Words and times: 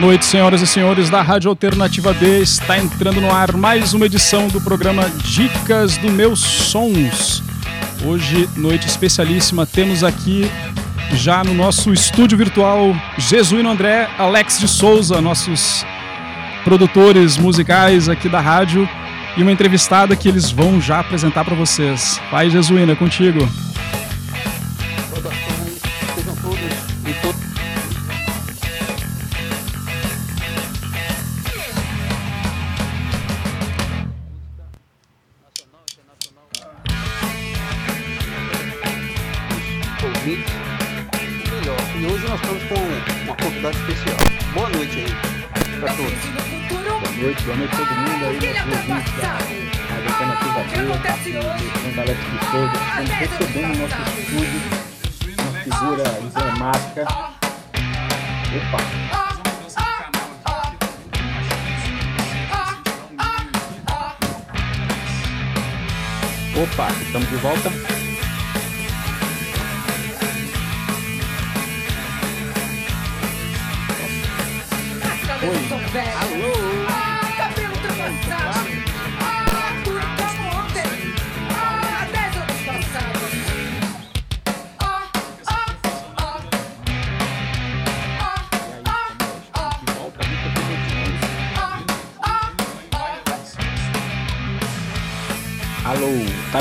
Noite, 0.00 0.24
senhoras 0.24 0.62
e 0.62 0.66
senhores 0.66 1.10
da 1.10 1.20
Rádio 1.20 1.50
Alternativa 1.50 2.14
D. 2.14 2.40
Está 2.40 2.78
entrando 2.78 3.20
no 3.20 3.30
ar 3.30 3.52
mais 3.54 3.92
uma 3.92 4.06
edição 4.06 4.48
do 4.48 4.58
programa 4.58 5.06
Dicas 5.22 5.98
do 5.98 6.10
Meus 6.10 6.38
Sons. 6.40 7.42
Hoje, 8.02 8.48
noite 8.56 8.86
especialíssima, 8.86 9.66
temos 9.66 10.02
aqui 10.02 10.50
já 11.12 11.44
no 11.44 11.52
nosso 11.52 11.92
estúdio 11.92 12.38
virtual 12.38 12.96
Jesuíno 13.18 13.68
André, 13.68 14.08
Alex 14.16 14.58
de 14.58 14.68
Souza, 14.68 15.20
nossos 15.20 15.84
produtores 16.64 17.36
musicais 17.36 18.08
aqui 18.08 18.26
da 18.26 18.40
rádio, 18.40 18.88
e 19.36 19.42
uma 19.42 19.52
entrevistada 19.52 20.16
que 20.16 20.30
eles 20.30 20.50
vão 20.50 20.80
já 20.80 21.00
apresentar 21.00 21.44
para 21.44 21.54
vocês. 21.54 22.18
Vai, 22.30 22.48
Jesuíno, 22.48 22.90
é 22.90 22.96
contigo. 22.96 23.46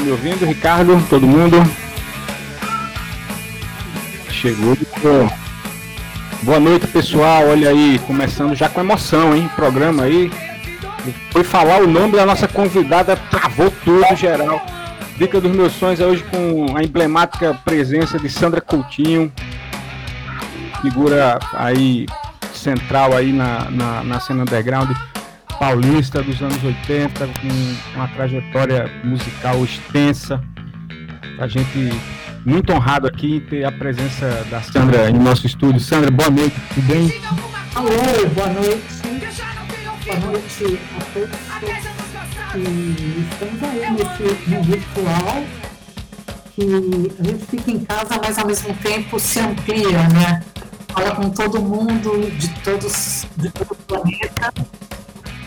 Me 0.10 0.12
ouvindo, 0.12 0.46
Ricardo? 0.46 1.00
Todo 1.08 1.28
mundo? 1.28 1.58
Chegou. 4.32 4.76
Boa 6.42 6.60
noite, 6.60 6.88
pessoal. 6.88 7.48
Olha 7.50 7.70
aí, 7.70 8.00
começando 8.08 8.56
já 8.56 8.68
com 8.68 8.80
emoção, 8.80 9.36
hein? 9.36 9.50
Programa 9.56 10.04
aí. 10.04 10.32
Foi 11.32 11.44
falar 11.44 11.82
o 11.82 11.88
nome 11.88 12.14
da 12.14 12.26
nossa 12.26 12.48
convidada, 12.48 13.16
travou 13.30 13.72
tudo 13.86 14.16
geral. 14.16 14.66
Dica 15.18 15.40
dos 15.40 15.52
meus 15.52 15.74
sonhos 15.74 16.00
é 16.00 16.06
hoje 16.06 16.24
com 16.24 16.76
a 16.76 16.84
emblemática 16.84 17.54
presença 17.64 18.18
de 18.18 18.30
Sandra 18.30 18.62
Coutinho, 18.62 19.32
figura 20.82 21.38
aí 21.54 22.08
central 22.54 23.16
aí 23.16 23.32
na, 23.32 23.70
na, 23.70 24.04
na 24.04 24.20
cena 24.20 24.42
underground 24.42 24.90
paulista 25.60 26.24
dos 26.24 26.42
anos 26.42 26.64
80, 26.64 27.28
com 27.28 27.96
uma 27.96 28.08
trajetória 28.08 28.90
musical 29.04 29.64
extensa. 29.64 30.42
A 31.38 31.48
gente 31.48 31.92
muito 32.46 32.72
honrado 32.72 33.06
aqui 33.06 33.36
em 33.36 33.40
ter 33.42 33.66
a 33.66 33.72
presença 33.72 34.46
da 34.50 34.62
Sandra 34.62 35.10
em 35.10 35.20
nosso 35.20 35.46
estúdio. 35.46 35.80
Sandra, 35.82 36.10
boa 36.10 36.30
noite, 36.30 36.56
tudo 36.74 36.88
bem? 36.88 37.14
Alô, 37.76 37.90
boa 38.34 38.48
noite. 38.48 39.00
Boa 40.06 40.20
noite 40.32 40.80
a 40.98 41.04
todos. 41.14 41.30
E 42.56 43.28
estamos 43.30 43.64
aí 43.64 43.92
nesse 43.92 44.50
no 44.50 44.64
virtual 44.64 45.44
que 46.56 46.64
a 47.20 47.24
gente 47.24 47.46
fica 47.46 47.72
em 47.72 47.80
casa, 47.80 48.20
mas 48.24 48.38
ao 48.40 48.48
mesmo 48.48 48.74
tempo 48.76 49.20
se 49.20 49.40
amplia, 49.40 50.08
né? 50.10 50.42
Fala 50.88 51.16
com 51.16 51.30
todo 51.30 51.62
mundo 51.62 52.32
de 52.38 52.50
todos 52.62 53.28
de 53.38 53.50
todo 53.52 53.72
o 53.72 53.76
planeta 53.76 54.52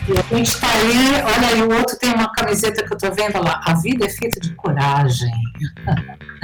e 0.05 0.17
a 0.17 0.35
gente 0.35 0.47
está 0.49 0.67
aí, 0.67 1.21
olha 1.23 1.47
aí, 1.47 1.61
o 1.61 1.73
outro 1.73 1.97
tem 1.97 2.13
uma 2.13 2.29
camiseta 2.33 2.83
que 2.83 2.91
eu 2.91 2.97
estou 2.97 3.13
vendo 3.13 3.41
lá, 3.41 3.61
a 3.63 3.73
vida 3.75 4.05
é 4.05 4.09
feita 4.09 4.37
de 4.39 4.53
coragem. 4.53 5.31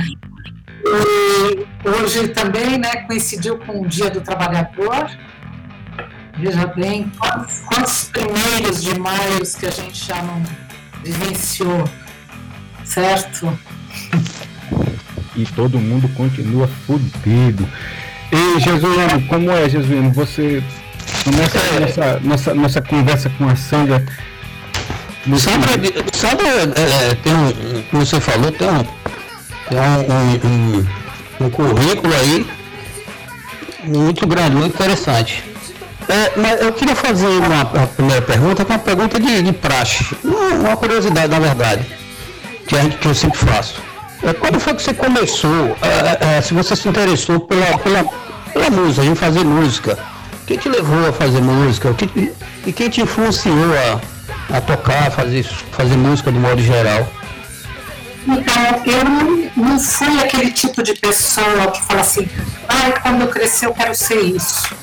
e 0.85 1.89
hoje 1.89 2.29
também, 2.29 2.77
né, 2.77 3.03
coincidiu 3.07 3.57
com 3.59 3.81
o 3.81 3.87
Dia 3.87 4.09
do 4.09 4.21
Trabalhador. 4.21 5.09
Veja 6.37 6.67
bem, 6.67 7.11
quantos, 7.19 7.59
quantos 7.59 8.05
primeiros 8.05 8.81
de 8.81 8.97
maio 8.97 9.41
que 9.59 9.65
a 9.65 9.71
gente 9.71 10.05
já 10.05 10.21
não 10.21 10.41
vivenciou, 11.03 11.83
certo? 12.85 13.59
E 15.35 15.45
todo 15.47 15.77
mundo 15.79 16.07
continua 16.15 16.67
fudido. 16.87 17.67
E 18.31 18.59
Jesuíno, 18.61 19.27
como 19.27 19.51
é, 19.51 19.67
Jesuíno? 19.67 20.11
Você 20.13 20.63
Começa 21.23 21.57
é, 21.57 21.79
nossa, 21.79 22.19
nossa, 22.23 22.53
nossa 22.53 22.81
conversa 22.81 23.29
com 23.37 23.47
a 23.47 23.55
Sandra. 23.55 24.03
Sandra, 25.37 25.69
Sandra 26.13 26.47
é, 26.47 27.11
é, 27.11 27.15
tem 27.15 27.33
um, 27.33 27.83
como 27.91 28.05
você 28.05 28.19
falou, 28.19 28.51
tem 28.51 28.67
um, 28.67 28.83
tem 29.69 29.79
um, 29.79 30.85
um, 31.43 31.45
um 31.45 31.49
currículo 31.49 32.13
aí 32.15 32.47
muito 33.83 34.25
grande, 34.25 34.55
muito 34.55 34.73
interessante. 34.73 35.43
É, 36.07 36.31
mas 36.37 36.61
eu 36.61 36.73
queria 36.73 36.95
fazer 36.95 37.27
uma 37.27 37.65
primeira 37.65 38.21
pergunta, 38.21 38.65
que 38.65 38.71
é 38.71 38.75
uma 38.75 38.81
pergunta 38.81 39.19
de, 39.19 39.43
de 39.43 39.53
praxe, 39.53 40.05
uma, 40.23 40.69
uma, 40.69 40.77
curiosidade 40.77 41.27
na 41.27 41.39
verdade, 41.39 41.85
que, 42.67 42.75
a 42.75 42.81
gente, 42.81 42.97
que 42.97 43.07
eu 43.07 43.13
sempre 43.13 43.37
faço. 43.37 43.75
É, 44.23 44.33
quando 44.33 44.59
foi 44.59 44.73
que 44.73 44.81
você 44.81 44.93
começou, 44.93 45.77
é, 45.81 46.37
é, 46.37 46.41
se 46.41 46.53
você 46.53 46.75
se 46.75 46.89
interessou 46.89 47.39
pela, 47.41 47.77
pela, 47.77 48.05
pela 48.51 48.69
música, 48.71 49.05
em 49.05 49.13
fazer 49.13 49.43
música? 49.43 49.99
Que 50.49 50.57
te 50.57 50.67
levou 50.67 51.07
a 51.07 51.13
fazer 51.13 51.41
música? 51.41 51.91
O 51.91 51.93
que, 51.93 52.33
e 52.65 52.73
quem 52.73 52.89
te 52.89 53.01
influenciou 53.01 53.53
a, 53.77 54.57
a 54.57 54.61
tocar, 54.61 55.11
fazer, 55.11 55.43
fazer 55.43 55.95
música 55.95 56.31
de 56.31 56.39
modo 56.39 56.59
geral? 56.59 57.07
Então, 58.27 58.83
eu 58.83 59.03
não, 59.05 59.51
não 59.55 59.79
fui 59.79 60.19
aquele 60.19 60.51
tipo 60.51 60.81
de 60.81 60.95
pessoa 60.95 61.71
que 61.71 61.81
fala 61.83 62.01
assim, 62.01 62.27
ah, 62.67 62.99
quando 62.99 63.21
eu 63.21 63.27
crescer 63.27 63.67
eu 63.67 63.73
quero 63.75 63.93
ser 63.93 64.21
isso. 64.21 64.75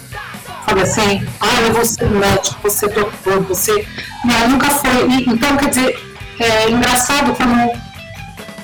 Fala 0.65 0.83
assim, 0.83 1.27
ah, 1.41 1.63
eu 1.67 1.75
vou 1.75 1.85
ser 1.85 2.09
médico, 2.11 2.57
vou 2.63 2.71
ser 2.71 2.89
doutor, 2.91 3.41
você. 3.43 3.87
Não, 4.25 4.49
nunca 4.51 4.71
foi. 4.71 5.09
Então, 5.27 5.57
quer 5.57 5.69
dizer, 5.69 5.99
é 6.39 6.71
engraçado 6.71 7.35
como 7.35 7.73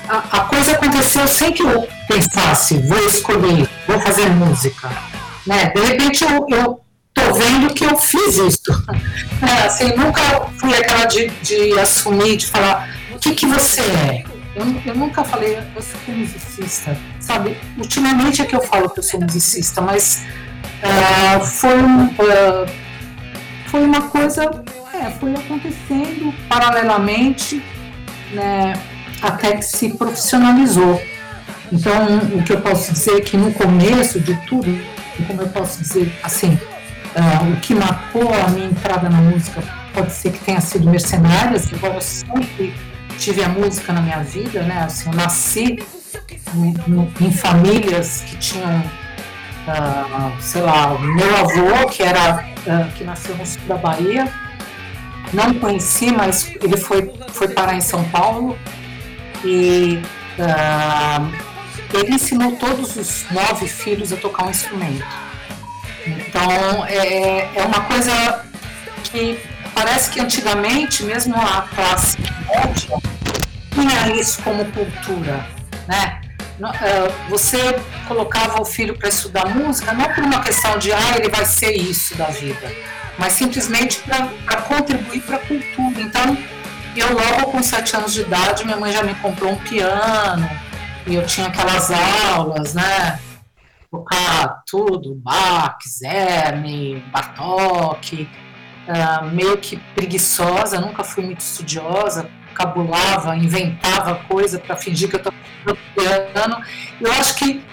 a, 0.07 0.37
a, 0.37 0.39
coisa 0.41 0.71
aconteceu 0.71 1.27
sem 1.27 1.51
que 1.51 1.63
eu 1.63 1.85
pensasse, 2.07 2.77
vou 2.87 3.05
escolher, 3.07 3.67
vou 3.87 3.99
fazer 3.99 4.29
música. 4.29 4.89
Né? 5.45 5.65
De 5.75 5.81
repente 5.81 6.23
eu, 6.23 6.45
eu 6.49 6.82
tô 7.27 7.33
vendo 7.33 7.73
que 7.73 7.85
eu 7.85 7.97
fiz 7.97 8.37
isso. 8.37 8.61
É, 9.43 9.65
assim, 9.65 9.93
nunca 9.97 10.21
fui 10.57 10.73
aquela 10.73 11.03
de, 11.03 11.27
de 11.27 11.77
assumir, 11.77 12.37
de 12.37 12.47
falar 12.47 12.89
o 13.13 13.19
que, 13.19 13.35
que 13.35 13.45
você 13.45 13.81
é. 13.81 14.23
Eu, 14.55 14.65
eu 14.85 14.95
nunca 14.95 15.21
falei, 15.21 15.57
eu 15.57 15.81
sou 15.81 16.15
musicista, 16.15 16.97
sabe? 17.19 17.57
Ultimamente 17.77 18.41
é 18.41 18.45
que 18.45 18.55
eu 18.55 18.61
falo 18.61 18.89
que 18.89 18.99
eu 18.99 19.03
sou 19.03 19.19
musicista, 19.19 19.81
mas 19.81 20.23
uh, 20.81 21.43
foi, 21.43 21.75
uh, 21.77 22.69
foi 23.67 23.83
uma 23.83 24.03
coisa, 24.03 24.49
é, 24.93 25.11
foi 25.11 25.33
acontecendo 25.33 26.33
paralelamente, 26.47 27.61
né, 28.31 28.73
até 29.21 29.57
que 29.57 29.63
se 29.63 29.89
profissionalizou. 29.89 31.01
Então, 31.69 32.17
o 32.33 32.43
que 32.43 32.53
eu 32.53 32.61
posso 32.61 32.93
dizer 32.93 33.17
é 33.17 33.21
que 33.21 33.35
no 33.35 33.51
começo 33.51 34.21
de 34.21 34.35
tudo, 34.47 34.79
como 35.27 35.41
eu 35.41 35.49
posso 35.49 35.79
dizer 35.81 36.13
assim, 36.23 36.57
Uh, 37.15 37.53
o 37.53 37.59
que 37.61 37.75
marcou 37.75 38.33
a 38.33 38.49
minha 38.49 38.65
entrada 38.65 39.07
na 39.07 39.19
música 39.19 39.61
pode 39.93 40.11
ser 40.11 40.31
que 40.31 40.39
tenha 40.39 40.59
sido 40.59 40.89
Mercenárias, 40.89 41.71
embora 41.71 41.93
eu 41.93 42.01
sempre 42.01 42.73
tive 43.19 43.43
a 43.43 43.49
música 43.49 43.93
na 43.93 44.01
minha 44.01 44.23
vida, 44.23 44.63
né? 44.63 44.83
Assim, 44.83 45.09
eu 45.09 45.15
nasci 45.15 45.83
no, 46.87 47.11
em 47.21 47.31
famílias 47.31 48.21
que 48.21 48.35
tinham, 48.37 48.79
uh, 48.79 50.41
sei 50.41 50.63
lá, 50.63 50.93
o 50.93 50.99
meu 50.99 51.37
avô, 51.37 51.87
que 51.89 52.01
era 52.01 52.45
uh, 52.65 52.91
que 52.95 53.03
nasceu 53.03 53.37
no 53.37 53.45
sul 53.45 53.61
da 53.67 53.77
Bahia, 53.77 54.27
não 55.31 55.53
conheci, 55.53 56.11
mas 56.11 56.51
ele 56.61 56.77
foi, 56.77 57.13
foi 57.29 57.49
parar 57.49 57.75
em 57.75 57.81
São 57.81 58.03
Paulo 58.05 58.57
e 59.43 59.99
ele 61.93 62.15
ensinou 62.15 62.55
todos 62.55 62.95
os 62.95 63.25
nove 63.31 63.67
filhos 63.67 64.11
a 64.11 64.17
tocar 64.17 64.45
um 64.45 64.49
instrumento. 64.49 65.22
Então, 66.05 66.85
é, 66.85 67.49
é 67.55 67.63
uma 67.63 67.81
coisa 67.81 68.45
que 69.03 69.39
parece 69.73 70.11
que 70.11 70.19
antigamente, 70.19 71.03
mesmo 71.03 71.35
a 71.35 71.63
classe 71.73 72.17
média, 72.47 72.97
tinha 73.73 74.15
isso 74.15 74.41
como 74.43 74.65
cultura, 74.65 75.45
né? 75.87 76.19
É, 76.81 77.11
você 77.29 77.75
colocava 78.07 78.61
o 78.61 78.65
filho 78.65 78.95
para 78.97 79.09
estudar 79.09 79.47
música 79.49 79.91
não 79.91 80.05
por 80.13 80.23
uma 80.23 80.39
questão 80.41 80.77
de 80.77 80.93
ah, 80.93 81.17
ele 81.17 81.27
vai 81.27 81.45
ser 81.45 81.71
isso 81.71 82.15
da 82.15 82.25
vida, 82.25 82.71
mas 83.17 83.33
simplesmente 83.33 83.99
para 84.45 84.61
contribuir 84.61 85.21
para 85.21 85.37
a 85.37 85.39
cultura. 85.39 85.99
Então, 85.99 86.37
eu 86.95 87.11
logo 87.11 87.51
com 87.51 87.63
sete 87.63 87.95
anos 87.95 88.13
de 88.13 88.21
idade, 88.21 88.63
minha 88.63 88.77
mãe 88.77 88.93
já 88.93 89.01
me 89.01 89.15
comprou 89.15 89.51
um 89.51 89.55
piano, 89.55 90.47
e 91.07 91.15
eu 91.15 91.25
tinha 91.25 91.47
aquelas 91.47 91.89
aulas, 91.91 92.75
né? 92.75 93.19
Tocar 93.93 94.63
tudo, 94.65 95.13
Bach, 95.13 95.77
Zerme, 95.87 96.95
Bartok, 97.11 98.27
uh, 98.87 99.25
meio 99.27 99.55
que 99.59 99.77
preguiçosa, 99.93 100.81
nunca 100.81 101.03
fui 101.03 101.23
muito 101.23 101.41
estudiosa, 101.41 102.27
cabulava, 102.55 103.37
inventava 103.37 104.15
coisa 104.27 104.57
para 104.57 104.75
fingir 104.75 105.09
que 105.09 105.15
eu 105.15 105.19
estava 105.19 105.35
piano. 105.93 106.63
Eu 106.99 107.11
acho 107.11 107.35
que 107.35 107.63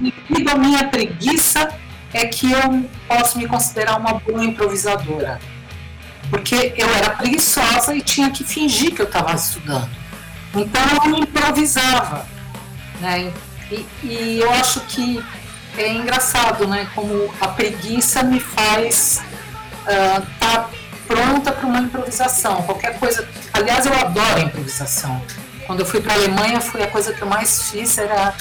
devido 0.00 0.50
à 0.50 0.54
minha 0.54 0.86
preguiça 0.86 1.68
é 2.14 2.26
que 2.26 2.52
eu 2.52 2.88
posso 3.08 3.36
me 3.36 3.48
considerar 3.48 3.98
uma 3.98 4.14
boa 4.20 4.44
improvisadora. 4.44 5.40
Porque 6.30 6.74
eu 6.76 6.88
era 6.94 7.10
preguiçosa 7.10 7.92
e 7.92 8.02
tinha 8.02 8.30
que 8.30 8.44
fingir 8.44 8.94
que 8.94 9.02
eu 9.02 9.06
estava 9.06 9.34
estudando. 9.34 9.90
Então 10.54 10.82
eu 11.06 11.16
improvisava. 11.16 12.24
Né? 13.00 13.32
E, 13.70 13.84
e, 14.04 14.38
eu 14.40 14.50
acho 14.52 14.80
que 14.82 15.22
é 15.82 15.92
engraçado, 15.92 16.66
né? 16.66 16.88
Como 16.94 17.32
a 17.40 17.48
preguiça 17.48 18.22
me 18.22 18.40
faz 18.40 19.20
estar 19.86 20.20
uh, 20.20 20.26
tá 20.40 20.70
pronta 21.06 21.52
para 21.52 21.66
uma 21.66 21.80
improvisação. 21.80 22.62
Qualquer 22.62 22.98
coisa. 22.98 23.26
Aliás, 23.52 23.86
eu 23.86 23.94
adoro 23.94 24.40
improvisação. 24.40 25.22
Quando 25.66 25.80
eu 25.80 25.86
fui 25.86 26.00
para 26.00 26.12
a 26.12 26.16
Alemanha, 26.16 26.60
foi 26.60 26.82
a 26.82 26.86
coisa 26.86 27.12
que 27.12 27.22
eu 27.22 27.28
mais 27.28 27.70
fiz 27.70 27.98
era 27.98 28.34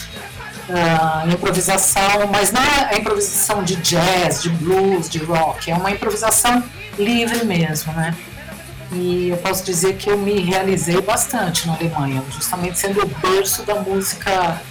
uh, 0.69 1.29
improvisação, 1.31 2.27
mas 2.31 2.51
não 2.51 2.61
é 2.61 2.95
a 2.95 2.97
improvisação 2.97 3.63
de 3.63 3.75
jazz, 3.77 4.43
de 4.43 4.49
blues, 4.49 5.09
de 5.09 5.19
rock. 5.19 5.71
É 5.71 5.75
uma 5.75 5.91
improvisação 5.91 6.63
livre 6.97 7.45
mesmo, 7.45 7.93
né? 7.93 8.15
E 8.91 9.29
eu 9.29 9.37
posso 9.37 9.63
dizer 9.63 9.97
que 9.97 10.09
eu 10.09 10.17
me 10.17 10.39
realizei 10.41 11.01
bastante 11.01 11.67
na 11.67 11.73
Alemanha, 11.73 12.23
justamente 12.29 12.77
sendo 12.77 13.03
o 13.03 13.07
berço 13.07 13.63
da 13.63 13.75
música 13.75 14.61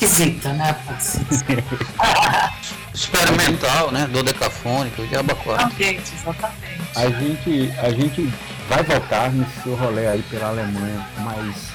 esquisita, 0.00 0.52
né? 0.54 0.74
Experimental, 2.94 3.90
né? 3.92 4.06
Do 4.06 4.22
decafônico, 4.22 5.06
de 5.06 5.16
abacuá. 5.16 5.54
Exatamente, 5.54 6.14
exatamente. 6.14 6.80
A 6.96 7.08
gente, 7.08 7.72
a 7.78 7.90
gente 7.90 8.32
vai 8.68 8.82
voltar 8.82 9.30
nesse 9.30 9.62
seu 9.62 9.74
rolê 9.74 10.06
aí 10.06 10.22
pela 10.22 10.48
Alemanha, 10.48 11.06
mas 11.18 11.68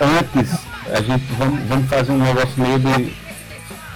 antes 0.00 0.58
a 0.92 1.00
gente 1.00 1.24
vamos, 1.34 1.60
vamos 1.68 1.88
fazer 1.88 2.12
um 2.12 2.18
negócio 2.18 2.54
meio 2.56 2.78
de, 2.78 3.14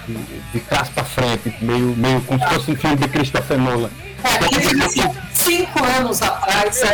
de, 0.07 0.41
de 0.53 0.59
trás 0.61 0.89
para 0.89 1.03
frente, 1.03 1.55
meio, 1.61 1.95
meio 1.97 2.21
como 2.21 2.39
se 2.39 2.53
fosse 2.53 2.71
um 2.71 2.75
filme 2.75 2.95
de 2.97 3.07
Christopher 3.07 3.57
Nolan. 3.57 3.89
É, 4.23 4.83
assim, 4.85 5.03
cinco 5.33 5.83
anos 5.83 6.21
atrás. 6.21 6.81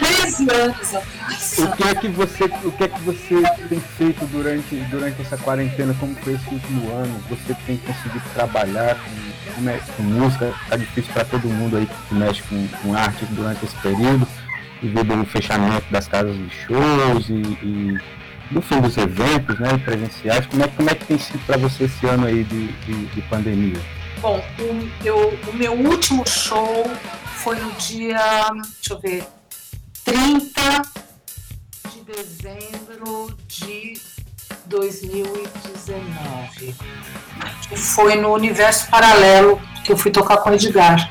13 0.00 0.50
anos 0.50 0.94
atrás. 0.94 1.17
O 1.58 1.76
que 1.76 1.82
é 1.82 1.94
que 1.94 2.06
você, 2.06 2.44
o 2.44 2.70
que 2.70 2.84
é 2.84 2.88
que 2.88 3.00
você 3.00 3.42
tem 3.68 3.80
feito 3.80 4.24
durante, 4.26 4.76
durante 4.90 5.20
essa 5.20 5.36
quarentena? 5.36 5.92
Como 5.98 6.14
foi 6.16 6.34
esse 6.34 6.48
último 6.48 6.88
ano? 6.92 7.20
Você 7.28 7.52
tem 7.66 7.76
conseguido 7.78 8.24
trabalhar 8.32 8.96
com, 8.96 9.54
com, 9.54 9.94
com 9.96 10.02
música? 10.04 10.54
Tá 10.68 10.76
difícil 10.76 11.12
para 11.12 11.24
todo 11.24 11.48
mundo 11.48 11.76
aí 11.76 11.86
que 11.86 12.14
mexe 12.14 12.42
com, 12.44 12.68
com 12.80 12.94
arte 12.94 13.24
durante 13.30 13.64
esse 13.64 13.74
período, 13.76 14.26
devido 14.80 15.14
ao 15.14 15.24
fechamento 15.24 15.84
das 15.90 16.06
casas 16.06 16.36
de 16.36 16.48
shows 16.48 17.28
e, 17.28 17.32
e 17.32 17.98
no 18.52 18.62
fim 18.62 18.80
dos 18.80 18.96
eventos, 18.96 19.58
né, 19.58 19.76
presenciais. 19.84 20.46
Como 20.46 20.62
é, 20.62 20.68
como 20.68 20.90
é 20.90 20.94
que 20.94 21.06
tem 21.06 21.18
sido 21.18 21.44
para 21.44 21.56
você 21.56 21.84
esse 21.84 22.06
ano 22.06 22.26
aí 22.26 22.44
de, 22.44 22.68
de, 22.68 23.06
de 23.06 23.22
pandemia? 23.22 23.80
Bom, 24.20 24.40
o, 24.60 25.04
eu, 25.04 25.36
o 25.48 25.56
meu 25.56 25.72
último 25.72 26.24
show 26.24 26.88
foi 27.24 27.58
no 27.58 27.72
dia, 27.72 28.18
deixa 28.52 28.94
eu 28.94 29.00
ver, 29.00 29.24
30 30.04 30.82
de 30.82 30.97
dezembro 32.08 33.36
de 33.46 34.00
2019. 34.64 36.74
Que 37.68 37.76
foi 37.76 38.16
no 38.16 38.32
Universo 38.32 38.88
Paralelo 38.88 39.60
que 39.84 39.92
eu 39.92 39.96
fui 39.96 40.10
tocar 40.10 40.38
com 40.38 40.50
o 40.50 40.54
Edgar. 40.54 41.10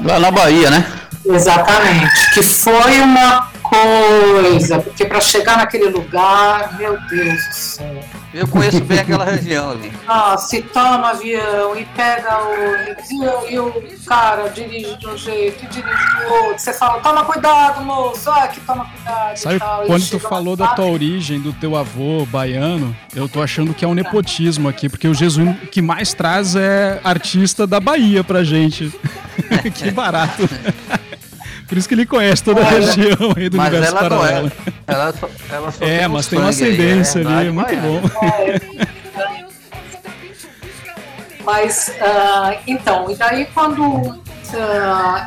Lá 0.00 0.20
na 0.20 0.30
Bahia, 0.30 0.70
né? 0.70 0.86
Exatamente. 1.24 2.34
Que 2.34 2.42
foi 2.42 3.00
uma 3.00 3.50
coisa, 3.62 4.80
porque 4.80 5.04
para 5.04 5.20
chegar 5.20 5.56
naquele 5.56 5.88
lugar, 5.88 6.76
meu 6.78 6.98
Deus 7.08 7.48
do 7.48 7.54
céu. 7.54 8.21
Eu 8.34 8.48
conheço 8.48 8.82
bem 8.84 8.98
aquela 8.98 9.24
região 9.24 9.72
ali. 9.72 9.92
Ah, 10.08 10.36
se 10.38 10.62
toma 10.62 11.10
avião 11.10 11.76
e 11.78 11.84
pega 11.84 12.38
o. 12.44 13.50
E 13.50 13.58
o 13.58 13.82
cara 14.06 14.48
dirige 14.48 14.96
de 14.96 15.06
um 15.06 15.16
jeito 15.16 15.64
e 15.64 15.68
dirige 15.68 16.16
do 16.16 16.34
outro. 16.34 16.58
Você 16.58 16.72
fala, 16.72 17.00
toma 17.00 17.24
cuidado, 17.24 17.82
moço. 17.84 18.30
Ah, 18.30 18.48
que 18.48 18.60
toma 18.60 18.86
cuidado. 18.86 19.36
Sabe, 19.36 19.60
quando 19.86 20.08
tu 20.08 20.18
falou 20.18 20.56
da 20.56 20.68
tua 20.68 20.86
origem, 20.86 21.40
do 21.40 21.52
teu 21.52 21.76
avô 21.76 22.24
baiano, 22.26 22.96
eu 23.14 23.28
tô 23.28 23.42
achando 23.42 23.74
que 23.74 23.84
é 23.84 23.88
um 23.88 23.94
nepotismo 23.94 24.68
aqui, 24.68 24.88
porque 24.88 25.06
o 25.06 25.14
Jesus 25.14 25.54
que 25.70 25.82
mais 25.82 26.14
traz 26.14 26.56
é 26.56 27.00
artista 27.04 27.66
da 27.66 27.80
Bahia 27.80 28.24
pra 28.24 28.42
gente. 28.42 28.92
que 29.74 29.90
barato. 29.90 30.48
Por 31.72 31.78
isso 31.78 31.88
que 31.88 31.94
ele 31.94 32.04
conhece 32.04 32.44
toda 32.44 32.60
a 32.60 32.64
região 32.64 33.32
aí 33.34 33.48
do 33.48 33.56
mas 33.56 33.72
universo 33.72 33.96
ela 33.96 34.10
paralelo. 34.10 34.52
Não 34.54 34.66
é. 34.66 34.94
Ela 34.94 35.12
só, 35.14 35.30
ela 35.48 35.72
só 35.72 35.84
é, 35.86 36.06
mas 36.06 36.26
tem 36.26 36.38
uma 36.38 36.50
ascendência 36.50 37.20
aí, 37.22 37.26
é 37.26 37.30
ali, 37.38 37.48
é 37.48 37.50
muito 37.50 37.76
bom. 37.76 38.02
mas, 41.42 41.88
uh, 41.88 42.60
então, 42.66 43.10
e 43.10 43.14
daí 43.14 43.46
quando. 43.54 43.82
Uh, 43.86 44.20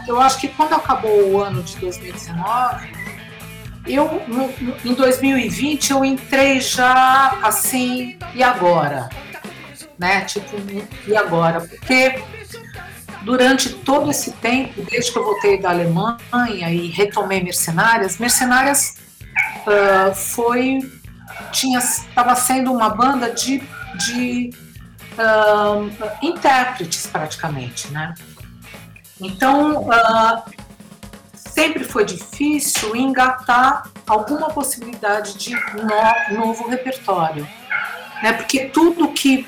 eu 0.08 0.22
acho 0.22 0.38
que 0.38 0.50
quando 0.50 0.74
acabou 0.74 1.32
o 1.32 1.42
ano 1.42 1.64
de 1.64 1.78
2019, 1.78 2.90
eu, 3.88 4.22
no, 4.28 4.54
em 4.86 4.94
2020, 4.94 5.90
eu 5.90 6.06
entrei 6.06 6.62
já 6.62 7.40
assim, 7.42 8.20
e 8.36 8.44
agora? 8.44 9.10
Né? 9.98 10.22
Tipo, 10.25 10.58
e 11.08 11.18
agora? 11.18 11.62
Porque 11.62 12.22
durante 13.25 13.74
todo 13.74 14.12
esse 14.12 14.32
tempo, 14.34 14.82
desde 14.89 15.12
que 15.12 15.17
eu 15.17 15.24
voltei 15.24 15.60
da 15.60 15.72
Alemanha 15.72 16.70
e 16.70 16.88
retomei 16.88 17.44
Mercenárias, 17.44 18.20
Mercenárias 18.20 18.98
uh, 19.65 20.13
foi 20.13 20.79
tinha 21.51 21.79
estava 21.79 22.36
sendo 22.36 22.72
uma 22.72 22.89
banda 22.89 23.32
de, 23.32 23.62
de 23.96 24.51
uh, 25.17 25.91
intérpretes 26.22 27.08
praticamente, 27.08 27.91
né? 27.91 28.13
Então 29.20 29.88
uh, 29.88 30.44
sempre 31.34 31.84
foi 31.84 32.05
difícil 32.05 32.96
engatar 32.96 33.89
alguma 34.05 34.50
possibilidade 34.50 35.36
de 35.38 35.55
no, 35.55 36.38
novo 36.38 36.70
repertório, 36.70 37.48
né? 38.22 38.34
Porque 38.34 38.65
tudo 38.65 39.12
que 39.12 39.46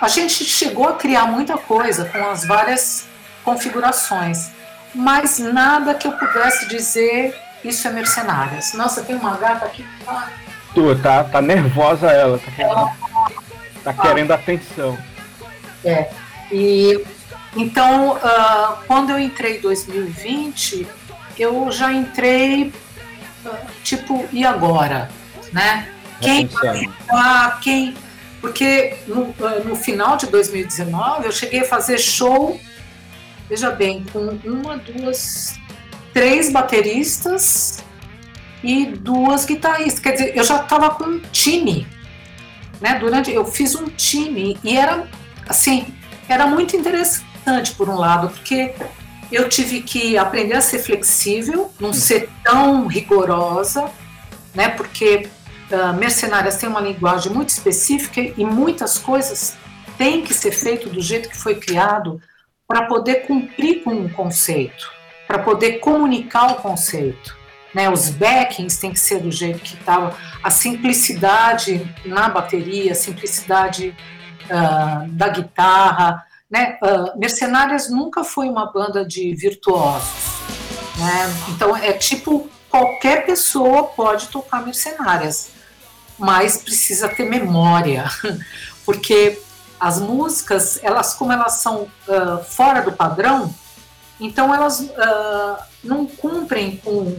a 0.00 0.08
gente 0.08 0.44
chegou 0.44 0.88
a 0.88 0.94
criar 0.94 1.26
muita 1.26 1.56
coisa 1.56 2.04
com 2.04 2.30
as 2.30 2.46
várias 2.46 3.06
configurações, 3.44 4.50
mas 4.94 5.38
nada 5.38 5.94
que 5.94 6.06
eu 6.06 6.12
pudesse 6.12 6.68
dizer 6.68 7.34
isso 7.64 7.86
é 7.88 7.90
mercenárias. 7.90 8.72
Nossa, 8.74 9.02
tem 9.02 9.16
uma 9.16 9.36
gata 9.36 9.66
aqui. 9.66 9.84
Tu, 10.74 10.96
tá, 11.00 11.24
tá 11.24 11.42
nervosa 11.42 12.08
ela, 12.10 12.38
tá 12.38 12.50
querendo, 12.52 12.70
ela... 12.70 12.92
tá 13.84 13.92
querendo 13.92 14.32
atenção. 14.32 14.98
É. 15.84 16.10
E 16.52 17.04
então, 17.56 18.12
uh, 18.12 18.76
quando 18.86 19.10
eu 19.10 19.18
entrei 19.18 19.58
em 19.58 19.60
2020, 19.60 20.86
eu 21.38 21.70
já 21.72 21.92
entrei 21.92 22.72
uh, 23.44 23.56
tipo, 23.82 24.26
e 24.32 24.44
agora? 24.44 25.10
Né? 25.52 25.88
Quem 26.20 26.46
vai 26.46 27.58
quem 27.62 27.96
porque 28.40 28.96
no, 29.06 29.34
eh, 29.40 29.62
no 29.64 29.76
final 29.76 30.16
de 30.16 30.26
2019 30.26 31.26
eu 31.26 31.32
cheguei 31.32 31.60
a 31.60 31.64
fazer 31.64 31.98
show, 31.98 32.58
veja 33.48 33.70
bem, 33.70 34.04
com 34.12 34.20
uma, 34.44 34.76
duas, 34.76 35.58
três 36.12 36.52
bateristas 36.52 37.84
e 38.62 38.86
duas 38.86 39.44
guitarristas. 39.44 40.00
Quer 40.00 40.12
dizer, 40.12 40.36
eu 40.36 40.44
já 40.44 40.62
estava 40.62 40.90
com 40.90 41.04
um 41.04 41.20
time. 41.32 41.86
Né? 42.80 42.98
Durante, 42.98 43.32
eu 43.32 43.44
fiz 43.44 43.74
um 43.74 43.86
time 43.86 44.56
e 44.62 44.76
era 44.76 45.08
assim, 45.48 45.92
era 46.28 46.46
muito 46.46 46.76
interessante 46.76 47.72
por 47.76 47.88
um 47.88 47.96
lado, 47.96 48.28
porque 48.28 48.74
eu 49.32 49.48
tive 49.48 49.80
que 49.80 50.16
aprender 50.16 50.54
a 50.54 50.60
ser 50.60 50.78
flexível, 50.78 51.72
não 51.80 51.92
ser 51.92 52.28
tão 52.44 52.86
rigorosa, 52.86 53.90
né? 54.54 54.68
Porque 54.68 55.28
uh, 55.70 55.92
Mercenárias 55.94 56.56
tem 56.56 56.68
uma 56.68 56.80
linguagem 56.80 57.32
muito 57.32 57.50
específica 57.50 58.20
e 58.20 58.44
muitas 58.44 58.98
coisas 58.98 59.56
têm 59.96 60.22
que 60.22 60.32
ser 60.32 60.52
feito 60.52 60.88
do 60.88 61.00
jeito 61.00 61.28
que 61.28 61.36
foi 61.36 61.56
criado 61.56 62.20
para 62.66 62.86
poder 62.86 63.26
cumprir 63.26 63.82
com 63.82 63.90
um 63.90 64.08
conceito, 64.08 64.90
para 65.26 65.38
poder 65.38 65.78
comunicar 65.78 66.52
o 66.52 66.56
conceito. 66.56 67.36
Né? 67.74 67.88
Os 67.88 68.10
backings 68.10 68.78
têm 68.78 68.92
que 68.92 69.00
ser 69.00 69.20
do 69.20 69.30
jeito 69.30 69.60
que 69.60 69.74
estava, 69.74 70.16
a 70.42 70.50
simplicidade 70.50 71.86
na 72.04 72.28
bateria, 72.28 72.92
a 72.92 72.94
simplicidade 72.94 73.96
uh, 74.44 75.08
da 75.08 75.28
guitarra. 75.28 76.24
Né? 76.50 76.78
Uh, 76.82 77.18
Mercenárias 77.18 77.90
nunca 77.90 78.22
foi 78.22 78.48
uma 78.48 78.70
banda 78.70 79.04
de 79.04 79.34
virtuosos. 79.34 80.38
Né? 80.98 81.34
Então 81.50 81.76
é 81.76 81.92
tipo 81.92 82.48
qualquer 82.68 83.24
pessoa 83.24 83.84
pode 83.84 84.28
tocar 84.28 84.64
Mercenárias, 84.64 85.50
mas 86.18 86.56
precisa 86.56 87.08
ter 87.08 87.24
memória, 87.24 88.10
porque 88.84 89.40
as 89.78 90.00
músicas, 90.00 90.78
elas 90.82 91.14
como 91.14 91.32
elas 91.32 91.54
são 91.54 91.82
uh, 91.82 92.44
fora 92.44 92.82
do 92.82 92.92
padrão, 92.92 93.54
então 94.20 94.52
elas 94.52 94.80
uh, 94.80 95.62
não 95.82 96.06
cumprem 96.06 96.76
com, 96.78 97.16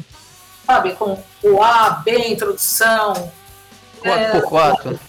sabe, 0.65 0.93
com 0.93 1.21
o 1.43 1.63
A, 1.63 1.91
B, 1.91 2.27
introdução. 2.27 3.31
4x4. 4.03 4.99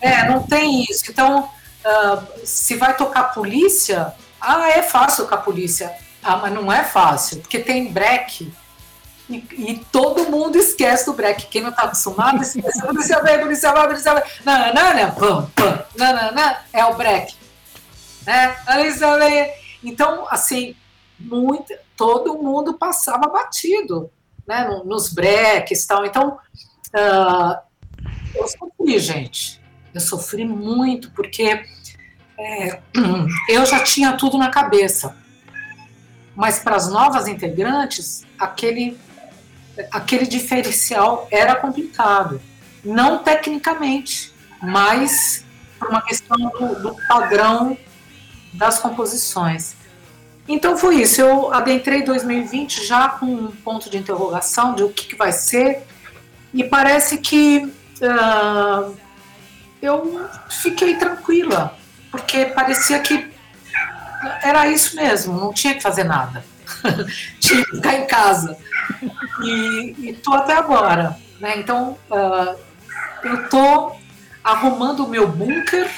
É, 0.00 0.08
é, 0.10 0.28
não 0.28 0.42
tem 0.42 0.82
isso. 0.82 1.04
Então, 1.08 1.44
uh, 1.44 2.24
se 2.44 2.74
vai 2.76 2.96
tocar 2.96 3.34
polícia, 3.34 4.14
ah, 4.40 4.68
é 4.70 4.82
fácil 4.82 5.24
tocar 5.24 5.38
polícia. 5.38 5.94
Ah, 6.22 6.36
mas 6.36 6.52
não 6.52 6.72
é 6.72 6.82
fácil, 6.82 7.38
porque 7.38 7.58
tem 7.60 7.92
break 7.92 8.52
e, 9.28 9.36
e, 9.36 9.84
todo 9.92 10.30
mundo 10.30 10.56
esquece 10.56 11.04
do 11.04 11.12
break. 11.12 11.46
Quem 11.46 11.62
não 11.62 11.70
está 11.70 11.82
acostumado, 11.82 12.40
esquece. 12.42 12.80
Vem, 13.22 13.40
polícia 13.40 13.72
vai, 13.72 13.86
polícia 13.86 14.14
vai. 14.14 14.22
Não, 14.44 14.74
não, 14.74 14.94
não, 14.94 15.14
pam, 15.14 15.50
pam, 15.54 15.84
não, 16.32 16.56
é 16.72 16.84
o 16.86 16.94
break. 16.94 17.34
Né? 18.26 18.56
Então, 19.84 20.26
assim, 20.30 20.74
muito, 21.18 21.74
todo 21.96 22.38
mundo 22.38 22.74
passava 22.74 23.28
batido 23.28 24.10
né? 24.46 24.66
nos 24.84 25.12
breaks 25.12 25.84
e 25.84 25.86
tal. 25.86 26.06
Então, 26.06 26.38
uh, 26.94 27.58
eu 28.34 28.48
sofri, 28.48 28.98
gente. 28.98 29.60
Eu 29.92 30.00
sofri 30.00 30.44
muito, 30.46 31.10
porque 31.10 31.64
é, 32.38 32.80
eu 33.48 33.66
já 33.66 33.82
tinha 33.82 34.16
tudo 34.16 34.38
na 34.38 34.48
cabeça. 34.48 35.14
Mas 36.34 36.60
para 36.60 36.76
as 36.76 36.88
novas 36.88 37.26
integrantes, 37.26 38.24
aquele 38.38 38.96
aquele 39.90 40.26
diferencial 40.26 41.28
era 41.30 41.54
complicado. 41.54 42.40
Não 42.84 43.18
tecnicamente, 43.22 44.32
mas 44.62 45.44
por 45.78 45.88
uma 45.88 46.02
questão 46.02 46.36
do, 46.36 46.82
do 46.82 46.96
padrão 47.06 47.76
das 48.52 48.78
composições. 48.78 49.76
Então 50.48 50.76
foi 50.76 51.02
isso. 51.02 51.20
Eu 51.20 51.52
adentrei 51.52 52.02
2020 52.02 52.84
já 52.86 53.08
com 53.10 53.26
um 53.26 53.50
ponto 53.50 53.90
de 53.90 53.98
interrogação 53.98 54.74
de 54.74 54.82
o 54.82 54.88
que, 54.88 55.06
que 55.08 55.16
vai 55.16 55.30
ser, 55.30 55.86
e 56.52 56.64
parece 56.64 57.18
que 57.18 57.70
uh, 58.00 58.96
eu 59.82 60.26
fiquei 60.48 60.96
tranquila, 60.96 61.76
porque 62.10 62.46
parecia 62.46 62.98
que 63.00 63.30
era 64.42 64.66
isso 64.66 64.96
mesmo, 64.96 65.38
não 65.38 65.52
tinha 65.52 65.74
que 65.74 65.82
fazer 65.82 66.04
nada. 66.04 66.44
tinha 67.40 67.64
que 67.64 67.76
ficar 67.76 67.94
em 67.94 68.06
casa 68.06 68.56
e 69.42 70.10
estou 70.10 70.34
até 70.34 70.54
agora. 70.54 71.16
Né? 71.40 71.58
Então, 71.58 71.96
uh, 72.10 72.58
eu 73.22 73.42
estou 73.42 73.98
arrumando 74.42 75.04
o 75.04 75.08
meu 75.08 75.28
bunker, 75.28 75.88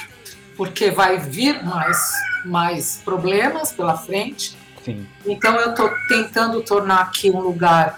porque 0.55 0.91
vai 0.91 1.17
vir 1.17 1.63
mais, 1.63 2.11
mais 2.45 3.01
problemas 3.03 3.71
pela 3.71 3.97
frente. 3.97 4.57
Sim. 4.83 5.07
Então, 5.25 5.55
eu 5.55 5.71
estou 5.71 5.89
tentando 6.07 6.61
tornar 6.61 7.01
aqui 7.01 7.29
um 7.29 7.39
lugar 7.39 7.95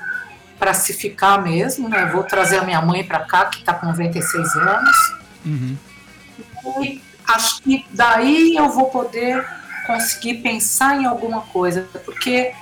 para 0.60 0.74
se 0.74 0.94
ficar 0.94 1.42
mesmo. 1.42 1.90
Né? 1.90 2.06
Vou 2.06 2.24
trazer 2.24 2.60
a 2.60 2.64
minha 2.64 2.82
mãe 2.82 3.04
para 3.04 3.20
cá, 3.22 3.46
que 3.46 3.60
está 3.60 3.74
com 3.74 3.88
96 3.88 4.56
anos. 4.56 5.14
Uhum. 5.46 5.78
E 6.82 7.02
acho 7.28 7.62
que 7.62 7.86
daí 7.92 8.56
eu 8.56 8.70
vou 8.70 8.86
poder 8.86 9.46
conseguir 9.86 10.36
pensar 10.36 11.02
em 11.02 11.06
alguma 11.06 11.42
coisa, 11.42 11.88
porque. 12.06 12.54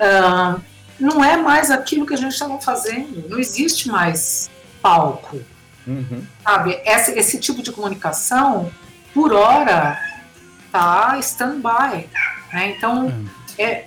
Uh, 0.00 0.60
não 0.98 1.24
é 1.24 1.36
mais 1.36 1.70
aquilo 1.70 2.06
que 2.06 2.14
a 2.14 2.16
gente 2.16 2.32
estava 2.32 2.60
fazendo. 2.60 3.28
Não 3.28 3.38
existe 3.38 3.88
mais 3.88 4.50
palco. 4.80 5.40
Uhum. 5.86 6.24
Sabe? 6.42 6.80
Esse, 6.84 7.12
esse 7.12 7.38
tipo 7.38 7.62
de 7.62 7.72
comunicação, 7.72 8.70
por 9.12 9.32
hora, 9.32 9.98
tá 10.70 11.16
stand-by. 11.20 12.08
Né? 12.52 12.74
Então, 12.76 13.06
uhum. 13.06 13.26
é, 13.58 13.86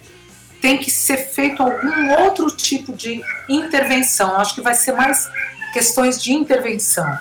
tem 0.62 0.78
que 0.78 0.92
ser 0.92 1.18
feito 1.18 1.62
algum 1.62 2.12
outro 2.22 2.48
tipo 2.52 2.94
de 2.94 3.22
intervenção. 3.48 4.36
acho 4.40 4.56
que 4.56 4.62
vai 4.62 4.76
ser 4.76 4.94
mais 4.94 5.30
questões 5.74 6.22
de 6.22 6.34
intervenção. 6.34 7.18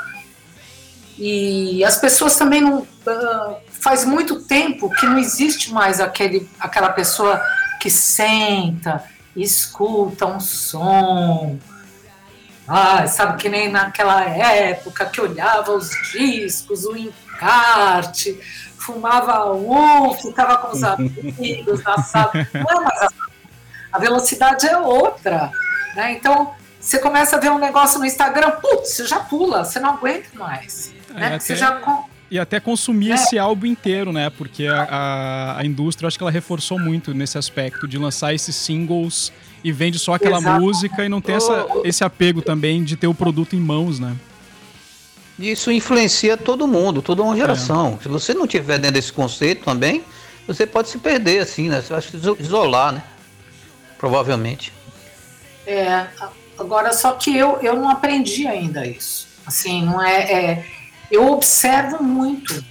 E 1.19 1.83
as 1.85 1.97
pessoas 1.97 2.37
também 2.37 2.61
não. 2.61 2.81
Uh, 2.81 3.66
faz 3.81 4.05
muito 4.05 4.43
tempo 4.43 4.90
que 4.90 5.07
não 5.07 5.16
existe 5.16 5.73
mais 5.73 6.00
aquele, 6.00 6.49
aquela 6.59 6.88
pessoa 6.90 7.40
que 7.87 7.90
senta 7.90 9.05
escuta 9.37 10.26
um 10.26 10.40
som. 10.40 11.57
Ah, 12.66 13.07
sabe 13.07 13.40
que 13.40 13.49
nem 13.49 13.71
naquela 13.71 14.25
época 14.25 15.07
que 15.07 15.21
olhava 15.21 15.71
os 15.71 15.90
discos, 16.11 16.85
o 16.85 16.97
encarte, 16.97 18.40
fumava 18.76 19.52
um, 19.55 20.12
ficava 20.14 20.59
com 20.59 20.76
os 20.76 20.83
amigos 20.83 21.81
na 21.85 21.99
sala. 22.02 22.33
Não, 22.52 22.83
mas 22.83 23.02
a, 23.02 23.09
a 23.93 23.99
velocidade 24.00 24.66
é 24.66 24.76
outra. 24.76 25.52
Né? 25.95 26.12
Então, 26.12 26.57
você 26.81 26.99
começa 26.99 27.37
a 27.37 27.38
ver 27.38 27.52
um 27.52 27.59
negócio 27.59 28.00
no 28.00 28.07
Instagram, 28.07 28.50
putz, 28.61 28.95
você 28.95 29.07
já 29.07 29.21
pula, 29.21 29.64
você 29.64 29.78
não 29.78 29.90
aguenta 29.90 30.26
mais. 30.35 30.93
É, 31.11 31.21
né? 31.21 31.38
Você 31.38 31.55
já 31.55 31.81
e 32.30 32.38
até 32.38 32.59
consumir 32.59 33.12
é. 33.12 33.14
esse 33.14 33.38
álbum 33.38 33.66
inteiro, 33.66 34.12
né? 34.12 34.30
Porque 34.30 34.66
a, 34.66 34.83
a, 34.83 35.61
a, 35.61 35.64
indústria, 35.64 36.09
acho 36.09 36.16
que 36.18 36.25
ela 36.25 36.30
reforçou 36.30 36.78
muito 36.78 37.14
nesse 37.14 37.38
aspecto 37.38 37.87
de 37.87 37.99
lançar 37.99 38.35
esses 38.35 38.56
singles 38.56 39.33
e 39.62 39.71
vende 39.73 39.99
só 39.99 40.14
aquela 40.14 40.38
Exato. 40.38 40.61
música 40.61 41.04
e 41.04 41.09
não 41.09 41.21
tem 41.21 41.37
essa, 41.37 41.66
esse 41.85 42.04
apego 42.04 42.42
também 42.42 42.83
de 42.83 42.97
ter 42.97 43.06
o 43.06 43.14
produto 43.14 43.54
em 43.54 43.61
mãos, 43.61 43.99
né? 43.99 44.16
Isso 45.38 45.71
influencia 45.71 46.37
todo 46.37 46.66
mundo, 46.66 47.02
toda 47.02 47.23
uma 47.23 47.37
geração. 47.37 47.99
É. 48.00 48.02
Se 48.02 48.09
você 48.09 48.33
não 48.33 48.47
tiver 48.47 48.78
dentro 48.78 48.95
desse 48.95 49.12
conceito 49.12 49.64
também, 49.64 50.02
você 50.47 50.66
pode 50.66 50.88
se 50.88 50.99
perder, 50.99 51.40
assim, 51.40 51.68
né? 51.68 51.80
Você 51.83 51.92
vai 51.92 52.02
se 52.02 52.16
isolar, 52.40 52.92
né? 52.92 53.02
Provavelmente. 53.99 54.73
É, 55.66 56.06
agora 56.59 56.92
só 56.92 57.12
que 57.12 57.37
eu, 57.37 57.59
eu 57.61 57.76
não 57.76 57.90
aprendi 57.90 58.47
ainda 58.47 58.87
isso. 58.87 59.26
Assim, 59.47 59.85
não 59.85 60.02
é, 60.02 60.33
é 60.33 60.66
eu 61.11 61.31
observo 61.33 62.03
muito, 62.03 62.65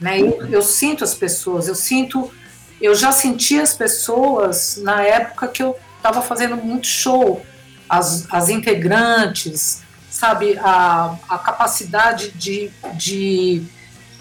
né? 0.00 0.20
Eu, 0.20 0.46
eu, 0.46 0.62
sinto 0.62 1.04
as 1.04 1.14
pessoas, 1.14 1.68
eu 1.68 1.74
sinto, 1.74 2.32
eu 2.80 2.94
já 2.94 3.12
senti 3.12 3.60
as 3.60 3.74
pessoas 3.74 4.78
na 4.82 5.02
época 5.02 5.48
que 5.48 5.62
eu 5.62 5.76
estava 5.96 6.22
fazendo 6.22 6.56
muito 6.56 6.86
show, 6.86 7.44
as, 7.88 8.26
as 8.30 8.48
integrantes, 8.48 9.82
sabe, 10.10 10.58
a, 10.58 11.16
a 11.28 11.38
capacidade 11.38 12.30
de, 12.32 12.70
de 12.94 13.62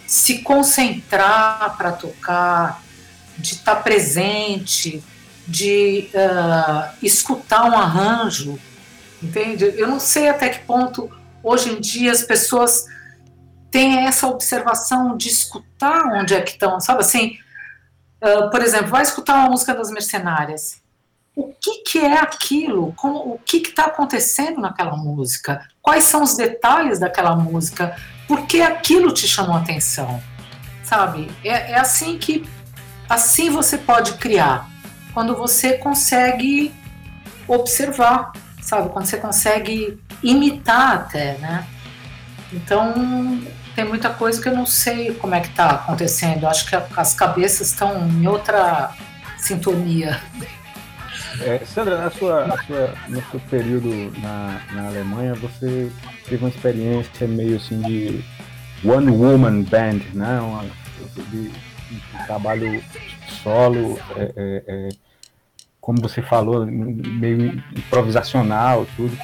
se 0.06 0.40
concentrar 0.40 1.76
para 1.78 1.92
tocar, 1.94 2.84
de 3.38 3.54
estar 3.54 3.76
tá 3.76 3.82
presente, 3.82 5.04
de 5.48 6.10
uh, 6.14 6.94
escutar 7.02 7.66
um 7.66 7.78
arranjo, 7.78 8.60
entende? 9.22 9.66
Eu 9.78 9.88
não 9.88 10.00
sei 10.00 10.30
até 10.30 10.50
que 10.50 10.60
ponto 10.66 11.10
hoje 11.44 11.72
em 11.72 11.80
dia 11.80 12.12
as 12.12 12.24
pessoas 12.24 12.86
tem 13.72 14.06
essa 14.06 14.28
observação 14.28 15.16
de 15.16 15.30
escutar 15.30 16.06
onde 16.14 16.36
é 16.36 16.42
que 16.42 16.52
estão, 16.52 16.80
sabe 16.80 17.00
assim? 17.00 17.38
Uh, 18.22 18.52
por 18.52 18.62
exemplo, 18.62 18.88
vai 18.88 19.02
escutar 19.02 19.36
uma 19.36 19.50
música 19.50 19.74
das 19.74 19.90
Mercenárias. 19.90 20.82
O 21.34 21.54
que, 21.54 21.84
que 21.84 22.00
é 22.00 22.20
aquilo? 22.20 22.94
Como, 22.98 23.20
o 23.20 23.40
que 23.40 23.58
está 23.58 23.86
acontecendo 23.86 24.60
naquela 24.60 24.98
música? 24.98 25.66
Quais 25.82 26.04
são 26.04 26.22
os 26.22 26.36
detalhes 26.36 27.00
daquela 27.00 27.36
música? 27.36 27.96
Por 28.28 28.46
que 28.46 28.62
aquilo 28.62 29.14
te 29.14 29.28
chamou 29.28 29.56
a 29.56 29.60
atenção? 29.60 30.22
Sabe? 30.84 31.32
É, 31.44 31.72
é 31.72 31.80
assim 31.80 32.18
que 32.18 32.46
assim 33.08 33.50
você 33.50 33.78
pode 33.78 34.14
criar. 34.14 34.70
Quando 35.14 35.36
você 35.36 35.78
consegue 35.78 36.74
observar, 37.48 38.34
sabe? 38.62 38.90
Quando 38.90 39.06
você 39.06 39.18
consegue 39.18 40.00
imitar 40.22 40.96
até, 40.96 41.38
né? 41.38 41.66
Então, 42.54 43.42
tem 43.76 43.86
muita 43.86 44.10
coisa 44.10 44.42
que 44.42 44.50
eu 44.50 44.56
não 44.56 44.66
sei 44.66 45.14
como 45.14 45.36
é 45.36 45.40
que 45.40 45.48
está 45.48 45.72
acontecendo. 45.72 46.48
Acho 46.48 46.68
que 46.68 46.76
as 46.76 47.14
cabeças 47.14 47.68
estão 47.68 48.08
em 48.08 48.28
outra 48.28 48.92
sintonia. 49.38 50.20
É, 51.42 51.60
Sandra, 51.66 51.98
na 51.98 52.12
sua, 52.12 52.46
na 52.46 52.58
sua, 52.64 52.94
no 53.08 53.22
seu 53.32 53.40
período 53.50 54.12
na, 54.22 54.62
na 54.74 54.88
Alemanha, 54.88 55.34
você 55.36 55.90
teve 56.26 56.44
uma 56.44 56.50
experiência 56.50 57.28
meio 57.28 57.56
assim 57.56 57.82
de 57.82 58.24
one 58.84 59.10
woman 59.10 59.64
band, 59.64 60.02
né? 60.14 60.40
Uma, 60.42 60.66
de, 61.32 61.50
de 61.50 62.26
trabalho 62.26 62.84
solo, 63.44 64.00
é, 64.16 64.34
é, 64.36 64.64
é, 64.68 64.90
como 65.80 66.02
você 66.02 66.22
falou, 66.22 66.66
meio 66.66 67.64
improvisacional, 67.76 68.86
tudo. 68.96 69.18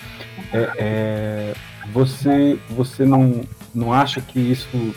É, 0.54 0.72
é, 0.78 1.54
você, 1.92 2.60
você 2.70 3.06
não, 3.06 3.44
não 3.78 3.94
acha 3.94 4.20
que 4.20 4.40
isso 4.40 4.96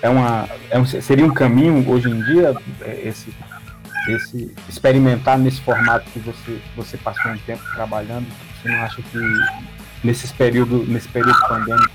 é 0.00 0.08
uma, 0.08 0.48
é 0.70 0.78
um, 0.78 0.86
seria 0.86 1.26
um 1.26 1.34
caminho 1.34 1.88
hoje 1.90 2.08
em 2.08 2.22
dia, 2.22 2.54
esse 3.02 3.34
esse 4.06 4.54
experimentar 4.68 5.38
nesse 5.38 5.62
formato 5.62 6.04
que 6.10 6.18
você 6.20 6.60
você 6.76 6.96
passou 6.98 7.32
um 7.32 7.38
tempo 7.38 7.62
trabalhando, 7.74 8.26
você 8.62 8.68
não 8.68 8.82
acha 8.82 9.02
que 9.02 9.18
nesses 10.04 10.30
período 10.30 10.84
nesse 10.86 11.08
período 11.08 11.38
pandêmico 11.48 11.90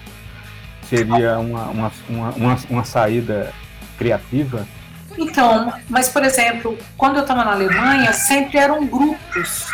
seria 0.89 1.37
uma, 1.37 1.65
uma, 1.67 1.91
uma, 2.09 2.29
uma, 2.31 2.57
uma 2.69 2.83
saída 2.83 3.53
criativa? 3.97 4.67
Então, 5.17 5.71
mas 5.87 6.09
por 6.09 6.23
exemplo, 6.23 6.77
quando 6.97 7.17
eu 7.17 7.21
estava 7.21 7.45
na 7.45 7.51
Alemanha, 7.51 8.11
sempre 8.11 8.57
eram 8.57 8.87
grupos, 8.87 9.67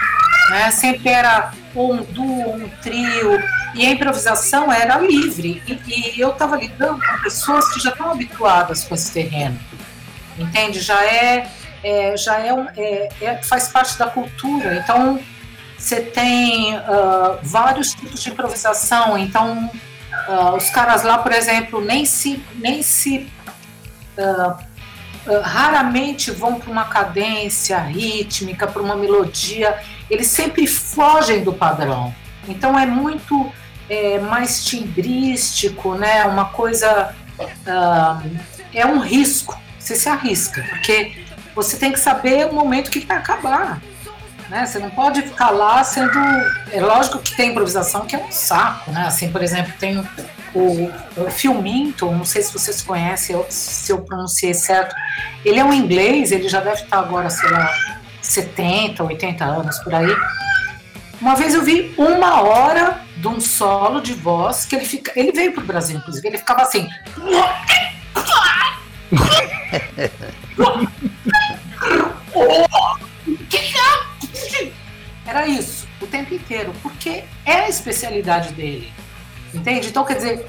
né? 0.50 0.72
Sempre 0.72 1.10
era 1.10 1.52
um 1.76 1.98
duo, 2.04 2.56
um 2.56 2.70
trio, 2.82 3.44
e 3.74 3.86
a 3.86 3.90
improvisação 3.92 4.72
era 4.72 4.98
livre. 5.00 5.62
E, 5.68 6.18
e 6.18 6.20
eu 6.20 6.32
estava 6.32 6.56
lidando 6.58 7.00
com 7.06 7.22
pessoas 7.22 7.74
que 7.74 7.80
já 7.80 7.92
estão 7.92 8.12
habituadas 8.12 8.84
com 8.84 8.96
esse 8.96 9.12
terreno, 9.12 9.60
entende? 10.38 10.80
Já 10.80 11.04
é 11.04 11.50
é, 11.86 12.18
já 12.18 12.40
é, 12.40 12.50
é, 12.76 13.10
é, 13.22 13.44
faz 13.44 13.68
parte 13.68 13.96
da 13.96 14.08
cultura. 14.08 14.76
Então, 14.78 15.20
você 15.78 16.02
tem 16.02 16.76
uh, 16.76 17.38
vários 17.44 17.94
tipos 17.94 18.24
de 18.24 18.32
improvisação. 18.32 19.16
Então, 19.16 19.70
uh, 20.28 20.56
os 20.56 20.68
caras 20.72 21.04
lá, 21.04 21.20
por 21.20 21.32
exemplo, 21.32 21.80
nem 21.80 22.04
se, 22.04 22.44
nem 22.56 22.82
se 22.82 23.32
uh, 24.18 24.58
raramente 25.44 26.32
vão 26.32 26.60
para 26.60 26.72
uma 26.72 26.86
cadência 26.86 27.80
rítmica, 27.80 28.68
para 28.68 28.82
uma 28.82 28.96
melodia. 28.96 29.78
Eles 30.10 30.28
sempre 30.28 30.68
fogem 30.68 31.44
do 31.44 31.54
padrão. 31.54 32.14
Então, 32.48 32.78
é 32.78 32.86
muito 32.86 33.52
é, 33.90 34.20
mais 34.20 34.64
timbrístico, 34.64 35.96
né? 35.96 36.26
Uma 36.26 36.46
coisa 36.46 37.16
é 38.74 38.86
um 38.86 39.00
risco. 39.00 39.60
Você 39.80 39.96
se 39.96 40.10
arrisca, 40.10 40.64
porque 40.70 41.16
você 41.56 41.78
tem 41.78 41.92
que 41.92 42.00
saber 42.00 42.48
o 42.48 42.54
momento 42.54 42.90
que 42.90 43.00
vai 43.00 43.18
acabar. 43.18 43.82
Né? 44.50 44.66
Você 44.66 44.80
não 44.80 44.90
pode 44.90 45.22
ficar 45.22 45.50
lá 45.50 45.84
sendo. 45.84 46.20
É 46.72 46.80
lógico 46.80 47.20
que 47.20 47.36
tem 47.36 47.52
improvisação 47.52 48.06
que 48.06 48.16
é 48.16 48.20
um 48.20 48.32
saco, 48.32 48.92
né? 48.92 49.06
Assim, 49.08 49.32
por 49.32 49.42
exemplo, 49.42 49.74
tem 49.80 50.04
o, 50.56 50.90
o 51.18 52.12
não 52.12 52.26
sei 52.26 52.42
se 52.42 52.54
vocês 52.54 52.82
conhecem, 52.82 53.36
se 53.50 53.92
eu 53.92 54.02
pronunciei 54.02 54.54
certo. 54.54 54.96
Ele 55.44 55.60
é 55.60 55.66
um 55.66 55.74
inglês, 55.74 56.32
ele 56.32 56.48
já 56.48 56.62
deve 56.62 56.84
estar 56.84 57.00
agora, 57.00 57.30
sei 57.30 57.50
lá, 57.50 57.74
70, 58.22 59.04
80 59.04 59.44
anos 59.44 59.78
por 59.80 59.94
aí. 59.94 60.16
Uma 61.20 61.36
vez 61.36 61.54
eu 61.54 61.62
vi 61.62 61.94
uma 61.98 62.42
hora 62.42 63.02
de 63.18 63.28
um 63.28 63.40
solo 63.42 64.00
de 64.02 64.14
voz 64.14 64.66
que 64.66 64.76
ele 64.76 64.86
fica. 64.86 65.12
Ele 65.16 65.32
veio 65.32 65.52
para 65.52 65.64
o 65.64 65.68
Brasil, 65.68 65.98
inclusive, 65.98 66.28
ele 66.28 66.38
ficava 66.38 66.62
assim. 66.62 66.88
Era 75.26 75.48
isso, 75.48 75.88
o 76.00 76.08
tempo 76.08 76.34
inteiro, 76.34 76.72
porque 76.82 77.24
é 77.46 77.54
a 77.62 77.70
especialidade 77.70 78.54
dele. 78.54 78.94
Entende? 79.56 79.88
Então, 79.88 80.04
quer 80.04 80.16
dizer, 80.16 80.48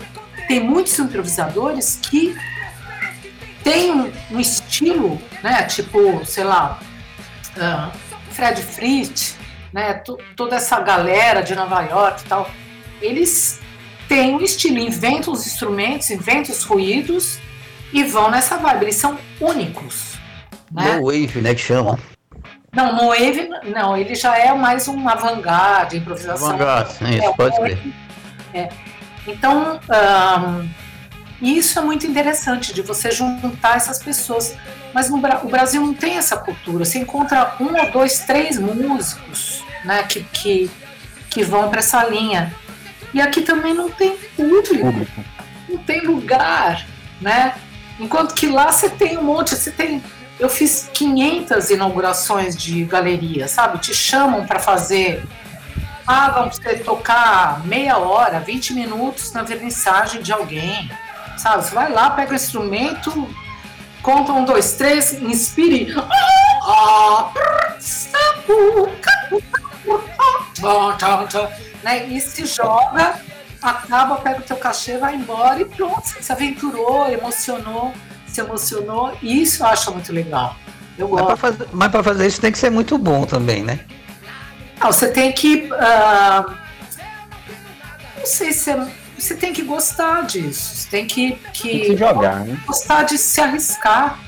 tem 0.48 0.60
muitos 0.60 0.98
improvisadores 0.98 1.98
que 2.02 2.36
têm 3.62 3.92
um, 3.92 4.12
um 4.32 4.40
estilo, 4.40 5.20
né? 5.42 5.62
Tipo, 5.64 6.24
sei 6.24 6.44
lá, 6.44 6.80
uh, 7.56 7.96
Fred 8.30 8.60
Fritz, 8.62 9.36
né? 9.72 9.94
T 9.94 10.12
toda 10.36 10.56
essa 10.56 10.80
galera 10.80 11.42
de 11.42 11.54
Nova 11.54 11.82
York 11.82 12.22
e 12.22 12.28
tal. 12.28 12.50
Eles 13.00 13.60
têm 14.08 14.34
um 14.34 14.40
estilo, 14.40 14.78
inventam 14.78 15.32
os 15.32 15.46
instrumentos, 15.46 16.10
inventam 16.10 16.54
os 16.54 16.62
ruídos 16.62 17.38
e 17.92 18.04
vão 18.04 18.30
nessa 18.30 18.56
vibe. 18.56 18.84
Eles 18.84 18.96
são 18.96 19.18
únicos. 19.40 20.14
Né? 20.70 20.96
No 20.96 21.06
wave, 21.06 21.40
né, 21.40 21.54
que 21.54 21.60
chama. 21.60 21.98
Não, 22.72 22.94
no 22.94 23.08
wave, 23.08 23.48
não, 23.74 23.96
ele 23.96 24.14
já 24.14 24.36
é 24.36 24.52
mais 24.54 24.86
um 24.86 25.08
avant-garde, 25.08 25.96
improvisação. 25.96 26.48
Avant-garde, 26.48 26.92
isso, 27.16 27.24
é, 27.24 27.32
pode 27.32 27.56
ser. 27.56 27.78
É. 28.52 28.68
Então, 29.26 29.80
um, 29.90 30.68
isso 31.40 31.78
é 31.78 31.82
muito 31.82 32.06
interessante, 32.06 32.72
de 32.72 32.82
você 32.82 33.10
juntar 33.10 33.76
essas 33.76 33.98
pessoas. 33.98 34.54
Mas 34.94 35.10
no 35.10 35.16
o 35.18 35.48
Brasil 35.48 35.82
não 35.82 35.92
tem 35.92 36.16
essa 36.16 36.36
cultura. 36.36 36.84
Você 36.84 36.98
encontra 36.98 37.54
um 37.60 37.76
ou 37.76 37.90
dois, 37.90 38.20
três 38.20 38.58
músicos 38.58 39.62
né, 39.84 40.02
que, 40.04 40.22
que, 40.24 40.70
que 41.30 41.42
vão 41.42 41.68
para 41.68 41.80
essa 41.80 42.04
linha. 42.04 42.54
E 43.12 43.20
aqui 43.20 43.42
também 43.42 43.72
não 43.72 43.90
tem 43.90 44.16
público, 44.36 45.06
não 45.68 45.78
tem 45.78 46.00
lugar, 46.02 46.86
né? 47.20 47.54
Enquanto 47.98 48.34
que 48.34 48.46
lá 48.46 48.70
você 48.70 48.90
tem 48.90 49.16
um 49.16 49.22
monte, 49.22 49.54
você 49.54 49.70
tem. 49.70 50.02
Eu 50.38 50.50
fiz 50.50 50.90
500 50.92 51.70
inaugurações 51.70 52.54
de 52.54 52.84
galeria, 52.84 53.48
sabe? 53.48 53.78
Te 53.78 53.94
chamam 53.94 54.46
para 54.46 54.58
fazer. 54.58 55.24
Ah, 56.06 56.30
vamos 56.30 56.58
tocar 56.84 57.66
meia 57.66 57.98
hora, 57.98 58.38
20 58.38 58.74
minutos 58.74 59.32
na 59.32 59.42
vernissagem 59.42 60.22
de 60.22 60.32
alguém, 60.32 60.90
sabe? 61.36 61.64
Você 61.64 61.74
vai 61.74 61.90
lá, 61.90 62.10
pega 62.10 62.32
o 62.32 62.34
instrumento, 62.34 63.28
conta 64.02 64.32
um, 64.32 64.44
dois, 64.44 64.74
três, 64.74 65.12
inspire. 65.14 65.94
Né? 71.82 72.06
E 72.06 72.20
se 72.20 72.46
joga 72.46 73.20
acaba, 73.62 74.16
pega 74.16 74.40
o 74.40 74.42
teu 74.42 74.56
cachê, 74.56 74.98
vai 74.98 75.16
embora 75.16 75.60
e 75.60 75.64
pronto. 75.64 76.06
Você 76.06 76.22
se 76.22 76.32
aventurou, 76.32 77.08
emocionou, 77.08 77.92
se 78.26 78.40
emocionou. 78.40 79.16
E 79.22 79.42
isso 79.42 79.62
eu 79.62 79.66
acho 79.66 79.92
muito 79.92 80.12
legal. 80.12 80.56
Eu 80.96 81.08
gosto. 81.08 81.68
Mas 81.72 81.90
para 81.90 82.02
fazer, 82.02 82.26
isso 82.26 82.40
tem 82.40 82.52
que 82.52 82.58
ser 82.58 82.70
muito 82.70 82.96
bom 82.96 83.24
também, 83.24 83.62
né? 83.62 83.80
Não, 84.80 84.92
você 84.92 85.08
tem 85.08 85.32
que. 85.32 85.70
Uh, 85.72 86.50
não 88.18 88.26
sei 88.26 88.52
se 88.52 88.70
é, 88.70 88.86
você 89.18 89.34
tem 89.34 89.52
que 89.52 89.62
gostar 89.62 90.22
disso. 90.22 90.76
Você 90.76 90.88
tem 90.88 91.06
que, 91.06 91.32
que, 91.52 91.68
tem 91.68 91.80
que 91.80 91.96
jogar, 91.96 92.40
né? 92.40 92.58
gostar 92.66 93.04
de 93.04 93.16
se 93.18 93.40
arriscar, 93.40 94.18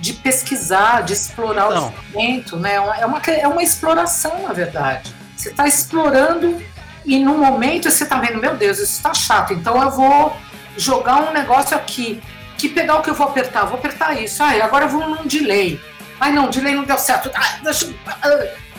de 0.00 0.14
pesquisar, 0.14 1.02
de 1.02 1.12
explorar 1.12 1.70
então. 1.70 1.88
o 1.88 1.90
instrumento, 1.90 2.56
né? 2.56 2.74
É 2.74 3.06
uma, 3.06 3.18
é 3.18 3.48
uma 3.48 3.62
exploração, 3.62 4.42
na 4.42 4.52
verdade. 4.52 5.14
Você 5.36 5.50
está 5.50 5.66
explorando 5.66 6.62
e 7.04 7.18
no 7.18 7.36
momento 7.36 7.90
você 7.90 8.06
tá 8.06 8.18
vendo, 8.20 8.40
meu 8.40 8.56
Deus, 8.56 8.78
isso 8.78 9.02
tá 9.02 9.12
chato, 9.12 9.52
então 9.52 9.82
eu 9.82 9.90
vou 9.90 10.36
jogar 10.76 11.28
um 11.28 11.32
negócio 11.32 11.76
aqui. 11.76 12.22
Que 12.56 12.68
pedal 12.68 13.02
que 13.02 13.10
eu 13.10 13.14
vou 13.14 13.26
apertar? 13.26 13.64
Vou 13.64 13.76
apertar 13.76 14.20
isso. 14.20 14.42
Ah, 14.42 14.50
agora 14.62 14.84
eu 14.84 14.88
vou 14.88 15.08
num 15.08 15.26
delay. 15.26 15.80
Ai 16.20 16.32
não, 16.32 16.48
delay 16.48 16.74
não 16.74 16.84
deu 16.84 16.96
certo. 16.96 17.28
Ah, 17.34 17.58
deixa... 17.62 17.92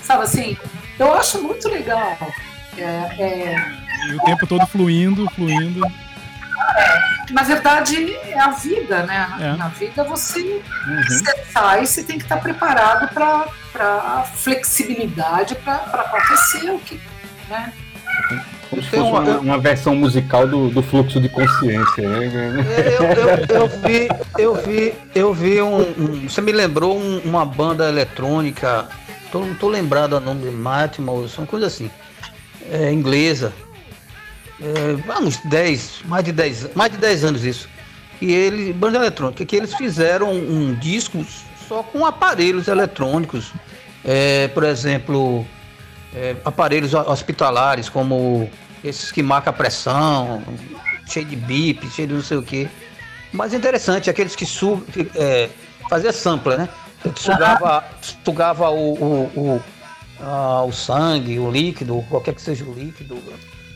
Sabe 0.01 0.23
assim? 0.23 0.57
Eu 0.99 1.13
acho 1.13 1.41
muito 1.41 1.67
legal. 1.69 2.17
É, 2.77 2.83
é... 2.83 3.55
E 4.09 4.15
o 4.15 4.19
tempo 4.21 4.45
todo 4.45 4.65
fluindo, 4.67 5.29
fluindo. 5.31 5.81
Na 7.31 7.43
verdade, 7.43 8.13
é 8.25 8.39
a 8.39 8.51
vida, 8.51 9.03
né? 9.03 9.27
É. 9.39 9.57
Na 9.57 9.69
vida 9.69 10.03
você, 10.03 10.39
uhum. 10.41 11.03
você 11.07 11.43
sai, 11.51 11.85
você 11.85 12.03
tem 12.03 12.17
que 12.17 12.23
estar 12.23 12.37
preparado 12.37 13.11
para 13.13 14.23
flexibilidade 14.35 15.55
para 15.55 15.75
acontecer 15.75 16.69
o 16.71 16.79
que. 16.79 16.99
Né? 17.49 17.73
Como 18.69 18.81
se 18.81 18.89
fosse 18.89 19.01
uma, 19.01 19.19
uma, 19.19 19.39
uma, 19.39 19.57
versão 19.57 19.95
musical 19.95 20.47
do, 20.47 20.69
do 20.69 20.81
fluxo 20.81 21.19
de 21.19 21.29
consciência, 21.29 22.07
né? 22.09 22.25
Eu, 22.99 23.03
eu, 23.03 23.61
eu 23.61 23.67
vi, 23.67 24.09
eu 24.37 24.55
vi, 24.55 24.93
eu 25.15 25.33
vi 25.33 25.61
um, 25.61 25.81
um 25.81 26.29
Você 26.29 26.41
me 26.41 26.51
lembrou 26.51 26.97
um, 26.97 27.19
uma 27.19 27.45
banda 27.45 27.87
eletrônica, 27.87 28.87
tô, 29.33 29.43
tô 29.59 29.67
lembrado 29.67 30.13
o 30.13 30.19
nome 30.19 30.43
de 30.43 30.55
Matmos, 30.55 31.35
uma 31.39 31.47
coisa 31.47 31.65
assim. 31.65 31.89
É, 32.71 32.91
inglesa. 32.91 33.51
É, 34.61 35.11
há 35.11 35.19
uns 35.19 35.37
10, 35.37 36.03
mais 36.05 36.23
de 36.23 36.31
10, 36.31 36.75
mais 36.75 36.91
de 36.91 36.99
10 36.99 37.23
anos 37.25 37.43
isso. 37.43 37.67
E 38.21 38.31
ele, 38.31 38.71
banda 38.71 38.99
eletrônica, 38.99 39.43
que 39.43 39.55
eles 39.55 39.73
fizeram 39.73 40.31
um, 40.31 40.75
disco 40.75 41.25
só 41.67 41.81
com 41.81 42.05
aparelhos 42.05 42.67
eletrônicos. 42.67 43.51
É, 44.05 44.49
por 44.49 44.63
exemplo, 44.63 45.45
é, 46.13 46.35
aparelhos 46.45 46.93
hospitalares, 46.93 47.89
como 47.89 48.49
esses 48.83 49.11
que 49.11 49.23
marcam 49.23 49.49
a 49.49 49.53
pressão, 49.53 50.43
cheio 51.07 51.25
de 51.25 51.35
bip, 51.35 51.89
cheio 51.89 52.07
de 52.07 52.13
não 52.13 52.21
sei 52.21 52.37
o 52.37 52.43
que. 52.43 52.69
Mais 53.31 53.51
interessante, 53.53 54.11
aqueles 54.11 54.35
que, 54.35 54.45
su 54.45 54.83
é, 55.15 55.49
fazia 55.89 56.13
sampler, 56.13 56.59
né? 56.59 56.69
Sugava, 57.15 57.83
sugava 58.23 58.69
o, 58.69 58.93
o, 58.93 59.23
o, 59.35 59.63
ah, 60.21 60.63
o 60.63 60.71
sangue, 60.71 61.39
o 61.39 61.51
líquido, 61.51 62.03
qualquer 62.09 62.33
que 62.33 62.41
seja 62.41 62.63
o 62.63 62.73
líquido. 62.73 63.21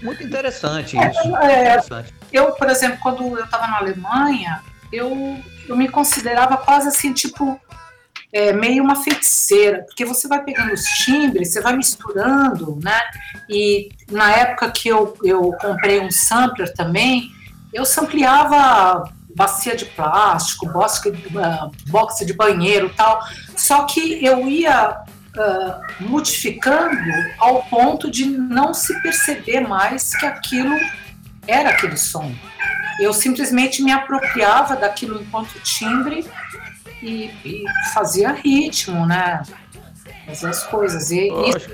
Muito 0.01 0.23
interessante 0.23 0.97
isso. 0.97 1.35
É, 1.37 1.61
interessante. 1.61 2.13
Eu, 2.31 2.51
por 2.53 2.69
exemplo, 2.69 2.97
quando 3.01 3.37
eu 3.37 3.43
estava 3.43 3.67
na 3.67 3.77
Alemanha, 3.77 4.61
eu, 4.91 5.37
eu 5.67 5.75
me 5.75 5.89
considerava 5.89 6.57
quase 6.57 6.87
assim, 6.87 7.13
tipo, 7.13 7.59
é, 8.31 8.53
meio 8.53 8.83
uma 8.83 8.95
feiticeira, 9.03 9.83
porque 9.83 10.05
você 10.05 10.27
vai 10.27 10.43
pegando 10.43 10.73
os 10.73 10.83
timbres, 10.83 11.51
você 11.51 11.61
vai 11.61 11.75
misturando, 11.75 12.77
né? 12.83 12.99
E 13.49 13.89
na 14.11 14.31
época 14.31 14.71
que 14.71 14.89
eu, 14.89 15.17
eu 15.23 15.51
comprei 15.59 15.99
um 15.99 16.11
sampler 16.11 16.73
também, 16.73 17.31
eu 17.73 17.85
sampleava 17.85 19.11
bacia 19.37 19.75
de 19.75 19.85
plástico, 19.85 20.67
boxe, 20.67 21.09
uh, 21.09 21.71
boxe 21.89 22.25
de 22.25 22.33
banheiro 22.33 22.91
tal, 22.97 23.23
só 23.55 23.83
que 23.83 24.25
eu 24.25 24.49
ia 24.49 25.03
uh, 25.37 26.03
modificando 26.03 26.97
ao 27.37 27.61
ponto 27.65 28.09
de 28.09 28.25
não 28.25 28.73
se 28.73 28.99
perceber 29.03 29.61
mais 29.61 30.09
que 30.15 30.25
aquilo 30.25 30.75
era 31.47 31.69
aquele 31.69 31.97
som. 31.97 32.33
Eu 32.99 33.13
simplesmente 33.13 33.83
me 33.83 33.91
apropriava 33.91 34.75
daquilo 34.75 35.21
enquanto 35.21 35.59
timbre 35.59 36.27
e, 37.03 37.29
e 37.45 37.63
fazia 37.93 38.31
ritmo, 38.31 39.05
né? 39.05 39.43
Fazia 40.25 40.49
as 40.49 40.63
coisas. 40.63 41.11
E 41.11 41.27
isso 41.27 41.69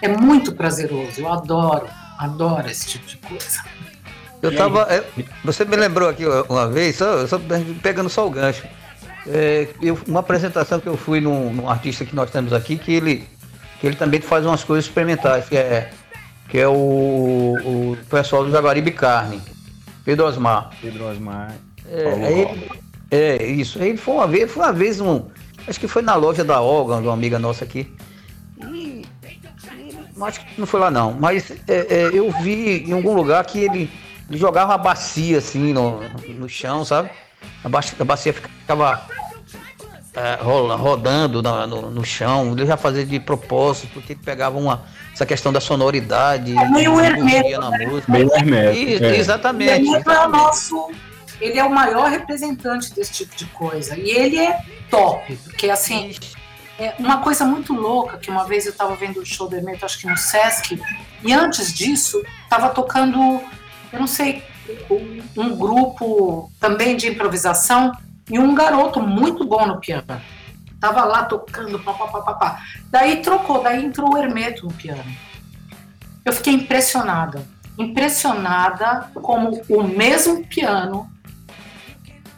é 0.00 0.08
muito 0.08 0.54
prazeroso. 0.54 1.20
Eu 1.20 1.30
adoro, 1.30 1.86
adoro 2.18 2.66
esse 2.70 2.86
tipo 2.86 3.06
de 3.06 3.18
coisa. 3.18 3.62
Eu 4.42 4.54
tava. 4.56 4.82
É, 4.90 5.04
você 5.44 5.64
me 5.64 5.76
lembrou 5.76 6.08
aqui 6.08 6.24
uma 6.48 6.68
vez, 6.68 6.96
só, 6.96 7.26
só 7.26 7.40
pegando 7.80 8.10
só 8.10 8.26
o 8.26 8.30
gancho. 8.30 8.66
É, 9.26 9.68
eu, 9.80 9.96
uma 10.06 10.20
apresentação 10.20 10.80
que 10.80 10.88
eu 10.88 10.96
fui 10.96 11.20
num, 11.20 11.52
num, 11.52 11.68
artista 11.68 12.04
que 12.04 12.14
nós 12.14 12.28
temos 12.30 12.52
aqui, 12.52 12.76
que 12.76 12.92
ele, 12.92 13.24
que 13.80 13.86
ele 13.86 13.94
também 13.94 14.20
faz 14.20 14.44
umas 14.44 14.64
coisas 14.64 14.84
experimentais, 14.84 15.48
que 15.48 15.56
é, 15.56 15.92
que 16.48 16.58
é 16.58 16.66
o, 16.66 16.72
o 16.72 17.98
pessoal 18.10 18.44
do 18.44 18.50
Jaguaribe 18.50 18.90
Carne, 18.90 19.40
Pedro 20.04 20.26
Osmar. 20.26 20.70
Pedro 20.80 21.08
Osmar. 21.08 21.54
É, 21.88 22.66
é, 23.12 23.46
isso. 23.46 23.80
Aí 23.80 23.96
foi 23.96 24.14
uma 24.14 24.26
vez, 24.26 24.50
foi 24.50 24.64
uma 24.64 24.72
vez 24.72 25.00
um. 25.00 25.26
Acho 25.68 25.78
que 25.78 25.86
foi 25.86 26.02
na 26.02 26.16
loja 26.16 26.42
da 26.42 26.60
Olga, 26.60 26.96
de 26.96 27.06
uma 27.06 27.12
amiga 27.14 27.38
nossa 27.38 27.64
aqui. 27.64 27.94
E, 28.72 29.04
acho 30.20 30.40
que 30.40 30.58
não 30.58 30.66
foi 30.66 30.80
lá 30.80 30.90
não. 30.90 31.12
Mas 31.12 31.50
é, 31.68 31.86
é, 31.88 32.10
eu 32.12 32.30
vi 32.42 32.84
em 32.84 32.92
algum 32.92 33.14
lugar 33.14 33.44
que 33.44 33.60
ele, 33.60 33.80
ele 33.80 33.90
jogava 34.30 34.72
uma 34.72 34.78
bacia 34.78 35.38
assim 35.38 35.72
no, 35.72 36.00
no 36.28 36.48
chão, 36.48 36.84
sabe? 36.84 37.10
A 37.64 37.68
bacia, 37.68 37.96
a 37.98 38.04
bacia 38.04 38.32
ficava 38.32 39.06
é, 40.14 40.38
rodando 40.42 41.42
no, 41.42 41.66
no, 41.66 41.90
no, 41.90 42.04
chão. 42.04 42.52
Ele 42.52 42.66
já 42.66 42.76
fazia 42.76 43.04
de 43.04 43.18
propósito, 43.20 43.88
porque 43.94 44.12
ele 44.12 44.20
pegava 44.24 44.58
uma, 44.58 44.84
essa 45.12 45.26
questão 45.26 45.52
da 45.52 45.60
sonoridade. 45.60 46.56
É 46.56 46.68
meio 46.68 47.00
hermeto. 47.00 47.60
Na 47.60 47.70
né? 47.70 47.86
música. 47.86 48.12
Meio 48.12 48.32
hermeto. 48.34 49.04
É. 49.04 49.16
Exatamente. 49.16 49.88
O 49.88 50.10
é 50.10 50.26
o 50.26 50.28
nosso 50.28 50.90
ele 51.42 51.58
é 51.58 51.64
o 51.64 51.70
maior 51.70 52.08
representante 52.08 52.94
desse 52.94 53.12
tipo 53.12 53.34
de 53.34 53.46
coisa. 53.46 53.96
E 53.98 54.10
ele 54.10 54.38
é 54.38 54.60
top, 54.88 55.36
porque 55.44 55.68
assim, 55.68 56.14
é 56.78 56.94
uma 56.98 57.18
coisa 57.18 57.44
muito 57.44 57.74
louca 57.74 58.16
que 58.16 58.30
uma 58.30 58.44
vez 58.44 58.64
eu 58.64 58.72
estava 58.72 58.94
vendo 58.94 59.20
o 59.20 59.26
show 59.26 59.48
do 59.48 59.56
Hermeto, 59.56 59.84
acho 59.84 59.98
que 59.98 60.06
no 60.06 60.16
Sesc, 60.16 60.80
e 61.24 61.32
antes 61.32 61.74
disso 61.74 62.22
estava 62.44 62.68
tocando, 62.68 63.42
eu 63.92 64.00
não 64.00 64.06
sei, 64.06 64.42
um 65.36 65.56
grupo 65.56 66.50
também 66.58 66.96
de 66.96 67.08
improvisação 67.08 67.92
e 68.30 68.38
um 68.38 68.54
garoto 68.54 69.00
muito 69.00 69.44
bom 69.44 69.66
no 69.66 69.80
piano. 69.80 70.20
Tava 70.80 71.04
lá 71.04 71.24
tocando, 71.24 71.78
papapá. 71.78 72.60
Daí 72.90 73.22
trocou, 73.22 73.62
daí 73.62 73.84
entrou 73.84 74.14
o 74.14 74.18
Hermeto 74.18 74.66
no 74.66 74.72
piano. 74.72 75.04
Eu 76.24 76.32
fiquei 76.32 76.54
impressionada. 76.54 77.46
Impressionada 77.78 79.10
como 79.14 79.62
o 79.68 79.82
mesmo 79.82 80.44
piano 80.46 81.10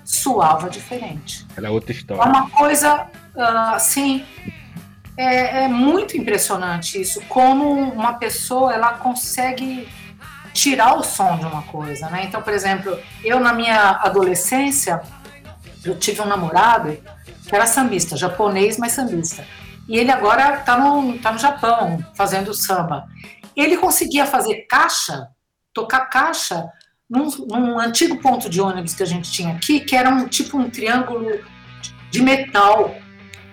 suava 0.04 0.68
diferente. 0.68 1.46
Era 1.56 1.70
outra 1.70 1.92
história. 1.92 2.22
É 2.22 2.24
uma 2.24 2.50
coisa, 2.50 3.06
uh, 3.34 3.74
assim, 3.74 4.24
é, 5.16 5.64
é, 5.64 5.68
muito 5.68 6.16
impressionante 6.16 7.00
isso, 7.00 7.20
como 7.28 7.72
uma 7.72 8.14
pessoa 8.14 8.72
ela 8.72 8.94
consegue 8.94 9.88
tirar 10.54 10.96
o 10.96 11.02
som 11.02 11.36
de 11.36 11.44
uma 11.44 11.62
coisa, 11.62 12.08
né? 12.08 12.24
Então, 12.24 12.40
por 12.40 12.52
exemplo, 12.52 12.96
eu 13.24 13.40
na 13.40 13.52
minha 13.52 13.90
adolescência, 13.90 15.02
eu 15.84 15.98
tive 15.98 16.22
um 16.22 16.26
namorado 16.26 16.96
que 17.46 17.54
era 17.54 17.66
sambista, 17.66 18.16
japonês, 18.16 18.78
mas 18.78 18.92
sambista. 18.92 19.44
E 19.88 19.98
ele 19.98 20.10
agora 20.10 20.60
está 20.60 20.78
no, 20.78 21.18
tá 21.18 21.32
no 21.32 21.38
Japão, 21.38 22.02
fazendo 22.14 22.54
samba. 22.54 23.04
Ele 23.54 23.76
conseguia 23.76 24.24
fazer 24.24 24.66
caixa, 24.68 25.26
tocar 25.74 26.06
caixa 26.06 26.64
num, 27.10 27.28
num, 27.48 27.78
antigo 27.78 28.16
ponto 28.18 28.48
de 28.48 28.60
ônibus 28.60 28.94
que 28.94 29.02
a 29.02 29.06
gente 29.06 29.30
tinha 29.30 29.54
aqui, 29.54 29.80
que 29.80 29.94
era 29.94 30.08
um 30.08 30.26
tipo 30.26 30.56
um 30.56 30.70
triângulo 30.70 31.28
de 32.10 32.22
metal. 32.22 32.94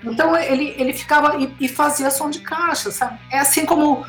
Então 0.03 0.37
ele, 0.37 0.73
ele 0.77 0.93
ficava 0.93 1.37
e, 1.37 1.53
e 1.59 1.67
fazia 1.67 2.09
som 2.09 2.29
de 2.29 2.39
caixa, 2.39 2.91
sabe? 2.91 3.19
É 3.29 3.39
assim 3.39 3.65
como 3.65 4.05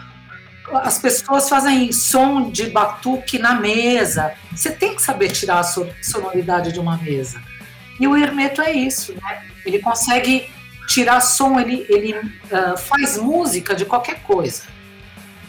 as 0.78 0.98
pessoas 0.98 1.48
fazem 1.48 1.92
som 1.92 2.50
de 2.50 2.70
batuque 2.70 3.38
na 3.38 3.54
mesa. 3.54 4.32
Você 4.50 4.70
tem 4.70 4.94
que 4.94 5.02
saber 5.02 5.30
tirar 5.30 5.60
a 5.60 5.62
sonoridade 5.62 6.72
de 6.72 6.80
uma 6.80 6.96
mesa. 6.96 7.40
E 7.98 8.06
o 8.06 8.16
Hermeto 8.16 8.62
é 8.62 8.72
isso, 8.72 9.14
né? 9.14 9.42
Ele 9.64 9.78
consegue 9.78 10.48
tirar 10.88 11.20
som, 11.20 11.58
ele, 11.58 11.86
ele 11.88 12.14
uh, 12.14 12.76
faz 12.76 13.16
música 13.16 13.74
de 13.74 13.84
qualquer 13.84 14.22
coisa, 14.22 14.64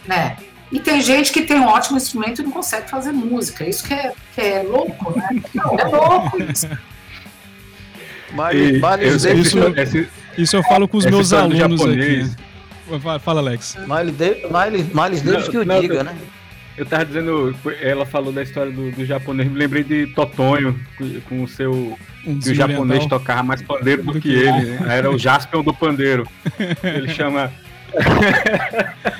né? 0.06 0.36
E 0.70 0.80
tem 0.80 1.00
gente 1.00 1.32
que 1.32 1.42
tem 1.42 1.58
um 1.58 1.66
ótimo 1.66 1.96
instrumento 1.96 2.40
e 2.40 2.44
não 2.44 2.50
consegue 2.50 2.88
fazer 2.88 3.12
música. 3.12 3.68
Isso 3.68 3.84
que 3.86 3.94
é, 3.94 4.12
que 4.34 4.40
é 4.40 4.62
louco, 4.62 5.16
né? 5.16 5.28
Não, 5.54 5.76
é 5.78 5.84
louco 5.84 6.42
isso. 6.42 6.68
Mas, 8.32 8.56
isso, 8.56 9.28
isso, 9.28 9.58
isso, 10.36 10.56
eu 10.56 10.62
falo 10.64 10.88
com 10.88 10.96
os 10.96 11.04
meus 11.04 11.32
alunos 11.32 11.80
aqui. 11.80 12.30
Fala, 13.20 13.40
Alex. 13.40 13.76
Miles, 13.86 14.86
Miles 14.92 15.22
Davis 15.22 15.48
que 15.48 15.58
o 15.58 15.64
diga, 15.64 16.04
né? 16.04 16.16
Eu 16.76 16.84
tava 16.84 17.04
dizendo, 17.04 17.54
ela 17.80 18.04
falou 18.04 18.32
da 18.32 18.42
história 18.42 18.72
do, 18.72 18.90
do 18.90 19.06
japonês, 19.06 19.48
me 19.48 19.56
lembrei 19.56 19.84
de 19.84 20.08
Totonho, 20.08 20.78
com 21.28 21.44
o 21.44 21.48
seu. 21.48 21.96
Um 22.26 22.40
que 22.40 22.50
o 22.50 22.54
japonês 22.54 22.98
oriental. 22.98 23.20
tocava 23.20 23.42
mais 23.44 23.62
pandeiro 23.62 24.02
do, 24.02 24.12
do 24.12 24.20
que, 24.20 24.28
que, 24.28 24.34
ele, 24.34 24.78
né? 24.78 24.96
Era 24.96 25.10
o 25.10 25.16
Jaspion 25.16 25.62
do 25.62 25.72
pandeiro. 25.72 26.26
Ele 26.82 27.08
chama. 27.08 27.52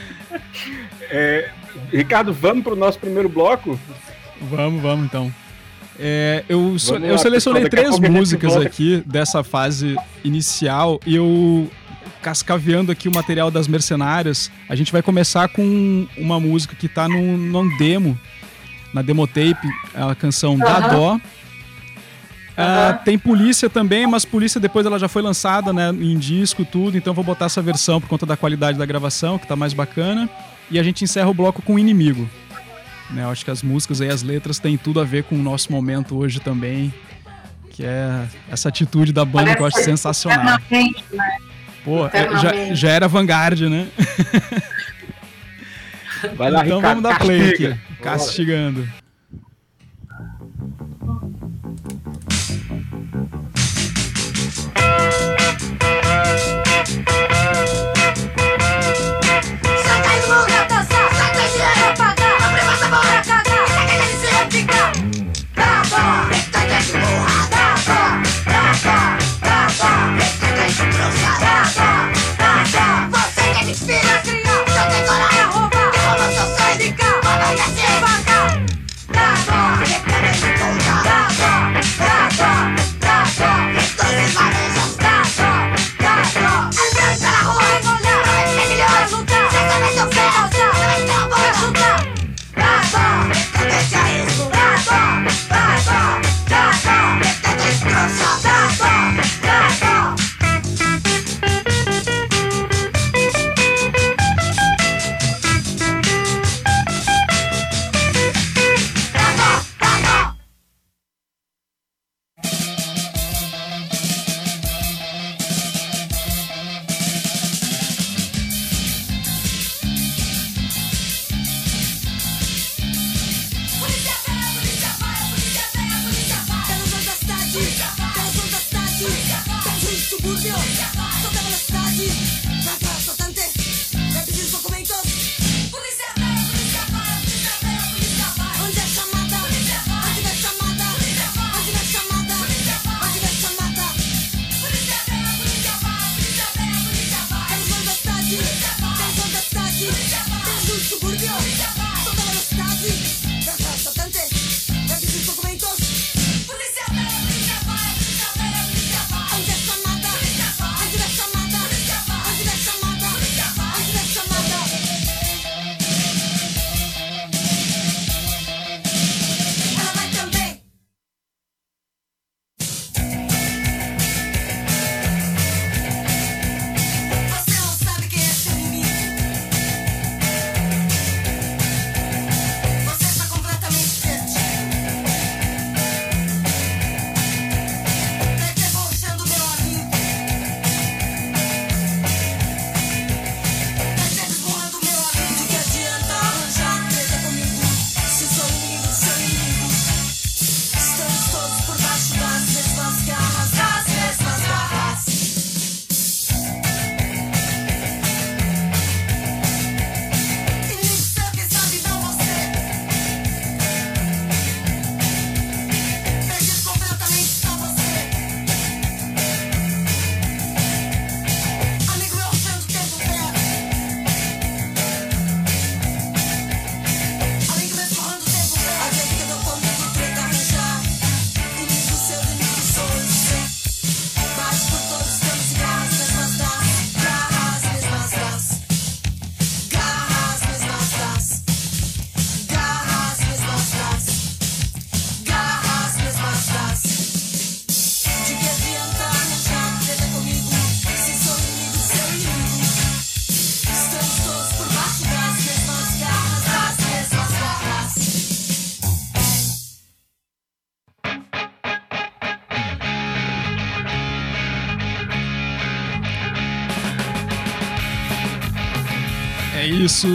É, 1.11 1.49
Ricardo, 1.93 2.33
vamos 2.33 2.65
para 2.65 2.73
o 2.73 2.77
nosso 2.77 2.99
primeiro 2.99 3.29
bloco? 3.29 3.79
Vamos, 4.41 4.83
vamos 4.83 5.05
então. 5.05 5.33
É, 5.99 6.43
eu, 6.49 6.59
vamos 6.59 6.89
eu 6.89 7.19
selecionei 7.19 7.69
três 7.69 7.99
músicas 8.01 8.57
aqui 8.57 9.03
dessa 9.07 9.45
fase 9.45 9.97
inicial 10.25 10.99
e 11.07 11.15
eu 11.15 11.71
cascaveando 12.25 12.91
aqui 12.91 13.07
o 13.07 13.15
material 13.15 13.51
das 13.51 13.69
mercenárias. 13.69 14.51
A 14.67 14.75
gente 14.75 14.91
vai 14.91 15.03
começar 15.03 15.47
com 15.49 16.07
uma 16.17 16.41
música 16.41 16.75
que 16.75 16.87
está 16.87 17.07
num, 17.07 17.37
num 17.37 17.77
demo, 17.77 18.19
na 18.95 19.03
demotape, 19.03 19.69
a 19.95 20.15
canção 20.15 20.57
Da 20.57 20.81
Dó. 20.89 21.17
Uh, 21.17 23.05
tem 23.05 23.19
polícia 23.19 23.69
também, 23.69 24.07
mas 24.07 24.25
polícia 24.25 24.59
depois 24.59 24.87
ela 24.87 24.99
já 24.99 25.07
foi 25.07 25.21
lançada 25.21 25.71
né, 25.71 25.91
em 25.91 26.17
disco 26.17 26.65
tudo, 26.65 26.97
então 26.97 27.13
vou 27.13 27.25
botar 27.25 27.47
essa 27.47 27.61
versão 27.61 28.01
por 28.01 28.09
conta 28.09 28.25
da 28.25 28.37
qualidade 28.37 28.79
da 28.79 28.87
gravação, 28.87 29.39
que 29.39 29.47
tá 29.47 29.55
mais 29.55 29.75
bacana. 29.75 30.31
E 30.71 30.79
a 30.79 30.83
gente 30.83 31.05
encerra 31.05 31.29
o 31.29 31.35
bloco 31.35 31.61
com 31.61 31.75
o 31.75 31.79
inimigo. 31.79 32.27
Né, 33.11 33.23
eu 33.23 33.29
acho 33.29 33.45
que 33.45 33.51
as 33.51 33.63
músicas 33.63 34.01
e 34.01 34.09
as 34.09 34.23
letras 34.23 34.59
têm 34.59 34.79
tudo 34.79 34.99
a 34.99 35.05
ver 35.05 35.25
com 35.25 35.35
o 35.35 35.43
nosso 35.43 35.71
momento 35.71 36.17
hoje 36.17 36.41
também. 36.41 36.95
Que 37.71 37.85
é 37.85 38.27
essa 38.49 38.71
atitude 38.71 39.13
da 39.13 39.25
banda 39.25 39.47
Parece 39.47 39.57
que 39.57 39.63
eu 39.63 39.67
acho 39.67 39.85
sensacional. 39.85 40.59
Né? 40.71 40.89
Pô, 41.85 42.07
é, 42.07 42.39
já, 42.39 42.75
já, 42.75 42.89
era 42.89 43.07
Vanguard, 43.07 43.61
né? 43.61 43.87
Vai 46.35 46.51
lá, 46.51 46.65
então 46.65 46.81
vamos 46.81 47.03
dar 47.03 47.19
play 47.19 47.51
castiga. 47.51 47.69
aqui. 47.73 48.03
Castigando. 48.03 48.89
Bora. 48.89 49.05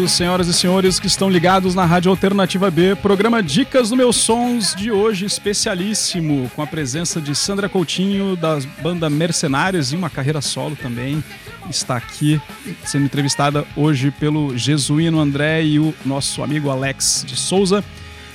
Senhoras 0.07 0.47
e 0.47 0.53
senhores 0.53 0.99
que 0.99 1.07
estão 1.07 1.29
ligados 1.29 1.73
na 1.73 1.83
Rádio 1.83 2.11
Alternativa 2.11 2.69
B, 2.69 2.95
programa 2.95 3.41
Dicas 3.41 3.89
do 3.89 3.95
Meus 3.95 4.17
Sons 4.17 4.75
de 4.75 4.91
hoje 4.91 5.25
especialíssimo, 5.25 6.49
com 6.55 6.61
a 6.61 6.67
presença 6.67 7.19
de 7.19 7.33
Sandra 7.33 7.67
Coutinho, 7.67 8.35
da 8.35 8.59
banda 8.81 9.09
Mercenários, 9.09 9.91
e 9.91 9.95
uma 9.95 10.09
carreira 10.09 10.41
solo 10.41 10.75
também. 10.75 11.23
Está 11.69 11.97
aqui 11.97 12.39
sendo 12.85 13.05
entrevistada 13.05 13.65
hoje 13.75 14.11
pelo 14.11 14.55
Jesuíno 14.55 15.19
André 15.19 15.63
e 15.63 15.79
o 15.79 15.93
nosso 16.05 16.43
amigo 16.43 16.69
Alex 16.69 17.23
de 17.25 17.35
Souza. 17.35 17.83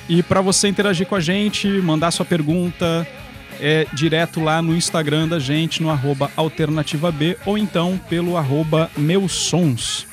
E 0.09 0.23
para 0.23 0.41
você 0.41 0.67
interagir 0.67 1.07
com 1.07 1.15
a 1.15 1.21
gente, 1.21 1.69
mandar 1.69 2.11
sua 2.11 2.27
pergunta, 2.27 3.07
é 3.61 3.87
direto 3.93 4.41
lá 4.41 4.61
no 4.61 4.77
Instagram 4.77 5.29
da 5.29 5.39
gente, 5.39 5.83
no 5.83 5.91
arroba 5.91 6.31
Alternativa 6.37 7.13
B, 7.13 7.39
ou 7.47 7.57
então 7.57 8.01
pelo 8.09 8.37
arroba 8.37 8.91
Meus 8.97 9.33
Sons. 9.33 10.07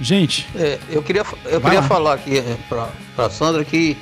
Gente. 0.00 0.48
É, 0.54 0.78
eu 0.88 1.02
queria, 1.02 1.24
eu 1.44 1.60
queria 1.60 1.82
falar 1.82 2.14
aqui 2.14 2.38
é, 2.38 2.56
para 2.68 3.26
a 3.26 3.30
Sandra 3.30 3.64
que 3.64 3.96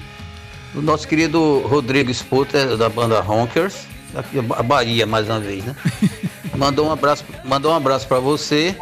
o 0.75 0.83
nosso 0.83 1.09
querido 1.09 1.61
Rodrigo 1.61 2.13
Sputter, 2.13 2.77
da 2.77 2.89
banda 2.89 3.21
Honkers, 3.21 3.87
daqui 4.13 4.39
a 4.39 4.63
Bahia 4.63 5.07
mais 5.07 5.27
uma 5.27 5.41
vez, 5.41 5.65
né? 5.65 5.75
mandou 6.55 6.87
um 6.87 6.93
abraço, 6.93 7.25
mandou 7.45 7.73
um 7.73 7.77
abraço 7.77 8.07
para 8.07 8.19
você 8.19 8.77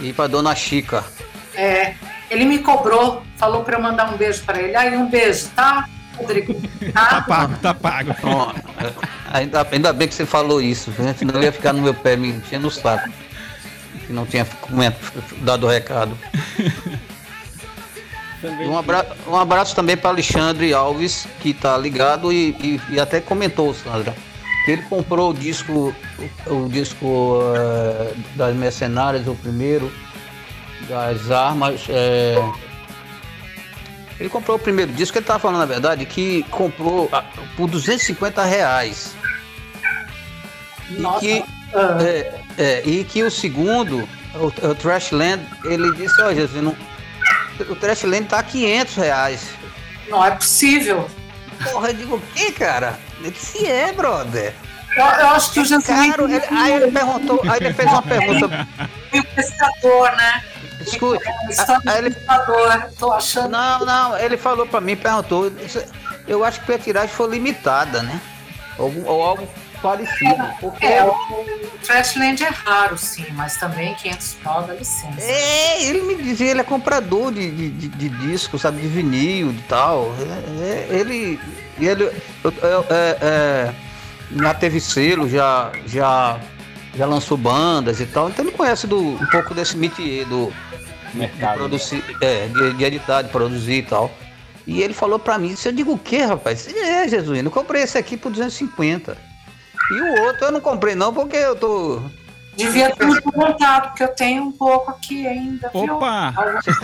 e 0.00 0.12
para 0.12 0.28
dona 0.28 0.54
Chica. 0.54 1.04
É, 1.54 1.94
ele 2.30 2.44
me 2.44 2.58
cobrou, 2.58 3.22
falou 3.36 3.62
para 3.64 3.76
eu 3.76 3.82
mandar 3.82 4.12
um 4.12 4.16
beijo 4.16 4.42
para 4.44 4.60
ele. 4.62 4.76
Aí 4.76 4.96
um 4.96 5.10
beijo, 5.10 5.48
tá? 5.56 5.88
Rodrigo. 6.16 6.54
Tá, 6.92 7.06
tá 7.10 7.22
pago, 7.22 7.56
tá 7.60 7.74
pago. 7.74 8.14
Bom, 8.22 8.52
ainda, 9.32 9.66
ainda 9.70 9.92
bem 9.92 10.06
que 10.06 10.14
você 10.14 10.24
falou 10.24 10.62
isso, 10.62 10.92
né? 10.98 11.14
senão 11.18 11.34
eu 11.34 11.42
ia 11.42 11.52
ficar 11.52 11.72
no 11.72 11.82
meu 11.82 11.94
pé 11.94 12.16
me 12.16 12.28
enchendo 12.28 12.68
o 12.68 12.70
saco 12.70 13.10
que 14.12 14.14
não 14.14 14.26
tinha 14.26 14.46
dado 15.38 15.66
o 15.66 15.70
recado. 15.70 16.16
Um 18.66 18.76
abraço, 18.76 19.10
um 19.26 19.36
abraço 19.36 19.74
também 19.74 19.96
para 19.96 20.10
Alexandre 20.10 20.74
Alves, 20.74 21.26
que 21.40 21.50
está 21.50 21.78
ligado 21.78 22.32
e, 22.32 22.50
e, 22.60 22.80
e, 22.90 23.00
até 23.00 23.20
comentou, 23.20 23.72
Sandra, 23.72 24.14
que 24.64 24.72
ele 24.72 24.82
comprou 24.82 25.30
o 25.30 25.34
disco, 25.34 25.94
o, 26.46 26.52
o 26.52 26.68
disco 26.68 27.06
uh, 27.06 28.14
das 28.34 28.54
Mercenárias, 28.54 29.28
o 29.28 29.34
primeiro, 29.36 29.92
das 30.88 31.30
armas. 31.30 31.86
É, 31.88 32.36
ele 34.18 34.28
comprou 34.28 34.56
o 34.56 34.60
primeiro 34.60 34.92
disco, 34.92 35.16
ele 35.16 35.22
estava 35.22 35.38
falando, 35.38 35.60
na 35.60 35.66
verdade, 35.66 36.04
que 36.04 36.42
comprou 36.50 37.04
uh, 37.04 37.22
por 37.56 37.68
250 37.68 38.44
reais. 38.44 39.14
Nossa. 40.98 41.24
E 41.24 41.42
que, 41.42 41.52
é, 41.74 42.41
é, 42.58 42.82
e 42.84 43.04
que 43.04 43.22
o 43.22 43.30
segundo, 43.30 44.08
o, 44.34 44.46
o 44.46 44.74
Trashland, 44.74 45.42
ele 45.64 45.92
disse, 45.94 46.20
ó, 46.20 46.28
oh, 46.28 46.34
Jesus, 46.34 46.62
não, 46.62 46.76
o 47.68 47.76
Trashland 47.76 48.26
tá 48.26 48.38
a 48.38 48.42
500 48.42 48.94
reais. 48.96 49.48
Não 50.08 50.24
é 50.24 50.30
possível. 50.32 51.08
Porra, 51.70 51.88
eu 51.88 51.94
digo, 51.94 52.16
o 52.16 52.20
que, 52.34 52.52
cara? 52.52 52.98
Ele 53.20 53.30
disse, 53.30 53.66
é, 53.66 53.92
brother. 53.92 54.54
Eu, 54.96 55.04
eu 55.04 55.28
acho 55.28 55.52
que 55.52 55.60
o 55.60 55.64
Jesus... 55.64 55.86
Caro, 55.86 56.28
ele, 56.28 56.42
aí 56.50 56.72
ele 56.72 56.90
perguntou, 56.90 57.40
aí 57.48 57.58
ele 57.60 57.72
fez 57.72 57.90
uma 57.90 58.02
pergunta... 58.02 58.68
E 59.12 59.20
o 59.20 59.24
pescador, 59.24 60.10
né? 60.16 60.42
Escute, 60.80 61.22
aí 61.86 61.98
ele... 61.98 62.16
tô 62.98 63.12
achando... 63.12 63.50
Não, 63.50 63.84
não, 63.84 64.18
ele 64.18 64.38
falou 64.38 64.66
pra 64.66 64.80
mim, 64.80 64.96
perguntou, 64.96 65.52
eu 66.26 66.42
acho 66.42 66.62
que 66.62 66.72
a 66.72 66.78
tiragem 66.78 67.14
foi 67.14 67.28
limitada, 67.28 68.02
né? 68.02 68.18
Ou, 68.78 68.90
ou 69.04 69.22
algo 69.22 69.46
parecido. 69.82 70.42
Porque... 70.60 70.86
É, 70.86 71.04
o 71.04 71.78
Trashland 71.84 72.42
é 72.42 72.48
raro, 72.48 72.96
sim, 72.96 73.26
mas 73.32 73.56
também 73.56 73.94
500 73.96 74.34
pau 74.42 74.62
dá 74.62 74.74
licença. 74.74 75.20
É, 75.20 75.84
ele 75.84 76.02
me 76.02 76.14
dizia, 76.14 76.52
ele 76.52 76.60
é 76.60 76.64
comprador 76.64 77.32
de, 77.32 77.50
de, 77.50 77.68
de, 77.70 77.88
de 77.88 78.08
disco, 78.08 78.58
sabe, 78.58 78.80
de 78.80 78.86
vinil 78.86 79.50
e 79.50 79.62
tal. 79.68 80.14
É, 80.60 80.94
é, 80.94 81.00
ele, 81.00 81.40
ele 81.78 82.04
é, 82.04 83.18
é, 83.20 83.74
já 84.34 84.54
teve 84.54 84.80
selo, 84.80 85.28
já, 85.28 85.72
já, 85.86 86.38
já 86.94 87.06
lançou 87.06 87.36
bandas 87.36 88.00
e 88.00 88.06
tal, 88.06 88.30
então 88.30 88.44
ele 88.44 88.54
conhece 88.54 88.86
do, 88.86 88.98
um 89.00 89.26
pouco 89.26 89.52
desse 89.52 89.76
métier 89.76 90.24
do 90.26 90.52
mercado, 91.12 91.52
de, 91.52 91.58
produzir, 91.58 92.04
é, 92.20 92.46
de, 92.46 92.74
de 92.74 92.84
editar, 92.84 93.22
de 93.22 93.28
produzir 93.28 93.78
e 93.78 93.82
tal. 93.82 94.10
E 94.64 94.80
ele 94.80 94.94
falou 94.94 95.18
pra 95.18 95.38
mim, 95.38 95.56
eu 95.64 95.72
digo 95.72 95.92
o 95.92 95.98
que, 95.98 96.18
rapaz? 96.18 96.68
É, 96.72 97.08
Jesuíno, 97.08 97.48
eu 97.48 97.52
comprei 97.52 97.82
esse 97.82 97.98
aqui 97.98 98.16
por 98.16 98.30
250. 98.30 99.31
E 99.90 100.00
o 100.00 100.22
outro 100.24 100.46
eu 100.46 100.52
não 100.52 100.60
comprei 100.60 100.94
não, 100.94 101.12
porque 101.12 101.36
eu 101.36 101.56
tô. 101.56 102.00
Devia 102.56 102.94
ter 102.94 103.06
me 103.06 103.20
perguntado, 103.20 103.88
porque 103.88 104.02
eu 104.02 104.08
tenho 104.08 104.42
um 104.42 104.52
pouco 104.52 104.90
aqui 104.90 105.26
ainda. 105.26 105.70
Opa! 105.72 106.34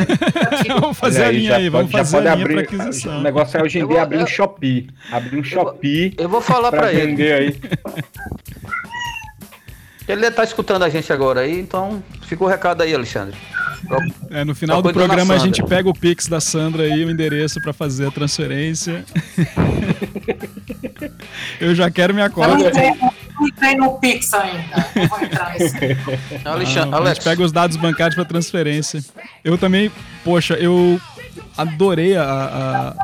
vamos 0.81 0.97
fazer 0.97 1.25
a 1.25 1.31
linha 1.31 1.57
aí, 1.57 1.69
vamos 1.69 1.93
fazer 1.93 2.27
a 2.27 2.35
linha 2.35 2.49
para 2.49 2.61
aquisição. 2.63 3.19
O 3.19 3.23
negócio 3.23 3.59
é 3.59 3.63
hoje 3.63 3.79
em 3.79 3.87
dia 3.87 4.03
abrir 4.03 4.19
um 4.19 4.27
Shopee. 4.27 4.89
Abrir 5.13 5.39
um 5.39 5.45
Shopee. 5.45 6.15
Eu 6.17 6.29
vou 6.29 6.41
falar 6.41 6.71
para 6.71 6.93
ele. 6.93 7.33
Aí. 7.33 7.61
Ele 10.09 10.31
tá 10.31 10.43
escutando 10.43 10.85
a 10.85 10.89
gente 10.89 11.13
agora 11.13 11.41
aí, 11.41 11.61
então 11.61 12.03
fica 12.23 12.43
o 12.43 12.47
recado 12.47 12.83
aí, 12.83 12.95
Alexandre. 12.95 13.37
É, 14.31 14.45
no 14.45 14.55
final 14.55 14.83
do 14.83 14.93
programa 14.93 15.35
a 15.35 15.39
gente 15.39 15.63
pega 15.63 15.89
o 15.89 15.95
Pix 15.95 16.27
da 16.27 16.41
Sandra 16.41 16.83
aí, 16.85 17.05
o 17.05 17.11
endereço 17.11 17.61
para 17.61 17.73
fazer 17.73 18.09
a 18.09 18.11
transferência. 18.11 19.05
Eu 21.61 21.75
já 21.75 21.91
quero 21.91 22.15
minha 22.15 22.31
cota. 22.31 22.57
não 22.57 23.49
entrei 23.49 23.75
no 23.77 23.99
Pix 23.99 24.33
ainda. 24.35 24.87
Não 24.95 25.09
vou 25.09 25.21
entrar 25.23 25.53
nesse. 25.53 25.77
Alexandre, 26.45 26.95
ah, 26.95 26.99
a 26.99 27.15
gente 27.15 27.25
pega 27.25 27.43
os 27.43 27.53
dados 27.53 27.77
bancários 27.77 28.15
para 28.15 28.25
transferência. 28.25 29.05
Eu 29.45 29.57
também, 29.57 29.91
poxa, 30.25 30.55
eu 30.55 31.01
adorei 31.57 32.17
a, 32.17 32.25
a, 32.25 32.95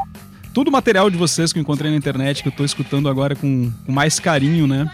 todo 0.53 0.69
o 0.69 0.73
material 0.73 1.11
de 1.11 1.17
vocês 1.17 1.53
que 1.53 1.59
eu 1.59 1.63
encontrei 1.63 1.91
na 1.91 1.97
internet, 1.97 2.43
que 2.43 2.49
eu 2.49 2.51
estou 2.53 2.67
escutando 2.67 3.09
agora 3.09 3.35
com, 3.35 3.71
com, 3.85 3.93
mais 3.93 4.19
carinho, 4.19 4.67
né? 4.67 4.91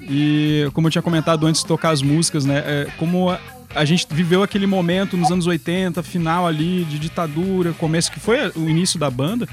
E 0.00 0.68
como 0.72 0.88
eu 0.88 0.90
tinha 0.90 1.02
comentado 1.02 1.46
antes 1.46 1.62
de 1.62 1.66
tocar 1.66 1.90
as 1.90 2.02
músicas, 2.02 2.44
né? 2.44 2.58
É, 2.66 2.86
como 2.98 3.30
a, 3.74 3.84
gente 3.84 4.06
viveu 4.10 4.42
aquele 4.42 4.66
momento 4.66 5.16
nos 5.16 5.30
anos 5.30 5.46
80, 5.46 6.02
final 6.02 6.46
ali 6.46 6.84
de 6.84 6.98
ditadura, 6.98 7.72
começo 7.72 8.10
que 8.10 8.20
foi 8.20 8.50
o 8.54 8.68
início 8.68 8.98
da 8.98 9.10
banda. 9.10 9.48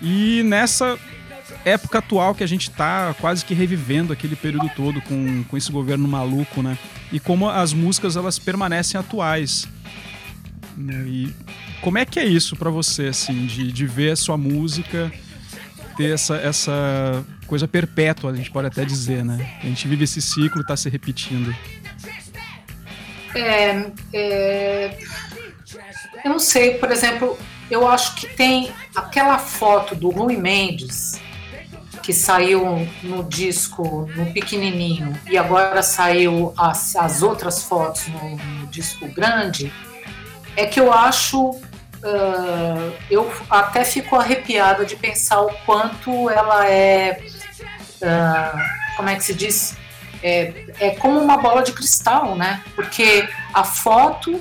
E 0.00 0.42
nessa 0.44 0.98
época 1.64 1.98
atual 1.98 2.34
que 2.34 2.44
a 2.44 2.46
gente 2.46 2.70
está 2.70 3.14
quase 3.20 3.44
que 3.44 3.54
revivendo 3.54 4.12
aquele 4.12 4.36
período 4.36 4.70
todo 4.76 5.00
com, 5.02 5.44
com 5.44 5.56
esse 5.56 5.70
governo 5.70 6.06
maluco, 6.06 6.62
né? 6.62 6.78
E 7.12 7.18
como 7.18 7.48
as 7.48 7.72
músicas 7.72 8.16
elas 8.16 8.38
permanecem 8.38 8.98
atuais. 8.98 9.68
Né? 10.76 11.04
E 11.06 11.34
como 11.80 11.98
é 11.98 12.04
que 12.04 12.18
é 12.18 12.24
isso 12.24 12.56
para 12.56 12.70
você, 12.70 13.06
assim, 13.06 13.46
de, 13.46 13.70
de 13.70 13.86
ver 13.86 14.12
a 14.12 14.16
sua 14.16 14.36
música 14.36 15.12
ter 15.96 16.12
essa, 16.12 16.36
essa 16.36 17.24
coisa 17.46 17.68
perpétua, 17.68 18.32
a 18.32 18.34
gente 18.34 18.50
pode 18.50 18.66
até 18.66 18.84
dizer, 18.84 19.24
né? 19.24 19.58
A 19.62 19.66
gente 19.66 19.86
vive 19.86 20.04
esse 20.04 20.20
ciclo, 20.20 20.60
está 20.60 20.76
se 20.76 20.88
repetindo. 20.88 21.54
É, 23.34 23.86
é, 24.12 24.98
eu 26.24 26.30
não 26.30 26.38
sei, 26.38 26.78
por 26.78 26.90
exemplo, 26.90 27.38
eu 27.70 27.86
acho 27.86 28.14
que 28.16 28.26
tem 28.28 28.72
aquela 28.94 29.38
foto 29.38 29.94
do 29.94 30.10
Rui 30.10 30.36
Mendes 30.36 31.20
que 32.02 32.12
saiu 32.12 32.86
no 33.02 33.24
disco 33.24 34.06
no 34.14 34.30
pequenininho 34.32 35.18
e 35.26 35.38
agora 35.38 35.82
saiu 35.82 36.52
as, 36.56 36.94
as 36.96 37.22
outras 37.22 37.62
fotos 37.62 38.06
no, 38.08 38.36
no 38.36 38.66
disco 38.66 39.08
grande, 39.08 39.72
é 40.54 40.66
que 40.66 40.78
eu 40.78 40.92
acho 40.92 41.50
uh, 42.04 42.92
eu 43.10 43.32
até 43.48 43.84
fico 43.84 44.16
arrepiada 44.16 44.84
de 44.84 44.96
pensar 44.96 45.40
o 45.40 45.52
quanto 45.64 46.28
ela 46.28 46.68
é 46.68 47.22
uh, 48.02 48.96
como 48.96 49.08
é 49.08 49.16
que 49.16 49.24
se 49.24 49.34
diz 49.34 49.76
é, 50.24 50.64
é 50.80 50.90
como 50.92 51.20
uma 51.20 51.36
bola 51.36 51.62
de 51.62 51.72
cristal, 51.72 52.34
né? 52.34 52.64
Porque 52.74 53.28
a 53.52 53.62
foto 53.62 54.40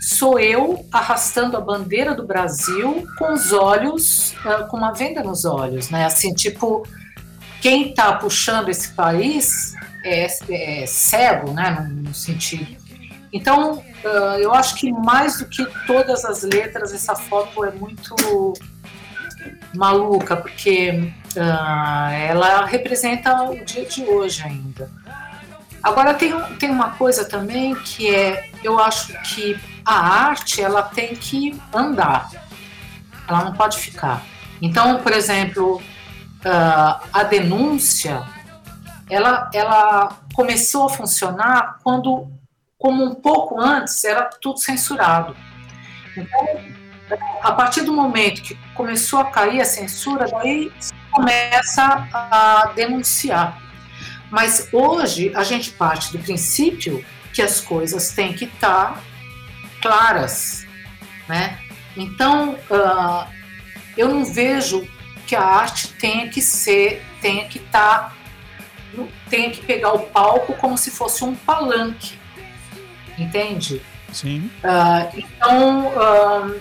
sou 0.00 0.40
eu 0.40 0.86
arrastando 0.90 1.58
a 1.58 1.60
bandeira 1.60 2.14
do 2.14 2.26
Brasil 2.26 3.06
com 3.18 3.34
os 3.34 3.52
olhos, 3.52 4.34
com 4.70 4.78
uma 4.78 4.92
venda 4.92 5.22
nos 5.22 5.44
olhos, 5.44 5.90
né? 5.90 6.06
Assim, 6.06 6.32
tipo, 6.32 6.88
quem 7.60 7.90
está 7.90 8.14
puxando 8.14 8.70
esse 8.70 8.94
país 8.94 9.74
é, 10.02 10.26
é, 10.48 10.86
cego, 10.86 11.52
né? 11.52 11.70
No, 11.70 12.08
no 12.08 12.14
sentido. 12.14 12.80
Então, 13.30 13.84
eu 14.40 14.54
acho 14.54 14.74
que 14.76 14.90
mais 14.90 15.38
do 15.38 15.46
que 15.46 15.64
todas 15.86 16.24
as 16.24 16.42
letras, 16.42 16.92
essa 16.94 17.14
foto 17.14 17.62
é 17.64 17.70
muito 17.70 18.14
maluca, 19.74 20.34
porque 20.34 21.12
ela 22.28 22.64
representa 22.64 23.42
o 23.44 23.64
dia 23.64 23.84
de 23.84 24.02
hoje 24.02 24.42
ainda. 24.42 24.90
Agora 25.82 26.14
tem, 26.14 26.38
tem 26.58 26.70
uma 26.70 26.90
coisa 26.90 27.24
também 27.24 27.74
que 27.74 28.14
é, 28.14 28.50
eu 28.62 28.78
acho 28.78 29.12
que 29.22 29.58
a 29.84 29.94
arte 29.94 30.62
ela 30.62 30.82
tem 30.82 31.14
que 31.14 31.60
andar, 31.72 32.30
ela 33.26 33.44
não 33.44 33.52
pode 33.54 33.78
ficar. 33.78 34.22
Então, 34.60 34.98
por 34.98 35.12
exemplo, 35.12 35.76
uh, 35.76 37.08
a 37.12 37.22
denúncia, 37.22 38.22
ela, 39.08 39.50
ela 39.54 40.18
começou 40.34 40.86
a 40.86 40.90
funcionar 40.90 41.78
quando, 41.82 42.30
como 42.78 43.04
um 43.04 43.14
pouco 43.14 43.58
antes, 43.58 44.04
era 44.04 44.28
tudo 44.40 44.58
censurado. 44.58 45.34
Então, 46.16 46.70
a 47.42 47.52
partir 47.52 47.82
do 47.82 47.92
momento 47.92 48.42
que 48.42 48.54
começou 48.74 49.20
a 49.20 49.24
cair 49.24 49.60
a 49.60 49.64
censura, 49.64 50.26
daí 50.30 50.70
começa 51.10 52.06
a 52.12 52.70
denunciar. 52.74 53.69
Mas 54.30 54.68
hoje 54.72 55.32
a 55.34 55.42
gente 55.42 55.70
parte 55.72 56.12
do 56.12 56.18
princípio 56.18 57.04
que 57.32 57.42
as 57.42 57.60
coisas 57.60 58.10
têm 58.10 58.32
que 58.32 58.44
estar 58.44 58.94
tá 58.94 59.02
claras, 59.82 60.66
né? 61.28 61.58
Então 61.96 62.54
uh, 62.70 63.26
eu 63.96 64.08
não 64.08 64.24
vejo 64.24 64.86
que 65.26 65.34
a 65.34 65.42
arte 65.42 65.88
tenha 65.94 66.28
que 66.28 66.40
ser, 66.40 67.04
tenha 67.20 67.46
que 67.46 67.58
estar, 67.58 68.10
tá, 68.10 69.04
tenha 69.28 69.50
que 69.50 69.62
pegar 69.62 69.92
o 69.92 70.00
palco 70.00 70.54
como 70.54 70.76
se 70.76 70.90
fosse 70.90 71.24
um 71.24 71.34
palanque, 71.34 72.18
entende? 73.18 73.82
Sim. 74.12 74.50
Uh, 74.64 75.16
então 75.16 75.86
uh, 75.88 76.60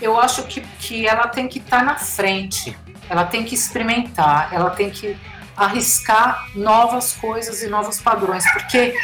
eu 0.00 0.18
acho 0.18 0.44
que, 0.44 0.60
que 0.60 1.06
ela 1.06 1.26
tem 1.28 1.48
que 1.48 1.58
estar 1.58 1.80
tá 1.80 1.84
na 1.84 1.96
frente, 1.96 2.76
ela 3.08 3.24
tem 3.24 3.44
que 3.44 3.54
experimentar, 3.54 4.52
ela 4.52 4.70
tem 4.70 4.90
que 4.90 5.16
arriscar 5.56 6.48
novas 6.54 7.12
coisas 7.12 7.62
e 7.62 7.68
novos 7.68 8.00
padrões, 8.00 8.44
porque 8.52 8.94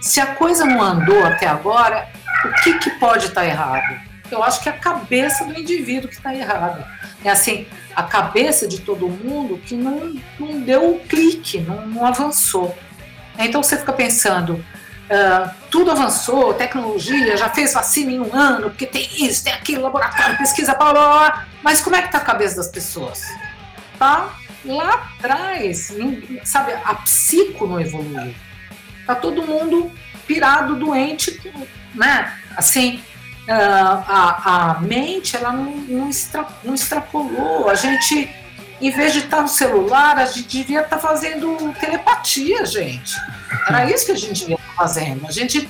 se 0.00 0.20
a 0.20 0.26
coisa 0.34 0.64
não 0.64 0.82
andou 0.82 1.24
até 1.24 1.46
agora, 1.46 2.08
o 2.44 2.62
que, 2.62 2.78
que 2.78 2.90
pode 2.90 3.26
estar 3.26 3.40
tá 3.40 3.46
errado? 3.46 4.00
Eu 4.30 4.42
acho 4.42 4.62
que 4.62 4.68
é 4.68 4.72
a 4.72 4.78
cabeça 4.78 5.44
do 5.44 5.58
indivíduo 5.58 6.08
que 6.08 6.16
está 6.16 6.34
errado. 6.34 6.84
É 7.24 7.30
assim, 7.30 7.66
a 7.94 8.02
cabeça 8.02 8.66
de 8.66 8.80
todo 8.80 9.08
mundo 9.08 9.58
que 9.58 9.74
não, 9.74 10.14
não 10.38 10.60
deu 10.60 10.82
o 10.82 10.96
um 10.96 10.98
clique, 10.98 11.60
não, 11.60 11.86
não, 11.86 12.04
avançou. 12.04 12.76
Então 13.38 13.62
você 13.62 13.78
fica 13.78 13.92
pensando, 13.92 14.54
uh, 14.54 15.50
tudo 15.70 15.90
avançou, 15.90 16.52
tecnologia, 16.54 17.36
já 17.36 17.48
fez 17.48 17.72
vacina 17.72 18.12
em 18.12 18.20
um 18.20 18.34
ano, 18.34 18.70
porque 18.70 18.86
tem 18.86 19.08
isso, 19.24 19.44
tem 19.44 19.52
aquilo, 19.52 19.82
laboratório, 19.82 20.36
pesquisa, 20.36 20.74
blá, 20.74 20.92
blá, 20.92 21.08
blá. 21.08 21.46
Mas 21.62 21.80
como 21.80 21.96
é 21.96 22.00
que 22.00 22.08
está 22.08 22.18
a 22.18 22.22
cabeça 22.22 22.56
das 22.56 22.68
pessoas? 22.68 23.22
Tá 23.98 24.34
lá 24.64 25.10
atrás, 25.18 25.92
sabe, 26.44 26.72
a 26.84 26.94
psico 26.94 27.66
não 27.66 27.80
evoluiu. 27.80 28.34
Tá 29.06 29.14
todo 29.14 29.42
mundo 29.42 29.90
pirado, 30.26 30.76
doente, 30.76 31.40
né? 31.94 32.32
Assim, 32.56 33.02
ah, 33.46 34.04
a, 34.08 34.70
a 34.70 34.80
mente, 34.80 35.36
ela 35.36 35.52
não, 35.52 35.76
não, 35.76 36.08
extra, 36.08 36.46
não 36.62 36.74
extrapolou. 36.74 37.68
A 37.68 37.74
gente, 37.74 38.30
em 38.80 38.90
vez 38.90 39.12
de 39.12 39.20
estar 39.20 39.42
no 39.42 39.48
celular, 39.48 40.16
a 40.16 40.26
gente 40.26 40.48
devia 40.48 40.80
estar 40.80 40.98
fazendo 40.98 41.74
telepatia, 41.78 42.64
gente. 42.64 43.14
Era 43.68 43.90
isso 43.90 44.06
que 44.06 44.12
a 44.12 44.16
gente 44.16 44.40
devia 44.40 44.56
estar 44.56 44.74
fazendo. 44.74 45.26
A 45.26 45.30
gente, 45.30 45.68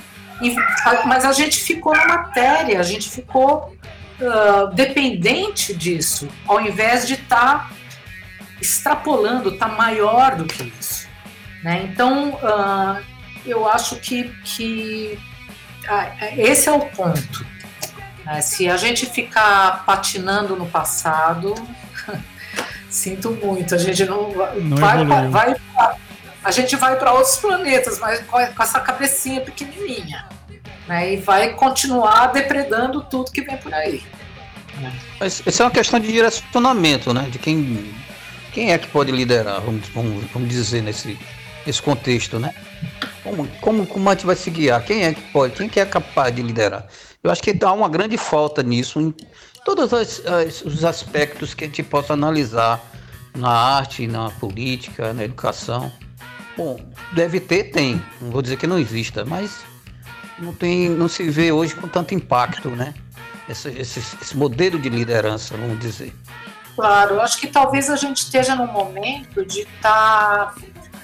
mas 1.05 1.25
a 1.25 1.33
gente 1.33 1.61
ficou 1.61 1.93
na 1.93 2.07
matéria, 2.07 2.79
a 2.79 2.83
gente 2.83 3.09
ficou 3.09 3.75
uh, 4.21 4.73
dependente 4.73 5.73
disso, 5.73 6.29
ao 6.47 6.61
invés 6.61 7.05
de 7.05 7.15
estar 7.15 7.71
extrapolando, 8.65 9.49
está 9.49 9.67
maior 9.67 10.35
do 10.35 10.45
que 10.45 10.73
isso. 10.79 11.07
Né? 11.63 11.89
Então, 11.91 12.33
uh, 12.33 13.03
eu 13.45 13.67
acho 13.67 13.95
que, 13.97 14.23
que 14.43 15.19
uh, 15.83 16.25
esse 16.37 16.67
é 16.67 16.71
o 16.71 16.81
ponto. 16.81 17.45
Né? 18.25 18.41
Se 18.41 18.69
a 18.69 18.77
gente 18.77 19.05
ficar 19.05 19.85
patinando 19.85 20.55
no 20.55 20.65
passado, 20.65 21.53
sinto 22.89 23.31
muito, 23.31 23.75
a 23.75 23.77
gente 23.77 24.05
não, 24.05 24.31
não 24.61 24.77
vai, 24.77 25.05
vai, 25.05 25.27
vai, 25.29 25.55
a 26.43 26.51
gente 26.51 26.75
vai 26.75 26.95
para 26.97 27.13
outros 27.13 27.37
planetas, 27.37 27.99
mas 27.99 28.21
com 28.21 28.39
essa 28.39 28.79
cabecinha 28.79 29.41
pequenininha. 29.41 30.27
Né? 30.87 31.13
E 31.13 31.17
vai 31.17 31.53
continuar 31.53 32.27
depredando 32.27 33.03
tudo 33.03 33.31
que 33.31 33.41
vem 33.41 33.57
por 33.57 33.73
aí. 33.73 34.03
Mas 35.19 35.41
isso 35.45 35.61
é 35.61 35.65
uma 35.65 35.71
questão 35.71 35.99
de 35.99 36.11
direcionamento, 36.11 37.13
né? 37.13 37.27
De 37.31 37.39
quem 37.39 37.95
quem 38.55 38.71
é 38.71 38.77
que 38.77 38.87
pode 38.87 39.11
liderar, 39.11 39.59
vamos, 39.59 39.85
vamos, 39.89 40.23
vamos 40.31 40.47
dizer, 40.47 40.81
nesse, 40.81 41.19
nesse 41.67 41.81
contexto, 41.81 42.39
né? 42.39 42.55
Como, 43.21 43.45
como, 43.59 43.85
como 43.85 44.09
a 44.09 44.13
gente 44.13 44.25
vai 44.25 44.35
se 44.37 44.49
guiar? 44.49 44.81
Quem 44.85 45.03
é 45.03 45.13
que 45.13 45.21
pode? 45.33 45.55
Quem 45.55 45.67
que 45.67 45.77
é 45.77 45.85
capaz 45.85 46.33
de 46.33 46.41
liderar? 46.41 46.87
Eu 47.21 47.29
acho 47.29 47.43
que 47.43 47.53
há 47.61 47.73
uma 47.73 47.89
grande 47.89 48.15
falta 48.17 48.63
nisso 48.63 49.01
em 49.01 49.13
todos 49.65 49.91
as, 49.93 50.25
as, 50.25 50.61
os 50.63 50.85
aspectos 50.85 51.53
que 51.53 51.65
a 51.65 51.67
gente 51.67 51.83
possa 51.83 52.13
analisar 52.13 52.81
na 53.35 53.49
arte, 53.49 54.07
na 54.07 54.29
política, 54.31 55.11
na 55.11 55.25
educação. 55.25 55.91
Bom, 56.55 56.79
deve 57.11 57.41
ter, 57.41 57.65
tem. 57.65 58.01
Não 58.21 58.31
vou 58.31 58.41
dizer 58.41 58.55
que 58.55 58.65
não 58.65 58.79
exista, 58.79 59.25
mas 59.25 59.65
não 60.39 60.53
tem, 60.53 60.87
não 60.87 61.09
se 61.09 61.29
vê 61.29 61.51
hoje 61.51 61.75
com 61.75 61.89
tanto 61.89 62.13
impacto, 62.15 62.69
né? 62.69 62.93
Esse, 63.49 63.67
esse, 63.67 63.99
esse 63.99 64.37
modelo 64.37 64.79
de 64.79 64.87
liderança, 64.87 65.57
vamos 65.57 65.77
dizer. 65.77 66.13
Claro, 66.75 67.21
acho 67.21 67.39
que 67.39 67.47
talvez 67.47 67.89
a 67.89 67.95
gente 67.95 68.17
esteja 68.17 68.55
no 68.55 68.67
momento 68.67 69.45
de 69.45 69.61
estar 69.61 70.53
tá, 70.53 70.55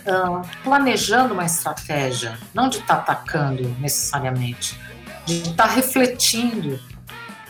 uh, 0.05 0.41
planejando 0.63 1.33
uma 1.33 1.45
estratégia, 1.45 2.37
não 2.53 2.67
de 2.67 2.79
estar 2.79 2.97
tá 2.97 3.13
atacando 3.13 3.63
necessariamente, 3.79 4.77
de 5.25 5.41
estar 5.41 5.67
tá 5.67 5.73
refletindo, 5.73 6.79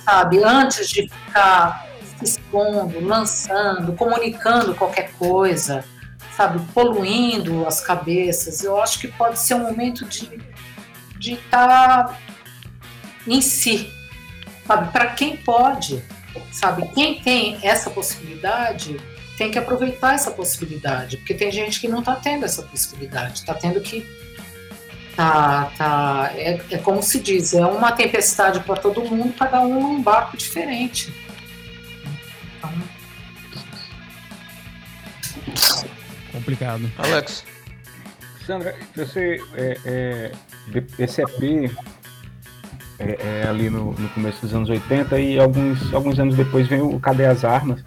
sabe, 0.06 0.44
antes 0.44 0.88
de 0.88 1.10
ficar 1.10 1.88
expondo, 2.22 3.04
lançando, 3.04 3.94
comunicando 3.94 4.76
qualquer 4.76 5.12
coisa, 5.14 5.84
sabe, 6.38 6.60
poluindo 6.74 7.66
as 7.66 7.82
cabeças. 7.82 8.64
Eu 8.64 8.80
acho 8.80 9.00
que 9.00 9.08
pode 9.08 9.40
ser 9.40 9.56
um 9.56 9.64
momento 9.64 10.06
de 10.06 10.52
de 11.22 11.34
estar 11.34 12.08
tá 12.08 12.18
em 13.28 13.40
si, 13.42 13.94
sabe? 14.66 14.92
Para 14.92 15.06
quem 15.08 15.38
pode, 15.38 16.04
sabe? 16.52 16.88
Quem 16.94 17.22
tem 17.22 17.58
essa 17.62 17.90
possibilidade 17.90 19.00
tem 19.38 19.50
que 19.50 19.58
aproveitar 19.58 20.14
essa 20.14 20.32
possibilidade, 20.32 21.18
porque 21.18 21.34
tem 21.34 21.52
gente 21.52 21.80
que 21.80 21.88
não 21.88 22.00
está 22.00 22.16
tendo 22.16 22.46
essa 22.46 22.62
possibilidade, 22.62 23.40
está 23.40 23.54
tendo 23.54 23.82
que 23.82 24.06
tá, 25.16 25.72
tá 25.78 26.32
é, 26.36 26.62
é, 26.70 26.78
como 26.78 27.02
se 27.02 27.20
diz, 27.20 27.54
é 27.54 27.66
uma 27.66 27.92
tempestade 27.92 28.60
para 28.60 28.76
todo 28.76 29.04
mundo, 29.04 29.34
cada 29.34 29.62
um 29.62 29.82
num 29.82 30.02
barco 30.02 30.38
diferente. 30.38 31.14
Então... 32.58 32.72
Complicado. 36.32 36.92
Alex. 36.98 37.44
Sandra, 38.46 38.76
você 38.96 39.42
é, 39.56 39.78
é, 39.86 40.32
esse 40.98 41.22
EP 41.22 41.72
é, 43.02 43.44
é 43.44 43.48
ali 43.48 43.70
no, 43.70 43.94
no, 43.94 44.10
começo 44.10 44.42
dos 44.42 44.54
anos 44.54 44.70
80 44.70 45.20
e 45.20 45.40
alguns, 45.40 45.94
alguns 45.94 46.20
anos 46.20 46.36
depois 46.36 46.68
vem 46.68 46.82
o 46.82 47.00
Cadê 47.00 47.26
as 47.26 47.44
Armas, 47.44 47.84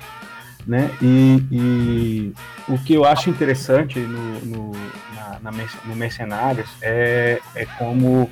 né? 0.67 0.91
E, 1.01 1.43
e 1.51 2.33
o 2.69 2.79
que 2.79 2.95
eu 2.95 3.05
acho 3.05 3.31
interessante 3.31 3.99
no, 3.99 4.41
no, 4.41 4.73
na, 5.15 5.39
na, 5.41 5.51
no 5.85 5.95
Mercenários 5.95 6.69
é, 6.83 7.41
é 7.55 7.67
como 7.79 8.31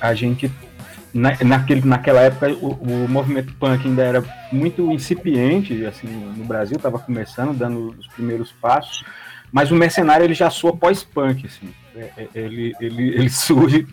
a 0.00 0.14
gente 0.14 0.50
na, 1.14 1.36
naquele, 1.44 1.86
naquela 1.86 2.20
época 2.20 2.48
o, 2.54 2.72
o, 2.72 3.08
movimento 3.08 3.54
punk 3.54 3.86
ainda 3.86 4.02
era 4.02 4.24
muito 4.52 4.90
incipiente 4.90 5.86
assim 5.86 6.08
no 6.08 6.44
Brasil 6.44 6.76
estava 6.76 6.98
começando 6.98 7.56
dando 7.56 7.94
os 7.98 8.06
primeiros 8.08 8.52
passos 8.52 9.04
mas 9.50 9.70
o 9.70 9.74
mercenário 9.74 10.24
ele 10.24 10.34
já 10.34 10.50
soa 10.50 10.76
pós-punk 10.76 11.46
assim 11.46 11.72
é, 11.96 12.10
é, 12.16 12.28
ele, 12.34 12.74
ele, 12.80 13.08
ele 13.08 13.30
surge 13.30 13.86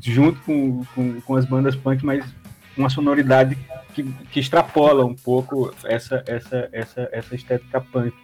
junto 0.00 0.40
com, 0.42 0.84
com, 0.94 1.20
com, 1.20 1.36
as 1.36 1.44
bandas 1.44 1.76
punk, 1.76 2.04
mas 2.04 2.24
uma 2.76 2.88
sonoridade 2.88 3.56
que, 3.94 4.02
que 4.30 4.40
extrapola 4.40 5.04
um 5.04 5.14
pouco 5.14 5.74
essa, 5.84 6.22
essa, 6.26 6.68
essa, 6.72 7.08
essa 7.12 7.34
estética 7.34 7.80
punk. 7.80 8.14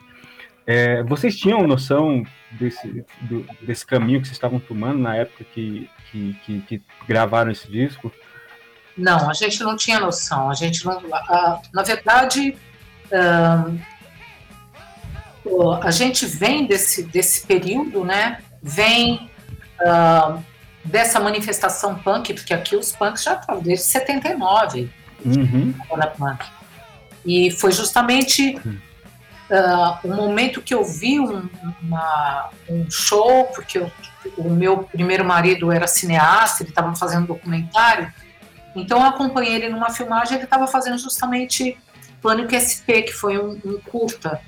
É, 0.66 1.02
vocês 1.02 1.36
tinham 1.36 1.66
noção 1.66 2.22
desse, 2.52 3.04
do, 3.22 3.46
desse 3.62 3.86
caminho 3.86 4.20
que 4.20 4.26
vocês 4.26 4.36
estavam 4.36 4.60
tomando 4.60 4.98
na 4.98 5.16
época 5.16 5.44
que, 5.54 5.88
que, 6.10 6.36
que, 6.44 6.60
que 6.60 6.82
gravaram 7.06 7.50
esse 7.50 7.70
disco? 7.70 8.12
Não, 8.96 9.30
a 9.30 9.32
gente 9.32 9.62
não 9.62 9.76
tinha 9.76 10.00
noção. 10.00 10.50
A 10.50 10.54
gente 10.54 10.84
não, 10.84 11.00
a, 11.12 11.62
na 11.72 11.82
verdade, 11.82 12.56
uh, 13.06 13.78
a 15.82 15.90
gente 15.90 16.26
vem 16.26 16.66
desse, 16.66 17.04
desse 17.04 17.46
período, 17.46 18.04
né? 18.04 18.42
vem 18.62 19.30
dessa 20.84 21.20
manifestação 21.20 21.96
punk, 21.96 22.34
porque 22.34 22.54
aqui 22.54 22.76
os 22.76 22.92
punks 22.92 23.22
já 23.22 23.34
estão 23.34 23.60
desde 23.60 23.84
79, 23.84 24.90
uhum. 25.24 25.74
punk. 26.16 26.44
E 27.26 27.50
foi 27.50 27.72
justamente 27.72 28.56
uh, 28.56 29.98
o 30.04 30.14
momento 30.14 30.62
que 30.62 30.72
eu 30.72 30.84
vi 30.84 31.20
um, 31.20 31.48
uma, 31.82 32.50
um 32.68 32.90
show, 32.90 33.44
porque 33.54 33.78
eu, 33.78 33.90
o 34.36 34.48
meu 34.48 34.84
primeiro 34.84 35.24
marido 35.24 35.70
era 35.72 35.86
cineasta, 35.86 36.62
ele 36.62 36.70
estava 36.70 36.94
fazendo 36.94 37.24
um 37.24 37.26
documentário, 37.26 38.12
então 38.74 39.00
eu 39.00 39.06
acompanhei 39.06 39.54
ele 39.54 39.68
numa 39.68 39.90
filmagem, 39.90 40.36
ele 40.36 40.44
estava 40.44 40.66
fazendo 40.66 40.98
justamente 40.98 41.76
Pânico 42.20 42.54
SP, 42.54 43.02
que 43.02 43.12
foi 43.12 43.38
um, 43.38 43.60
um 43.64 43.80
curta, 43.80 44.40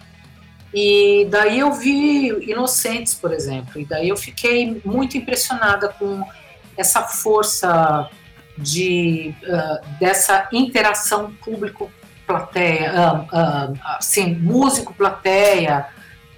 e 0.73 1.27
daí 1.31 1.59
eu 1.59 1.73
vi 1.73 2.29
Inocentes, 2.51 3.15
por 3.15 3.33
exemplo, 3.33 3.81
e 3.81 3.85
daí 3.85 4.09
eu 4.09 4.17
fiquei 4.17 4.81
muito 4.85 5.17
impressionada 5.17 5.89
com 5.89 6.25
essa 6.77 7.03
força 7.03 8.09
de 8.57 9.35
uh, 9.43 9.99
dessa 9.99 10.49
interação 10.53 11.33
público-plateia, 11.45 12.93
uh, 12.93 13.73
uh, 13.73 13.79
assim, 13.99 14.35
músico-plateia, 14.35 15.87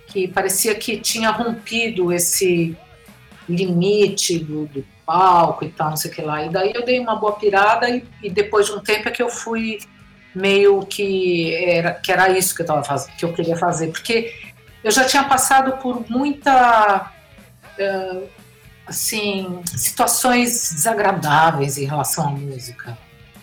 que 0.07 0.29
parecia 0.29 0.75
que 0.75 0.99
tinha 0.99 1.31
rompido 1.31 2.13
esse 2.13 2.77
limite 3.49 4.39
do, 4.39 4.67
do, 4.67 4.93
palco 5.05 5.65
e 5.65 5.69
tal, 5.69 5.91
não 5.91 5.97
sei 5.97 6.11
o 6.11 6.15
que 6.15 6.23
lá. 6.23 6.45
E 6.45 6.49
daí 6.49 6.73
eu 6.75 6.85
dei 6.85 7.01
uma 7.01 7.17
boa 7.17 7.33
pirada 7.33 7.91
e, 7.91 8.05
e 8.23 8.31
depois 8.31 8.67
de 8.67 8.73
um 8.73 8.81
tempo 8.81 9.09
é 9.09 9.11
que 9.11 9.23
eu 9.23 9.29
fui 9.29 9.79
meio 10.35 10.81
que 10.87 11.55
era, 11.55 11.93
que 11.93 12.11
era 12.11 12.31
isso 12.31 12.55
que 12.55 12.63
eu, 12.63 12.67
tava 12.67 13.07
que 13.19 13.25
eu 13.25 13.33
queria 13.33 13.57
fazer, 13.57 13.89
porque 13.89 14.33
eu 14.83 14.91
já 14.91 15.05
tinha 15.05 15.25
passado 15.25 15.81
por 15.81 16.09
muita 16.11 17.13
uh, 17.79 18.29
assim 18.87 19.61
situações 19.77 20.73
desagradáveis 20.75 21.79
em 21.79 21.85
relação 21.85 22.29
à 22.29 22.31
música, 22.31 22.97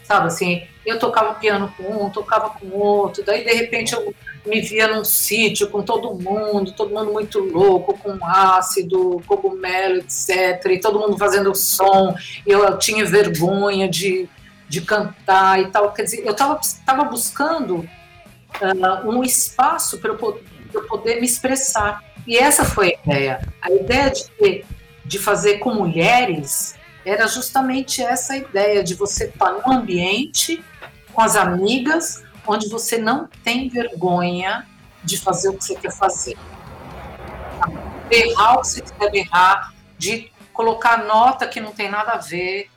sabe 0.03 0.27
assim, 0.27 0.63
eu 0.85 0.97
tocava 0.97 1.35
piano 1.35 1.73
com 1.77 2.05
um, 2.05 2.09
tocava 2.09 2.49
com 2.49 2.67
outro, 2.71 3.23
daí 3.23 3.43
de 3.43 3.53
repente 3.53 3.93
eu 3.93 4.13
me 4.45 4.61
via 4.61 4.87
num 4.87 5.03
sítio 5.03 5.69
com 5.69 5.83
todo 5.83 6.15
mundo, 6.15 6.71
todo 6.71 6.93
mundo 6.93 7.11
muito 7.11 7.39
louco, 7.39 7.97
com 7.97 8.17
ácido, 8.25 9.21
cogumelo, 9.27 9.97
etc, 9.97 10.65
e 10.71 10.79
todo 10.79 10.99
mundo 10.99 11.17
fazendo 11.17 11.53
som, 11.53 12.15
eu 12.45 12.77
tinha 12.77 13.05
vergonha 13.05 13.87
de 13.87 14.27
de 14.69 14.81
cantar 14.81 15.59
e 15.59 15.67
tal. 15.67 15.91
Quer 15.91 16.03
dizer, 16.03 16.23
eu 16.25 16.31
estava 16.31 17.03
buscando 17.05 17.79
uh, 17.79 19.09
um 19.09 19.23
espaço 19.23 19.97
para 19.97 20.11
eu, 20.11 20.41
eu, 20.73 20.83
poder 20.83 21.19
me 21.19 21.25
expressar. 21.25 22.03
E 22.27 22.37
essa 22.37 22.63
foi 22.63 22.93
a 22.93 23.03
ideia. 23.03 23.53
A 23.61 23.71
ideia 23.71 24.11
de, 24.11 24.65
de 25.03 25.19
fazer 25.19 25.57
com 25.57 25.73
mulheres 25.73 26.75
era 27.03 27.27
justamente 27.27 28.03
essa 28.03 28.37
ideia 28.37 28.83
de 28.83 28.93
você 28.93 29.25
estar 29.25 29.51
num 29.51 29.71
ambiente 29.71 30.63
com 31.11 31.21
as 31.21 31.35
amigas, 31.35 32.23
onde 32.45 32.69
você 32.69 32.97
não 32.97 33.27
tem 33.43 33.67
vergonha 33.67 34.67
de 35.03 35.17
fazer 35.17 35.49
o 35.49 35.53
que 35.53 35.63
você 35.63 35.75
quer 35.75 35.91
fazer. 35.91 36.37
Berrar 38.07 38.57
o 38.57 38.61
que 38.61 38.67
você 38.67 38.81
quer 38.81 39.11
berrar, 39.11 39.73
de 39.97 40.31
colocar 40.53 41.05
nota 41.05 41.47
que 41.47 41.59
não 41.59 41.71
tem 41.71 41.89
nada 41.89 42.11
a 42.11 42.17
ver, 42.17 42.69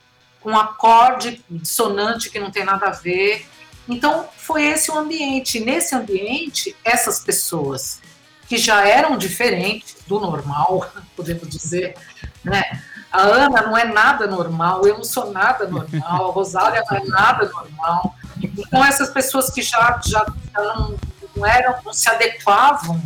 com 0.43 0.57
acorde 0.57 1.43
dissonante 1.49 2.29
que 2.29 2.39
não 2.39 2.51
tem 2.51 2.65
nada 2.65 2.87
a 2.87 2.91
ver. 2.91 3.47
Então, 3.87 4.27
foi 4.37 4.65
esse 4.65 4.91
o 4.91 4.97
ambiente. 4.97 5.59
Nesse 5.61 5.95
ambiente, 5.95 6.75
essas 6.83 7.21
pessoas 7.21 8.01
que 8.47 8.57
já 8.57 8.85
eram 8.85 9.17
diferentes 9.17 9.95
do 10.05 10.19
normal, 10.19 10.91
podemos 11.15 11.47
dizer, 11.47 11.95
né? 12.43 12.83
A 13.11 13.21
Ana 13.21 13.61
não 13.61 13.77
é 13.77 13.85
nada 13.85 14.25
normal, 14.25 14.87
eu 14.87 14.97
não 14.97 15.03
sou 15.03 15.31
nada 15.31 15.67
normal, 15.67 16.29
a 16.29 16.33
Rosália 16.33 16.83
não 16.89 16.97
é 16.97 17.03
nada 17.05 17.47
normal. 17.47 18.15
Então, 18.41 18.83
essas 18.83 19.11
pessoas 19.11 19.51
que 19.51 19.61
já, 19.61 20.01
já, 20.03 20.25
já 20.51 20.63
não, 20.63 20.97
não 21.35 21.45
eram, 21.45 21.75
não 21.85 21.93
se 21.93 22.09
adequavam 22.09 22.99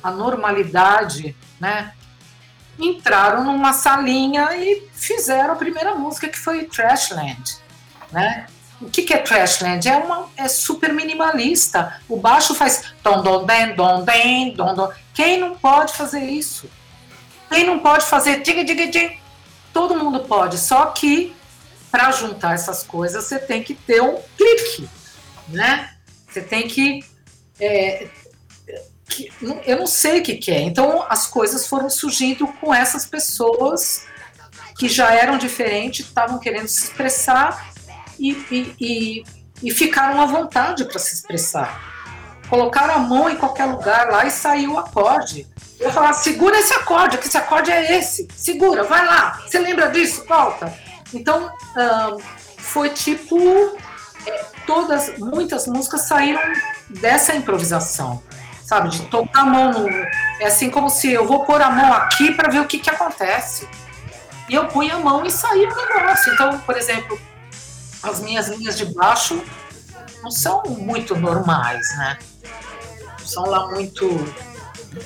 à 0.00 0.12
normalidade, 0.12 1.36
né? 1.60 1.92
Entraram 2.78 3.44
numa 3.44 3.72
salinha 3.72 4.56
e 4.56 4.88
fizeram 4.92 5.54
a 5.54 5.56
primeira 5.56 5.94
música 5.94 6.28
que 6.28 6.38
foi 6.38 6.64
Trashland, 6.64 7.58
né? 8.12 8.46
O 8.80 8.90
que, 8.90 9.02
que 9.02 9.14
é 9.14 9.18
Trashland? 9.18 9.88
É 9.88 9.96
uma 9.96 10.28
é 10.36 10.48
super 10.48 10.92
minimalista. 10.92 11.98
O 12.08 12.18
baixo 12.18 12.54
faz 12.54 12.92
dom 13.02 13.22
dom 13.22 13.46
den 13.46 13.74
dom 13.74 14.04
den 14.04 14.54
dom 14.54 14.74
dom. 14.74 14.92
Quem 15.14 15.38
não 15.38 15.56
pode 15.56 15.94
fazer 15.94 16.20
isso? 16.20 16.68
Quem 17.48 17.64
não 17.64 17.78
pode 17.78 18.04
fazer 18.04 18.42
dig 18.42 18.64
dig 18.64 18.90
dig? 18.90 19.18
Todo 19.72 19.96
mundo 19.96 20.20
pode, 20.20 20.58
só 20.58 20.86
que 20.86 21.34
para 21.90 22.10
juntar 22.10 22.54
essas 22.54 22.82
coisas 22.82 23.24
você 23.24 23.38
tem 23.38 23.62
que 23.62 23.74
ter 23.74 24.02
um 24.02 24.20
clique, 24.36 24.88
né? 25.48 25.90
Você 26.28 26.42
tem 26.42 26.68
que 26.68 27.04
é, 27.58 28.08
que, 29.08 29.32
eu 29.64 29.78
não 29.78 29.86
sei 29.86 30.20
o 30.20 30.22
que, 30.22 30.36
que 30.36 30.50
é. 30.50 30.60
Então 30.60 31.04
as 31.08 31.26
coisas 31.26 31.66
foram 31.66 31.88
surgindo 31.88 32.46
com 32.60 32.74
essas 32.74 33.06
pessoas 33.06 34.04
que 34.78 34.88
já 34.88 35.14
eram 35.14 35.38
diferentes, 35.38 36.06
estavam 36.06 36.38
querendo 36.38 36.68
se 36.68 36.84
expressar 36.84 37.70
e, 38.18 38.32
e, 38.50 38.74
e, 38.80 39.24
e 39.62 39.70
ficaram 39.70 40.20
à 40.20 40.26
vontade 40.26 40.84
para 40.84 40.98
se 40.98 41.14
expressar. 41.14 41.80
Colocaram 42.48 42.94
a 42.94 42.98
mão 42.98 43.28
em 43.28 43.36
qualquer 43.36 43.64
lugar 43.64 44.10
lá 44.10 44.26
e 44.26 44.30
saiu 44.30 44.74
o 44.74 44.78
acorde. 44.78 45.46
Eu 45.80 45.90
falava, 45.92 46.14
segura 46.14 46.58
esse 46.58 46.72
acorde, 46.74 47.18
que 47.18 47.26
esse 47.26 47.36
acorde 47.36 47.70
é 47.70 47.98
esse. 47.98 48.28
Segura, 48.34 48.84
vai 48.84 49.04
lá. 49.04 49.42
Você 49.46 49.58
lembra 49.58 49.88
disso? 49.88 50.24
Volta. 50.28 50.72
Então, 51.12 51.50
foi 52.58 52.90
tipo. 52.90 53.76
É, 54.26 54.44
todas, 54.66 55.18
muitas 55.18 55.66
músicas 55.66 56.02
saíram 56.02 56.40
dessa 56.88 57.34
improvisação 57.34 58.22
sabe? 58.66 58.90
De 58.90 59.02
tocar 59.02 59.42
a 59.42 59.44
mão 59.44 59.72
no. 59.72 59.88
É 60.40 60.46
assim 60.46 60.68
como 60.68 60.90
se 60.90 61.10
eu 61.12 61.26
vou 61.26 61.44
pôr 61.44 61.62
a 61.62 61.70
mão 61.70 61.92
aqui 61.92 62.34
para 62.34 62.50
ver 62.50 62.60
o 62.60 62.66
que, 62.66 62.78
que 62.78 62.90
acontece. 62.90 63.66
E 64.48 64.54
eu 64.54 64.66
punho 64.66 64.96
a 64.96 64.98
mão 64.98 65.24
e 65.24 65.30
saí 65.30 65.64
o 65.64 65.74
negócio. 65.74 66.34
Então, 66.34 66.58
por 66.60 66.76
exemplo, 66.76 67.18
as 68.02 68.20
minhas 68.20 68.48
linhas 68.48 68.76
de 68.76 68.84
baixo 68.86 69.40
não 70.22 70.30
são 70.30 70.62
muito 70.64 71.16
normais, 71.16 71.86
né? 71.96 72.18
São 73.24 73.46
lá 73.46 73.68
muito 73.68 74.24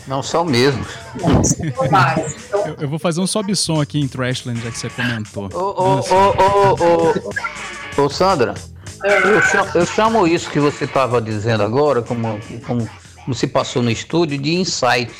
Não 0.06 0.22
são 0.22 0.44
mesmo. 0.44 0.84
Não, 1.20 1.44
são. 1.44 1.66
Então... 1.66 2.66
Eu, 2.66 2.76
eu, 2.80 2.88
vou 2.88 2.98
fazer 2.98 3.20
um 3.20 3.26
sobe-som 3.26 3.80
aqui 3.80 4.00
em 4.00 4.08
Trashland, 4.08 4.60
já 4.60 4.70
que 4.70 4.78
você 4.78 4.90
comentou. 4.90 5.48
Ô, 5.52 5.58
ô, 5.58 6.00
ô, 6.00 6.74
ô, 6.78 8.02
ô, 8.02 8.04
ô, 8.04 8.08
Sandra, 8.10 8.54
eu 9.02 9.42
chamo, 9.42 9.70
eu 9.74 9.86
chamo, 9.86 10.26
isso 10.26 10.50
que 10.50 10.60
você 10.60 10.84
estava 10.84 11.20
dizendo 11.20 11.62
agora, 11.62 12.02
como, 12.02 12.38
como, 12.66 12.88
como 13.24 13.34
se 13.34 13.46
passou 13.46 13.82
no 13.82 13.90
estúdio, 13.90 14.38
de 14.38 14.54
insight. 14.54 15.12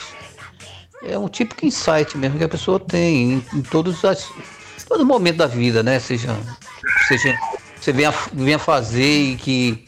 É 1.03 1.19
um 1.19 1.29
típico 1.29 1.65
insight 1.65 2.17
mesmo 2.19 2.39
que 2.39 2.45
a 2.45 2.49
pessoa 2.49 2.79
tem 2.79 3.33
em, 3.33 3.45
em 3.55 3.63
todos 3.63 4.05
as 4.05 4.31
todo 4.91 5.07
momento 5.07 5.37
da 5.37 5.47
vida, 5.47 5.85
né? 5.85 6.01
Seja, 6.01 6.37
seja 7.07 7.39
você 7.81 7.93
venha, 7.93 8.13
venha 8.33 8.59
fazer 8.59 9.33
e 9.33 9.37
que, 9.37 9.85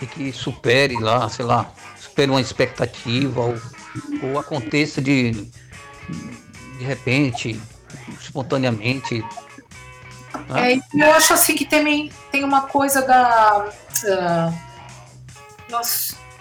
e 0.00 0.06
que 0.06 0.32
supere 0.32 0.98
lá, 0.98 1.28
sei 1.28 1.44
lá, 1.44 1.70
supere 2.00 2.30
uma 2.30 2.40
expectativa 2.40 3.40
ou, 3.40 3.60
ou 4.22 4.38
aconteça 4.38 5.02
de, 5.02 5.32
de 6.78 6.84
repente, 6.84 7.60
espontaneamente. 8.18 9.22
Né? 10.48 10.72
É, 10.72 10.80
eu 10.94 11.12
acho 11.12 11.34
assim 11.34 11.54
que 11.54 11.66
também 11.66 12.10
tem 12.32 12.42
uma 12.42 12.62
coisa 12.62 13.02
da. 13.02 13.68
Uh, 14.04 14.70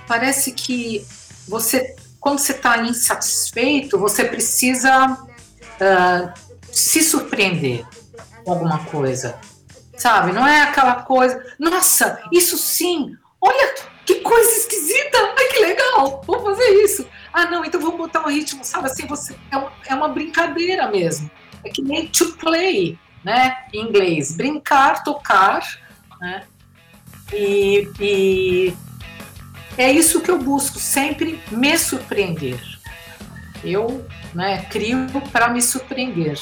parece 0.09 0.51
que 0.51 1.05
você, 1.47 1.95
quando 2.19 2.39
você 2.39 2.51
está 2.51 2.79
insatisfeito, 2.79 3.97
você 3.97 4.25
precisa 4.25 5.13
uh, 5.13 6.33
se 6.69 7.01
surpreender 7.01 7.85
com 8.43 8.51
alguma 8.51 8.83
coisa 8.85 9.39
sabe? 9.99 10.31
Não 10.31 10.47
é 10.47 10.61
aquela 10.61 11.03
coisa, 11.03 11.43
nossa, 11.59 12.21
isso 12.31 12.57
sim, 12.57 13.15
olha 13.39 13.75
que 14.05 14.15
coisa 14.21 14.49
esquisita, 14.51 15.17
ai 15.37 15.45
que 15.47 15.59
legal, 15.59 16.23
vou 16.25 16.41
fazer 16.41 16.69
isso. 16.83 17.05
Ah, 17.31 17.45
não, 17.45 17.63
então 17.63 17.79
vou 17.79 17.95
botar 17.95 18.21
um 18.21 18.29
ritmo, 18.29 18.63
sabe? 18.63 18.87
Assim, 18.87 19.05
você 19.05 19.35
é 19.51 19.57
uma, 19.57 19.71
é 19.85 19.93
uma 19.93 20.07
brincadeira 20.07 20.89
mesmo. 20.89 21.29
É 21.63 21.69
que 21.69 21.81
nem 21.81 22.07
to 22.07 22.33
play, 22.37 22.97
né? 23.23 23.57
Em 23.71 23.81
inglês, 23.81 24.35
brincar, 24.35 25.03
tocar, 25.03 25.61
né? 26.19 26.43
E, 27.31 27.87
e 27.99 28.73
é 29.79 29.89
isso 29.89 30.19
que 30.19 30.29
eu 30.29 30.37
busco, 30.37 30.77
sempre 30.77 31.41
me 31.49 31.77
surpreender. 31.77 32.59
Eu 33.63 34.05
né, 34.33 34.65
crio 34.69 35.07
para 35.31 35.47
me 35.47 35.61
surpreender. 35.61 36.37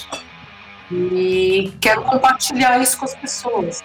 E 0.92 1.72
quero 1.80 2.02
compartilhar 2.02 2.82
isso 2.82 2.98
com 2.98 3.06
as 3.06 3.16
pessoas. 3.16 3.84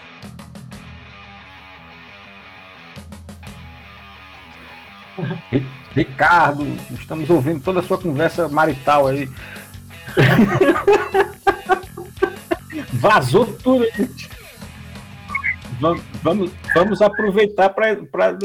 Ricardo, 5.95 6.67
estamos 6.99 7.29
ouvindo 7.29 7.61
toda 7.61 7.81
a 7.81 7.83
sua 7.83 7.99
conversa 7.99 8.49
marital 8.49 9.09
aí. 9.09 9.29
Vazou 12.95 13.45
tudo. 13.45 13.85
Vamos, 15.83 16.03
vamos, 16.23 16.51
vamos 16.75 17.03
aproveitar 17.03 17.69
para 17.71 17.91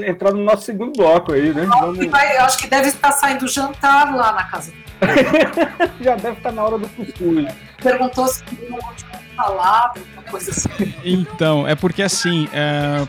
entrar 0.06 0.34
no 0.34 0.44
nosso 0.44 0.64
segundo 0.64 0.92
bloco 0.98 1.34
aí, 1.34 1.54
né? 1.54 1.66
Vamos... 1.66 2.06
Vai, 2.08 2.36
eu 2.36 2.42
acho 2.42 2.58
que 2.58 2.68
deve 2.68 2.90
estar 2.90 3.12
saindo 3.12 3.48
jantar 3.48 4.14
lá 4.16 4.34
na 4.34 4.44
casa. 4.44 4.74
Já 6.02 6.16
deve 6.16 6.38
estar 6.38 6.52
na 6.52 6.64
hora 6.64 6.80
do 6.80 6.90
cuscuz 6.90 7.48
perguntou 7.82 8.28
se 8.28 8.44
uma 8.68 8.80
palavra, 9.36 10.02
uma 10.14 10.24
coisa 10.24 10.52
assim. 10.52 10.94
Então, 11.04 11.68
é 11.68 11.76
porque 11.76 12.02
assim, 12.02 12.50
é, 12.52 13.08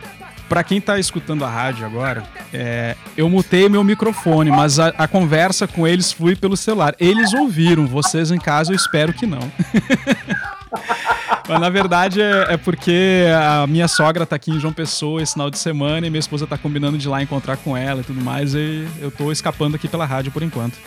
para 0.48 0.62
quem 0.62 0.80
tá 0.80 0.98
escutando 0.98 1.44
a 1.44 1.48
rádio 1.48 1.86
agora, 1.86 2.22
é, 2.52 2.96
eu 3.16 3.28
mutei 3.28 3.68
meu 3.68 3.82
microfone, 3.82 4.50
mas 4.50 4.78
a, 4.78 4.88
a, 4.88 5.08
conversa 5.08 5.66
com 5.66 5.86
eles 5.86 6.12
flui 6.12 6.36
pelo 6.36 6.56
celular. 6.56 6.94
Eles 6.98 7.32
ouviram, 7.32 7.86
vocês 7.86 8.30
em 8.30 8.38
casa 8.38 8.72
eu 8.72 8.76
espero 8.76 9.12
que 9.12 9.26
não. 9.26 9.40
mas 11.48 11.60
na 11.60 11.68
verdade 11.70 12.20
é, 12.20 12.54
é, 12.54 12.56
porque 12.56 13.24
a 13.34 13.66
minha 13.66 13.88
sogra 13.88 14.26
tá 14.26 14.36
aqui 14.36 14.50
em 14.50 14.60
João 14.60 14.72
Pessoa 14.72 15.22
esse 15.22 15.32
final 15.32 15.50
de 15.50 15.58
semana 15.58 16.06
e 16.06 16.10
minha 16.10 16.20
esposa 16.20 16.46
tá 16.46 16.58
combinando 16.58 16.98
de 16.98 17.06
ir 17.06 17.10
lá 17.10 17.22
encontrar 17.22 17.56
com 17.56 17.76
ela 17.76 18.00
e 18.00 18.04
tudo 18.04 18.22
mais, 18.22 18.54
e 18.54 18.86
eu 19.00 19.10
tô 19.10 19.32
escapando 19.32 19.74
aqui 19.74 19.88
pela 19.88 20.04
rádio 20.04 20.32
por 20.32 20.42
enquanto. 20.42 20.78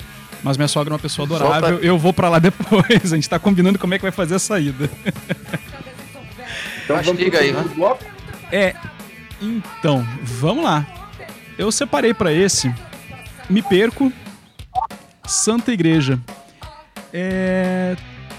Mas 0.43 0.57
minha 0.57 0.67
sogra 0.67 0.91
é 0.91 0.95
uma 0.95 0.99
pessoa 0.99 1.25
adorável, 1.25 1.77
pra... 1.77 1.87
eu 1.87 1.97
vou 1.97 2.11
para 2.11 2.27
lá 2.27 2.39
depois. 2.39 3.13
A 3.13 3.15
gente 3.15 3.29
tá 3.29 3.37
combinando 3.37 3.77
como 3.77 3.93
é 3.93 3.97
que 3.97 4.01
vai 4.01 4.11
fazer 4.11 4.35
a 4.35 4.39
saída. 4.39 4.89
Então 6.83 6.95
Mastiga 6.95 7.39
aí, 7.39 7.51
né? 7.51 7.63
É. 8.51 8.75
Então, 9.41 10.05
vamos 10.23 10.63
lá. 10.63 10.85
Eu 11.57 11.71
separei 11.71 12.13
para 12.13 12.33
esse 12.33 12.73
Me 13.49 13.61
Perco, 13.61 14.11
Santa 15.25 15.71
Igreja. 15.71 16.19
É, 17.13 17.95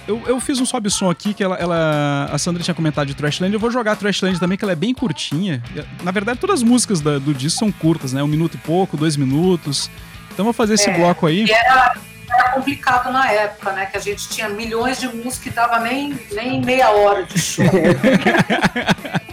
eu, 0.06 0.22
eu, 0.26 0.40
fiz 0.40 0.60
um 0.60 0.66
sobe 0.66 0.90
som 0.90 1.10
aqui 1.10 1.32
que 1.32 1.42
ela, 1.42 1.56
ela, 1.56 2.28
a 2.30 2.38
Sandra 2.38 2.62
tinha 2.62 2.74
comentado 2.74 3.06
de 3.06 3.14
Trashland. 3.14 3.52
Eu 3.52 3.60
vou 3.60 3.70
jogar 3.70 3.96
Trashland 3.96 4.38
também, 4.38 4.58
que 4.58 4.64
ela 4.64 4.72
é 4.72 4.76
bem 4.76 4.92
curtinha. 4.94 5.62
Na 6.02 6.10
verdade, 6.10 6.38
todas 6.38 6.60
as 6.60 6.62
músicas 6.62 7.00
da, 7.00 7.18
do 7.18 7.32
disco 7.32 7.60
são 7.60 7.72
curtas, 7.72 8.12
né? 8.12 8.22
Um 8.22 8.28
minuto 8.28 8.54
e 8.54 8.58
pouco, 8.58 8.96
dois 8.96 9.16
minutos. 9.16 9.90
Então 10.32 10.44
vou 10.44 10.52
fazer 10.52 10.74
esse 10.74 10.90
é, 10.90 10.96
bloco 10.96 11.26
aí. 11.26 11.50
Era, 11.50 11.94
era, 12.30 12.48
complicado 12.50 13.12
na 13.12 13.30
época, 13.30 13.72
né? 13.72 13.86
Que 13.86 13.96
a 13.96 14.00
gente 14.00 14.28
tinha 14.28 14.48
milhões 14.48 14.98
de 14.98 15.08
músicas 15.08 15.46
e 15.46 15.50
dava 15.50 15.78
nem, 15.80 16.18
nem 16.32 16.60
meia 16.60 16.90
hora 16.90 17.24
de 17.24 17.38
show. 17.38 17.64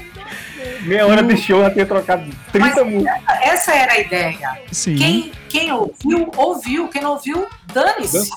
meia 0.82 1.06
hora 1.06 1.24
de 1.24 1.38
show 1.38 1.62
ia 1.62 1.70
ter 1.70 1.88
trocado 1.88 2.30
30 2.52 2.60
Mas 2.60 2.92
músicas. 2.92 3.22
Essa 3.42 3.74
era 3.74 3.94
a 3.94 4.00
ideia. 4.00 4.62
Sim. 4.72 4.96
Quem, 4.96 5.32
quem 5.48 5.72
ouviu, 5.72 6.32
ouviu. 6.36 6.88
Quem 6.88 7.02
não 7.02 7.12
ouviu, 7.12 7.48
dane-se. 7.74 8.30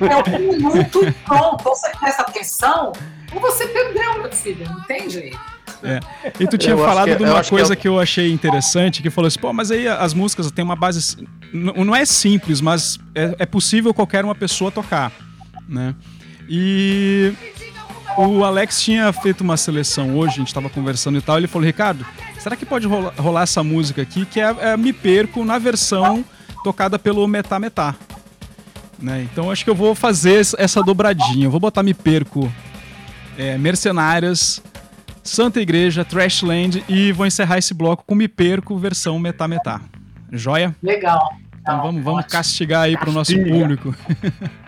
É 0.00 0.36
um 0.36 0.52
minuto 0.52 1.14
pronto. 1.24 1.68
Ou 1.68 1.76
você 1.76 1.90
presta 1.98 2.22
atenção, 2.22 2.92
ou 3.34 3.40
você 3.40 3.66
perdeu, 3.66 4.22
meu 4.22 4.32
filho. 4.32 4.68
Não 4.68 4.80
tem 4.82 5.08
jeito. 5.08 5.38
É. 5.82 6.00
E 6.40 6.46
tu 6.46 6.58
tinha 6.58 6.74
eu 6.74 6.78
falado 6.78 7.10
que, 7.10 7.16
de 7.16 7.24
uma 7.24 7.44
coisa 7.44 7.76
que 7.76 7.86
eu... 7.86 7.92
que 7.92 7.98
eu... 7.98 8.00
achei 8.00 8.32
interessante, 8.32 9.02
que 9.02 9.10
falou 9.10 9.28
assim, 9.28 9.38
pô, 9.38 9.52
mas 9.52 9.70
aí 9.70 9.86
as 9.86 10.12
músicas 10.12 10.50
têm 10.50 10.64
uma 10.64 10.76
base. 10.76 11.26
Não 11.52 11.94
é 11.94 12.04
simples, 12.04 12.60
mas 12.60 12.98
é, 13.14 13.36
é 13.38 13.46
possível 13.46 13.94
qualquer 13.94 14.24
uma 14.24 14.34
pessoa 14.34 14.70
tocar. 14.70 15.12
Né? 15.68 15.94
E 16.48 17.32
o 18.26 18.44
Alex 18.44 18.82
tinha 18.82 19.12
feito 19.12 19.42
uma 19.42 19.56
seleção 19.56 20.16
hoje, 20.16 20.34
a 20.34 20.38
gente 20.38 20.48
estava 20.48 20.68
conversando 20.68 21.18
e 21.18 21.20
tal, 21.20 21.38
ele 21.38 21.46
falou, 21.46 21.66
Ricardo, 21.66 22.04
será 22.38 22.56
que 22.56 22.66
pode 22.66 22.86
rolar, 22.86 23.14
rolar 23.16 23.42
essa 23.42 23.62
música 23.62 24.02
aqui, 24.02 24.26
que 24.26 24.40
é, 24.40 24.54
é, 24.60 24.76
Me 24.76 24.92
Perco 24.92 25.44
na 25.44 25.58
versão 25.58 26.24
tocada 26.64 26.98
pelo 26.98 27.26
Metá 27.28 27.58
Metá. 27.58 27.94
Né? 28.98 29.28
Então 29.30 29.50
acho 29.50 29.62
que 29.62 29.70
eu 29.70 29.74
vou 29.74 29.94
fazer 29.94 30.40
essa 30.58 30.82
dobradinha, 30.82 31.46
eu 31.46 31.50
vou 31.50 31.60
botar 31.60 31.82
Me 31.82 31.94
Perco 31.94 32.52
é, 33.36 33.56
Mercenárias 33.56 34.60
Santa 35.28 35.60
Igreja, 35.60 36.04
Trashland 36.04 36.82
e 36.88 37.12
vou 37.12 37.26
encerrar 37.26 37.58
esse 37.58 37.74
bloco 37.74 38.02
com 38.06 38.14
Me 38.14 38.26
Perco, 38.26 38.76
versão 38.78 39.18
metá-metá. 39.18 39.80
Joia? 40.32 40.74
Legal. 40.82 41.36
Então 41.60 41.82
vamos, 41.82 42.02
vamos 42.02 42.24
castigar 42.26 42.82
aí 42.82 42.96
para 42.96 43.10
o 43.10 43.12
nosso 43.12 43.34
público. 43.44 43.94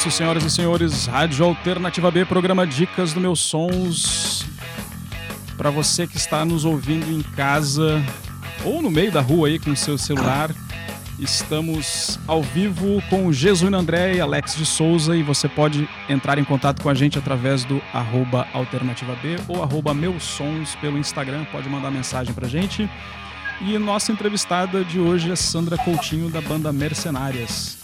isso, 0.00 0.10
senhoras 0.10 0.42
e 0.44 0.50
senhores. 0.50 1.04
Rádio 1.04 1.44
Alternativa 1.44 2.10
B, 2.10 2.24
programa 2.24 2.66
Dicas 2.66 3.12
do 3.12 3.20
Meus 3.20 3.38
Sons. 3.40 4.46
Para 5.58 5.68
você 5.68 6.06
que 6.06 6.16
está 6.16 6.42
nos 6.42 6.64
ouvindo 6.64 7.12
em 7.12 7.20
casa 7.20 8.02
ou 8.64 8.80
no 8.80 8.90
meio 8.90 9.12
da 9.12 9.20
rua 9.20 9.48
aí 9.48 9.58
com 9.58 9.72
o 9.72 9.76
seu 9.76 9.98
celular, 9.98 10.50
estamos 11.18 12.18
ao 12.26 12.42
vivo 12.42 13.02
com 13.10 13.26
o 13.26 13.32
Jesuíno 13.32 13.76
André 13.76 14.14
e 14.14 14.20
Alex 14.22 14.56
de 14.56 14.64
Souza 14.64 15.14
e 15.14 15.22
você 15.22 15.50
pode 15.50 15.86
entrar 16.08 16.38
em 16.38 16.44
contato 16.44 16.82
com 16.82 16.88
a 16.88 16.94
gente 16.94 17.18
através 17.18 17.66
do 17.66 17.82
arroba 17.92 18.48
Alternativa 18.54 19.14
B 19.16 19.36
ou 19.48 19.62
arroba 19.62 19.92
Meus 19.92 20.22
Sons 20.22 20.76
pelo 20.76 20.96
Instagram, 20.96 21.44
pode 21.52 21.68
mandar 21.68 21.90
mensagem 21.90 22.32
pra 22.32 22.48
gente. 22.48 22.88
E 23.60 23.76
nossa 23.76 24.10
entrevistada 24.12 24.82
de 24.82 24.98
hoje 24.98 25.30
é 25.30 25.36
Sandra 25.36 25.76
Coutinho, 25.76 26.30
da 26.30 26.40
banda 26.40 26.72
Mercenárias. 26.72 27.78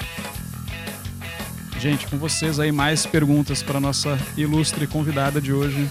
Gente, 1.78 2.06
com 2.08 2.16
vocês 2.16 2.58
aí 2.58 2.72
mais 2.72 3.04
perguntas 3.04 3.62
para 3.62 3.78
nossa 3.78 4.18
ilustre 4.36 4.86
convidada 4.86 5.40
de 5.40 5.52
hoje. 5.52 5.88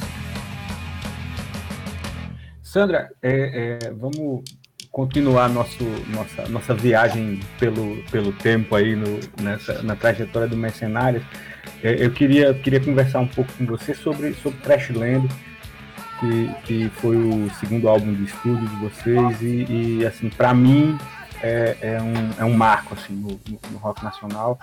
Sandra, 2.64 3.10
é, 3.22 3.80
é, 3.84 3.92
vamos 3.92 4.44
continuar 4.92 5.48
nosso, 5.48 5.84
nossa, 6.08 6.48
nossa 6.50 6.74
viagem 6.74 7.40
pelo, 7.60 8.04
pelo 8.12 8.34
tempo 8.34 8.76
aí 8.76 8.96
no, 8.96 9.20
nessa, 9.42 9.82
na 9.84 9.96
trajetória 9.96 10.48
do 10.48 10.58
Mercenário. 10.58 11.24
É, 11.84 12.04
eu 12.04 12.12
queria, 12.12 12.54
queria 12.54 12.80
conversar 12.80 13.20
um 13.20 13.28
pouco 13.28 13.52
com 13.54 13.66
você 13.66 13.94
sobre, 13.94 14.34
sobre 14.36 14.60
Trashland, 14.62 15.30
que, 16.20 16.50
que 16.66 16.90
foi 16.96 17.16
o 17.16 17.50
segundo 17.60 17.88
álbum 17.88 18.14
de 18.14 18.24
estúdio 18.24 18.68
de 18.68 18.76
vocês 18.78 19.42
e, 19.42 19.66
e 20.00 20.06
assim, 20.06 20.30
para 20.30 20.54
mim 20.54 20.98
é, 21.44 21.78
é, 21.82 22.02
um, 22.02 22.42
é 22.42 22.46
um 22.46 22.54
marco 22.54 22.96
assim, 22.96 23.14
no, 23.14 23.40
no 23.72 23.78
rock 23.78 24.04
nacional 24.04 24.58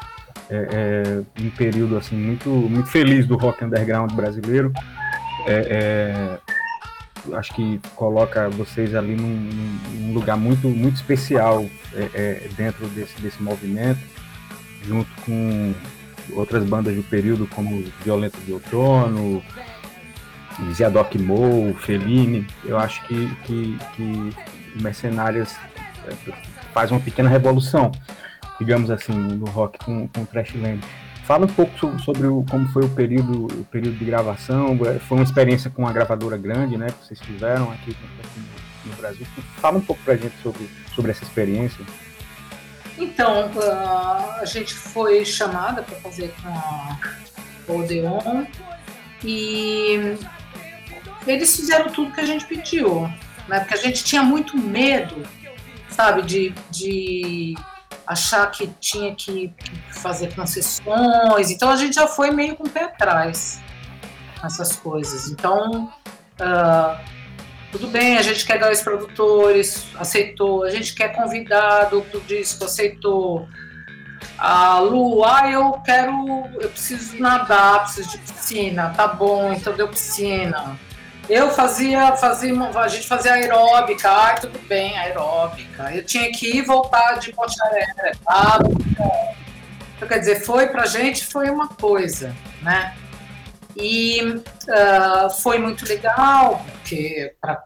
é, 0.51 1.22
é, 1.39 1.43
um 1.43 1.51
período 1.51 1.97
assim 1.97 2.16
muito 2.16 2.49
muito 2.49 2.89
feliz 2.89 3.26
do 3.26 3.37
rock 3.37 3.64
underground 3.64 4.12
brasileiro. 4.12 4.72
É, 5.47 6.39
é, 7.30 7.37
acho 7.37 7.55
que 7.55 7.80
coloca 7.95 8.49
vocês 8.51 8.95
ali 8.95 9.14
num, 9.14 9.51
num 9.95 10.12
lugar 10.12 10.37
muito 10.37 10.68
muito 10.68 10.97
especial 10.97 11.64
é, 11.95 12.09
é, 12.14 12.49
dentro 12.57 12.87
desse, 12.89 13.20
desse 13.20 13.43
movimento, 13.43 14.01
junto 14.85 15.11
com 15.24 15.74
outras 16.33 16.64
bandas 16.64 16.95
do 16.95 17.03
período 17.03 17.47
como 17.47 17.85
Violeta 18.05 18.39
de 18.45 18.53
Outono, 18.53 19.43
Ziadoc 20.72 21.14
Mo, 21.16 21.74
Fellini. 21.80 22.47
Eu 22.64 22.78
acho 22.78 23.05
que, 23.07 23.35
que, 23.45 23.78
que 23.95 24.83
Mercenárias 24.83 25.57
faz 26.72 26.91
uma 26.91 27.01
pequena 27.01 27.28
revolução 27.28 27.93
digamos 28.62 28.90
assim, 28.90 29.12
no 29.12 29.46
rock 29.46 29.78
com, 29.84 30.06
com 30.08 30.24
Trashland. 30.24 30.80
Fala 31.24 31.46
um 31.46 31.48
pouco 31.48 31.72
sobre 32.00 32.26
o, 32.26 32.44
como 32.48 32.68
foi 32.68 32.84
o 32.84 32.88
período, 32.88 33.46
o 33.46 33.64
período 33.64 33.96
de 33.96 34.04
gravação. 34.04 34.78
É, 34.86 34.98
foi 34.98 35.18
uma 35.18 35.24
experiência 35.24 35.70
com 35.70 35.82
uma 35.82 35.92
gravadora 35.92 36.36
grande, 36.36 36.76
né? 36.76 36.86
Que 36.86 37.06
vocês 37.06 37.20
tiveram 37.20 37.70
aqui, 37.72 37.90
aqui 37.90 38.40
no 38.88 38.96
Brasil. 38.96 39.26
Fala 39.60 39.78
um 39.78 39.80
pouco 39.80 40.02
pra 40.04 40.16
gente 40.16 40.34
sobre, 40.42 40.68
sobre 40.94 41.10
essa 41.10 41.24
experiência. 41.24 41.84
Então, 42.98 43.50
uh, 43.52 44.40
a 44.40 44.44
gente 44.44 44.74
foi 44.74 45.24
chamada 45.24 45.82
para 45.82 45.96
fazer 45.96 46.32
com 46.42 46.48
a 46.48 46.98
Odeon 47.72 48.44
e 49.24 50.16
eles 51.26 51.56
fizeram 51.56 51.90
tudo 51.90 52.12
que 52.12 52.20
a 52.20 52.26
gente 52.26 52.44
pediu, 52.46 53.02
né? 53.48 53.60
Porque 53.60 53.74
a 53.74 53.78
gente 53.78 54.04
tinha 54.04 54.22
muito 54.22 54.56
medo, 54.56 55.22
sabe, 55.88 56.22
de, 56.22 56.54
de 56.70 57.54
achar 58.12 58.50
que 58.50 58.68
tinha 58.80 59.14
que 59.14 59.52
fazer 59.90 60.34
concessões. 60.34 61.50
Então 61.50 61.70
a 61.70 61.76
gente 61.76 61.94
já 61.94 62.06
foi 62.06 62.30
meio 62.30 62.56
com 62.56 62.64
o 62.64 62.70
pé 62.70 62.84
atrás 62.84 63.60
nessas 64.42 64.76
coisas. 64.76 65.28
Então, 65.28 65.92
uh, 66.40 66.98
tudo 67.70 67.88
bem, 67.88 68.18
a 68.18 68.22
gente 68.22 68.44
quer 68.44 68.58
dois 68.58 68.82
produtores, 68.82 69.86
aceitou. 69.96 70.64
A 70.64 70.70
gente 70.70 70.94
quer 70.94 71.14
convidado 71.14 72.02
para 72.02 72.18
o 72.18 72.20
disco, 72.22 72.64
aceitou. 72.64 73.48
A 74.38 74.78
Lu, 74.80 75.24
ah, 75.24 75.50
eu 75.50 75.72
quero, 75.84 76.12
eu 76.60 76.68
preciso 76.68 77.18
nadar, 77.18 77.84
preciso 77.84 78.10
de 78.10 78.18
piscina. 78.18 78.90
Tá 78.90 79.08
bom, 79.08 79.52
então 79.52 79.72
deu 79.74 79.88
piscina. 79.88 80.78
Eu 81.33 81.49
fazia, 81.49 82.14
fazia, 82.14 82.53
a 82.53 82.89
gente 82.89 83.09
fazia 83.09 83.33
aeróbica, 83.33 84.07
ai, 84.11 84.39
tudo 84.39 84.59
bem, 84.68 84.99
aeróbica. 84.99 85.91
Eu 85.91 86.05
tinha 86.05 86.30
que 86.30 86.59
ir 86.59 86.61
voltar 86.61 87.14
de 87.14 87.33
bocharera, 87.33 88.12
tá? 88.22 88.59
Então, 89.97 90.07
quer 90.07 90.18
dizer, 90.18 90.43
foi 90.43 90.66
pra 90.66 90.85
gente, 90.85 91.24
foi 91.24 91.49
uma 91.49 91.68
coisa, 91.68 92.37
né? 92.61 92.95
E 93.74 94.20
uh, 94.22 95.30
foi 95.41 95.57
muito 95.57 95.89
legal, 95.89 96.62
porque 96.70 97.35
pra, 97.41 97.62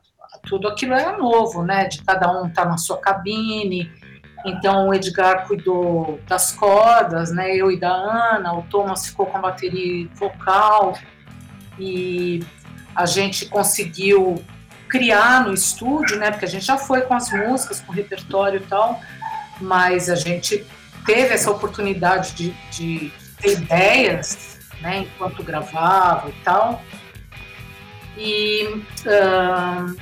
tudo 0.47 0.69
aquilo 0.69 0.95
era 0.95 1.19
novo, 1.19 1.65
né? 1.65 1.87
De 1.87 2.05
cada 2.05 2.31
um 2.31 2.47
estar 2.47 2.63
tá 2.63 2.69
na 2.69 2.79
sua 2.79 2.99
cabine. 2.99 3.91
Então 4.45 4.91
o 4.91 4.95
Edgar 4.95 5.45
cuidou 5.49 6.21
das 6.29 6.53
cordas, 6.53 7.33
né? 7.33 7.53
Eu 7.57 7.73
e 7.73 7.81
da 7.81 7.91
Ana, 7.91 8.57
o 8.57 8.63
Thomas 8.63 9.09
ficou 9.09 9.27
com 9.27 9.39
a 9.39 9.41
bateria 9.41 10.09
vocal 10.15 10.97
e 11.81 12.47
a 12.97 13.07
gente 13.07 13.47
conseguiu 13.47 14.43
criar 14.89 15.45
no 15.45 15.53
estúdio, 15.53 16.19
né? 16.19 16.31
Porque 16.31 16.47
a 16.47 16.49
gente 16.49 16.65
já 16.65 16.79
foi 16.79 17.03
com 17.03 17.15
as 17.15 17.31
músicas, 17.31 17.81
com 17.81 17.93
o 17.93 17.95
repertório 17.95 18.61
e 18.61 18.67
tal, 18.67 19.01
mas 19.61 20.09
a 20.09 20.15
gente 20.15 20.65
teve 21.05 21.35
essa 21.35 21.51
oportunidade 21.51 22.33
de, 22.33 22.51
de 22.71 23.13
ter 23.41 23.53
ideias, 23.53 24.59
né? 24.81 25.01
Enquanto 25.01 25.43
gravava 25.43 26.31
e 26.31 26.33
tal. 26.43 26.83
E 28.17 28.83
uh, 29.05 29.97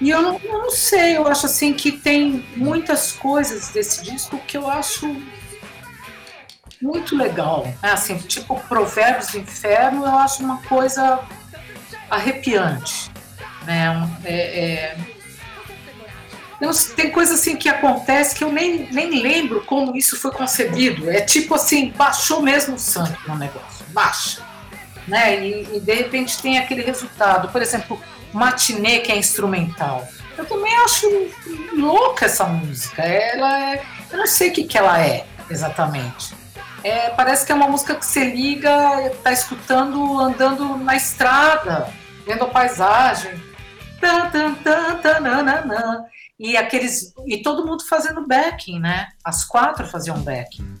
e 0.00 0.10
eu 0.10 0.20
não, 0.20 0.40
eu 0.42 0.58
não 0.58 0.70
sei, 0.70 1.16
eu 1.16 1.26
acho 1.26 1.46
assim 1.46 1.72
que 1.72 1.92
tem 1.92 2.44
muitas 2.56 3.12
coisas 3.12 3.68
desse 3.68 4.02
disco 4.02 4.38
que 4.38 4.56
eu 4.56 4.68
acho 4.68 5.16
muito 6.84 7.16
legal. 7.16 7.64
Né? 7.82 7.90
Assim, 7.90 8.18
tipo 8.18 8.60
Provérbios 8.68 9.28
do 9.28 9.38
Inferno, 9.38 10.04
eu 10.04 10.18
acho 10.18 10.42
uma 10.42 10.58
coisa 10.62 11.20
arrepiante. 12.10 13.10
Né? 13.64 14.10
É, 14.24 14.62
é... 14.62 15.14
Tem 16.94 17.10
coisa 17.10 17.34
assim 17.34 17.56
que 17.56 17.68
acontece 17.68 18.34
que 18.34 18.44
eu 18.44 18.52
nem, 18.52 18.90
nem 18.90 19.20
lembro 19.20 19.62
como 19.64 19.96
isso 19.96 20.18
foi 20.18 20.30
concebido. 20.30 21.10
É 21.10 21.20
tipo 21.20 21.54
assim, 21.54 21.90
baixou 21.90 22.42
mesmo 22.42 22.76
o 22.76 22.78
santo 22.78 23.18
no 23.26 23.36
negócio, 23.36 23.84
baixa. 23.88 24.42
Né? 25.08 25.44
E, 25.44 25.76
e 25.76 25.80
de 25.80 25.94
repente 25.94 26.40
tem 26.40 26.58
aquele 26.58 26.82
resultado. 26.82 27.48
Por 27.48 27.60
exemplo, 27.60 28.00
matinê 28.32 29.00
que 29.00 29.10
é 29.10 29.16
instrumental. 29.16 30.06
Eu 30.38 30.46
também 30.46 30.74
acho 30.76 31.06
louca 31.74 32.26
essa 32.26 32.44
música. 32.44 33.02
Ela 33.02 33.74
é, 33.74 33.82
eu 34.10 34.18
não 34.18 34.26
sei 34.26 34.50
o 34.50 34.52
que, 34.52 34.64
que 34.64 34.78
ela 34.78 35.00
é 35.00 35.26
exatamente. 35.50 36.43
É, 36.84 37.08
parece 37.10 37.46
que 37.46 37.50
é 37.50 37.54
uma 37.54 37.66
música 37.66 37.94
que 37.94 38.04
você 38.04 38.30
liga, 38.30 39.10
tá 39.22 39.32
escutando 39.32 40.20
andando 40.20 40.76
na 40.76 40.94
estrada, 40.94 41.88
vendo 42.26 42.44
a 42.44 42.48
paisagem. 42.48 43.42
Tan, 43.98 44.28
tan, 44.28 44.54
tan, 44.56 44.98
tan, 44.98 46.04
e 46.38 46.58
aqueles 46.58 47.14
e 47.26 47.42
todo 47.42 47.66
mundo 47.66 47.86
fazendo 47.88 48.26
backing, 48.26 48.80
né? 48.80 49.08
As 49.24 49.44
quatro 49.44 49.86
faziam 49.86 50.18
backing. 50.18 50.74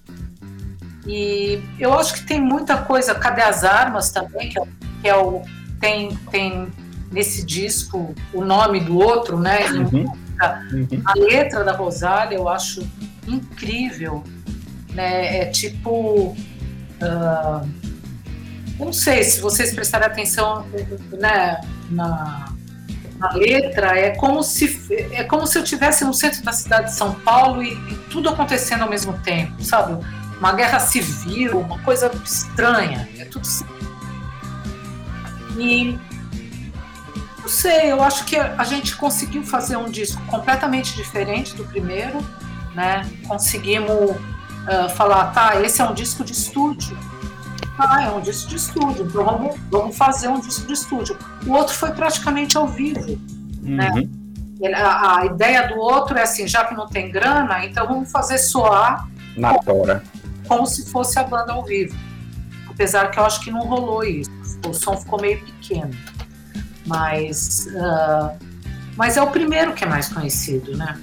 E 1.06 1.62
eu 1.78 1.98
acho 1.98 2.14
que 2.14 2.26
tem 2.26 2.38
muita 2.38 2.76
coisa. 2.82 3.14
Cadê 3.14 3.40
as 3.40 3.64
armas 3.64 4.10
também? 4.10 4.50
Que 4.50 4.60
é, 4.60 4.62
que 5.00 5.08
é 5.08 5.16
o 5.16 5.40
tem 5.80 6.14
tem 6.30 6.70
nesse 7.10 7.46
disco 7.46 8.14
o 8.32 8.44
nome 8.44 8.80
do 8.80 8.98
outro, 8.98 9.38
né? 9.38 9.70
Uhum. 9.70 10.04
Uhum. 10.72 11.02
A 11.06 11.14
letra 11.14 11.64
da 11.64 11.72
Rosália 11.72 12.36
eu 12.36 12.48
acho 12.48 12.86
incrível, 13.26 14.22
né? 14.94 15.38
É 15.38 15.46
tipo, 15.46 16.36
uh, 17.02 17.68
não 18.78 18.92
sei 18.92 19.22
se 19.22 19.40
vocês 19.40 19.74
prestarem 19.74 20.06
atenção, 20.06 20.66
né? 21.12 21.60
Na, 21.90 22.52
na 23.18 23.32
letra 23.32 23.98
é 23.98 24.10
como 24.10 24.42
se 24.42 24.80
é 25.12 25.22
como 25.24 25.46
se 25.46 25.58
eu 25.58 25.64
tivesse 25.64 26.04
no 26.04 26.14
centro 26.14 26.42
da 26.42 26.52
cidade 26.52 26.86
de 26.86 26.96
São 26.96 27.14
Paulo 27.14 27.62
e, 27.62 27.72
e 27.72 27.94
tudo 28.10 28.28
acontecendo 28.28 28.82
ao 28.82 28.90
mesmo 28.90 29.12
tempo, 29.20 29.62
sabe? 29.62 30.04
Uma 30.38 30.52
guerra 30.52 30.80
civil, 30.80 31.60
uma 31.60 31.78
coisa 31.80 32.10
estranha, 32.24 33.08
é 33.18 33.24
tudo 33.24 33.46
e 35.56 35.98
não 37.40 37.48
sei, 37.48 37.92
eu 37.92 38.02
acho 38.02 38.24
que 38.24 38.36
a 38.36 38.64
gente 38.64 38.96
conseguiu 38.96 39.42
fazer 39.42 39.76
um 39.76 39.90
disco 39.90 40.20
completamente 40.26 40.96
diferente 40.96 41.54
do 41.54 41.64
primeiro, 41.64 42.18
né? 42.74 43.08
Conseguimos 43.28 44.16
uh, 44.64 44.88
falar, 44.90 45.32
tá, 45.32 45.60
esse 45.62 45.80
é 45.80 45.84
um 45.84 45.94
disco 45.94 46.24
de 46.24 46.32
estúdio. 46.32 46.96
Ah, 47.78 48.04
é 48.04 48.10
um 48.10 48.20
disco 48.20 48.48
de 48.48 48.56
estúdio, 48.56 49.04
então 49.04 49.24
vamos, 49.24 49.56
vamos 49.70 49.96
fazer 49.96 50.28
um 50.28 50.40
disco 50.40 50.66
de 50.66 50.72
estúdio. 50.72 51.18
O 51.46 51.52
outro 51.52 51.74
foi 51.74 51.90
praticamente 51.90 52.56
ao 52.56 52.68
vivo, 52.68 53.18
né? 53.60 53.90
uhum. 53.90 54.10
né? 54.60 54.72
A, 54.74 55.18
a, 55.18 55.26
ideia 55.26 55.68
do 55.68 55.78
outro 55.78 56.16
é 56.16 56.22
assim, 56.22 56.46
já 56.46 56.64
que 56.64 56.74
não 56.74 56.86
tem 56.86 57.10
grana, 57.10 57.64
então 57.64 57.86
vamos 57.86 58.10
fazer 58.10 58.38
soar 58.38 59.08
na 59.36 59.58
tora. 59.58 60.02
Como 60.46 60.66
se 60.66 60.90
fosse 60.90 61.18
a 61.18 61.24
banda 61.24 61.52
ao 61.52 61.64
vivo. 61.64 61.96
Apesar 62.70 63.10
que 63.10 63.18
eu 63.18 63.24
acho 63.24 63.40
que 63.40 63.50
não 63.50 63.60
rolou 63.60 64.04
isso. 64.04 64.30
O 64.66 64.72
som 64.72 64.96
ficou 64.96 65.20
meio 65.20 65.44
pequeno. 65.44 65.90
Mas, 66.86 67.66
uh, 67.70 68.38
mas 68.96 69.16
é 69.16 69.22
o 69.22 69.28
primeiro 69.28 69.72
que 69.74 69.84
é 69.84 69.86
mais 69.86 70.08
conhecido, 70.08 70.76
né? 70.76 70.98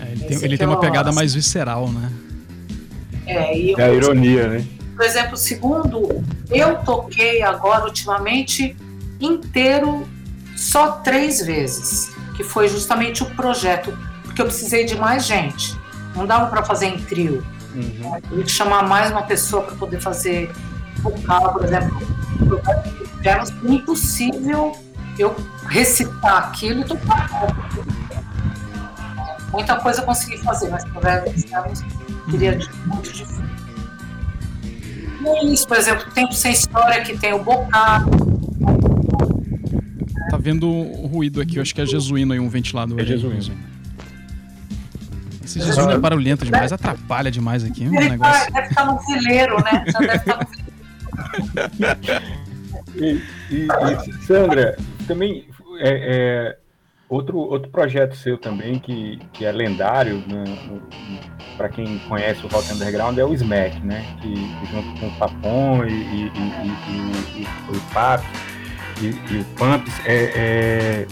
É, 0.00 0.12
ele 0.12 0.24
tem, 0.24 0.44
ele 0.44 0.58
tem 0.58 0.66
uma 0.66 0.80
pegada 0.80 1.12
mais 1.12 1.34
visceral, 1.34 1.90
né? 1.90 2.10
É, 3.26 3.56
e 3.56 3.74
é 3.76 3.82
a 3.82 3.92
ironia, 3.92 4.48
né? 4.48 4.64
Por 4.96 5.04
exemplo, 5.04 5.36
segundo, 5.36 6.22
eu 6.50 6.76
toquei 6.78 7.42
agora 7.42 7.84
ultimamente 7.84 8.76
inteiro 9.20 10.06
só 10.56 10.92
três 10.92 11.44
vezes, 11.44 12.10
que 12.36 12.44
foi 12.44 12.68
justamente 12.68 13.22
o 13.22 13.26
projeto, 13.34 13.96
porque 14.24 14.42
eu 14.42 14.46
precisei 14.46 14.84
de 14.84 14.96
mais 14.96 15.26
gente. 15.26 15.78
Não 16.14 16.26
dava 16.26 16.46
para 16.46 16.62
fazer 16.62 16.86
em 16.86 16.98
trio. 16.98 17.44
Uhum. 17.74 18.14
Eu 18.14 18.20
tinha 18.20 18.44
que 18.44 18.50
chamar 18.50 18.86
mais 18.86 19.10
uma 19.10 19.22
pessoa 19.22 19.62
para 19.62 19.76
poder 19.76 20.00
fazer 20.00 20.50
vocal, 21.02 21.52
por 21.52 21.64
exemplo 21.64 22.20
era 23.24 23.44
impossível 23.64 24.76
eu 25.18 25.36
recitar 25.68 26.48
aquilo 26.48 26.80
e 26.80 26.84
tocar. 26.84 27.28
Muita 29.52 29.76
coisa 29.76 30.00
eu 30.00 30.06
consegui 30.06 30.38
fazer, 30.38 30.70
mas 30.70 30.84
provérbios 30.84 31.44
seria 32.30 32.58
muito 32.86 33.12
difícil. 33.12 33.44
É 35.26 35.44
isso, 35.44 35.68
por 35.68 35.76
exemplo, 35.76 36.10
Tempo 36.12 36.32
Sem 36.32 36.52
História, 36.52 37.02
que 37.02 37.16
tem 37.18 37.32
o 37.32 37.44
bocado. 37.44 38.10
Tá 40.30 40.36
vendo 40.38 40.68
o 40.68 41.06
ruído 41.06 41.40
aqui, 41.40 41.56
eu 41.56 41.62
acho 41.62 41.74
que 41.74 41.80
é 41.80 41.86
jesuíno 41.86 42.32
aí, 42.32 42.40
um 42.40 42.48
ventilador. 42.48 42.98
É 43.00 43.04
jesuíno. 43.04 43.70
Esse 45.44 45.60
jesuíno 45.60 45.90
é 45.90 45.98
barulhento 45.98 46.44
demais, 46.44 46.72
atrapalha 46.72 47.30
demais 47.30 47.64
aqui. 47.64 47.88
Um 47.88 47.94
Ele 47.94 48.10
negócio. 48.10 48.52
Tá, 48.52 48.60
deve 48.60 48.68
estar 48.68 48.86
no 48.86 48.98
veleiro, 49.06 49.56
né? 49.64 49.84
Já 49.88 49.98
deve 49.98 50.16
estar 50.16 50.38
no 50.38 50.46
veleiro. 51.66 52.40
E, 52.94 53.22
e, 53.50 53.66
e 53.66 54.12
Sandra, 54.24 54.76
também 55.06 55.46
é, 55.80 55.90
é, 55.90 56.58
outro, 57.10 57.38
outro 57.38 57.70
projeto 57.70 58.16
seu 58.16 58.38
também 58.38 58.78
que, 58.78 59.18
que 59.32 59.44
é 59.44 59.50
lendário 59.50 60.22
né, 60.28 60.44
para 61.56 61.68
quem 61.68 61.98
conhece 62.08 62.46
o 62.46 62.48
rock 62.48 62.72
underground 62.72 63.18
é 63.18 63.24
o 63.24 63.34
Smack, 63.34 63.78
né? 63.80 64.06
Que, 64.22 64.34
junto 64.70 64.98
com 65.00 65.08
o 65.08 65.12
Papon 65.16 65.84
e, 65.84 65.90
e, 65.90 66.32
e, 66.32 67.42
e 67.42 67.76
o 67.76 67.80
Pap 67.92 68.24
e, 69.00 69.10
o 69.10 69.44
Pumps 69.56 69.92
é, 70.06 70.32
é, 70.34 71.06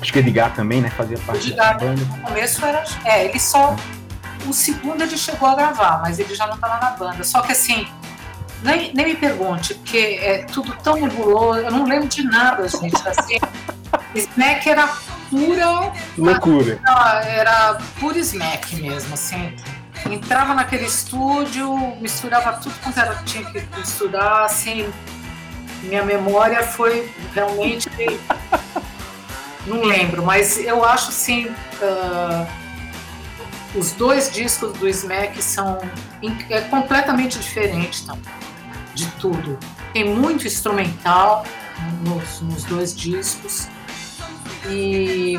acho 0.00 0.12
que 0.12 0.18
Edgar 0.18 0.54
também, 0.54 0.80
né? 0.80 0.90
Fazia 0.90 1.18
parte 1.18 1.50
Edgar, 1.50 1.78
da 1.78 1.86
banda. 1.86 2.02
No 2.02 2.18
começo 2.22 2.64
era, 2.64 2.84
é, 3.04 3.26
ele 3.26 3.38
só 3.38 3.76
o 4.48 4.52
segundo 4.52 5.02
ele 5.02 5.18
chegou 5.18 5.48
a 5.48 5.54
gravar, 5.54 6.00
mas 6.00 6.18
ele 6.18 6.34
já 6.34 6.46
não 6.46 6.54
estava 6.54 6.80
na 6.80 6.90
banda. 6.92 7.22
Só 7.22 7.42
que 7.42 7.52
assim 7.52 7.86
nem, 8.62 8.92
nem 8.94 9.06
me 9.06 9.16
pergunte, 9.16 9.74
porque 9.74 10.18
é 10.22 10.44
tudo 10.44 10.72
tão 10.82 10.96
nebuloso, 10.96 11.60
eu 11.60 11.70
não 11.70 11.84
lembro 11.84 12.08
de 12.08 12.22
nada, 12.22 12.66
gente. 12.68 12.96
Assim, 13.06 13.38
Smack 14.14 14.68
era 14.68 14.88
pura. 15.30 15.92
Loucura. 16.18 16.80
Era 17.24 17.78
pura 17.98 18.18
Smack 18.18 18.76
mesmo, 18.76 19.14
assim. 19.14 19.56
Entrava 20.10 20.54
naquele 20.54 20.86
estúdio, 20.86 21.74
misturava 22.00 22.54
tudo 22.54 22.74
quanto 22.82 22.98
era, 22.98 23.14
tinha 23.24 23.44
que 23.44 23.62
misturar, 23.78 24.44
assim. 24.44 24.92
Minha 25.82 26.04
memória 26.04 26.62
foi 26.62 27.10
realmente. 27.34 27.88
não 29.66 29.82
lembro, 29.82 30.22
mas 30.22 30.58
eu 30.58 30.84
acho 30.84 31.08
assim. 31.10 31.46
Uh, 31.46 32.60
os 33.74 33.92
dois 33.92 34.32
discos 34.32 34.72
do 34.72 34.88
Smack 34.88 35.40
são 35.40 35.78
é 36.50 36.60
completamente 36.62 37.38
diferentes 37.38 38.00
também 38.00 38.40
de 38.94 39.06
tudo. 39.12 39.58
Tem 39.92 40.04
muito 40.04 40.46
instrumental 40.46 41.44
nos, 42.02 42.40
nos 42.40 42.64
dois 42.64 42.94
discos. 42.94 43.68
E 44.68 45.38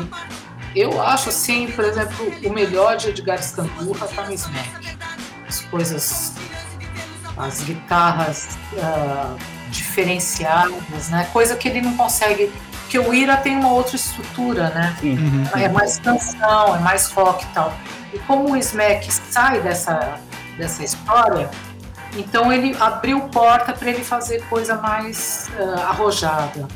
eu 0.74 1.00
acho 1.02 1.28
assim, 1.28 1.70
por 1.70 1.84
exemplo, 1.84 2.32
o 2.44 2.52
melhor 2.52 2.96
de 2.96 3.10
Edgar 3.10 3.38
Escandurra 3.38 4.06
tá 4.08 4.24
no 4.24 4.32
Smack. 4.32 4.96
As 5.46 5.60
coisas, 5.62 6.32
as 7.36 7.62
guitarras 7.62 8.58
uh, 8.72 9.36
diferenciadas, 9.70 11.08
né? 11.10 11.28
Coisa 11.32 11.56
que 11.56 11.68
ele 11.68 11.80
não 11.80 11.96
consegue. 11.96 12.52
Porque 12.82 12.98
o 12.98 13.14
Ira 13.14 13.36
tem 13.36 13.56
uma 13.56 13.70
outra 13.70 13.96
estrutura, 13.96 14.70
né? 14.70 14.96
Uhum. 15.02 15.46
É 15.54 15.68
mais 15.68 15.98
canção, 15.98 16.76
é 16.76 16.78
mais 16.80 17.10
rock 17.10 17.44
e 17.44 17.48
tal. 17.48 17.74
E 18.12 18.18
como 18.20 18.52
o 18.52 18.56
Smack 18.56 19.10
sai 19.10 19.60
dessa, 19.60 20.18
dessa 20.58 20.84
história, 20.84 21.50
então 22.16 22.52
ele 22.52 22.76
abriu 22.78 23.20
porta 23.28 23.72
para 23.72 23.88
ele 23.88 24.04
fazer 24.04 24.42
coisa 24.48 24.76
mais 24.76 25.50
uh, 25.58 25.80
arrojada. 25.80 26.68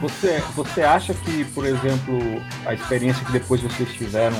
Você, 0.00 0.42
você 0.54 0.82
acha 0.82 1.12
que, 1.12 1.44
por 1.46 1.66
exemplo, 1.66 2.18
a 2.64 2.72
experiência 2.72 3.24
que 3.24 3.32
depois 3.32 3.60
vocês 3.60 3.92
tiveram, 3.92 4.36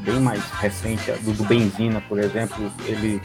bem 0.00 0.20
mais 0.20 0.42
recente, 0.50 1.10
do, 1.22 1.32
do 1.32 1.44
Benzina, 1.44 2.02
por 2.02 2.18
exemplo, 2.18 2.70
ele 2.84 3.22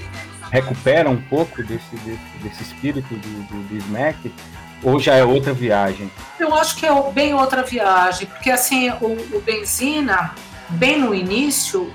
recupera 0.52 1.10
um 1.10 1.22
pouco 1.22 1.62
desse, 1.64 1.96
desse, 1.98 2.38
desse 2.42 2.64
espírito 2.64 3.14
do, 3.14 3.44
do, 3.44 3.68
do 3.68 3.78
Smack? 3.78 4.34
Ou 4.82 4.98
já 4.98 5.16
é 5.16 5.24
outra 5.24 5.54
viagem? 5.54 6.10
Eu 6.40 6.56
acho 6.56 6.78
que 6.78 6.86
é 6.86 7.12
bem 7.12 7.34
outra 7.34 7.64
viagem, 7.64 8.28
porque 8.28 8.50
assim, 8.50 8.90
o, 9.02 9.38
o 9.38 9.42
Benzina, 9.46 10.34
bem 10.70 11.00
no 11.00 11.14
início, 11.14 11.92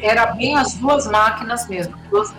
era 0.00 0.26
bem 0.26 0.56
as 0.56 0.74
duas 0.74 1.06
máquinas 1.06 1.68
mesmo, 1.68 1.94
duas 2.08 2.32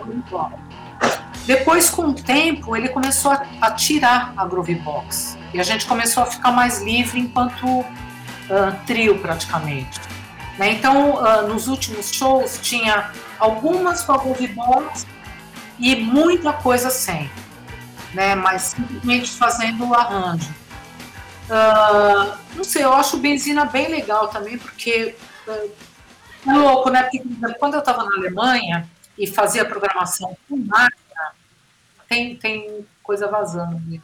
Depois, 1.46 1.88
com 1.90 2.08
o 2.08 2.14
tempo, 2.14 2.74
ele 2.74 2.88
começou 2.88 3.30
a, 3.30 3.46
a 3.60 3.70
tirar 3.70 4.32
a 4.36 4.44
Groove 4.44 4.74
Box. 4.76 5.43
E 5.54 5.60
a 5.60 5.62
gente 5.62 5.86
começou 5.86 6.24
a 6.24 6.26
ficar 6.26 6.52
mais 6.52 6.82
livre 6.82 7.18
enquanto 7.18 7.64
uh, 7.66 7.86
trio, 8.86 9.18
praticamente. 9.20 10.00
Né? 10.58 10.72
Então, 10.72 11.14
uh, 11.14 11.48
nos 11.48 11.68
últimos 11.68 12.12
shows, 12.12 12.58
tinha 12.60 13.10
algumas 13.38 14.02
Box 14.48 15.06
e 15.78 15.96
muita 15.96 16.52
coisa 16.52 16.90
sem 16.90 17.30
né? 18.14 18.34
Mas 18.34 18.62
simplesmente 18.62 19.30
fazendo 19.32 19.86
o 19.86 19.94
arranjo. 19.94 20.54
Uh, 21.44 22.38
não 22.54 22.64
sei, 22.64 22.84
eu 22.84 22.94
acho 22.94 23.18
Benzina 23.18 23.66
bem 23.66 23.88
legal 23.88 24.28
também, 24.28 24.56
porque 24.56 25.14
é 25.46 26.52
louco, 26.52 26.88
né? 26.88 27.02
Porque 27.02 27.22
quando 27.58 27.74
eu 27.74 27.80
estava 27.80 28.04
na 28.04 28.16
Alemanha 28.16 28.88
e 29.18 29.26
fazia 29.26 29.64
programação 29.64 30.36
com 30.48 30.56
máquina, 30.56 31.34
tem, 32.08 32.36
tem 32.36 32.86
coisa 33.02 33.28
vazando. 33.28 33.76
Quando, 33.76 34.00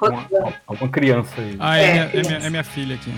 alguma, 0.00 0.54
alguma 0.66 0.90
criança 0.90 1.32
aí. 1.38 1.56
Ah, 1.58 1.78
é, 1.78 1.82
é, 1.82 1.92
minha, 1.92 2.04
é, 2.04 2.22
minha, 2.22 2.38
é 2.46 2.50
minha 2.50 2.64
filha 2.64 2.94
aqui. 2.94 3.12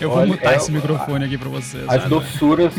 Eu 0.00 0.08
vou 0.10 0.18
Olha, 0.18 0.28
mutar 0.28 0.52
é, 0.52 0.56
esse 0.56 0.70
microfone 0.70 1.24
aqui 1.24 1.36
pra 1.36 1.48
vocês. 1.48 1.84
As 1.88 2.04
doçuras, 2.04 2.72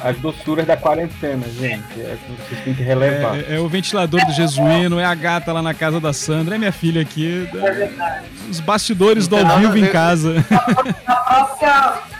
as 0.00 0.18
doçuras 0.18 0.66
da 0.66 0.76
quarentena, 0.76 1.46
gente. 1.48 2.00
É, 2.00 2.16
vocês 2.28 2.60
têm 2.64 2.74
que 2.74 2.82
relevar. 2.82 3.38
É, 3.38 3.56
é, 3.56 3.60
o 3.60 3.68
ventilador 3.68 4.24
do 4.24 4.32
Jesuíno, 4.32 4.98
é 4.98 5.04
a 5.04 5.14
gata 5.14 5.52
lá 5.52 5.62
na 5.62 5.74
casa 5.74 6.00
da 6.00 6.12
Sandra, 6.12 6.54
é 6.54 6.58
minha 6.58 6.72
filha 6.72 7.02
aqui. 7.02 7.48
É 7.54 8.22
os 8.48 8.60
bastidores 8.60 9.26
do 9.26 9.36
ao 9.36 9.58
vivo 9.58 9.78
em 9.78 9.86
casa. 9.88 10.34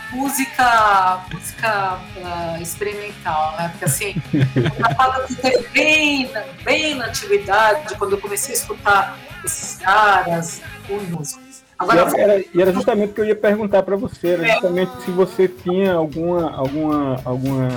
A 0.09 0.15
música, 0.15 1.25
música 1.33 1.99
uh, 2.17 2.61
experimental, 2.61 3.55
né? 3.57 3.69
Porque 3.69 3.85
assim, 3.85 4.15
eu 4.33 5.35
teve 5.37 5.67
bem, 5.69 6.31
bem 6.63 6.95
na 6.95 7.07
antiguidade, 7.07 7.95
quando 7.95 8.13
eu 8.13 8.21
comecei 8.21 8.55
a 8.55 8.57
escutar 8.57 9.19
esses 9.43 9.77
caras, 9.77 10.61
os 10.89 11.09
músicos 11.09 11.47
Agora, 11.79 12.11
e, 12.17 12.19
era, 12.19 12.39
e 12.39 12.61
era 12.61 12.73
justamente 12.73 13.11
o 13.11 13.13
que 13.13 13.21
eu 13.21 13.25
ia 13.25 13.35
perguntar 13.35 13.83
para 13.83 13.95
você, 13.95 14.29
era 14.29 14.47
justamente 14.47 15.03
se 15.03 15.11
você 15.11 15.47
tinha 15.47 15.93
alguma, 15.93 16.51
alguma, 16.51 17.21
alguma, 17.23 17.69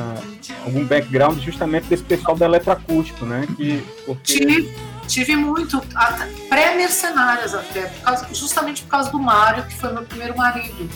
algum 0.65 0.87
background 0.87 1.39
justamente 1.39 1.87
desse 1.87 2.03
pessoal 2.05 2.35
do 2.35 2.43
eletroacústico, 2.43 3.27
né? 3.27 3.47
Que, 3.57 3.85
porque... 4.07 4.23
tive, 4.23 4.75
tive 5.07 5.37
muito, 5.37 5.83
pré-mercenárias 6.49 7.55
até, 7.55 7.89
por 7.89 8.01
causa, 8.01 8.27
justamente 8.33 8.83
por 8.85 8.89
causa 8.89 9.11
do 9.11 9.19
Mário, 9.19 9.65
que 9.65 9.77
foi 9.77 9.93
meu 9.93 10.03
primeiro 10.03 10.35
marido, 10.35 10.89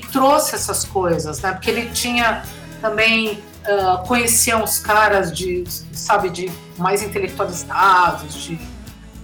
que 0.00 0.08
trouxe 0.08 0.54
essas 0.54 0.84
coisas, 0.84 1.40
né? 1.40 1.52
Porque 1.52 1.70
ele 1.70 1.90
tinha 1.90 2.42
também 2.80 3.42
uh, 3.66 4.06
conhecia 4.06 4.56
uns 4.56 4.78
caras 4.78 5.32
de, 5.32 5.64
sabe, 5.92 6.30
de 6.30 6.50
mais 6.78 7.02
intelectualizados, 7.02 8.34
de 8.34 8.54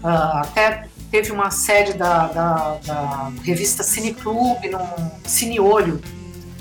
uh, 0.02 0.38
até 0.38 0.88
teve 1.10 1.32
uma 1.32 1.50
sede 1.50 1.94
da, 1.94 2.26
da, 2.26 2.78
da 2.84 3.32
revista 3.42 3.82
Cine 3.82 4.12
Clube, 4.12 4.68
no 4.68 4.80
Cine 5.24 5.58
Olho, 5.58 6.00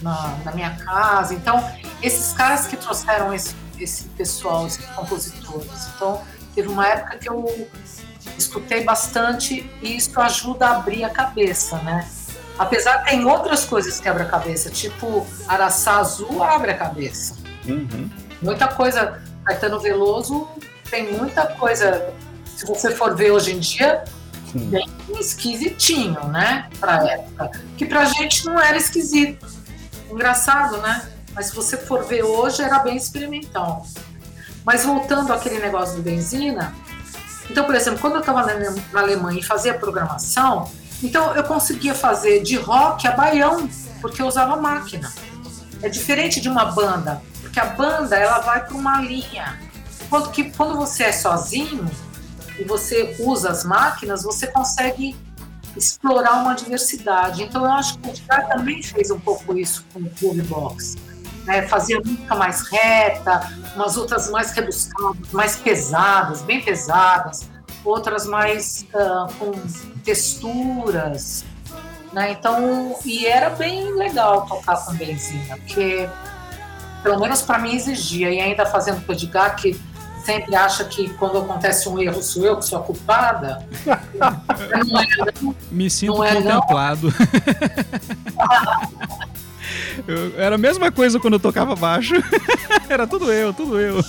na, 0.02 0.38
na, 0.46 0.52
minha 0.54 0.72
casa. 0.78 1.34
Então, 1.34 1.62
esses 2.02 2.32
caras 2.34 2.66
que 2.66 2.78
trouxeram 2.78 3.34
esse, 3.34 3.54
esse 3.78 4.06
pessoal, 4.10 4.66
esses 4.66 4.86
compositores. 4.86 5.90
Então, 5.96 6.22
teve 6.56 6.70
uma 6.70 6.88
época 6.88 7.18
que 7.18 7.30
eu 7.30 7.70
escutei 8.38 8.84
bastante 8.86 9.70
e 9.82 9.98
isso 9.98 10.18
ajuda 10.20 10.68
a 10.68 10.78
abrir 10.78 11.04
a 11.04 11.10
cabeça, 11.10 11.78
né? 11.80 12.08
Apesar 12.58 13.04
que 13.04 13.12
tem 13.12 13.26
outras 13.26 13.66
coisas 13.66 14.00
que 14.00 14.10
abrem 14.10 14.26
a 14.26 14.30
cabeça, 14.30 14.70
tipo 14.70 15.26
Araçá 15.48 16.00
Azul 16.00 16.44
abre 16.44 16.72
a 16.72 16.78
cabeça. 16.78 17.36
Uhum. 17.68 18.10
Muita 18.42 18.68
coisa, 18.68 19.22
Caetano 19.44 19.80
Veloso 19.80 20.48
tem 20.90 21.14
muita 21.14 21.46
coisa. 21.46 22.14
Se 22.56 22.66
você 22.66 22.92
for 22.92 23.16
ver 23.16 23.32
hoje 23.32 23.54
em 23.54 23.60
dia, 23.60 24.04
Sim. 24.52 24.70
bem 24.70 24.88
esquisitinho, 25.20 26.28
né? 26.28 26.70
Pra 26.80 27.06
época. 27.08 27.52
Que 27.78 27.86
pra 27.86 28.06
gente 28.06 28.46
não 28.46 28.60
era 28.60 28.78
esquisito. 28.78 29.46
Engraçado, 30.10 30.78
né? 30.78 31.08
Mas 31.36 31.48
se 31.48 31.56
você 31.56 31.78
for 31.78 32.04
ver 32.06 32.24
hoje, 32.24 32.64
era 32.64 32.80
bem 32.80 32.98
experimental. 32.98 33.86
Mas 34.66 34.84
voltando 34.84 35.32
àquele 35.32 35.60
negócio 35.60 35.98
do 35.98 36.02
benzina, 36.02 36.74
então, 37.50 37.64
por 37.64 37.76
exemplo, 37.76 38.00
quando 38.00 38.16
eu 38.16 38.20
estava 38.20 38.46
na 38.92 39.00
Alemanha 39.00 39.40
e 39.40 39.44
fazia 39.44 39.74
programação, 39.74 40.70
então 41.04 41.36
eu 41.36 41.44
conseguia 41.44 41.94
fazer 41.94 42.42
de 42.42 42.56
rock 42.56 43.08
a 43.08 43.12
baião, 43.12 43.70
porque 44.02 44.22
eu 44.22 44.28
usava 44.28 44.56
máquina. 44.56 45.12
É 45.82 45.90
diferente 45.90 46.42
de 46.42 46.50
uma 46.50 46.66
banda, 46.66 47.22
porque 47.42 47.60
a 47.60 47.66
banda 47.66 48.16
ela 48.16 48.40
vai 48.40 48.66
para 48.66 48.76
uma 48.76 49.02
linha. 49.02 49.60
Enquanto 50.02 50.32
que 50.32 50.52
quando 50.52 50.76
você 50.76 51.06
é 51.06 51.12
sozinho, 51.12 51.90
e 52.60 52.64
você 52.64 53.16
usa 53.20 53.50
as 53.50 53.64
máquinas, 53.64 54.24
você 54.24 54.48
consegue 54.48 55.16
explorar 55.76 56.42
uma 56.42 56.56
diversidade. 56.56 57.44
Então 57.44 57.64
eu 57.64 57.72
acho 57.72 57.98
que 58.00 58.08
o 58.08 58.12
Edgar 58.12 58.48
também 58.48 58.82
fez 58.82 59.12
um 59.12 59.20
pouco 59.20 59.58
isso 59.58 59.86
com 59.94 60.00
o 60.00 60.10
Groove 60.20 60.42
Box. 60.44 60.96
Né? 61.46 61.68
Fazia 61.68 62.00
música 62.00 62.36
mais 62.36 62.68
reta, 62.68 63.54
umas 63.76 63.96
outras 63.96 64.30
mais 64.30 64.52
rebuscadas, 64.52 65.32
mais 65.32 65.56
pesadas, 65.56 66.42
bem 66.42 66.62
pesadas, 66.62 67.48
outras 67.88 68.26
mais 68.26 68.86
uh, 68.94 69.34
com 69.40 69.52
texturas. 70.04 71.46
Né? 72.14 72.32
Então, 72.32 72.96
e 73.06 73.26
era 73.26 73.50
bem 73.50 73.96
legal 73.96 74.46
tocar 74.46 74.86
com 74.86 74.94
benzina, 74.94 75.58
porque 75.58 76.10
pelo 77.04 77.20
menos 77.20 77.42
para 77.42 77.60
mim 77.60 77.76
exigia, 77.76 78.32
e 78.32 78.40
ainda 78.40 78.66
fazendo 78.66 79.04
Edgar, 79.12 79.56
que 79.56 79.80
sempre 80.26 80.56
acha 80.56 80.84
que 80.84 81.08
quando 81.14 81.38
acontece 81.38 81.88
um 81.88 81.98
erro 81.98 82.22
sou 82.22 82.46
eu 82.46 82.58
que 82.58 82.66
sou 82.66 82.80
a 82.80 82.84
culpada. 82.84 83.66
não 84.86 85.00
é, 85.00 85.08
não. 85.42 85.56
Me 85.72 85.90
sinto 85.90 86.16
não 86.16 86.24
é, 86.24 86.36
contemplado. 86.36 87.14
eu, 90.06 90.38
era 90.38 90.56
a 90.56 90.58
mesma 90.58 90.92
coisa 90.92 91.18
quando 91.18 91.36
eu 91.36 91.40
tocava 91.40 91.78
baixo. 91.78 92.16
era 92.90 93.08
tudo 93.08 93.32
eu, 93.32 93.54
tudo 93.54 93.80
eu. 93.80 94.04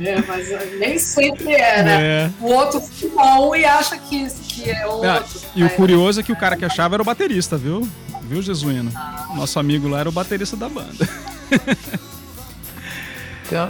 É, 0.00 0.22
mas 0.26 0.78
nem 0.78 0.98
sempre 0.98 1.52
era. 1.52 1.90
É. 1.90 2.30
O 2.40 2.46
outro 2.46 2.82
bom 3.14 3.54
e 3.54 3.64
acha 3.64 3.98
que, 3.98 4.28
que 4.30 4.70
é 4.70 4.86
outro. 4.86 5.08
Ah, 5.08 5.22
e 5.54 5.62
o 5.62 5.70
curioso 5.70 6.20
é 6.20 6.22
que 6.22 6.32
o 6.32 6.36
cara 6.36 6.56
que 6.56 6.64
achava 6.64 6.96
era 6.96 7.02
o 7.02 7.04
baterista, 7.04 7.58
viu? 7.58 7.86
Viu, 8.22 8.40
Jesuíno? 8.40 8.90
Ah. 8.94 9.26
Nosso 9.34 9.58
amigo 9.58 9.88
lá 9.88 10.00
era 10.00 10.08
o 10.08 10.12
baterista 10.12 10.56
da 10.56 10.68
banda. 10.68 11.08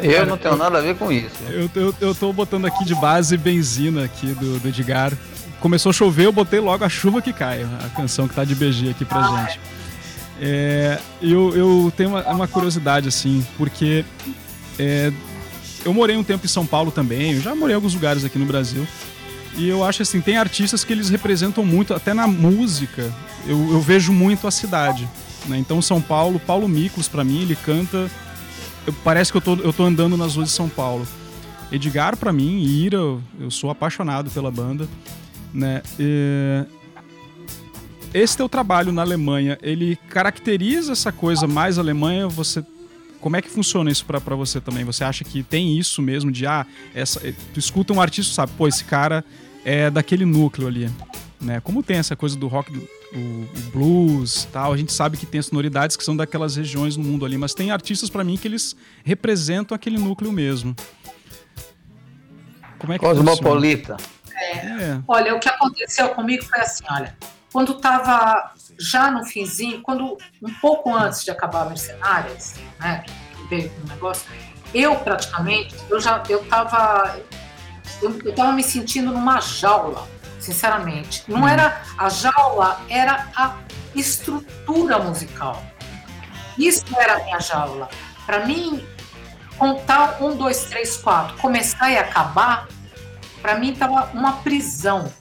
Eu 0.02 0.26
não 0.26 0.36
tenho 0.36 0.56
nada 0.56 0.78
a 0.78 0.80
ver 0.82 0.94
com 0.96 1.10
isso. 1.10 1.36
Eu, 1.48 1.70
eu, 1.74 1.94
eu 2.00 2.14
tô 2.14 2.32
botando 2.32 2.66
aqui 2.66 2.84
de 2.84 2.94
base 2.94 3.36
benzina 3.36 4.04
aqui 4.04 4.26
do, 4.34 4.58
do 4.58 4.68
Edgar. 4.68 5.12
Começou 5.58 5.90
a 5.90 5.92
chover, 5.92 6.26
eu 6.26 6.32
botei 6.32 6.60
logo 6.60 6.84
a 6.84 6.88
chuva 6.88 7.22
que 7.22 7.32
cai, 7.32 7.62
a 7.62 7.88
canção 7.96 8.28
que 8.28 8.34
tá 8.34 8.44
de 8.44 8.54
BG 8.54 8.90
aqui 8.90 9.04
pra 9.04 9.22
gente. 9.22 9.60
É, 10.40 10.98
eu, 11.20 11.54
eu 11.56 11.92
tenho 11.96 12.10
uma, 12.10 12.22
uma 12.28 12.48
curiosidade, 12.48 13.08
assim, 13.08 13.46
porque 13.56 14.04
é, 14.78 15.12
eu 15.84 15.92
morei 15.94 16.16
um 16.16 16.24
tempo 16.24 16.44
em 16.44 16.48
São 16.48 16.66
Paulo 16.66 16.90
também, 16.90 17.32
eu 17.32 17.40
já 17.40 17.54
morei 17.54 17.74
em 17.74 17.76
alguns 17.76 17.94
lugares 17.94 18.24
aqui 18.24 18.38
no 18.38 18.46
Brasil. 18.46 18.86
E 19.56 19.68
eu 19.68 19.84
acho 19.84 20.02
assim, 20.02 20.20
tem 20.20 20.36
artistas 20.36 20.84
que 20.84 20.92
eles 20.92 21.08
representam 21.08 21.64
muito, 21.64 21.92
até 21.92 22.14
na 22.14 22.26
música, 22.26 23.12
eu, 23.46 23.72
eu 23.72 23.80
vejo 23.80 24.12
muito 24.12 24.46
a 24.46 24.50
cidade. 24.50 25.08
Né? 25.46 25.58
Então, 25.58 25.82
São 25.82 26.00
Paulo, 26.00 26.38
Paulo 26.38 26.68
Miklos, 26.68 27.08
para 27.08 27.24
mim, 27.24 27.42
ele 27.42 27.56
canta 27.56 28.10
eu, 28.86 28.92
parece 29.04 29.30
que 29.30 29.38
eu 29.38 29.42
tô, 29.42 29.54
eu 29.56 29.72
tô 29.72 29.84
andando 29.84 30.16
nas 30.16 30.36
ruas 30.36 30.48
de 30.48 30.54
São 30.54 30.68
Paulo. 30.68 31.06
Edgar, 31.70 32.16
para 32.16 32.32
mim, 32.32 32.62
Ira, 32.62 32.98
eu 33.38 33.50
sou 33.50 33.70
apaixonado 33.70 34.30
pela 34.30 34.50
banda, 34.50 34.88
né? 35.52 35.82
E... 35.98 36.64
Esse 38.12 38.36
teu 38.36 38.48
trabalho 38.48 38.90
na 38.90 39.02
Alemanha, 39.02 39.56
ele 39.62 39.96
caracteriza 40.08 40.92
essa 40.92 41.12
coisa 41.12 41.46
mais 41.46 41.78
Alemanha? 41.78 42.26
Você 42.26 42.64
como 43.20 43.36
é 43.36 43.42
que 43.42 43.50
funciona 43.50 43.90
isso 43.90 44.04
para 44.04 44.18
você 44.34 44.60
também? 44.60 44.84
Você 44.84 45.04
acha 45.04 45.24
que 45.24 45.42
tem 45.42 45.78
isso 45.78 46.00
mesmo 46.00 46.32
de 46.32 46.46
ah, 46.46 46.66
essa, 46.94 47.20
tu 47.52 47.58
escuta 47.58 47.92
um 47.92 48.00
artista, 48.00 48.34
sabe, 48.34 48.52
pô, 48.56 48.66
esse 48.66 48.84
cara 48.84 49.24
é 49.64 49.90
daquele 49.90 50.24
núcleo 50.24 50.66
ali, 50.66 50.90
né? 51.40 51.60
Como 51.60 51.82
tem 51.82 51.98
essa 51.98 52.16
coisa 52.16 52.36
do 52.36 52.48
rock 52.48 52.72
o, 53.12 53.16
o 53.18 53.60
blues 53.72 54.48
tal. 54.52 54.72
A 54.72 54.76
gente 54.76 54.92
sabe 54.92 55.16
que 55.16 55.26
tem 55.26 55.40
sonoridades 55.42 55.96
que 55.96 56.04
são 56.04 56.16
daquelas 56.16 56.56
regiões 56.56 56.96
no 56.96 57.04
mundo 57.04 57.24
ali, 57.24 57.36
mas 57.36 57.54
tem 57.54 57.70
artistas 57.70 58.08
para 58.08 58.24
mim 58.24 58.36
que 58.36 58.48
eles 58.48 58.76
representam 59.04 59.74
aquele 59.74 59.98
núcleo 59.98 60.32
mesmo. 60.32 60.74
Como 62.78 62.92
é 62.92 62.98
que 62.98 63.04
Cosmopolita. 63.04 63.96
É. 64.34 64.56
é. 64.56 65.02
Olha, 65.06 65.34
o 65.34 65.40
que 65.40 65.48
aconteceu 65.48 66.08
comigo 66.10 66.44
foi 66.44 66.60
assim, 66.60 66.84
olha, 66.90 67.14
quando 67.52 67.72
estava 67.72 68.54
já 68.80 69.10
no 69.10 69.24
finzinho, 69.24 69.82
quando 69.82 70.16
um 70.42 70.52
pouco 70.60 70.94
antes 70.94 71.22
de 71.22 71.30
acabar 71.30 71.68
Mercenárias, 71.68 72.54
né, 72.78 73.04
que 73.06 73.48
veio 73.48 73.72
o 73.84 73.88
negócio, 73.88 74.26
eu 74.72 74.96
praticamente, 74.96 75.74
eu 75.90 76.00
já, 76.00 76.22
eu 76.28 76.42
estava 76.42 77.20
eu, 78.02 78.18
eu 78.24 78.34
tava 78.34 78.52
me 78.52 78.62
sentindo 78.62 79.12
numa 79.12 79.40
jaula, 79.40 80.08
sinceramente. 80.38 81.24
Não 81.28 81.42
hum. 81.42 81.48
era 81.48 81.82
a 81.98 82.08
jaula, 82.08 82.80
era 82.88 83.28
a 83.36 83.56
estrutura 83.94 84.98
musical. 84.98 85.62
Isso 86.58 86.84
era 86.96 87.16
a 87.16 87.24
minha 87.24 87.40
jaula. 87.40 87.88
Para 88.24 88.46
mim, 88.46 88.84
contar 89.58 90.22
um, 90.22 90.36
dois, 90.36 90.64
três, 90.64 90.96
quatro, 90.96 91.36
começar 91.38 91.90
e 91.90 91.98
acabar, 91.98 92.68
para 93.42 93.58
mim 93.58 93.72
estava 93.72 94.10
uma 94.14 94.34
prisão, 94.38 95.12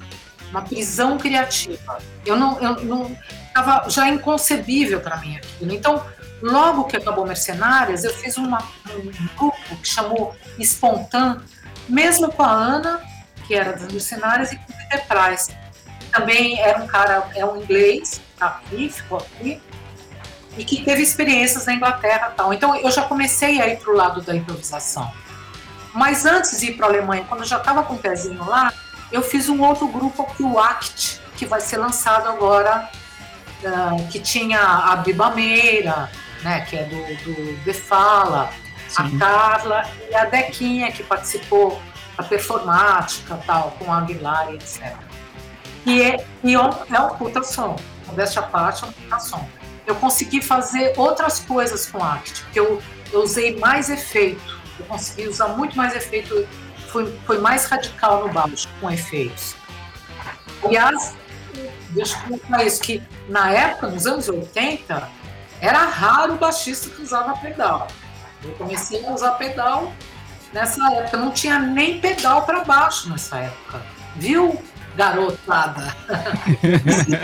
uma 0.50 0.62
prisão 0.62 1.18
criativa. 1.18 2.00
Eu 2.26 2.38
não, 2.38 2.60
eu 2.60 2.86
não 2.86 3.18
estava 3.50 3.90
já 3.90 4.08
inconcebível 4.08 5.02
para 5.02 5.18
mim 5.18 5.38
aquilo. 5.38 5.74
Então, 5.74 6.04
logo 6.42 6.86
que 6.86 6.96
acabou 6.96 7.26
Mercenárias, 7.26 8.04
eu 8.04 8.14
fiz 8.14 8.38
uma, 8.38 8.60
um 8.90 9.36
grupo 9.38 9.76
que 9.82 9.88
chamou 9.88 10.36
Espontâneo 10.58 11.44
mesmo 11.90 12.32
com 12.32 12.44
a 12.44 12.52
Ana, 12.52 13.02
que 13.48 13.56
era 13.56 13.74
dos 13.74 13.92
Mercenários, 13.92 14.52
e 14.52 14.58
com 14.58 14.72
o 14.72 14.78
Peter 14.78 15.06
Price. 15.08 15.52
Também 16.12 16.60
era 16.60 16.82
um 16.82 16.88
cara, 16.88 17.28
é 17.36 17.44
um 17.44 17.58
inglês, 17.58 18.22
tá 18.38 18.48
aqui, 18.48 18.90
ficou 18.90 19.18
aqui, 19.18 19.62
e 20.58 20.64
que 20.64 20.84
teve 20.84 21.02
experiências 21.02 21.66
na 21.66 21.74
Inglaterra 21.74 22.34
tal. 22.36 22.54
Então 22.54 22.76
eu 22.76 22.92
já 22.92 23.04
comecei 23.04 23.60
a 23.60 23.68
ir 23.68 23.78
para 23.78 23.92
o 23.92 23.96
lado 23.96 24.22
da 24.22 24.36
improvisação. 24.36 25.12
Mas 25.94 26.26
antes 26.26 26.60
de 26.60 26.68
ir 26.68 26.78
para 26.78 26.86
a 26.86 26.90
Alemanha, 26.90 27.26
quando 27.28 27.42
eu 27.42 27.48
já 27.48 27.58
estava 27.58 27.84
com 27.84 27.96
o 27.96 27.98
pezinho 27.98 28.44
lá, 28.46 28.72
eu 29.12 29.24
fiz 29.24 29.50
um 29.50 29.62
outro 29.64 29.88
grupo 29.88 30.22
aqui, 30.24 30.44
o 30.44 30.60
ACT, 30.60 31.20
que 31.36 31.46
vai 31.46 31.62
ser 31.62 31.78
lançado 31.78 32.28
agora, 32.28 32.90
uh, 33.64 34.08
que 34.10 34.20
tinha 34.20 34.60
a 34.60 34.96
Biba 34.98 35.32
Meira, 35.32 36.10
né, 36.44 36.62
que 36.62 36.76
é 36.76 36.84
do, 36.84 36.96
do 37.24 37.64
The 37.64 37.74
Fala, 37.74 38.50
Sim. 38.88 39.16
a 39.16 39.20
Carla 39.20 39.90
e 40.10 40.16
a 40.16 40.26
Dequinha, 40.26 40.92
que 40.92 41.04
participou 41.04 41.82
da 42.18 42.24
performática, 42.24 43.40
tal, 43.46 43.72
com 43.80 43.92
a 43.92 43.98
Aguilar 43.98 44.52
e 44.52 44.56
etc. 44.56 44.96
E 45.86 46.02
é, 46.02 46.26
e 46.44 46.56
é, 46.56 46.60
é 46.60 47.00
um 47.00 47.10
puta 47.16 47.42
som, 47.44 47.76
modéstia 48.08 48.42
à 48.42 48.46
parte, 48.46 48.84
é 48.84 48.88
um 48.88 48.92
puta 48.92 49.20
som. 49.20 49.48
Eu 49.88 49.96
consegui 49.96 50.42
fazer 50.42 50.94
outras 50.98 51.40
coisas 51.40 51.90
com 51.90 52.04
Act, 52.04 52.44
porque 52.44 52.60
eu, 52.60 52.82
eu 53.12 53.22
usei 53.22 53.58
mais 53.58 53.90
efeito, 53.90 54.60
eu 54.78 54.86
consegui 54.86 55.28
usar 55.28 55.48
muito 55.50 55.76
mais 55.76 55.96
efeito, 55.96 56.48
foi, 56.90 57.12
foi 57.26 57.40
mais 57.40 57.66
radical 57.66 58.28
no 58.28 58.34
baixo, 58.34 58.68
com 58.80 58.92
efeitos. 58.92 59.56
Aliás, 60.64 61.16
deixa 61.90 62.18
eu 62.30 62.38
falar 62.38 62.64
isso, 62.64 62.82
que 62.82 63.02
na 63.28 63.52
época, 63.52 63.88
nos 63.88 64.06
anos 64.06 64.28
80, 64.28 65.10
era 65.62 65.86
raro 65.86 66.34
o 66.34 66.38
baixista 66.38 66.90
que 66.90 67.02
usava 67.02 67.38
pedal. 67.38 67.88
Eu 68.44 68.52
comecei 68.54 69.06
a 69.06 69.12
usar 69.12 69.32
pedal 69.32 69.92
nessa 70.54 70.94
época. 70.94 71.18
Não 71.18 71.32
tinha 71.32 71.60
nem 71.60 72.00
pedal 72.00 72.44
para 72.44 72.64
baixo 72.64 73.10
nessa 73.10 73.38
época. 73.38 73.82
Viu, 74.16 74.62
garotada? 74.96 75.96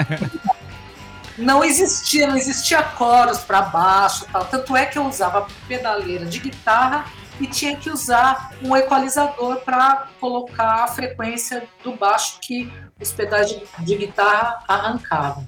não 1.37 1.63
existia, 1.63 2.27
não 2.27 2.37
existia 2.37 2.83
coros 2.83 3.39
para 3.39 3.61
baixo, 3.61 4.25
tal. 4.31 4.45
Tanto 4.45 4.75
é 4.75 4.85
que 4.85 4.97
eu 4.97 5.05
usava 5.05 5.47
pedaleira 5.67 6.25
de 6.25 6.39
guitarra 6.39 7.05
e 7.39 7.47
tinha 7.47 7.75
que 7.75 7.89
usar 7.89 8.51
um 8.61 8.75
equalizador 8.75 9.57
para 9.57 10.07
colocar 10.19 10.83
a 10.83 10.87
frequência 10.87 11.67
do 11.83 11.93
baixo 11.93 12.39
que 12.41 12.71
os 12.99 13.11
pedais 13.11 13.49
de, 13.49 13.61
de 13.79 13.95
guitarra 13.95 14.63
arrancavam. 14.67 15.45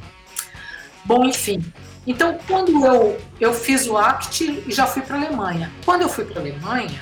Bom, 1.06 1.24
enfim, 1.26 1.64
então, 2.08 2.38
quando 2.48 2.86
eu, 2.86 3.22
eu 3.38 3.54
fiz 3.54 3.86
o 3.86 3.98
ACT 3.98 4.64
e 4.66 4.72
já 4.72 4.88
fui 4.88 5.02
para 5.02 5.18
a 5.18 5.20
Alemanha. 5.20 5.72
Quando 5.84 6.04
eu 6.04 6.10
fui 6.10 6.24
para 6.24 6.38
a 6.38 6.41
Alemanha, 6.41 7.02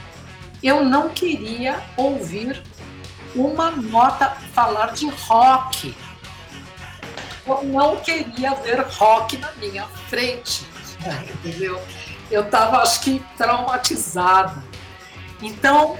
eu 0.64 0.84
não 0.84 1.10
queria 1.10 1.80
ouvir 1.96 2.64
uma 3.36 3.70
nota 3.70 4.32
falar 4.52 4.94
de 4.94 5.08
rock. 5.10 5.96
Eu 7.46 7.64
não 7.66 7.98
queria 7.98 8.56
ver 8.56 8.80
rock 8.82 9.38
na 9.38 9.52
minha 9.54 9.86
frente, 10.10 10.66
entendeu? 11.46 11.80
Eu 12.32 12.42
estava, 12.42 12.78
acho 12.78 13.02
que, 13.02 13.24
traumatizada. 13.38 14.64
Então, 15.40 16.00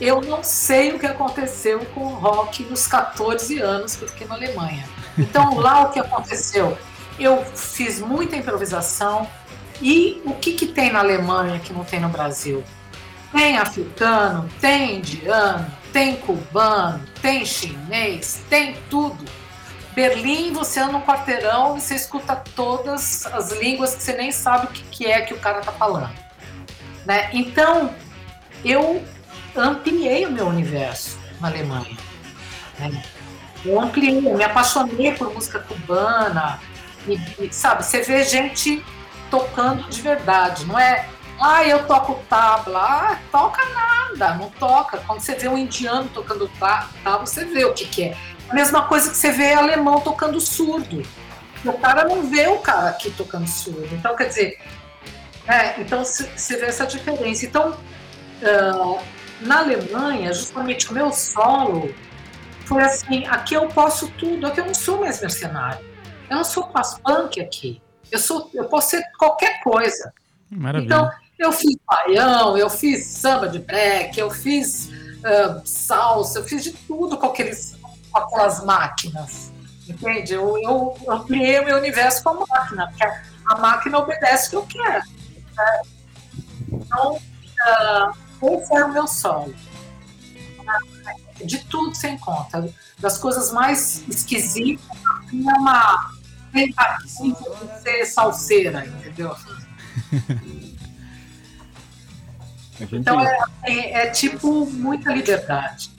eu 0.00 0.20
não 0.20 0.42
sei 0.42 0.92
o 0.92 0.98
que 0.98 1.06
aconteceu 1.06 1.84
com 1.94 2.00
o 2.00 2.14
rock 2.14 2.64
nos 2.64 2.86
14 2.86 3.58
anos 3.60 3.96
que 3.96 4.04
eu 4.04 4.08
fiquei 4.08 4.26
na 4.26 4.34
Alemanha. 4.34 4.88
Então, 5.16 5.58
lá 5.58 5.82
o 5.82 5.90
que 5.90 6.00
aconteceu? 6.00 6.76
eu 7.18 7.44
fiz 7.54 8.00
muita 8.00 8.36
improvisação. 8.36 9.28
E 9.80 10.22
o 10.24 10.34
que, 10.34 10.52
que 10.52 10.66
tem 10.66 10.92
na 10.92 11.00
Alemanha 11.00 11.58
que 11.58 11.72
não 11.72 11.84
tem 11.84 12.00
no 12.00 12.08
Brasil? 12.08 12.62
Tem 13.32 13.56
africano, 13.58 14.48
tem 14.60 14.98
indiano, 14.98 15.66
tem 15.92 16.16
cubano, 16.16 17.02
tem 17.20 17.44
chinês, 17.44 18.42
tem 18.48 18.76
tudo. 18.88 19.24
Berlim, 19.94 20.52
você 20.52 20.80
anda 20.80 20.92
no 20.92 21.02
quarteirão 21.02 21.76
e 21.76 21.80
você 21.80 21.94
escuta 21.94 22.36
todas 22.54 23.26
as 23.26 23.52
línguas 23.52 23.94
que 23.94 24.02
você 24.02 24.12
nem 24.12 24.30
sabe 24.30 24.66
o 24.66 24.68
que, 24.70 24.82
que 24.84 25.06
é 25.06 25.22
que 25.22 25.34
o 25.34 25.38
cara 25.38 25.60
tá 25.60 25.72
falando. 25.72 26.12
Né? 27.04 27.28
Então, 27.32 27.92
eu 28.64 29.02
ampliei 29.56 30.26
o 30.26 30.32
meu 30.32 30.46
universo 30.46 31.18
na 31.40 31.48
Alemanha. 31.48 31.96
Né? 32.78 33.02
Eu 33.64 33.80
ampliei, 33.80 34.16
eu 34.18 34.36
me 34.36 34.44
apaixonei 34.44 35.12
por 35.12 35.32
música 35.32 35.60
cubana, 35.60 36.58
e, 37.06 37.20
e, 37.38 37.52
sabe, 37.52 37.84
você 37.84 38.02
vê 38.02 38.24
gente 38.24 38.84
tocando 39.30 39.88
de 39.88 40.00
verdade, 40.00 40.64
não 40.66 40.78
é? 40.78 41.08
Ah, 41.40 41.66
eu 41.66 41.86
toco 41.86 42.22
tabla. 42.28 42.78
Ah, 42.78 43.18
toca 43.30 43.62
nada, 43.70 44.34
não 44.34 44.50
toca. 44.50 44.98
Quando 44.98 45.20
você 45.20 45.34
vê 45.34 45.48
um 45.48 45.58
indiano 45.58 46.08
tocando 46.14 46.48
tabla, 46.58 47.26
você 47.26 47.44
vê 47.44 47.64
o 47.64 47.72
que, 47.72 47.86
que 47.86 48.04
é. 48.04 48.16
A 48.48 48.54
mesma 48.54 48.82
coisa 48.82 49.10
que 49.10 49.16
você 49.16 49.32
vê 49.32 49.52
alemão 49.52 50.00
tocando 50.00 50.40
surdo. 50.40 51.02
O 51.64 51.72
cara 51.74 52.04
não 52.04 52.28
vê 52.28 52.46
o 52.48 52.58
cara 52.58 52.90
aqui 52.90 53.10
tocando 53.10 53.48
surdo. 53.48 53.88
Então, 53.92 54.14
quer 54.14 54.28
dizer, 54.28 54.58
é, 55.48 55.80
então 55.80 56.04
você 56.04 56.56
vê 56.56 56.66
essa 56.66 56.86
diferença. 56.86 57.46
Então, 57.46 57.70
uh, 57.70 59.00
na 59.42 59.60
Alemanha, 59.60 60.32
justamente 60.32 60.90
o 60.90 60.94
meu 60.94 61.12
solo 61.12 61.94
foi 62.66 62.82
assim: 62.82 63.26
aqui 63.26 63.54
eu 63.54 63.68
posso 63.68 64.08
tudo, 64.12 64.46
aqui 64.46 64.60
eu 64.60 64.66
não 64.66 64.74
sou 64.74 65.00
mais 65.00 65.20
mercenário. 65.20 65.84
Eu 66.28 66.36
não 66.36 66.44
sou 66.44 66.70
punk 67.04 67.40
aqui. 67.40 67.82
Eu, 68.10 68.18
sou, 68.18 68.50
eu 68.54 68.64
posso 68.64 68.90
ser 68.90 69.02
qualquer 69.18 69.62
coisa. 69.62 70.12
Maravilha. 70.50 70.86
Então, 70.86 71.10
eu 71.38 71.52
fiz 71.52 71.76
baião, 71.86 72.56
eu 72.56 72.70
fiz 72.70 73.06
samba 73.06 73.48
de 73.48 73.58
break, 73.58 74.18
eu 74.18 74.30
fiz 74.30 74.86
uh, 74.86 75.60
salsa, 75.64 76.38
eu 76.38 76.44
fiz 76.44 76.62
de 76.62 76.72
tudo 76.72 77.18
com, 77.18 77.26
aqueles, 77.26 77.76
com 78.10 78.18
aquelas 78.18 78.64
máquinas. 78.64 79.52
Entende? 79.88 80.34
Eu, 80.34 80.56
eu, 80.62 80.96
eu 81.06 81.20
criei 81.24 81.60
o 81.60 81.64
meu 81.64 81.76
universo 81.76 82.22
com 82.22 82.30
a 82.30 82.46
máquina, 82.46 82.86
porque 82.88 83.04
a 83.46 83.58
máquina 83.58 83.98
obedece 83.98 84.46
o 84.46 84.50
que 84.50 84.56
eu 84.56 84.82
quero. 84.82 85.04
Né? 85.56 85.82
Então, 86.72 87.16
uh, 87.16 88.16
esse 88.42 88.74
é 88.74 88.84
o 88.84 88.92
meu 88.92 89.06
sonho. 89.06 89.54
De 91.44 91.58
tudo 91.64 91.94
sem 91.94 92.18
conta. 92.18 92.68
Das 92.98 93.18
coisas 93.18 93.52
mais 93.52 94.02
esquisitas, 94.08 94.84
é 95.32 95.58
uma 95.58 96.12
tentativa 96.52 97.66
de 97.66 97.82
ser 97.82 98.04
salseira, 98.06 98.86
entendeu? 98.86 99.34
Então 102.90 103.20
é, 103.20 103.38
é, 103.62 103.92
é, 104.02 104.10
tipo 104.10 104.66
muita 104.66 105.12
liberdade. 105.12 105.90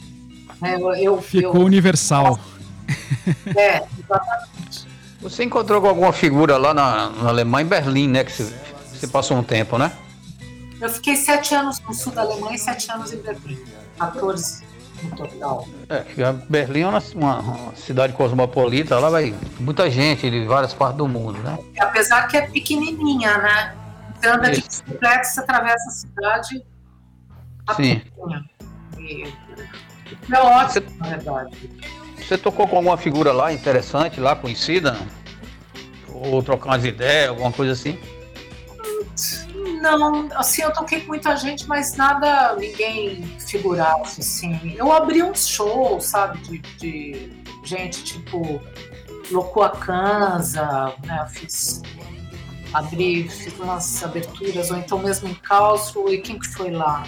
É, 0.61 0.75
eu, 0.75 0.93
eu, 0.95 1.21
Ficou 1.21 1.61
eu, 1.61 1.65
universal. 1.65 2.39
É, 3.55 3.81
exatamente. 3.97 4.85
Você 5.21 5.45
encontrou 5.45 5.79
com 5.79 5.87
alguma 5.87 6.11
figura 6.11 6.57
lá 6.57 6.73
na, 6.73 7.09
na 7.09 7.29
Alemanha, 7.29 7.63
em 7.63 7.69
Berlim, 7.69 8.07
né? 8.09 8.25
Que 8.25 8.33
você, 8.33 8.53
você 8.91 9.07
passou 9.07 9.37
um 9.37 9.43
tempo, 9.43 9.77
né? 9.77 9.93
Eu 10.79 10.89
fiquei 10.89 11.15
sete 11.15 11.55
anos 11.55 11.79
no 11.79 11.93
sul 11.93 12.11
da 12.11 12.21
Alemanha 12.21 12.55
e 12.55 12.59
sete 12.59 12.91
anos 12.91 13.11
em 13.13 13.17
Berlim. 13.17 13.57
14 13.97 14.63
total. 15.17 15.67
É, 15.89 16.03
Berlim 16.49 16.81
é 16.81 16.87
uma, 16.87 17.03
uma, 17.15 17.75
cidade 17.75 18.13
cosmopolita, 18.13 18.97
lá 18.99 19.09
vai 19.09 19.35
muita 19.59 19.89
gente 19.89 20.29
de 20.29 20.45
várias 20.45 20.73
partes 20.73 20.97
do 20.97 21.07
mundo, 21.07 21.37
né? 21.39 21.57
Apesar 21.79 22.27
que 22.27 22.37
é 22.37 22.47
pequenininha, 22.47 23.37
né? 23.37 23.75
Você 24.15 24.29
anda 24.29 24.51
de 24.51 24.61
bicicleta, 24.61 25.23
você 25.23 25.39
atravessa 25.41 25.89
a 25.89 25.91
cidade 25.91 26.65
Sim. 27.75 28.01
E 28.97 29.33
é 30.31 30.39
ótimo, 30.39 30.89
você, 30.89 30.97
na 30.97 31.07
verdade. 31.07 31.69
Você 32.17 32.37
tocou 32.37 32.67
com 32.67 32.77
alguma 32.77 32.97
figura 32.97 33.31
lá 33.31 33.51
interessante, 33.51 34.19
lá 34.19 34.35
conhecida? 34.35 34.97
ou 36.23 36.41
trocar 36.41 36.69
umas 36.69 36.85
ideias, 36.85 37.29
alguma 37.29 37.51
coisa 37.51 37.73
assim? 37.73 37.99
Não, 39.83 40.29
assim, 40.35 40.61
eu 40.61 40.71
toquei 40.71 41.01
com 41.01 41.07
muita 41.07 41.35
gente, 41.35 41.67
mas 41.67 41.97
nada, 41.97 42.55
ninguém 42.55 43.21
figurasse, 43.37 44.21
assim. 44.21 44.73
Eu 44.77 44.93
abri 44.93 45.21
uns 45.21 45.45
shows, 45.45 46.05
sabe, 46.05 46.39
de, 46.39 46.59
de 46.77 47.29
gente 47.65 48.01
tipo 48.01 48.61
Loucou 49.29 49.61
a 49.61 49.71
Kanza, 49.71 50.93
né, 51.05 51.19
eu 51.21 51.27
fiz, 51.27 51.81
abri, 52.73 53.27
fiz 53.27 53.59
umas 53.59 54.01
aberturas, 54.01 54.71
ou 54.71 54.77
então 54.77 54.99
mesmo 54.99 55.27
em 55.27 55.33
calço, 55.33 56.07
e 56.07 56.21
quem 56.21 56.39
que 56.39 56.47
foi 56.47 56.71
lá? 56.71 57.05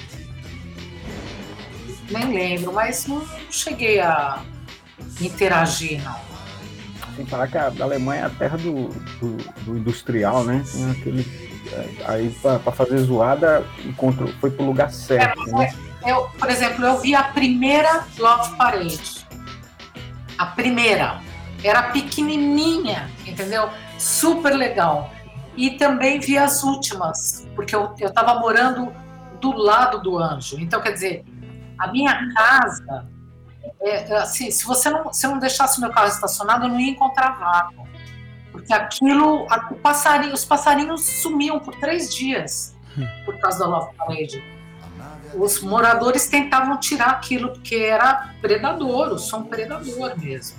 Nem 2.11 2.33
lembro, 2.33 2.73
mas 2.73 3.07
não 3.07 3.25
cheguei 3.49 4.01
a 4.01 4.43
interagir, 5.21 6.03
não. 6.03 6.19
Sem 7.15 7.25
falar 7.25 7.47
que 7.47 7.57
a 7.57 7.71
Alemanha 7.79 8.23
é 8.23 8.25
a 8.25 8.29
terra 8.29 8.57
do, 8.57 8.89
do, 8.89 9.37
do 9.63 9.77
industrial, 9.77 10.43
né? 10.43 10.61
Tem 10.69 10.91
aquele 10.91 11.54
Aí 12.05 12.29
para 12.41 12.71
fazer 12.71 12.97
zoada, 12.99 13.65
encontrou, 13.83 14.29
foi 14.39 14.51
pro 14.51 14.65
lugar 14.65 14.91
certo. 14.91 15.41
É, 15.49 15.51
né? 15.51 15.73
eu, 16.05 16.29
por 16.37 16.49
exemplo, 16.49 16.85
eu 16.85 16.99
vi 16.99 17.15
a 17.15 17.23
primeira 17.23 18.05
Love 18.17 18.55
Parade. 18.55 19.25
A 20.37 20.45
primeira. 20.47 21.21
Era 21.63 21.83
pequenininha, 21.83 23.09
entendeu? 23.25 23.69
Super 23.97 24.53
legal. 24.53 25.09
E 25.57 25.71
também 25.71 26.19
vi 26.19 26.37
as 26.37 26.63
últimas, 26.63 27.47
porque 27.55 27.75
eu, 27.75 27.95
eu 27.99 28.13
tava 28.13 28.39
morando 28.39 28.93
do 29.39 29.51
lado 29.51 30.01
do 30.01 30.17
anjo. 30.17 30.59
Então, 30.59 30.81
quer 30.81 30.91
dizer, 30.91 31.25
a 31.79 31.87
minha 31.87 32.33
casa, 32.33 33.07
é, 33.81 34.15
assim, 34.17 34.51
se 34.51 34.65
você 34.65 34.89
não, 34.89 35.11
se 35.11 35.25
eu 35.25 35.31
não 35.31 35.39
deixasse 35.39 35.77
o 35.77 35.81
meu 35.81 35.91
carro 35.91 36.07
estacionado, 36.07 36.65
eu 36.65 36.69
não 36.69 36.79
ia 36.79 36.91
encontrar 36.91 37.39
vaga. 37.39 37.85
Porque 38.65 38.73
aquilo, 38.73 39.45
a, 39.47 39.59
passarinho, 39.75 40.33
os 40.33 40.43
passarinhos 40.43 41.05
sumiam 41.05 41.59
por 41.59 41.75
três 41.75 42.13
dias 42.13 42.75
por 43.23 43.37
causa 43.37 43.59
da 43.59 43.67
Love 43.67 43.93
Parade. 43.95 44.43
Os 45.35 45.61
moradores 45.61 46.27
tentavam 46.27 46.79
tirar 46.79 47.11
aquilo 47.11 47.49
porque 47.49 47.75
era 47.75 48.33
predador, 48.41 49.09
o 49.09 49.19
som 49.19 49.43
predador 49.43 50.17
mesmo. 50.17 50.57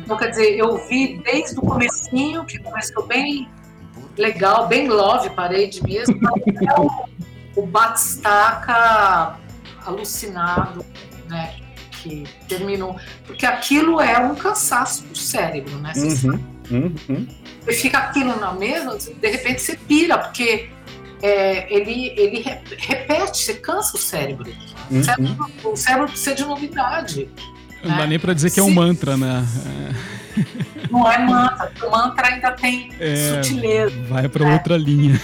Então, 0.00 0.16
quer 0.16 0.30
dizer, 0.30 0.56
eu 0.56 0.78
vi 0.88 1.18
desde 1.18 1.58
o 1.58 1.62
comecinho, 1.62 2.44
que 2.44 2.58
começou 2.58 3.06
bem 3.06 3.48
legal, 4.16 4.66
bem 4.66 4.88
love 4.88 5.30
parede 5.30 5.80
mesmo, 5.84 6.18
o, 7.54 7.60
o 7.60 7.66
Batistaca 7.66 9.38
alucinado, 9.84 10.84
né? 11.28 11.54
Que 11.90 12.24
terminou. 12.48 12.96
Porque 13.26 13.46
aquilo 13.46 14.00
é 14.00 14.18
um 14.18 14.34
cansaço 14.34 15.04
do 15.04 15.16
cérebro, 15.16 15.76
né? 15.78 15.92
Uhum. 15.94 16.51
Uhum. 16.70 17.26
Você 17.64 17.72
fica 17.74 17.98
aquilo 17.98 18.38
na 18.40 18.52
mesa, 18.52 18.98
de 18.98 19.28
repente 19.28 19.62
você 19.62 19.76
pira, 19.76 20.18
porque 20.18 20.68
é, 21.22 21.72
ele, 21.72 22.12
ele 22.16 22.44
repete, 22.78 23.38
você 23.38 23.54
cansa 23.54 23.96
o 23.96 24.00
cérebro. 24.00 24.50
Uhum. 24.90 25.00
O, 25.00 25.04
cérebro 25.04 25.50
o 25.64 25.76
cérebro 25.76 26.08
precisa 26.08 26.34
de 26.34 26.44
novidade. 26.44 27.28
Não 27.82 27.90
né? 27.90 27.98
dá 27.98 28.06
nem 28.06 28.18
para 28.18 28.34
dizer 28.34 28.50
que 28.50 28.60
é 28.60 28.62
um 28.62 28.70
mantra, 28.70 29.16
né? 29.16 29.44
Não 30.90 31.10
é 31.10 31.18
mantra, 31.24 31.72
o 31.84 31.90
mantra 31.90 32.28
ainda 32.28 32.52
tem 32.52 32.90
é, 32.98 33.42
sutileza. 33.42 33.94
Vai 34.08 34.28
para 34.28 34.44
né? 34.44 34.52
outra 34.54 34.76
linha. 34.76 35.20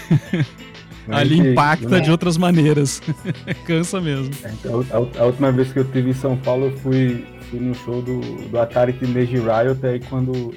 Ali 1.10 1.38
impacta 1.38 1.88
né? 1.88 2.00
de 2.00 2.10
outras 2.10 2.36
maneiras. 2.36 3.00
Cansa 3.66 4.00
mesmo. 4.00 4.34
É, 4.44 4.50
então, 4.50 4.84
a, 4.90 5.22
a, 5.22 5.24
última 5.24 5.50
vez 5.50 5.72
que 5.72 5.78
eu 5.78 5.84
estive 5.84 6.10
em 6.10 6.14
São 6.14 6.36
Paulo, 6.36 6.66
eu 6.66 6.76
fui, 6.78 7.26
fui 7.50 7.58
no 7.58 7.74
show 7.74 8.02
do, 8.02 8.20
do 8.20 8.60
Atari 8.60 8.92
Teenage 8.92 9.36
Riot, 9.36 9.86
aí 9.86 10.00
quando 10.00 10.54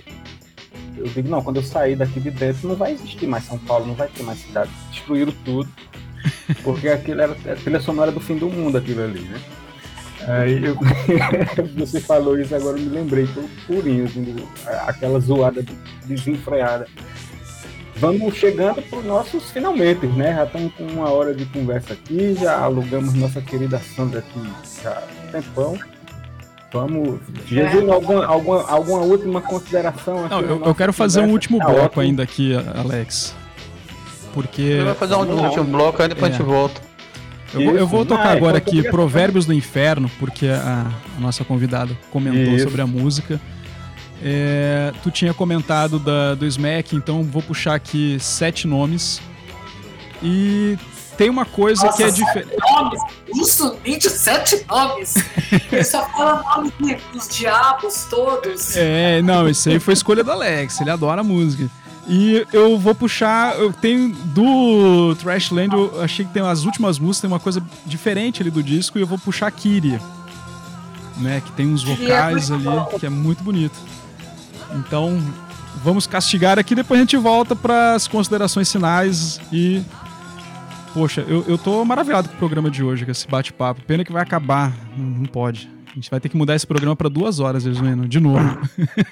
eu 1.01 1.07
digo, 1.07 1.29
não, 1.29 1.41
quando 1.41 1.57
eu 1.57 1.63
sair 1.63 1.95
daqui 1.95 2.19
de 2.19 2.31
dentro, 2.31 2.67
não 2.67 2.75
vai 2.75 2.93
existir 2.93 3.27
mais 3.27 3.45
São 3.45 3.57
Paulo, 3.57 3.87
não 3.87 3.95
vai 3.95 4.07
ter 4.07 4.23
mais 4.23 4.39
cidade. 4.39 4.71
Destruíram 4.91 5.33
tudo. 5.43 5.69
Porque 6.63 6.89
aquilo 6.89 7.21
era 7.21 7.33
a 7.33 7.55
trilha 7.55 7.79
sonora 7.79 8.11
do 8.11 8.19
fim 8.19 8.37
do 8.37 8.49
mundo, 8.49 8.77
aquilo 8.77 9.03
ali, 9.03 9.21
né? 9.21 9.41
Aí 10.27 10.63
eu, 10.63 10.77
você 11.75 11.99
falou 11.99 12.39
isso 12.39 12.53
agora 12.55 12.77
eu 12.77 12.83
me 12.83 12.89
lembrei, 12.89 13.27
tô 13.27 13.41
purinho, 13.65 14.05
assim, 14.05 14.35
aquela 14.85 15.19
zoada 15.19 15.65
desenfreada. 16.05 16.87
Vamos 17.95 18.35
chegando 18.35 18.81
para 18.81 18.99
os 18.99 19.05
nossos 19.05 19.51
finalmente, 19.51 20.05
né? 20.07 20.35
Já 20.35 20.43
estamos 20.45 20.73
com 20.75 20.83
uma 20.83 21.09
hora 21.09 21.33
de 21.33 21.45
conversa 21.45 21.93
aqui, 21.93 22.35
já 22.35 22.59
alugamos 22.59 23.13
nossa 23.13 23.41
querida 23.41 23.79
Sandra 23.79 24.19
aqui 24.19 24.49
já 24.83 24.91
há 24.91 25.27
um 25.27 25.31
tempão. 25.31 25.79
Vamos. 26.71 27.19
Jesus, 27.45 27.87
é. 27.87 27.91
alguma, 27.91 28.25
alguma, 28.25 28.69
alguma 28.69 28.99
última 29.01 29.41
consideração? 29.41 30.27
Não, 30.27 30.39
eu, 30.39 30.65
eu 30.65 30.75
quero 30.75 30.93
fazer 30.93 31.21
um 31.21 31.31
último 31.31 31.59
bloco 31.59 31.81
ótimo. 31.85 32.01
ainda 32.01 32.23
aqui, 32.23 32.53
Alex. 32.75 33.35
Porque. 34.33 34.81
Vai 34.83 34.95
fazer 34.95 35.15
um 35.15 35.43
último 35.43 35.65
bloco, 35.65 36.01
aí 36.01 36.07
depois 36.07 36.31
é. 36.31 36.35
a 36.35 36.37
gente 36.37 36.47
volta. 36.47 36.81
Eu, 37.53 37.65
vou, 37.65 37.75
eu 37.75 37.87
vou 37.87 38.05
tocar 38.05 38.29
ah, 38.29 38.31
agora 38.31 38.57
aqui 38.57 38.81
Provérbios 38.83 39.45
do 39.45 39.53
Inferno, 39.53 40.09
porque 40.17 40.47
a, 40.47 40.89
a 41.17 41.19
nossa 41.19 41.43
convidada 41.43 41.97
comentou 42.09 42.53
Isso. 42.53 42.63
sobre 42.63 42.81
a 42.81 42.87
música. 42.87 43.41
É, 44.23 44.93
tu 45.03 45.11
tinha 45.11 45.33
comentado 45.33 45.99
da, 45.99 46.35
do 46.35 46.45
Smack, 46.45 46.95
então 46.95 47.23
vou 47.23 47.41
puxar 47.41 47.75
aqui 47.75 48.17
sete 48.19 48.67
nomes. 48.67 49.21
E 50.23 50.77
tem 51.21 51.29
uma 51.29 51.45
coisa 51.45 51.85
Nossa, 51.85 51.97
que 51.97 52.03
é 52.03 52.09
diferente. 52.09 52.57
nomes? 52.71 52.99
Isso, 53.35 53.77
27 53.83 54.65
nomes. 54.67 55.13
Ele 55.71 55.83
só 55.83 56.03
fala 56.09 56.43
nomes 56.57 56.99
dos 57.13 57.29
diabos 57.29 58.07
todos. 58.09 58.75
É, 58.75 59.21
não, 59.21 59.47
isso 59.47 59.69
aí 59.69 59.79
foi 59.79 59.93
escolha 59.93 60.23
do 60.23 60.31
Alex, 60.31 60.81
ele 60.81 60.89
adora 60.89 61.21
música. 61.21 61.69
E 62.07 62.43
eu 62.51 62.75
vou 62.79 62.95
puxar, 62.95 63.55
eu 63.59 63.71
tenho 63.71 64.09
do 64.09 65.15
Trashland, 65.19 65.71
eu 65.71 66.01
achei 66.01 66.25
que 66.25 66.33
tem 66.33 66.41
as 66.41 66.63
últimas 66.63 66.97
músicas, 66.97 67.21
tem 67.21 67.27
uma 67.27 67.39
coisa 67.39 67.63
diferente 67.85 68.41
ali 68.41 68.49
do 68.49 68.63
disco, 68.63 68.97
e 68.97 69.01
eu 69.01 69.07
vou 69.07 69.19
puxar 69.19 69.51
Kiri, 69.51 70.01
né, 71.17 71.39
que 71.45 71.51
tem 71.51 71.71
uns 71.71 71.83
é 71.83 71.85
vocais 71.85 72.49
ali, 72.49 72.65
que 72.99 73.05
é 73.05 73.09
muito 73.09 73.43
bonito. 73.43 73.77
Então, 74.73 75.21
vamos 75.83 76.07
castigar 76.07 76.57
aqui, 76.57 76.73
depois 76.73 76.99
a 76.99 77.03
gente 77.03 77.15
volta 77.15 77.55
para 77.55 77.93
as 77.93 78.07
considerações 78.07 78.71
finais 78.71 79.39
e 79.53 79.83
Poxa, 80.93 81.25
eu, 81.27 81.45
eu 81.47 81.57
tô 81.57 81.83
maravilhado 81.85 82.27
com 82.27 82.35
o 82.35 82.37
programa 82.37 82.69
de 82.69 82.83
hoje, 82.83 83.05
com 83.05 83.11
esse 83.11 83.27
bate-papo. 83.27 83.81
Pena 83.81 84.03
que 84.03 84.11
vai 84.11 84.21
acabar. 84.21 84.73
Não, 84.97 85.05
não, 85.05 85.25
pode. 85.25 85.69
A 85.89 85.93
gente 85.93 86.09
vai 86.09 86.19
ter 86.19 86.29
que 86.29 86.37
mudar 86.37 86.55
esse 86.55 86.65
programa 86.65 86.95
para 86.95 87.09
duas 87.09 87.39
horas, 87.39 87.63
Jesuíno, 87.63 88.07
de 88.07 88.19
novo. 88.19 88.39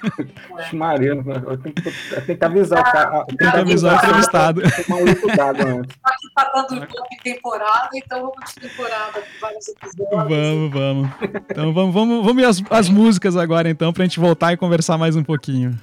Maria, 0.72 1.10
eu 1.10 1.58
tenho 1.58 1.74
que, 1.74 1.88
eu 1.88 2.26
tenho 2.26 2.38
que 2.38 2.44
avisar 2.44 2.80
o 2.80 2.84
cara. 2.84 3.24
Tem 3.26 3.36
que 3.36 3.44
avisar 3.44 3.92
o 3.92 3.96
entrevistado. 3.96 4.62
Aqui 4.64 4.84
tá 6.34 6.52
dando 6.54 6.80
de 6.80 7.22
temporada, 7.22 7.88
então 7.94 8.20
vamos 8.20 8.54
de 8.54 8.68
temporada 8.68 9.12
com 9.12 9.40
vários 9.40 9.68
episódios. 9.68 10.28
Vamos, 10.28 10.72
vamos. 10.72 11.10
Então 11.50 11.72
vamos, 11.74 11.94
vamos, 11.94 12.24
vamos 12.24 12.42
ir 12.42 12.46
às, 12.46 12.62
às 12.70 12.88
músicas 12.88 13.36
agora, 13.36 13.68
então, 13.68 13.92
pra 13.92 14.04
gente 14.04 14.18
voltar 14.18 14.52
e 14.52 14.56
conversar 14.56 14.96
mais 14.96 15.16
um 15.16 15.22
pouquinho. 15.22 15.78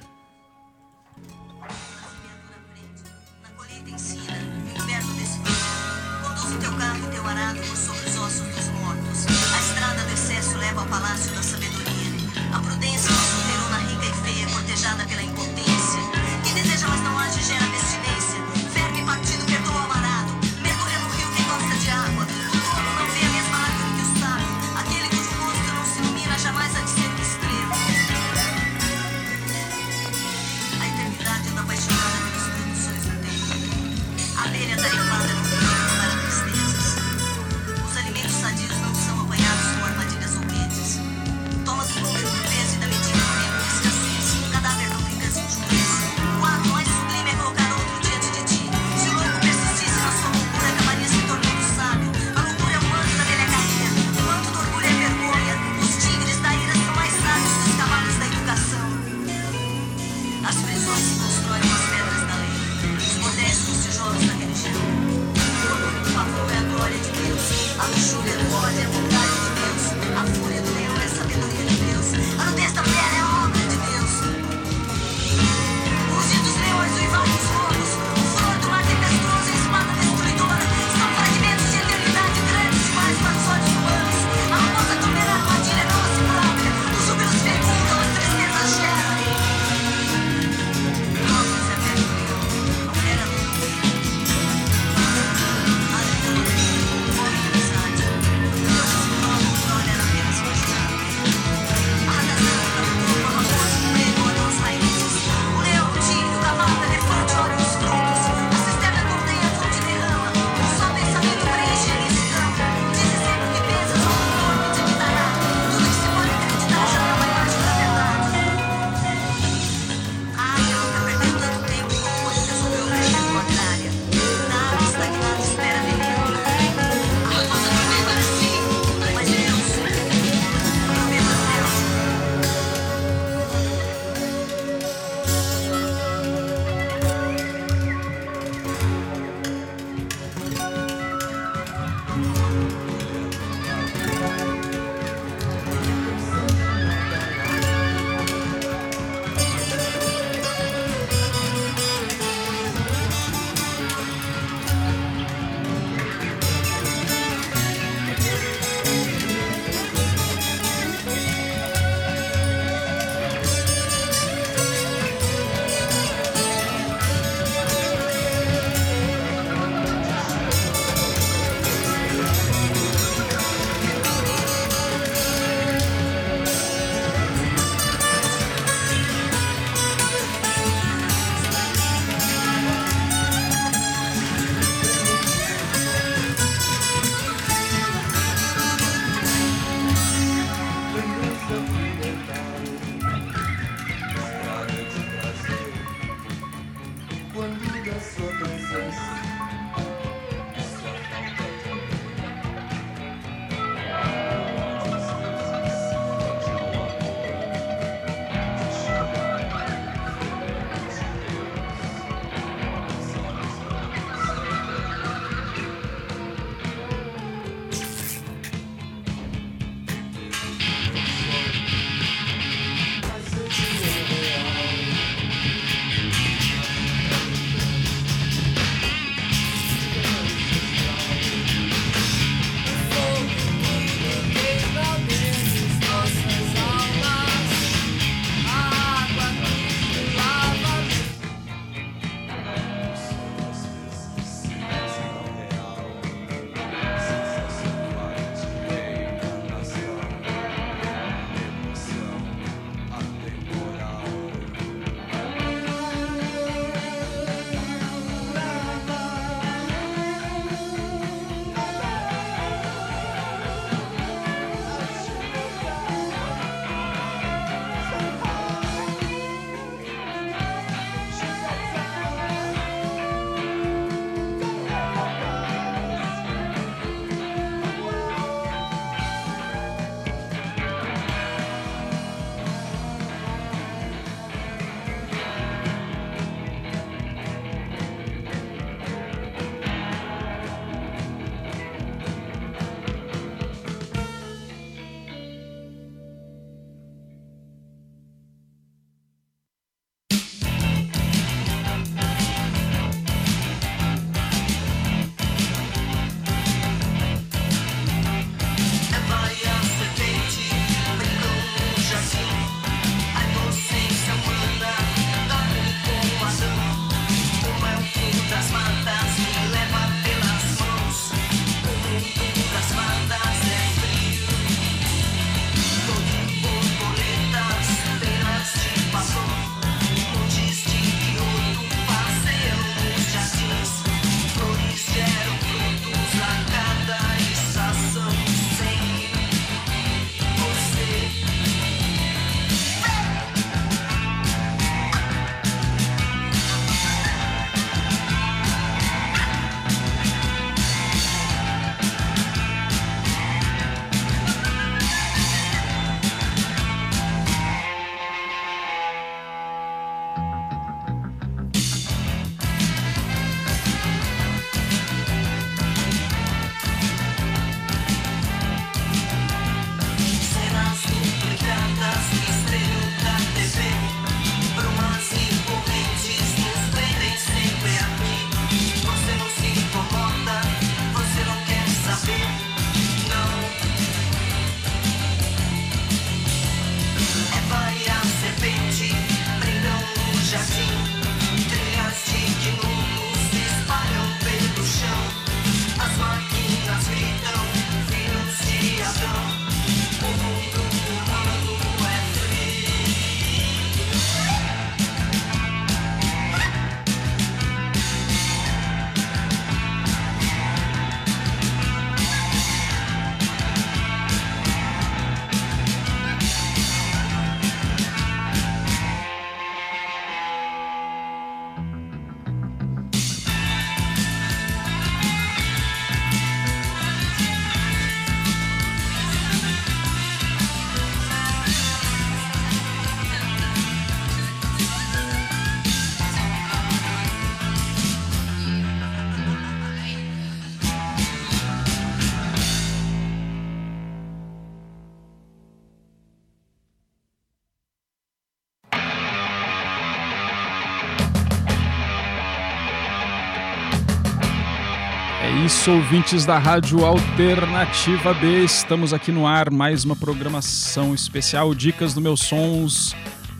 Isso, 455.60 455.72
ouvintes 455.72 456.24
da 456.24 456.38
Rádio 456.38 456.84
Alternativa 456.84 458.14
B. 458.14 458.44
Estamos 458.44 458.92
aqui 458.92 459.10
no 459.10 459.26
ar, 459.26 459.50
mais 459.50 459.84
uma 459.84 459.96
programação 459.96 460.94
especial 460.94 461.52
Dicas 461.52 461.92
do 461.92 462.00
Meus 462.00 462.20
Sons. 462.20 462.94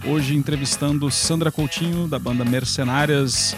Hoje 0.05 0.35
entrevistando 0.37 1.09
Sandra 1.13 1.53
Coutinho, 1.53 2.09
da 2.09 2.19
banda 2.19 2.45
Mercenárias. 2.45 3.57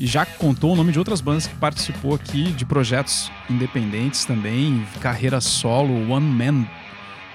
E 0.00 0.06
já 0.06 0.26
contou 0.26 0.72
o 0.72 0.76
nome 0.76 0.90
de 0.90 0.98
outras 0.98 1.20
bandas 1.20 1.46
que 1.46 1.54
participou 1.54 2.14
aqui, 2.14 2.50
de 2.52 2.64
projetos 2.64 3.30
independentes 3.48 4.24
também, 4.24 4.84
carreira 5.00 5.40
solo, 5.40 6.10
One 6.10 6.26
Man. 6.26 6.66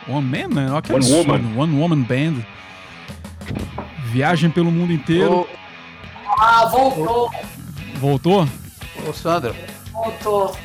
One 0.07 0.28
Man, 0.28 0.48
né? 0.53 0.69
Olha 0.69 0.82
que 0.82 0.91
One. 0.94 1.06
Woman. 1.11 1.41
One 1.57 1.80
Woman 1.80 2.02
Band. 2.02 2.41
Viagem 4.06 4.49
pelo 4.49 4.69
mundo 4.69 4.91
inteiro. 4.91 5.32
Ô, 5.41 5.48
Ah, 6.38 6.65
voltou, 6.65 7.32
Voltou? 7.99 8.48
ô 9.07 9.14
Sandra, 9.14 9.56
voltou. 10.03 10.56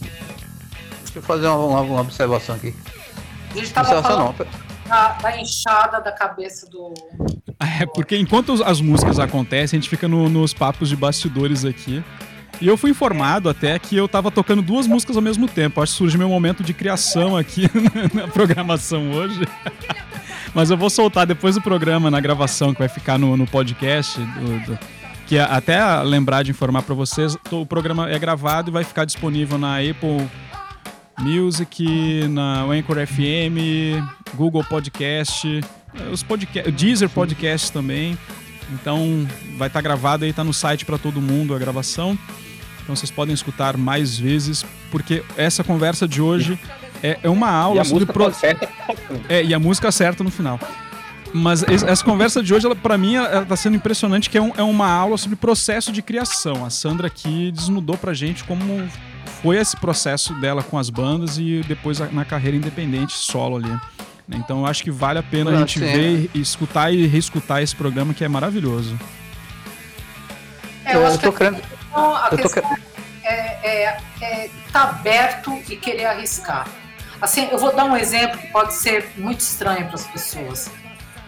deixa 0.00 1.18
eu 1.18 1.22
fazer 1.22 1.46
uma, 1.48 1.56
uma- 1.58 1.80
uma 1.80 2.00
observação 2.00 2.54
aqui. 2.54 2.74
A 3.52 3.56
gente 3.58 3.70
tava 3.72 3.88
Observação 3.88 4.18
falando 4.34 4.38
não. 4.38 4.88
da, 4.88 5.08
da 5.12 5.40
inchada 5.40 6.00
da 6.00 6.12
cabeça 6.12 6.68
do. 6.68 6.92
É, 7.80 7.86
porque 7.86 8.16
enquanto 8.18 8.62
as 8.64 8.80
músicas 8.80 9.18
acontecem, 9.18 9.78
a 9.78 9.80
gente 9.80 9.88
fica 9.88 10.08
no- 10.08 10.28
nos 10.28 10.52
papos 10.52 10.88
de 10.88 10.96
bastidores 10.96 11.64
aqui. 11.64 12.02
E 12.60 12.68
eu 12.68 12.76
fui 12.76 12.90
informado 12.90 13.48
até 13.48 13.76
que 13.80 13.96
eu 13.96 14.06
tava 14.08 14.30
tocando 14.30 14.62
duas 14.62 14.86
músicas 14.86 15.16
ao 15.16 15.22
mesmo 15.22 15.48
tempo. 15.48 15.82
Acho 15.82 15.92
que 15.92 15.98
surge 15.98 16.16
meu 16.16 16.28
momento 16.28 16.62
de 16.62 16.72
criação 16.72 17.36
aqui 17.36 17.68
na 18.14 18.28
programação 18.28 19.10
hoje. 19.12 19.40
Mas 20.54 20.70
eu 20.70 20.76
vou 20.76 20.88
soltar 20.88 21.26
depois 21.26 21.56
do 21.56 21.60
programa, 21.60 22.10
na 22.12 22.20
gravação, 22.20 22.72
que 22.72 22.78
vai 22.78 22.88
ficar 22.88 23.18
no, 23.18 23.36
no 23.36 23.44
podcast. 23.46 24.20
do- 24.20 24.60
do- 24.66 24.78
que 25.26 25.36
é- 25.36 25.42
até 25.42 25.82
lembrar 26.02 26.42
de 26.42 26.50
informar 26.50 26.82
pra 26.82 26.94
vocês, 26.94 27.36
o 27.50 27.64
programa 27.66 28.10
é 28.10 28.18
gravado 28.18 28.70
e 28.70 28.72
vai 28.72 28.84
ficar 28.84 29.04
disponível 29.04 29.58
na 29.58 29.78
Apple 29.78 30.28
Music, 31.18 32.26
na 32.28 32.62
Anchor 32.64 32.96
FM, 33.06 34.02
Google 34.34 34.64
Podcast, 34.64 35.60
os 36.12 36.22
podcast, 36.22 36.70
Deezer 36.72 37.08
Podcast 37.08 37.70
também. 37.72 38.18
Então 38.72 39.26
vai 39.56 39.68
estar 39.68 39.80
gravado 39.80 40.24
aí, 40.24 40.32
tá 40.32 40.42
no 40.42 40.52
site 40.52 40.84
para 40.84 40.98
todo 40.98 41.20
mundo 41.20 41.54
a 41.54 41.58
gravação. 41.58 42.18
Então 42.82 42.94
vocês 42.96 43.10
podem 43.10 43.34
escutar 43.34 43.76
mais 43.76 44.18
vezes, 44.18 44.64
porque 44.90 45.22
essa 45.36 45.62
conversa 45.64 46.06
de 46.08 46.20
hoje 46.20 46.58
é, 47.02 47.18
é 47.22 47.28
uma 47.30 47.46
E 47.46 47.50
aula 47.50 47.80
a 47.82 47.84
sobre 47.84 48.04
música 48.06 48.12
pro- 48.12 48.24
tá 48.26 48.32
certa. 48.32 48.68
é, 49.28 49.42
e 49.44 49.54
a 49.54 49.58
música 49.58 49.90
certa 49.92 50.22
no 50.24 50.30
final. 50.30 50.58
Mas 51.36 51.62
es- 51.64 51.82
essa 51.82 52.04
conversa 52.04 52.40
de 52.40 52.54
hoje, 52.54 52.64
ela, 52.64 52.76
pra 52.76 52.96
mim, 52.96 53.16
ela 53.16 53.44
tá 53.44 53.56
sendo 53.56 53.74
impressionante, 53.74 54.30
que 54.30 54.38
é, 54.38 54.40
um- 54.40 54.52
é 54.56 54.62
uma 54.62 54.88
aula 54.88 55.18
sobre 55.18 55.34
processo 55.34 55.90
de 55.90 56.00
criação. 56.00 56.64
A 56.64 56.70
Sandra 56.70 57.08
aqui 57.08 57.50
desnudou 57.50 57.96
pra 57.96 58.14
gente 58.14 58.44
como 58.44 58.88
foi 59.42 59.56
esse 59.56 59.76
processo 59.76 60.32
dela 60.34 60.62
com 60.62 60.78
as 60.78 60.88
bandas 60.90 61.36
e 61.36 61.62
depois 61.66 61.98
na 62.12 62.24
carreira 62.24 62.56
independente, 62.56 63.14
solo 63.14 63.56
ali. 63.56 63.80
Então 64.30 64.60
eu 64.60 64.66
acho 64.66 64.82
que 64.84 64.90
vale 64.92 65.18
a 65.18 65.22
pena 65.24 65.50
a 65.50 65.56
gente 65.56 65.78
ver, 65.80 66.30
e 66.32 66.40
escutar 66.40 66.92
e 66.94 67.04
reescutar 67.06 67.60
esse 67.62 67.74
programa, 67.74 68.14
que 68.14 68.24
é 68.24 68.28
maravilhoso. 68.28 68.96
É, 70.84 70.94
eu 70.94 71.04
acho 71.06 71.18
que 71.18 71.24
tô 71.24 71.32
querendo. 71.32 71.58
Então, 71.90 72.14
a 72.16 72.28
Eu 72.30 72.30
tô 72.30 72.36
questão 72.48 72.76
é, 73.24 73.36
é, 73.84 73.98
é 74.22 74.50
tá 74.72 74.84
aberto 74.84 75.52
e 75.68 75.76
querer 75.76 76.04
arriscar. 76.06 76.68
Assim, 77.20 77.48
eu 77.50 77.58
vou 77.58 77.74
dar 77.74 77.84
um 77.86 77.96
exemplo 77.96 78.38
que 78.38 78.46
pode 78.48 78.74
ser 78.74 79.10
muito 79.16 79.40
estranho 79.40 79.86
para 79.86 79.94
as 79.96 80.06
pessoas. 80.06 80.70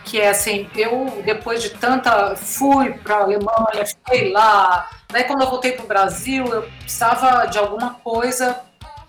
Que 0.07 0.21
é 0.21 0.31
assim, 0.31 0.71
eu 0.75 1.23
depois 1.25 1.63
de 1.63 1.71
tanta. 1.71 2.35
fui 2.37 2.95
para 2.95 3.17
a 3.17 3.23
Alemanha, 3.23 3.85
fiquei 3.85 4.33
lá. 4.33 4.89
Daí 5.09 5.25
quando 5.25 5.43
eu 5.43 5.51
voltei 5.51 5.73
para 5.73 5.85
o 5.85 5.89
Brasil, 5.89 6.47
eu 6.47 6.63
precisava 6.81 7.47
de 7.47 7.59
alguma 7.59 7.95
coisa, 7.95 8.61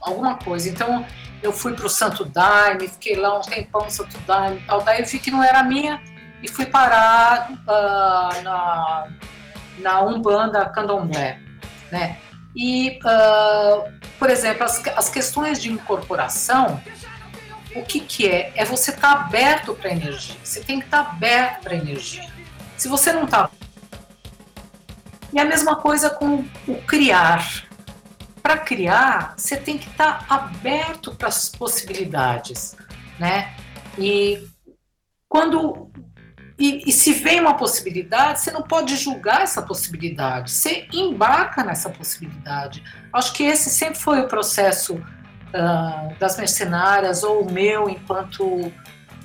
alguma 0.02 0.36
coisa. 0.36 0.68
Então 0.68 1.06
eu 1.42 1.54
fui 1.54 1.74
para 1.74 1.86
o 1.86 1.90
Santo 1.90 2.26
Daime, 2.26 2.88
fiquei 2.88 3.16
lá 3.16 3.38
um 3.38 3.42
tempão 3.42 3.86
no 3.86 3.92
Santo 3.92 4.18
Daime 4.26 4.62
tal. 4.68 4.82
Daí 4.82 5.02
eu 5.02 5.06
vi 5.06 5.20
que 5.20 5.32
não 5.32 5.44
era 5.44 5.64
minha 5.64 6.02
e 6.42 6.48
fui 6.48 6.66
parar 6.66 7.50
ah, 7.68 8.30
na, 8.44 9.08
na 9.80 10.02
Umbanda 10.02 10.66
Candomblé, 10.66 11.40
né? 11.92 12.18
E, 12.56 13.00
ah, 13.06 13.86
por 14.18 14.30
exemplo, 14.30 14.64
as, 14.64 14.82
as 14.96 15.10
questões 15.10 15.62
de 15.62 15.72
incorporação, 15.72 16.82
o 17.76 17.84
que 17.84 18.00
que 18.00 18.28
é? 18.28 18.52
É 18.56 18.66
você 18.66 18.92
estar 18.92 19.12
aberto 19.12 19.74
para 19.74 19.92
energia. 19.92 20.36
Você 20.44 20.62
tem 20.62 20.80
que 20.80 20.86
estar 20.86 21.00
aberto 21.00 21.64
para 21.64 21.76
energia. 21.76 22.28
Se 22.78 22.88
você 22.88 23.12
não 23.12 23.26
está 23.26 23.50
e 25.34 25.40
a 25.40 25.46
mesma 25.46 25.76
coisa 25.76 26.10
com 26.10 26.46
o 26.68 26.82
criar. 26.84 27.66
Para 28.42 28.58
criar, 28.58 29.34
você 29.38 29.58
tem 29.58 29.78
que 29.78 29.90
estar 29.90 30.26
aberto 30.30 31.14
para 31.14 31.28
as 31.28 31.50
possibilidades, 31.50 32.76
né? 33.20 33.54
E 33.98 34.48
quando 35.28 35.92
e, 36.58 36.90
e 36.90 36.92
se 36.92 37.14
vem 37.14 37.40
uma 37.40 37.56
possibilidade, 37.56 38.40
você 38.40 38.52
não 38.52 38.64
pode 38.64 38.96
julgar 38.96 39.42
essa 39.42 39.62
possibilidade. 39.62 40.50
Você 40.50 40.88
embarca 40.92 41.64
nessa 41.64 41.90
possibilidade. 41.90 42.84
Acho 43.14 43.34
que 43.34 43.44
esse 43.44 43.70
sempre 43.70 44.00
foi 44.00 44.22
o 44.22 44.28
processo 44.28 45.00
ah, 45.58 46.10
das 46.20 46.38
mercenárias 46.38 47.24
ou 47.24 47.42
o 47.42 47.52
meu 47.52 47.90
enquanto 47.90 48.72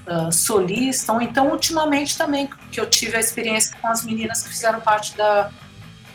ah, 0.07 0.31
solista. 0.33 1.13
Ou 1.13 1.21
então, 1.21 1.51
ultimamente 1.51 2.17
também, 2.17 2.49
que 2.71 2.81
eu 2.81 2.89
tive 2.89 3.17
a 3.17 3.21
experiência 3.21 3.77
com 3.81 3.89
as 3.89 4.05
meninas 4.05 4.43
que 4.43 4.49
fizeram 4.49 4.81
parte 4.81 5.17
da, 5.17 5.51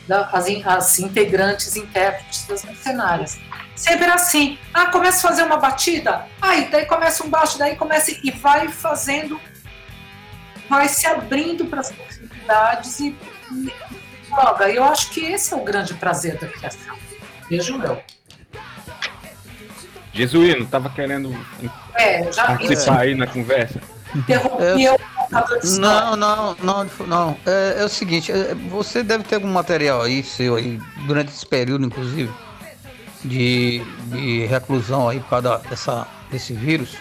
da 0.07 0.25
as, 0.31 0.47
as 0.65 0.99
integrantes, 0.99 1.75
intérpretes 1.75 2.45
das 2.47 2.63
mercenárias. 2.63 3.37
Sempre 3.75 4.05
assim, 4.07 4.57
ah, 4.73 4.87
começa 4.87 5.25
a 5.25 5.29
fazer 5.29 5.43
uma 5.43 5.57
batida, 5.57 6.25
aí 6.41 6.67
daí 6.71 6.85
começa 6.87 7.23
um 7.23 7.29
baixo, 7.29 7.59
daí 7.59 7.75
começa 7.75 8.11
e 8.11 8.31
vai 8.31 8.69
fazendo 8.69 9.39
vai 10.67 10.89
se 10.89 11.07
abrindo 11.07 11.65
para 11.65 11.81
as 11.81 11.91
possibilidades 11.91 12.99
e, 12.99 13.15
e 13.51 13.73
joga. 14.27 14.69
Eu 14.69 14.83
acho 14.83 15.11
que 15.11 15.21
esse 15.21 15.53
é 15.53 15.57
o 15.57 15.63
grande 15.63 15.93
prazer 15.93 16.37
da 16.37 16.47
criação. 16.47 16.97
Vejo 17.49 17.81
eu. 17.81 18.01
Jesuíno, 20.17 20.65
tava 20.65 20.89
querendo 20.89 21.33
É, 21.93 22.31
já 22.31 22.47
participar 22.47 23.01
aí 23.01 23.15
na 23.15 23.27
conversa. 23.27 23.79
interrompi 24.15 24.63
É, 24.63 24.89
eu. 24.89 24.99
Não, 25.79 26.15
não, 26.15 26.55
não, 26.63 26.89
não. 27.05 27.37
É, 27.45 27.81
é 27.81 27.85
o 27.85 27.89
seguinte, 27.89 28.31
é, 28.31 28.55
você 28.69 29.03
deve 29.03 29.23
ter 29.23 29.35
algum 29.35 29.51
material 29.51 30.01
aí 30.01 30.23
seu 30.23 30.55
aí, 30.55 30.79
durante 31.05 31.29
esse 31.29 31.45
período, 31.45 31.85
inclusive, 31.85 32.31
de, 33.23 33.81
de 34.05 34.45
reclusão 34.45 35.09
aí 35.09 35.19
por 35.19 35.29
causa 35.29 35.57
dessa, 35.69 36.07
desse 36.31 36.53
vírus. 36.53 36.95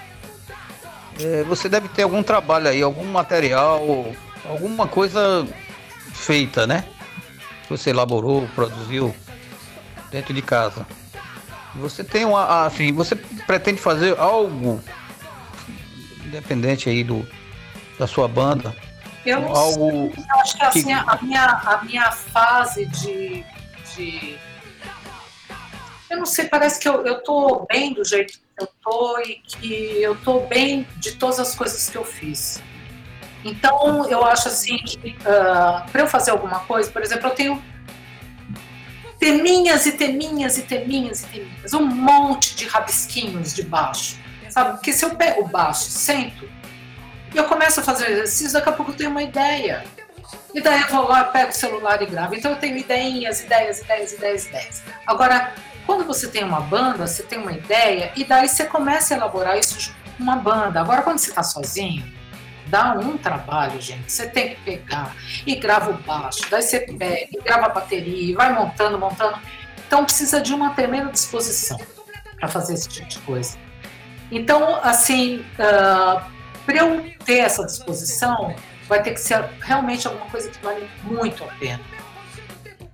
É, 1.21 1.45
você 1.45 1.69
deve 1.69 1.89
ter 1.89 2.03
algum 2.03 2.23
trabalho 2.23 2.69
aí, 2.69 2.83
algum 2.83 3.05
material, 3.05 4.13
alguma 4.45 4.87
coisa 4.87 5.47
feita, 6.13 6.67
né? 6.67 6.85
Que 7.63 7.71
você 7.71 7.91
elaborou, 7.91 8.49
produziu 8.55 9.15
dentro 10.11 10.35
de 10.35 10.43
casa. 10.43 10.87
Você 11.81 12.03
tem 12.05 12.25
uma, 12.25 12.67
assim, 12.67 12.93
você 12.93 13.15
pretende 13.15 13.81
fazer 13.81 14.19
algo 14.19 14.83
independente 16.25 16.89
aí 16.89 17.05
do 17.05 17.27
da 17.99 18.07
sua 18.07 18.29
banda, 18.29 18.77
Eu 19.25 19.41
não 19.41 19.57
algo 19.57 20.13
sei, 20.15 20.25
eu 20.25 20.41
acho 20.41 20.57
que 20.59 20.65
assim, 20.65 20.85
que- 20.85 20.93
a, 20.93 21.19
minha, 21.23 21.45
a 21.45 21.81
minha 21.83 22.13
fase 22.13 22.85
de, 22.87 23.43
de. 23.95 24.39
Eu 26.11 26.19
não 26.19 26.27
sei, 26.27 26.47
parece 26.47 26.79
que 26.79 26.89
eu, 26.89 27.05
eu 27.07 27.23
tô 27.23 27.67
bem 27.71 27.95
do 27.95 28.05
jeito 28.05 28.35
que 28.35 28.63
eu 28.63 28.69
tô 28.83 29.19
e 29.21 29.37
que 29.47 30.03
eu 30.03 30.15
tô 30.17 30.41
bem 30.41 30.87
de 30.99 31.13
todas 31.13 31.41
as 31.41 31.55
coisas 31.55 31.89
que 31.89 31.97
eu 31.97 32.05
fiz. 32.05 32.63
Então, 33.43 34.07
eu 34.11 34.25
acho 34.25 34.49
assim, 34.49 34.77
que 34.77 35.17
para 35.23 35.87
eu 35.95 36.07
fazer 36.07 36.33
alguma 36.33 36.61
coisa, 36.61 36.91
por 36.91 37.01
exemplo, 37.03 37.29
eu 37.29 37.35
tenho 37.35 37.63
teminhas 39.27 39.87
e 39.87 39.93
teminhas 39.93 40.57
e 40.57 40.63
teminhas 40.63 41.25
e 41.25 41.27
teminhas, 41.27 41.75
um 41.75 41.85
monte 41.85 42.55
de 42.55 42.65
rabisquinhos 42.65 43.53
de 43.53 43.65
baixo, 43.65 44.17
sabe? 44.49 44.73
Porque 44.73 44.93
se 44.93 45.05
eu 45.05 45.17
pego 45.17 45.43
o 45.43 45.49
baixo, 45.49 45.91
sento, 45.91 46.49
e 47.35 47.37
eu 47.37 47.45
começo 47.45 47.81
a 47.81 47.83
fazer 47.83 48.09
exercício, 48.13 48.53
daqui 48.53 48.69
a 48.69 48.73
pouco 48.73 48.93
eu 48.93 48.97
tenho 48.97 49.11
uma 49.11 49.25
ideia. 49.25 49.85
E 50.55 50.61
daí 50.61 50.81
eu 50.81 50.89
vou 50.89 51.09
lá, 51.09 51.25
pego 51.25 51.51
o 51.51 51.55
celular 51.55 52.01
e 52.03 52.07
gravo. 52.07 52.37
Então 52.37 52.53
eu 52.53 52.57
tenho 52.57 52.77
ideias, 52.77 53.41
ideias, 53.43 53.81
ideias, 53.81 54.13
ideias, 54.13 54.47
ideias. 54.47 54.83
Agora, 55.05 55.53
quando 55.85 56.05
você 56.05 56.29
tem 56.29 56.45
uma 56.45 56.61
banda, 56.61 57.05
você 57.07 57.25
tem 57.25 57.39
uma 57.39 57.53
ideia, 57.53 58.13
e 58.15 58.23
daí 58.23 58.49
você 58.49 58.65
começa 58.65 59.13
a 59.13 59.17
elaborar 59.17 59.59
isso 59.59 59.93
com 60.17 60.23
uma 60.23 60.37
banda. 60.37 60.81
Agora, 60.81 61.03
quando 61.03 61.19
você 61.19 61.31
está 61.31 61.43
sozinho, 61.43 62.05
dá 62.67 62.93
um 62.93 63.17
trabalho, 63.17 63.81
gente. 63.81 64.11
Você 64.11 64.29
tem 64.29 64.51
que 64.51 64.57
pegar 64.63 65.15
e 65.47 65.55
grava 65.57 65.91
o 65.91 65.95
baixo, 65.95 66.41
daí 66.51 66.63
você 66.63 66.81
pega 66.81 67.29
e 67.33 67.41
grava 67.43 67.67
a 67.67 67.69
bateria, 67.69 68.31
e 68.31 68.35
vai 68.35 68.53
montando, 68.53 68.99
montando. 68.99 69.39
Então 69.87 70.05
precisa 70.05 70.41
de 70.41 70.53
uma 70.53 70.71
tremenda 70.75 71.11
disposição 71.11 71.79
para 72.39 72.49
fazer 72.49 72.75
esse 72.75 72.89
tipo 72.89 73.09
de 73.09 73.19
coisa. 73.21 73.57
Então, 74.31 74.81
assim, 74.83 75.45
para 75.57 76.27
eu 76.69 77.11
ter 77.25 77.39
essa 77.39 77.65
disposição, 77.65 78.55
vai 78.89 79.03
ter 79.03 79.13
que 79.13 79.21
ser 79.21 79.45
realmente 79.61 80.07
alguma 80.07 80.27
coisa 80.27 80.51
que 80.51 80.59
vale 80.65 80.89
muito 81.05 81.45
a 81.45 81.49
pena. 81.59 81.81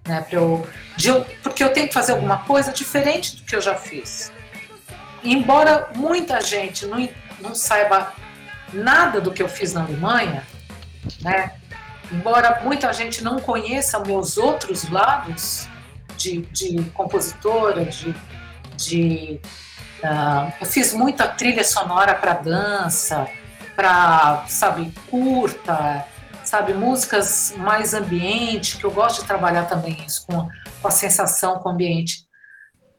né? 0.07 0.27
Eu, 0.31 0.67
de 0.97 1.11
porque 1.43 1.65
eu 1.65 1.73
tenho 1.73 1.89
que 1.89 1.95
fazer 1.95 2.13
alguma 2.13 2.39
coisa 2.45 2.73
diferente 2.73 3.37
do 3.37 3.45
que 3.45 3.57
eu 3.57 3.61
já 3.61 3.75
fiz. 3.75 4.31
Embora 5.25 5.89
muita 5.95 6.41
gente 6.41 6.85
não, 6.87 7.09
não 7.41 7.55
saiba 7.55 8.13
nada 8.73 9.21
do 9.21 9.33
que 9.33 9.43
eu 9.43 9.49
fiz 9.49 9.73
na 9.73 9.83
Alemanha, 9.83 10.47
né? 11.21 11.53
Embora 12.11 12.61
muita 12.63 12.93
gente 12.93 13.23
não 13.25 13.39
conheça 13.39 13.99
meus 14.01 14.37
outros 14.37 14.89
lados 14.91 15.67
de, 16.17 16.43
de 16.43 16.83
compositora, 16.91 17.85
de, 17.87 18.15
de 18.77 19.41
uh, 20.03 20.53
eu 20.61 20.67
fiz 20.67 20.93
muita 20.93 21.27
trilha 21.27 21.65
sonora 21.65 22.15
para 22.15 22.35
dança, 22.35 23.27
para 23.75 24.45
sabe 24.47 24.93
curta, 25.11 26.07
sabe 26.45 26.75
músicas 26.75 27.55
mais 27.57 27.95
ambiente, 27.95 28.77
que 28.77 28.85
eu 28.85 28.91
gosto 28.91 29.23
de 29.23 29.27
trabalhar 29.27 29.65
também 29.65 29.97
isso 30.07 30.27
com, 30.27 30.49
com 30.81 30.89
a 30.89 30.91
sensação 30.91 31.59
com 31.61 31.71
o 31.71 31.73
ambiente. 31.73 32.27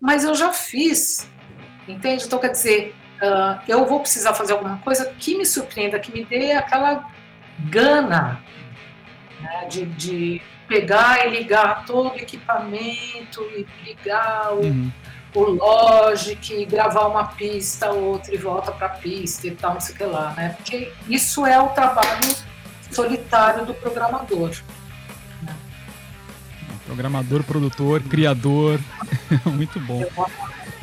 Mas 0.01 0.23
eu 0.23 0.33
já 0.33 0.51
fiz, 0.51 1.29
entende? 1.87 2.25
Então 2.25 2.39
quer 2.39 2.49
dizer, 2.49 2.95
uh, 3.23 3.59
eu 3.67 3.85
vou 3.85 4.01
precisar 4.01 4.33
fazer 4.33 4.53
alguma 4.53 4.77
coisa 4.79 5.13
que 5.17 5.37
me 5.37 5.45
surpreenda, 5.45 5.99
que 5.99 6.11
me 6.11 6.25
dê 6.25 6.51
aquela 6.51 7.09
gana 7.59 8.41
né, 9.39 9.67
de, 9.69 9.85
de 9.85 10.41
pegar 10.67 11.25
e 11.25 11.29
ligar 11.29 11.85
todo 11.85 12.11
o 12.11 12.15
equipamento 12.15 13.41
e 13.55 13.65
ligar 13.85 14.53
o, 14.53 14.61
uhum. 14.61 14.91
o 15.35 15.41
Logic 15.41 16.53
e 16.53 16.65
gravar 16.65 17.07
uma 17.07 17.27
pista, 17.27 17.91
outra 17.91 18.33
e 18.33 18.37
volta 18.37 18.71
para 18.71 18.87
a 18.87 18.89
pista 18.89 19.47
e 19.47 19.51
tal, 19.51 19.73
não 19.73 19.81
sei 19.81 19.95
o 19.95 19.97
que 19.97 20.03
lá, 20.03 20.33
né? 20.35 20.49
Porque 20.57 20.91
isso 21.07 21.45
é 21.45 21.59
o 21.61 21.69
trabalho 21.69 22.35
solitário 22.91 23.65
do 23.65 23.73
programador. 23.73 24.51
Né? 25.41 25.55
Programador, 26.85 27.43
produtor, 27.43 28.01
criador, 28.03 28.79
muito 29.45 29.79
bom. 29.79 30.03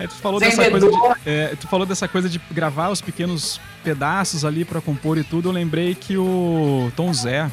É, 0.01 0.06
tu 0.06 0.14
falou 0.14 0.40
dessa 0.40 0.70
coisa 0.70 0.90
de, 0.90 0.98
é, 1.27 1.55
tu 1.60 1.68
falou 1.68 1.86
dessa 1.86 2.09
coisa 2.09 2.28
de 2.28 2.40
gravar 2.51 2.89
os 2.89 3.02
pequenos 3.02 3.60
pedaços 3.85 4.47
ali 4.47 4.64
para 4.64 4.81
compor 4.81 5.18
e 5.18 5.24
tudo. 5.24 5.51
Eu 5.51 5.52
lembrei 5.52 5.94
que 5.94 6.16
o 6.16 6.90
Tom 6.97 7.12
Zé, 7.12 7.51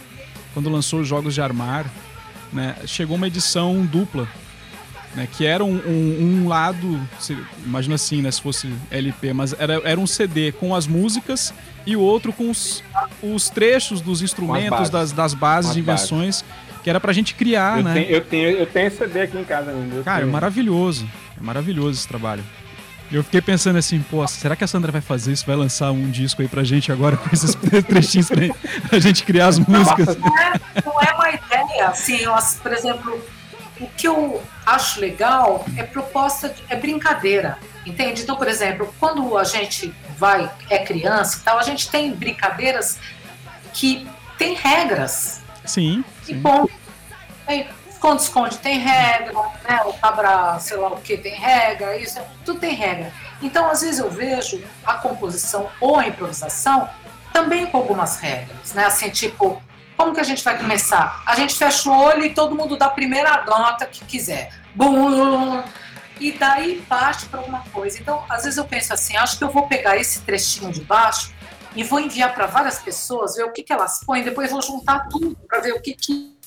quando 0.54 0.70
lançou 0.70 1.02
os 1.02 1.08
jogos 1.08 1.34
de 1.34 1.42
Armar, 1.42 1.86
né, 2.54 2.78
chegou 2.86 3.18
uma 3.18 3.28
edição 3.28 3.86
dupla, 3.86 4.26
né, 5.14 5.28
que 5.30 5.46
era 5.46 5.62
um, 5.66 5.76
um, 5.76 6.44
um 6.44 6.48
lado, 6.48 6.98
se, 7.20 7.38
imagina 7.66 7.96
assim, 7.96 8.22
né, 8.22 8.32
se 8.32 8.42
fosse 8.42 8.74
LP, 8.90 9.34
mas 9.34 9.54
era, 9.60 9.82
era 9.84 10.00
um 10.00 10.08
CD 10.08 10.54
com 10.54 10.74
as 10.74 10.88
músicas 10.88 11.54
e 11.86 11.98
o 11.98 12.00
outro 12.00 12.32
com 12.32 12.50
os, 12.50 12.82
os 13.22 13.50
trechos 13.50 14.00
dos 14.00 14.22
instrumentos, 14.22 14.90
das, 14.90 15.12
das 15.12 15.34
bases 15.34 15.74
de 15.74 15.82
invenções, 15.82 16.44
bases. 16.44 16.82
que 16.82 16.90
era 16.90 17.00
pra 17.02 17.12
gente 17.12 17.36
criar, 17.36 17.80
eu 17.80 17.84
né? 17.84 17.94
Tenho, 17.94 18.10
eu, 18.10 18.22
tenho, 18.22 18.50
eu 18.52 18.66
tenho 18.66 18.90
CD 18.90 19.22
aqui 19.22 19.38
em 19.38 19.44
casa 19.44 19.72
ainda. 19.72 20.02
Cara, 20.04 20.24
é 20.24 20.26
maravilhoso. 20.26 21.06
É 21.40 21.44
maravilhoso 21.44 22.00
esse 22.00 22.08
trabalho. 22.08 22.44
Eu 23.12 23.24
fiquei 23.24 23.42
pensando 23.42 23.78
assim, 23.78 24.02
pô, 24.02 24.28
será 24.28 24.56
que 24.56 24.64
a 24.64 24.68
Sandra 24.68 24.92
vai 24.92 25.00
fazer 25.00 25.32
isso? 25.32 25.46
Vai 25.46 25.56
lançar 25.56 25.92
um 25.92 26.10
disco 26.10 26.42
aí 26.42 26.48
pra 26.48 26.64
gente 26.64 26.92
agora 26.92 27.16
com 27.16 27.30
esses 27.34 27.56
trechinhos 27.88 28.28
pra, 28.28 28.42
pra 28.90 29.00
gente 29.00 29.24
criar 29.24 29.48
as 29.48 29.60
músicas? 29.60 30.18
Não 30.18 30.38
é, 30.38 30.54
não 30.86 31.02
é 31.02 31.14
uma 31.14 31.30
ideia, 31.30 31.88
assim, 31.88 32.18
eu, 32.18 32.34
por 32.62 32.74
exemplo, 32.74 33.22
o 33.80 33.88
que 33.96 34.08
eu 34.08 34.44
acho 34.66 35.00
legal 35.00 35.66
é 35.78 35.84
proposta, 35.84 36.50
de, 36.50 36.62
é 36.68 36.76
brincadeira, 36.76 37.58
entende? 37.86 38.24
Então, 38.24 38.36
por 38.36 38.48
exemplo, 38.48 38.94
quando 39.00 39.38
a 39.38 39.46
gente 39.46 39.94
vai, 40.18 40.52
é 40.70 40.80
criança 40.80 41.38
e 41.38 41.42
tal, 41.42 41.58
a 41.58 41.64
gente 41.64 41.90
tem 41.90 42.14
brincadeiras 42.14 43.00
que 43.74 44.06
tem 44.38 44.54
regras. 44.54 45.42
Sim. 45.64 46.04
E 46.28 46.34
bom, 46.34 46.68
Esconde-esconde 47.98 48.60
tem 48.60 48.78
regra, 48.78 49.34
né? 49.68 49.82
o 49.86 49.94
cabra, 49.94 50.60
sei 50.60 50.78
lá 50.78 50.90
o 50.90 51.02
que, 51.02 51.18
tem 51.18 51.34
regra, 51.34 51.98
isso, 51.98 52.20
tudo 52.46 52.60
tem 52.60 52.76
regra. 52.76 53.12
Então, 53.42 53.68
às 53.70 53.82
vezes 53.82 54.00
eu 54.00 54.10
vejo 54.10 54.64
a 54.86 54.94
composição 54.94 55.68
ou 55.82 55.98
a 55.98 56.08
improvisação 56.08 56.88
também 57.34 57.66
com 57.66 57.78
algumas 57.78 58.18
regras, 58.18 58.74
né? 58.74 58.86
Assim, 58.86 59.10
tipo, 59.10 59.62
como 59.96 60.14
que 60.14 60.20
a 60.20 60.24
gente 60.24 60.44
vai 60.44 60.56
começar? 60.60 61.24
A 61.26 61.36
gente 61.36 61.56
fecha 61.56 61.90
o 61.90 62.00
olho 62.00 62.24
e 62.24 62.36
todo 62.36 62.56
mundo 62.56 62.78
dá 62.78 62.86
a 62.86 62.92
primeira 62.92 63.44
nota 63.46 63.88
que 63.88 64.06
quiser. 64.06 64.54
Bum! 64.76 65.64
E 66.20 66.32
daí 66.34 66.84
parte 66.88 67.26
para 67.26 67.40
alguma 67.40 67.64
coisa. 67.74 67.98
Então, 68.00 68.24
às 68.30 68.44
vezes 68.44 68.58
eu 68.58 68.66
penso 68.66 68.94
assim, 68.94 69.18
acho 69.18 69.40
que 69.40 69.44
eu 69.44 69.50
vou 69.50 69.68
pegar 69.68 69.98
esse 69.98 70.22
trechinho 70.22 70.72
de 70.72 70.82
baixo 70.82 71.34
e 71.76 71.84
vou 71.84 72.00
enviar 72.00 72.34
para 72.36 72.46
várias 72.46 72.78
pessoas, 72.78 73.36
ver 73.36 73.44
o 73.44 73.52
que, 73.52 73.64
que 73.64 73.74
elas 73.74 74.04
põem, 74.06 74.24
depois 74.24 74.52
vou 74.52 74.62
juntar 74.62 75.08
tudo 75.10 75.36
para 75.48 75.60
ver 75.62 75.74
o 75.74 75.82
que, 75.82 75.94
que 75.94 76.38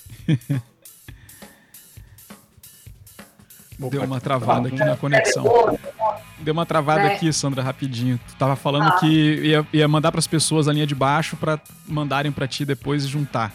Deu 3.89 4.02
uma 4.02 4.20
travada 4.20 4.69
aqui 4.69 4.78
na 4.78 4.97
conexão. 4.97 5.44
Deu 6.39 6.52
uma 6.52 6.66
travada 6.66 7.07
aqui, 7.07 7.32
Sandra, 7.32 7.62
rapidinho. 7.62 8.19
Tu 8.28 8.35
tava 8.36 8.57
falando 8.57 8.89
ah. 8.89 8.98
que 8.98 9.07
ia, 9.07 9.66
ia 9.73 9.89
mandar 9.89 10.11
para 10.11 10.19
as 10.19 10.27
pessoas 10.27 10.69
a 10.69 10.73
linha 10.73 10.86
de 10.86 10.94
baixo 10.94 11.36
para 11.36 11.59
mandarem 11.86 12.31
para 12.31 12.47
ti 12.47 12.65
depois 12.65 13.05
e 13.05 13.09
juntar. 13.09 13.52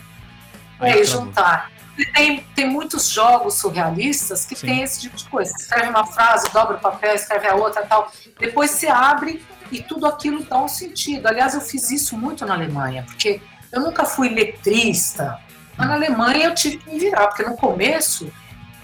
Aí 0.80 1.02
é, 1.02 1.04
juntar. 1.04 1.72
Tem, 2.14 2.44
tem 2.56 2.70
muitos 2.70 3.10
jogos 3.10 3.56
surrealistas 3.56 4.46
que 4.46 4.56
Sim. 4.56 4.68
tem 4.68 4.82
esse 4.82 5.02
tipo 5.02 5.16
de 5.16 5.26
coisa. 5.26 5.52
Você 5.52 5.64
escreve 5.64 5.90
uma 5.90 6.06
frase, 6.06 6.52
dobra 6.52 6.78
o 6.78 6.80
papel, 6.80 7.16
escreve 7.16 7.48
a 7.48 7.56
outra 7.56 7.84
tal. 7.84 8.12
Depois 8.40 8.72
você 8.72 8.88
abre 8.88 9.44
e 9.72 9.82
tudo 9.82 10.06
aquilo 10.06 10.44
dá 10.44 10.58
um 10.62 10.68
sentido. 10.68 11.28
Aliás, 11.28 11.54
eu 11.54 11.62
fiz 11.62 11.92
isso 11.92 12.18
muito 12.18 12.46
na 12.46 12.54
Alemanha, 12.54 13.04
porque 13.04 13.42
eu 13.72 13.82
nunca 13.82 14.06
fui 14.06 14.30
letrista. 14.30 15.40
Mas 15.78 15.88
na 15.88 15.94
Alemanha 15.94 16.46
eu 16.46 16.56
tive 16.56 16.78
que 16.78 16.90
me 16.90 17.00
virar, 17.00 17.28
porque 17.28 17.44
no 17.44 17.56
começo 17.56 18.32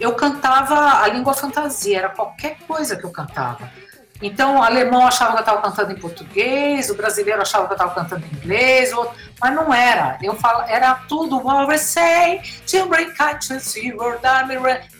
eu 0.02 0.14
cantava 0.16 1.04
a 1.04 1.08
língua 1.08 1.34
fantasia, 1.34 2.00
era 2.00 2.10
qualquer 2.10 2.58
coisa 2.68 2.96
que 2.96 3.04
eu 3.04 3.12
cantava. 3.12 3.70
Então, 4.20 4.58
o 4.58 4.64
alemão 4.64 5.06
achava 5.06 5.32
que 5.34 5.38
eu 5.38 5.42
estava 5.42 5.62
cantando 5.62 5.92
em 5.92 5.96
português, 5.96 6.90
o 6.90 6.96
brasileiro 6.96 7.42
achava 7.42 7.68
que 7.68 7.74
eu 7.74 7.76
estava 7.76 7.94
cantando 7.94 8.26
em 8.26 8.36
inglês, 8.36 8.92
mas 9.40 9.56
não 9.56 9.72
era. 9.72 10.18
Eu 10.22 10.36
falo, 10.36 10.64
era 10.68 10.96
tudo 11.08 11.38
what 11.38 11.68
we 11.68 11.78
say, 11.78 12.42
to 12.66 12.88
zero, 13.60 14.20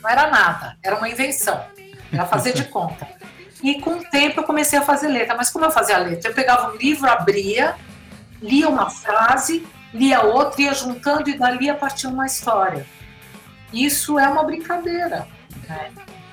não 0.00 0.10
era 0.10 0.30
nada, 0.30 0.76
era 0.82 0.96
uma 0.96 1.08
invenção, 1.08 1.64
era 2.12 2.24
fazer 2.24 2.52
de 2.52 2.64
conta. 2.70 3.06
E 3.60 3.80
com 3.80 3.98
o 3.98 4.04
tempo 4.04 4.40
eu 4.40 4.44
comecei 4.44 4.78
a 4.78 4.82
fazer 4.82 5.08
letra, 5.08 5.36
mas 5.36 5.50
como 5.50 5.64
eu 5.64 5.70
fazia 5.70 5.98
letra? 5.98 6.30
Eu 6.30 6.34
pegava 6.34 6.72
um 6.72 6.76
livro, 6.76 7.08
abria, 7.08 7.74
lia 8.40 8.68
uma 8.68 8.90
frase, 8.90 9.66
lia 9.92 10.22
outra, 10.22 10.62
ia 10.62 10.74
juntando 10.74 11.28
e 11.28 11.38
dali 11.38 11.70
a 11.70 11.74
partir 11.74 12.06
uma 12.06 12.26
história 12.26 12.86
isso 13.72 14.18
é 14.18 14.28
uma 14.28 14.44
brincadeira. 14.44 15.26
Né? 15.68 15.90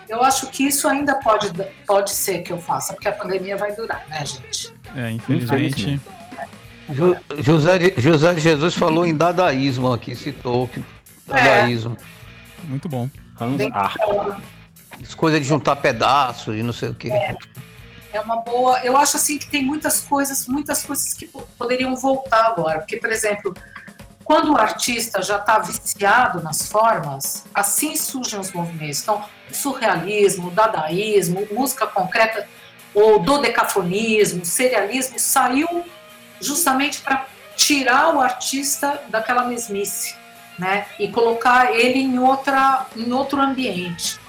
Eu 0.07 0.23
acho 0.23 0.47
que 0.47 0.63
isso 0.63 0.87
ainda 0.87 1.15
pode, 1.15 1.51
pode 1.85 2.11
ser 2.11 2.39
que 2.39 2.51
eu 2.51 2.59
faça, 2.59 2.93
porque 2.93 3.07
a 3.07 3.11
pandemia 3.11 3.55
vai 3.55 3.75
durar, 3.75 4.03
né, 4.09 4.25
gente? 4.25 4.73
É, 4.95 5.11
infelizmente. 5.11 6.01
José, 7.37 7.93
José 7.97 8.33
de 8.33 8.41
Jesus 8.41 8.73
falou 8.73 9.05
em 9.05 9.15
dadaísmo 9.15 9.93
aqui, 9.93 10.15
citou 10.15 10.67
dadaísmo. 11.27 11.95
É. 11.99 12.67
Muito 12.67 12.89
bom. 12.89 13.07
As 15.01 15.13
coisas 15.13 15.39
de 15.39 15.47
juntar 15.47 15.75
pedaços 15.77 16.55
e 16.55 16.63
não 16.63 16.73
sei 16.73 16.89
o 16.89 16.95
quê. 16.95 17.09
É. 17.11 17.35
é 18.13 18.19
uma 18.19 18.37
boa. 18.37 18.79
Eu 18.79 18.97
acho 18.97 19.15
assim 19.15 19.37
que 19.37 19.47
tem 19.47 19.63
muitas 19.63 20.01
coisas, 20.01 20.47
muitas 20.47 20.83
coisas 20.83 21.13
que 21.13 21.29
poderiam 21.57 21.95
voltar 21.95 22.47
agora. 22.47 22.79
Porque, 22.79 22.97
por 22.97 23.11
exemplo, 23.11 23.53
quando 24.29 24.53
o 24.53 24.57
artista 24.59 25.23
já 25.23 25.37
está 25.37 25.57
viciado 25.57 26.39
nas 26.43 26.67
formas, 26.69 27.45
assim 27.51 27.95
surgem 27.95 28.39
os 28.39 28.51
movimentos. 28.51 29.01
Então, 29.01 29.25
surrealismo, 29.51 30.51
dadaísmo, 30.51 31.47
música 31.51 31.87
concreta, 31.87 32.47
o 32.93 33.17
dodecafonismo, 33.17 34.45
serialismo, 34.45 35.17
saiu 35.17 35.83
justamente 36.39 37.01
para 37.01 37.25
tirar 37.55 38.15
o 38.15 38.21
artista 38.21 39.01
daquela 39.07 39.45
mesmice, 39.45 40.15
né? 40.59 40.85
E 40.99 41.07
colocar 41.07 41.73
ele 41.73 41.97
em, 41.97 42.19
outra, 42.19 42.85
em 42.95 43.11
outro 43.11 43.41
ambiente. 43.41 44.19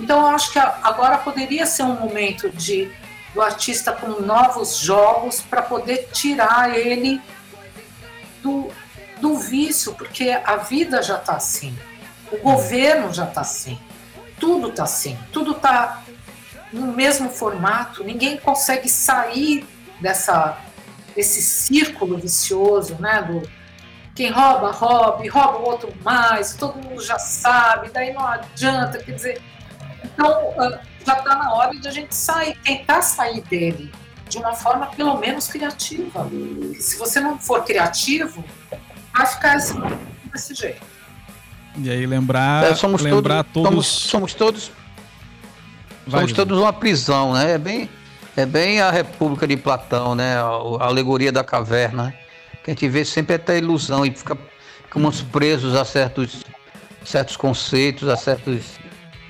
Então, 0.00 0.20
eu 0.20 0.28
acho 0.28 0.50
que 0.50 0.58
agora 0.58 1.18
poderia 1.18 1.66
ser 1.66 1.82
um 1.82 2.00
momento 2.00 2.48
de 2.48 2.90
do 3.34 3.42
artista 3.42 3.92
com 3.92 4.22
novos 4.22 4.76
jogos 4.76 5.40
para 5.40 5.60
poder 5.60 6.08
tirar 6.12 6.74
ele 6.74 7.20
do, 8.42 8.70
do 9.22 9.38
vício, 9.38 9.94
porque 9.94 10.30
a 10.30 10.56
vida 10.56 11.00
já 11.00 11.16
está 11.16 11.36
assim, 11.36 11.78
o 12.32 12.38
governo 12.38 13.14
já 13.14 13.24
está 13.24 13.42
assim, 13.42 13.78
tudo 14.40 14.70
está 14.70 14.82
assim, 14.82 15.16
tudo 15.32 15.52
está 15.52 16.02
no 16.72 16.88
mesmo 16.88 17.30
formato, 17.30 18.02
ninguém 18.02 18.36
consegue 18.36 18.88
sair 18.88 19.64
dessa 20.00 20.58
desse 21.14 21.42
círculo 21.42 22.16
vicioso, 22.16 22.96
né? 22.98 23.22
Do 23.22 23.48
quem 24.14 24.30
rouba, 24.30 24.72
rouba, 24.72 25.24
e 25.24 25.28
rouba 25.28 25.58
o 25.58 25.64
outro 25.66 25.92
mais, 26.02 26.54
todo 26.54 26.82
mundo 26.82 27.00
já 27.00 27.18
sabe, 27.18 27.90
daí 27.90 28.12
não 28.12 28.26
adianta, 28.26 28.98
quer 28.98 29.12
dizer, 29.12 29.42
então 30.02 30.52
ah, 30.58 30.80
já 31.06 31.18
está 31.18 31.36
na 31.36 31.54
hora 31.54 31.78
de 31.78 31.86
a 31.86 31.90
gente 31.90 32.14
sair, 32.14 32.56
tentar 32.64 33.02
sair 33.02 33.40
dele 33.42 33.92
de 34.28 34.38
uma 34.38 34.54
forma 34.54 34.86
pelo 34.86 35.16
menos 35.18 35.46
criativa. 35.46 36.28
Se 36.78 36.96
você 36.96 37.20
não 37.20 37.38
for 37.38 37.64
criativo, 37.64 38.42
vai 39.14 39.26
ficar 39.26 39.56
assim, 39.56 39.80
desse 40.32 40.54
jeito. 40.54 40.80
E 41.78 41.90
aí 41.90 42.04
lembrar, 42.06 42.64
É, 42.64 42.74
somos 42.74 43.00
lembrar 43.02 43.44
todos, 43.44 43.52
todos. 43.70 43.86
somos, 43.86 44.32
somos 44.32 44.34
todos, 44.34 44.70
Vai, 46.06 46.20
somos 46.22 46.32
todos 46.32 46.58
uma 46.58 46.72
prisão, 46.72 47.32
né? 47.32 47.52
É 47.52 47.58
bem, 47.58 47.88
é 48.36 48.44
bem 48.44 48.80
a 48.80 48.90
República 48.90 49.46
de 49.46 49.56
Platão, 49.56 50.14
né? 50.14 50.36
A, 50.36 50.40
a 50.80 50.86
alegoria 50.86 51.30
da 51.32 51.42
caverna, 51.44 52.04
né? 52.06 52.14
que 52.62 52.70
a 52.70 52.74
gente 52.74 52.88
vê 52.88 53.04
sempre 53.04 53.34
essa 53.36 53.56
ilusão 53.56 54.04
e 54.06 54.10
fica 54.12 54.36
ficamos 54.84 55.22
presos 55.22 55.74
a 55.74 55.84
certos, 55.84 56.44
certos 57.04 57.36
conceitos, 57.36 58.08
a 58.08 58.16
certas 58.16 58.78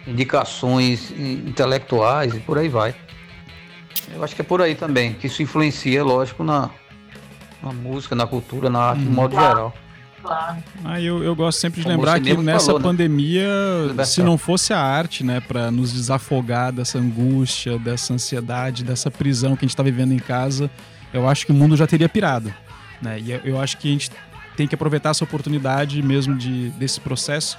indicações 0.07 1.11
in- 1.13 1.45
intelectuais 1.49 2.35
e 2.35 2.41
por 2.41 2.59
aí 2.59 2.69
vai. 2.69 2.95
Eu 4.13 4.23
acho 4.25 4.35
que 4.35 4.43
é 4.43 4.45
por 4.45 4.61
aí 4.61 4.75
também, 4.75 5.15
que 5.15 5.29
isso 5.29 5.41
influencia, 5.43 6.03
lógico, 6.05 6.43
na, 6.45 6.69
na 7.63 7.73
música, 7.73 8.15
na 8.15 8.27
cultura, 8.27 8.69
na 8.69 8.81
arte 8.81 9.03
de 9.03 9.09
modo 9.11 9.35
geral. 9.35 9.75
Claro. 10.23 10.63
Ah, 10.85 11.01
eu, 11.01 11.23
eu 11.23 11.35
gosto 11.35 11.59
sempre 11.59 11.81
de 11.81 11.85
Como 11.85 11.97
lembrar 11.97 12.21
que 12.21 12.37
nessa 12.37 12.67
falou, 12.67 12.81
né? 12.81 12.87
pandemia, 12.87 13.49
Libertar. 13.89 14.05
se 14.05 14.23
não 14.23 14.39
fosse 14.39 14.73
a 14.73 14.81
arte, 14.81 15.25
né, 15.25 15.41
para 15.41 15.71
nos 15.71 15.93
desafogar 15.93 16.73
dessa 16.73 16.99
angústia, 16.99 17.77
dessa 17.79 18.15
ansiedade, 18.15 18.85
dessa 18.85 19.11
prisão 19.11 19.57
que 19.57 19.65
a 19.65 19.67
gente 19.67 19.75
está 19.75 19.83
vivendo 19.83 20.13
em 20.13 20.19
casa, 20.19 20.71
eu 21.13 21.29
acho 21.29 21.45
que 21.45 21.51
o 21.53 21.55
mundo 21.55 21.77
já 21.77 21.89
teria 21.89 22.09
pirado, 22.09 22.55
né? 23.01 23.19
E 23.19 23.33
eu, 23.33 23.41
eu 23.45 23.61
acho 23.61 23.77
que 23.79 23.89
a 23.89 23.93
gente 23.93 24.11
tem 24.57 24.69
que 24.69 24.75
aproveitar 24.77 25.11
essa 25.11 25.25
oportunidade 25.25 26.01
mesmo 26.03 26.37
de 26.37 26.71
desse 26.71 27.01
processo. 27.01 27.59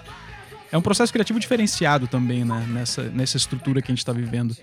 É 0.72 0.78
um 0.78 0.82
processo 0.82 1.12
criativo 1.12 1.40
diferenciado 1.40 2.08
também, 2.08 2.46
né, 2.46 2.66
nessa 2.70 3.04
nessa 3.04 3.36
estrutura 3.36 3.82
que 3.82 3.92
a 3.92 3.94
gente 3.94 4.00
está 4.00 4.14
vivendo. 4.14 4.56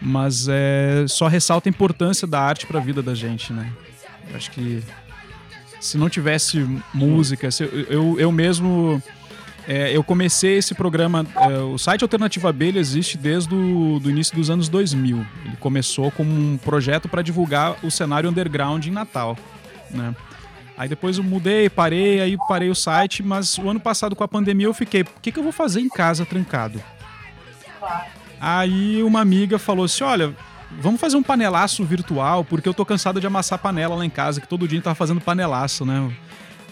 Mas 0.00 0.48
é, 0.48 1.04
só 1.08 1.28
ressalta 1.28 1.68
a 1.68 1.70
importância 1.70 2.26
da 2.26 2.40
arte 2.40 2.66
para 2.66 2.80
a 2.80 2.82
vida 2.82 3.00
da 3.00 3.14
gente, 3.14 3.52
né? 3.52 3.72
Eu 4.30 4.36
acho 4.36 4.50
que 4.50 4.82
se 5.80 5.98
não 5.98 6.08
tivesse 6.08 6.66
música, 6.92 7.50
se 7.50 7.64
eu, 7.64 8.18
eu, 8.18 8.32
mesmo. 8.32 9.02
é, 9.68 9.94
eu 9.94 10.02
comecei 10.02 10.56
esse 10.56 10.74
programa. 10.74 11.26
é, 11.36 11.58
o 11.58 11.76
site 11.76 12.02
Alternativa 12.02 12.48
Abelha 12.48 12.78
existe 12.78 13.18
desde 13.18 13.54
o 13.54 14.00
do 14.00 14.10
início 14.10 14.34
dos 14.34 14.48
anos 14.48 14.68
2000. 14.68 15.26
Ele 15.44 15.56
começou 15.60 16.10
como 16.10 16.30
um 16.30 16.56
projeto 16.56 17.08
para 17.08 17.22
divulgar 17.22 17.76
o 17.82 17.90
cenário 17.90 18.30
underground 18.30 18.86
em 18.86 18.90
Natal. 18.90 19.36
Né? 19.90 20.14
Aí 20.76 20.88
depois 20.88 21.18
eu 21.18 21.24
mudei, 21.24 21.68
parei, 21.68 22.20
aí 22.20 22.36
parei 22.48 22.68
o 22.68 22.74
site, 22.74 23.22
mas 23.22 23.58
o 23.58 23.68
ano 23.68 23.78
passado 23.78 24.16
com 24.16 24.24
a 24.24 24.28
pandemia 24.28 24.66
eu 24.66 24.74
fiquei, 24.74 25.02
o 25.02 25.20
que, 25.22 25.30
que 25.30 25.38
eu 25.38 25.42
vou 25.42 25.52
fazer 25.52 25.80
em 25.80 25.88
casa 25.88 26.26
trancado? 26.26 26.82
Aí 28.40 29.02
uma 29.02 29.20
amiga 29.20 29.58
falou 29.58 29.84
assim: 29.84 30.02
olha, 30.02 30.34
vamos 30.80 31.00
fazer 31.00 31.16
um 31.16 31.22
panelaço 31.22 31.84
virtual, 31.84 32.44
porque 32.44 32.68
eu 32.68 32.74
tô 32.74 32.84
cansado 32.84 33.20
de 33.20 33.26
amassar 33.26 33.58
panela 33.58 33.94
lá 33.94 34.04
em 34.04 34.10
casa, 34.10 34.40
que 34.40 34.48
todo 34.48 34.66
dia 34.68 34.76
a 34.76 34.78
gente 34.78 34.84
tava 34.84 34.94
fazendo 34.94 35.20
panelaço, 35.20 35.84
né? 35.84 36.14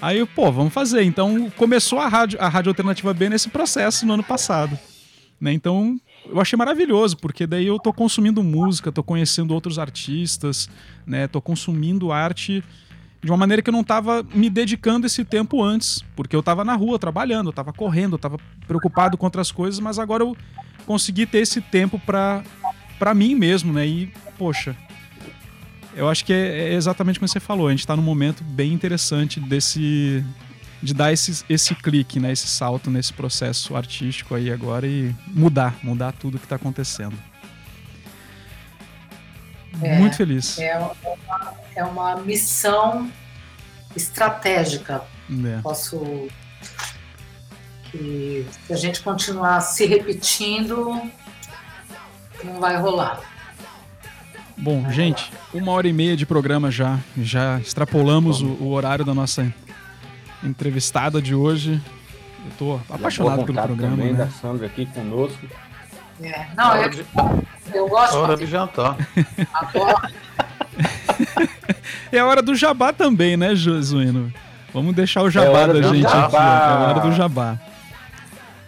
Aí, 0.01 0.27
pô, 0.27 0.51
vamos 0.51 0.73
fazer. 0.73 1.05
Então 1.05 1.51
começou 1.57 2.01
a 2.01 2.09
rádio, 2.09 2.39
a 2.41 2.49
rádio 2.49 2.71
Alternativa 2.71 3.15
B 3.15 3.29
nesse 3.29 3.49
processo 3.49 4.05
no 4.05 4.15
ano 4.15 4.25
passado. 4.25 4.79
Né? 5.41 5.53
Então 5.53 5.99
eu 6.29 6.41
achei 6.41 6.57
maravilhoso, 6.57 7.17
porque 7.17 7.47
daí 7.47 7.67
eu 7.67 7.79
tô 7.79 7.93
consumindo 7.93 8.43
música, 8.43 8.93
tô 8.93 9.03
conhecendo 9.03 9.53
outros 9.53 9.79
artistas, 9.79 10.69
né? 11.07 11.27
Tô 11.27 11.41
consumindo 11.41 12.13
arte 12.13 12.63
de 13.23 13.31
uma 13.31 13.37
maneira 13.37 13.63
que 13.63 13.71
eu 13.71 13.73
não 13.73 13.85
tava 13.85 14.25
me 14.35 14.51
dedicando 14.51 15.07
esse 15.07 15.25
tempo 15.25 15.63
antes, 15.63 16.05
porque 16.17 16.35
eu 16.35 16.43
tava 16.43 16.65
na 16.65 16.75
rua 16.75 16.99
trabalhando, 16.99 17.49
eu 17.49 17.53
tava 17.53 17.73
correndo, 17.73 18.15
eu 18.15 18.19
tava 18.19 18.37
preocupado 18.67 19.17
com 19.17 19.25
outras 19.25 19.53
coisas, 19.53 19.79
mas 19.79 19.99
agora 19.99 20.25
eu 20.25 20.37
consegui 20.87 21.27
ter 21.27 21.39
esse 21.39 21.61
tempo 21.61 22.01
pra, 22.01 22.43
pra 23.03 23.15
mim 23.15 23.35
mesmo, 23.35 23.73
né? 23.73 23.85
E, 23.85 24.07
poxa, 24.39 24.77
eu 25.93 26.09
acho 26.09 26.25
que 26.25 26.33
é, 26.33 26.69
é 26.69 26.75
exatamente 26.75 27.19
como 27.19 27.27
você 27.27 27.41
falou, 27.41 27.67
a 27.67 27.73
gente 27.73 27.85
tá 27.85 27.97
num 27.97 28.03
momento 28.03 28.45
bem 28.45 28.73
interessante 28.73 29.41
desse 29.41 30.25
de 30.81 30.95
dar 30.95 31.13
esse, 31.13 31.45
esse 31.49 31.75
clique, 31.75 32.21
né, 32.21 32.31
esse 32.31 32.47
salto 32.47 32.93
nesse 32.93 33.13
processo 33.13 33.75
artístico 33.75 34.37
aí 34.37 34.53
agora 34.53 34.87
e 34.87 35.13
mudar, 35.27 35.75
mudar 35.83 36.13
tudo 36.13 36.39
que 36.39 36.47
tá 36.47 36.55
acontecendo. 36.55 37.17
É, 39.83 39.99
Muito 39.99 40.17
feliz. 40.17 40.57
É 40.61 40.79
uma, 40.79 41.55
é 41.75 41.85
uma 41.85 42.17
missão 42.21 43.11
estratégica. 43.97 45.03
É. 45.45 45.61
Posso. 45.61 46.29
Que 47.91 48.47
se 48.65 48.73
a 48.73 48.77
gente 48.77 49.03
continuar 49.03 49.61
se 49.61 49.87
repetindo, 49.87 51.03
não 52.45 52.61
vai 52.61 52.77
rolar. 52.77 53.21
Bom, 54.57 54.89
gente, 54.91 55.33
uma 55.53 55.73
hora 55.73 55.89
e 55.89 55.93
meia 55.93 56.17
de 56.17 56.25
programa 56.27 56.71
já. 56.71 56.99
Já 57.17 57.59
extrapolamos 57.59 58.41
o, 58.43 58.47
o 58.61 58.73
horário 58.73 59.05
da 59.05 59.13
nossa 59.15 59.53
entrevistada 60.45 61.21
de 61.21 61.35
hoje. 61.35 61.81
Eu 62.45 62.53
tô 62.59 62.81
apaixonado 62.95 63.45
pelo 63.45 63.61
programa. 63.61 63.97
também 63.97 64.15
da 64.15 64.25
Né? 64.27 64.31
Sandra 64.41 64.67
aqui 64.67 64.87
conosco. 64.87 65.47
É, 66.23 66.47
Não, 66.57 66.77
eu, 66.77 66.91
eu 67.75 67.89
gosto 67.89 68.17
Hora 68.17 68.37
de 68.37 68.45
de 68.45 68.51
jantar. 68.51 68.97
agora. 69.53 70.11
É 72.13 72.19
a 72.19 72.27
hora 72.27 72.43
do 72.43 72.55
jabá 72.55 72.93
também, 72.93 73.37
né, 73.39 73.55
Josuíno? 73.55 74.31
Vamos 74.73 74.95
deixar 74.95 75.23
o 75.23 75.29
É 75.29 75.31
jabá 75.31 75.61
hora 75.61 75.73
da 75.75 75.83
gente 75.83 76.07
aqui. 76.07 76.15
ó. 76.17 76.21
jabá. 76.21 76.39
É 76.41 76.73
a 76.73 76.89
hora 76.89 77.01
do 77.01 77.13
jabá. 77.13 77.59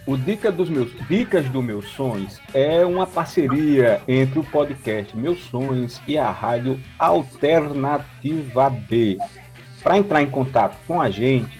O 0.07 0.15
Dica 0.15 0.51
dos 0.51 0.69
meus, 0.69 0.91
Dicas 1.09 1.49
dos 1.49 1.63
Meus 1.63 1.87
Sonhos 1.89 2.39
é 2.53 2.85
uma 2.85 3.07
parceria 3.07 3.99
entre 4.07 4.37
o 4.39 4.43
podcast 4.43 5.17
Meus 5.17 5.43
Sonhos 5.45 5.99
e 6.07 6.15
a 6.17 6.29
rádio 6.29 6.79
Alternativa 6.99 8.69
B. 8.69 9.17
Para 9.81 9.97
entrar 9.97 10.21
em 10.21 10.29
contato 10.29 10.77
com 10.87 11.01
a 11.01 11.09
gente, 11.09 11.59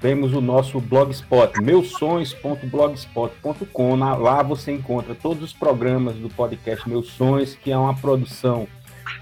temos 0.00 0.32
o 0.32 0.40
nosso 0.40 0.80
blogspot, 0.80 1.60
meusonhos.blogspot.com. 1.60 3.96
Na- 3.96 4.16
Lá 4.16 4.42
você 4.42 4.72
encontra 4.72 5.14
todos 5.14 5.42
os 5.42 5.52
programas 5.52 6.14
do 6.16 6.30
podcast 6.30 6.88
Meus 6.88 7.08
Sonhos, 7.10 7.54
que 7.54 7.70
é 7.70 7.76
uma 7.76 7.94
produção 7.94 8.66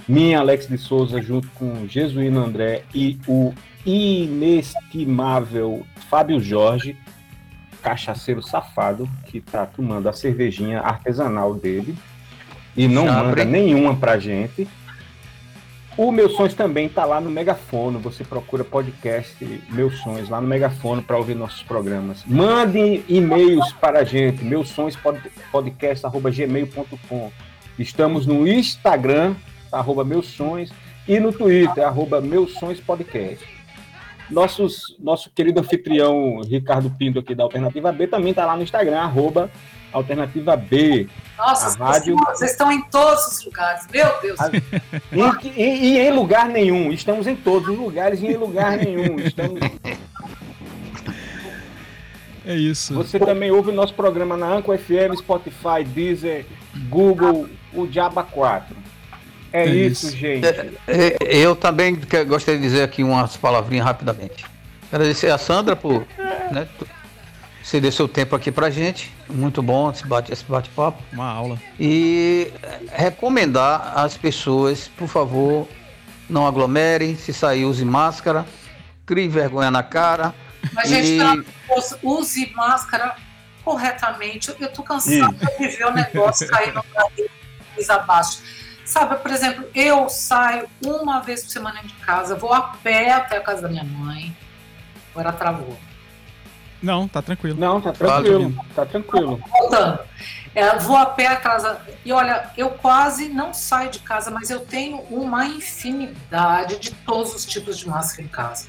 minha, 0.08 0.38
Alex 0.38 0.68
de 0.68 0.78
Souza, 0.78 1.20
junto 1.20 1.48
com 1.56 1.88
Jesuíno 1.88 2.38
André 2.44 2.84
e 2.94 3.18
o 3.26 3.52
inestimável 3.84 5.84
Fábio 6.08 6.38
Jorge 6.40 6.96
cachaceiro 7.86 8.42
safado 8.42 9.08
que 9.26 9.40
tá 9.40 9.64
tomando 9.64 10.08
a 10.08 10.12
cervejinha 10.12 10.80
artesanal 10.80 11.54
dele 11.54 11.96
e 12.76 12.88
não 12.88 13.06
manda 13.06 13.44
nenhuma 13.44 13.94
pra 13.94 14.18
gente. 14.18 14.66
O 15.96 16.10
Meus 16.10 16.32
Sonhos 16.32 16.54
também 16.54 16.88
tá 16.88 17.04
lá 17.04 17.20
no 17.20 17.30
Megafono. 17.30 18.00
Você 18.00 18.24
procura 18.24 18.64
podcast 18.64 19.36
Meus 19.70 20.00
Sonhos 20.00 20.28
lá 20.28 20.40
no 20.40 20.48
Megafono 20.48 21.00
para 21.00 21.16
ouvir 21.16 21.36
nossos 21.36 21.62
programas. 21.62 22.24
Mande 22.26 23.04
e-mails 23.08 23.72
para 23.74 24.00
a 24.00 24.04
gente, 24.04 24.44
meus 24.44 24.68
sonhos 24.70 24.98
podcast@gmail.com. 25.52 27.30
Estamos 27.78 28.26
no 28.26 28.48
Instagram, 28.48 29.36
arroba 29.70 30.04
Meus 30.04 30.26
Sonhos, 30.26 30.72
e 31.06 31.20
no 31.20 31.32
Twitter, 31.32 31.86
arroba 31.86 32.20
Meus 32.20 32.54
Sonhos 32.54 32.80
Podcast. 32.80 33.55
Nossos, 34.30 34.96
nosso 34.98 35.30
querido 35.30 35.60
anfitrião 35.60 36.40
Ricardo 36.42 36.90
Pinto 36.90 37.18
aqui 37.20 37.34
da 37.34 37.44
Alternativa 37.44 37.92
B 37.92 38.06
também 38.06 38.30
está 38.30 38.44
lá 38.44 38.56
no 38.56 38.62
Instagram, 38.62 38.98
arroba 38.98 39.50
Alternativa 39.92 40.56
B. 40.56 41.08
Nossa, 41.38 41.78
rádio- 41.78 42.14
estão- 42.16 42.34
vocês 42.34 42.50
estão 42.50 42.72
em 42.72 42.82
todos 42.90 43.26
os 43.28 43.44
lugares. 43.44 43.86
Meu 43.92 44.20
Deus. 44.20 44.38
E, 45.44 45.48
e- 45.48 45.84
e 45.94 45.98
em 45.98 46.10
lugar 46.12 46.48
nenhum, 46.48 46.92
estamos 46.92 47.26
em 47.26 47.36
todos 47.36 47.68
os 47.68 47.78
lugares 47.78 48.20
e 48.20 48.26
em 48.26 48.36
lugar 48.36 48.76
nenhum. 48.78 49.18
Estamos... 49.20 49.60
É 52.44 52.54
isso. 52.54 52.94
Você 52.94 53.18
também 53.18 53.50
ouve 53.50 53.70
o 53.70 53.74
nosso 53.74 53.94
programa 53.94 54.36
na 54.36 54.46
Anco 54.46 54.76
FM, 54.76 55.16
Spotify, 55.18 55.82
Deezer, 55.84 56.46
Google, 56.88 57.48
o 57.72 57.86
Diaba 57.86 58.22
4. 58.22 58.76
É, 59.56 59.62
É 59.62 59.66
isso, 59.74 60.06
isso. 60.08 60.16
gente. 60.16 60.46
É, 60.46 61.16
Eu 61.20 61.54
também 61.56 61.98
gostaria 62.26 62.60
de 62.60 62.66
dizer 62.66 62.82
aqui 62.82 63.02
umas 63.02 63.36
palavrinhas 63.36 63.84
rapidamente. 63.86 64.44
Agradecer 64.92 65.30
a 65.30 65.38
Sandra 65.38 65.74
por 65.74 66.06
né, 66.50 66.68
ceder 67.62 67.92
seu 67.92 68.06
tempo 68.06 68.36
aqui 68.36 68.52
pra 68.52 68.70
gente. 68.70 69.12
Muito 69.28 69.62
bom 69.62 69.90
esse 69.90 70.06
bate- 70.06 70.32
bate-papo. 70.48 71.02
Uma 71.12 71.28
aula. 71.30 71.60
E 71.80 72.52
recomendar 72.92 73.92
às 73.98 74.16
pessoas, 74.16 74.88
por 74.96 75.08
favor, 75.08 75.66
não 76.28 76.46
aglomerem, 76.46 77.16
se 77.16 77.32
sair, 77.32 77.64
use 77.64 77.84
máscara, 77.84 78.44
crie 79.04 79.28
vergonha 79.28 79.70
na 79.70 79.82
cara. 79.82 80.34
Mas, 80.72 80.88
gente, 80.88 81.08
E- 81.20 81.44
Deus, 81.68 81.94
use 82.02 82.52
máscara 82.54 83.16
corretamente. 83.64 84.54
Eu 84.60 84.68
tô 84.72 84.82
cansada 84.82 85.34
de 85.58 85.68
ver 85.68 85.86
o 85.86 85.92
negócio 85.92 86.46
caindo 86.48 86.82
pra 86.92 87.06
vez 87.74 87.90
abaixo. 87.90 88.38
Sabe, 88.86 89.16
por 89.16 89.32
exemplo, 89.32 89.68
eu 89.74 90.08
saio 90.08 90.68
uma 90.84 91.20
vez 91.20 91.42
por 91.42 91.50
semana 91.50 91.82
de 91.82 91.92
casa, 91.94 92.36
vou 92.36 92.52
a 92.54 92.62
pé 92.62 93.10
até 93.12 93.36
a 93.36 93.40
casa 93.40 93.62
da 93.62 93.68
minha 93.68 93.82
mãe. 93.84 94.34
Agora 95.12 95.32
travou. 95.32 95.76
Não, 96.80 97.08
tá 97.08 97.20
tranquilo. 97.20 97.58
Não, 97.58 97.80
tá 97.80 97.92
tranquilo, 97.92 98.54
tá 98.76 98.86
tranquilo. 98.86 99.40
Voltando. 99.50 99.98
É, 100.54 100.78
vou 100.78 100.96
a 100.96 101.04
pé 101.06 101.26
atrás. 101.26 101.64
da- 101.64 101.80
E 102.04 102.12
olha, 102.12 102.48
eu 102.56 102.70
quase 102.70 103.28
não 103.28 103.52
saio 103.52 103.90
de 103.90 103.98
casa, 103.98 104.30
mas 104.30 104.50
eu 104.50 104.60
tenho 104.60 104.98
uma 105.10 105.44
infinidade 105.46 106.78
de 106.78 106.92
todos 106.92 107.34
os 107.34 107.44
tipos 107.44 107.76
de 107.78 107.88
máscara 107.88 108.22
em 108.22 108.28
casa. 108.28 108.68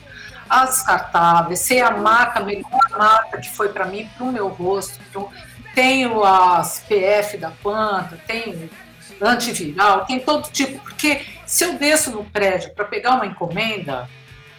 As 0.49 0.69
descartáveis, 0.77 1.59
sei 1.59 1.79
a 1.81 1.91
marca 1.91 2.39
melhor 2.39 2.69
marca 2.97 3.37
que 3.39 3.49
foi 3.51 3.69
para 3.69 3.85
mim, 3.85 4.09
para 4.17 4.25
o 4.25 4.31
meu 4.31 4.47
rosto. 4.47 4.97
Pro... 5.11 5.29
Tenho 5.75 6.23
as 6.23 6.79
PF 6.87 7.37
da 7.37 7.51
planta, 7.51 8.17
tenho 8.25 8.67
antiviral, 9.21 10.05
tem 10.05 10.19
todo 10.19 10.49
tipo. 10.49 10.79
Porque 10.79 11.25
se 11.45 11.63
eu 11.63 11.77
desço 11.77 12.11
no 12.11 12.23
prédio 12.25 12.73
para 12.73 12.85
pegar 12.85 13.15
uma 13.15 13.25
encomenda, 13.25 14.09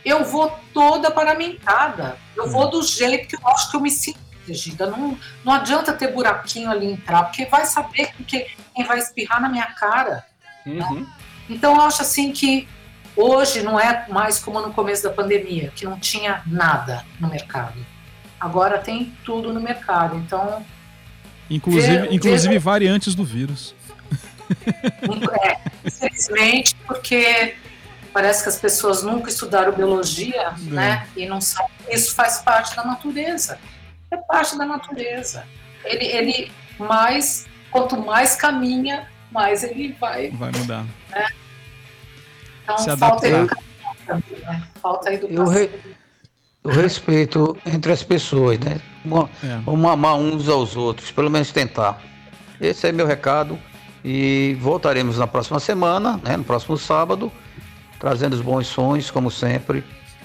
eu 0.04 0.24
vou 0.24 0.58
toda 0.72 1.10
paramentada. 1.10 2.16
Eu 2.36 2.48
vou 2.48 2.70
do 2.70 2.82
jeito 2.82 3.28
que 3.28 3.36
eu 3.36 3.48
acho 3.48 3.70
que 3.70 3.76
eu 3.76 3.80
me 3.80 3.90
sinto 3.90 4.18
protegida. 4.48 4.86
Não, 4.86 5.18
não 5.44 5.52
adianta 5.52 5.92
ter 5.92 6.12
buraquinho 6.12 6.70
ali 6.70 6.86
entrar, 6.92 7.24
porque 7.24 7.44
vai 7.46 7.66
saber 7.66 8.10
que 8.26 8.46
quem 8.74 8.84
vai 8.84 8.98
espirrar 8.98 9.40
na 9.40 9.48
minha 9.48 9.66
cara. 9.66 10.24
Uhum. 10.64 11.00
Né? 11.00 11.06
Então 11.48 11.76
eu 11.76 11.82
acho 11.82 12.02
assim 12.02 12.32
que 12.32 12.66
hoje 13.14 13.62
não 13.62 13.78
é 13.78 14.06
mais 14.08 14.38
como 14.38 14.60
no 14.60 14.72
começo 14.72 15.02
da 15.02 15.10
pandemia, 15.10 15.72
que 15.74 15.84
não 15.84 15.98
tinha 15.98 16.42
nada 16.46 17.04
no 17.20 17.28
mercado. 17.28 17.84
Agora 18.40 18.78
tem 18.78 19.12
tudo 19.24 19.52
no 19.52 19.60
mercado. 19.60 20.16
Então. 20.16 20.64
Inclusive, 21.50 21.98
ver, 21.98 22.12
inclusive 22.12 22.54
ver... 22.54 22.58
variantes 22.58 23.14
do 23.14 23.24
vírus. 23.24 23.74
É, 25.44 25.58
infelizmente, 25.84 26.74
porque 26.86 27.56
parece 28.12 28.42
que 28.42 28.48
as 28.48 28.58
pessoas 28.58 29.02
nunca 29.02 29.28
estudaram 29.28 29.72
biologia, 29.72 30.54
é. 30.56 30.70
né? 30.70 31.08
E 31.16 31.26
não 31.26 31.40
sabem 31.40 31.70
que 31.86 31.94
isso 31.94 32.14
faz 32.14 32.38
parte 32.38 32.74
da 32.74 32.84
natureza. 32.84 33.58
É 34.10 34.16
parte 34.16 34.56
da 34.56 34.64
natureza. 34.64 35.44
Ele, 35.84 36.04
ele 36.04 36.52
mais, 36.78 37.46
quanto 37.70 37.96
mais 37.96 38.34
caminha, 38.34 39.08
mais 39.30 39.62
ele 39.62 39.92
vai. 40.00 40.30
Vai 40.30 40.50
mudar. 40.52 40.84
Né? 41.10 41.26
Então 42.64 42.96
falta 42.96 43.28
educação 43.28 43.64
também, 44.06 44.38
né? 44.40 44.62
Falta 44.80 45.12
educação. 45.12 45.44
Eu, 45.44 45.50
re, 45.50 45.70
eu 46.64 46.70
respeito 46.70 47.56
entre 47.66 47.92
as 47.92 48.02
pessoas, 48.02 48.58
né? 48.58 48.80
É. 49.42 49.56
Vamos 49.64 49.90
amar 49.90 50.16
uns 50.16 50.48
aos 50.48 50.76
outros, 50.76 51.10
pelo 51.10 51.30
menos 51.30 51.50
tentar. 51.50 52.00
Esse 52.60 52.88
é 52.88 52.92
meu 52.92 53.06
recado. 53.06 53.58
E 54.10 54.56
voltaremos 54.58 55.18
na 55.18 55.26
próxima 55.26 55.60
semana, 55.60 56.18
né, 56.24 56.34
no 56.34 56.42
próximo 56.42 56.78
sábado, 56.78 57.30
trazendo 58.00 58.32
os 58.32 58.40
bons 58.40 58.66
sons, 58.66 59.10
como 59.10 59.30
sempre, 59.30 59.84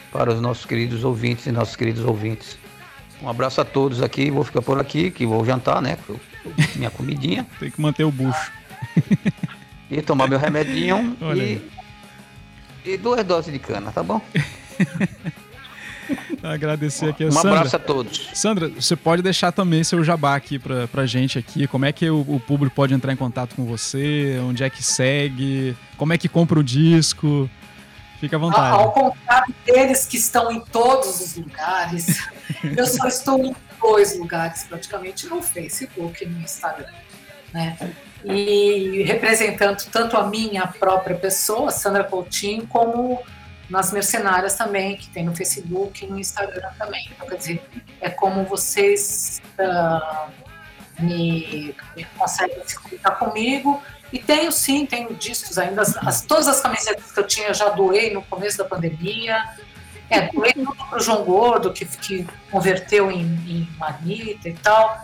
para 0.09 0.31
os 0.31 0.39
nossos 0.39 0.63
queridos 0.63 1.03
ouvintes 1.03 1.47
e 1.47 1.51
nossos 1.51 1.75
queridos 1.75 2.05
ouvintes. 2.05 2.57
Um 3.21 3.27
abraço 3.27 3.59
a 3.59 3.65
todos 3.65 4.01
aqui, 4.01 4.31
vou 4.31 4.45
ficar 4.45 4.61
por 4.61 4.79
aqui, 4.79 5.11
que 5.11 5.25
vou 5.25 5.43
jantar, 5.43 5.81
né? 5.81 5.97
Minha 6.77 6.91
comidinha. 6.91 7.45
Tem 7.59 7.69
que 7.69 7.81
manter 7.81 8.05
o 8.05 8.11
bucho. 8.11 8.53
e 9.91 10.01
tomar 10.01 10.29
meu 10.29 10.39
remedinho 10.39 11.17
e, 11.35 12.89
e 12.89 12.95
duas 12.95 13.21
doses 13.25 13.51
de 13.51 13.59
cana, 13.59 13.91
tá 13.91 14.01
bom? 14.01 14.21
Agradecer 16.43 17.09
aqui 17.09 17.23
a 17.23 17.27
um 17.27 17.31
Sandra. 17.31 17.51
Um 17.51 17.55
abraço 17.55 17.75
a 17.75 17.79
todos. 17.79 18.29
Sandra, 18.33 18.69
você 18.69 18.95
pode 18.95 19.21
deixar 19.21 19.51
também 19.51 19.83
seu 19.83 20.03
jabá 20.03 20.35
aqui 20.35 20.59
pra, 20.59 20.87
pra 20.87 21.05
gente 21.05 21.37
aqui. 21.37 21.67
Como 21.67 21.85
é 21.85 21.91
que 21.91 22.09
o, 22.09 22.21
o, 22.21 22.39
público 22.39 22.75
pode 22.75 22.93
entrar 22.93 23.13
em 23.13 23.15
contato 23.15 23.55
com 23.55 23.65
você? 23.65 24.39
Onde 24.47 24.63
é 24.63 24.69
que 24.69 24.83
segue? 24.83 25.75
Como 25.97 26.13
é 26.13 26.17
que 26.17 26.27
compra 26.27 26.59
o 26.59 26.63
disco? 26.63 27.49
Fica 28.19 28.37
à 28.37 28.39
vontade. 28.39 28.77
Ao 28.77 28.91
contrário 28.91 29.53
deles 29.65 30.05
que 30.05 30.17
estão 30.17 30.51
em 30.51 30.59
todos 30.59 31.19
os 31.19 31.35
lugares, 31.35 32.25
eu 32.63 32.85
só 32.85 33.07
estou 33.07 33.37
em 33.43 33.55
dois 33.81 34.17
lugares 34.17 34.63
praticamente, 34.63 35.27
no 35.27 35.41
Facebook 35.41 36.23
e 36.23 36.27
no 36.27 36.39
Instagram. 36.39 36.87
Né? 37.53 37.77
E 38.23 39.03
representando 39.03 39.83
tanto 39.91 40.15
a 40.15 40.27
minha 40.27 40.65
própria 40.65 41.15
pessoa, 41.15 41.69
Sandra 41.69 42.05
Coutinho, 42.05 42.65
como 42.67 43.21
nas 43.69 43.91
mercenárias 43.91 44.55
também, 44.55 44.97
que 44.97 45.09
tem 45.09 45.23
no 45.23 45.35
Facebook 45.35 46.03
e 46.03 46.07
no 46.07 46.19
Instagram 46.19 46.69
também. 46.77 47.09
Então, 47.11 47.27
quer 47.27 47.37
dizer, 47.37 47.63
é 48.01 48.09
como 48.09 48.43
vocês 48.43 49.41
uh, 49.57 50.31
me, 50.99 51.75
me, 51.95 52.05
conseguem 52.17 52.61
se 52.65 52.77
comunicar 52.77 53.11
comigo. 53.11 53.81
E 54.11 54.19
tenho 54.19 54.51
sim, 54.51 54.85
tenho 54.85 55.13
discos 55.15 55.57
ainda. 55.57 55.81
As, 55.81 55.97
as, 55.97 56.21
todas 56.21 56.47
as 56.47 56.61
camisetas 56.61 57.11
que 57.11 57.19
eu 57.19 57.25
tinha 57.25 57.47
eu 57.47 57.53
já 57.53 57.69
doei 57.69 58.13
no 58.13 58.21
começo 58.23 58.57
da 58.57 58.65
pandemia. 58.65 59.43
É, 60.09 60.31
doei 60.31 60.53
tudo 60.53 60.75
para 60.75 60.97
o 60.97 60.99
João 60.99 61.23
Gordo, 61.23 61.73
que, 61.73 61.85
que 61.85 62.27
converteu 62.51 63.11
em, 63.11 63.21
em 63.21 63.67
manita 63.77 64.49
e 64.49 64.53
tal. 64.53 65.03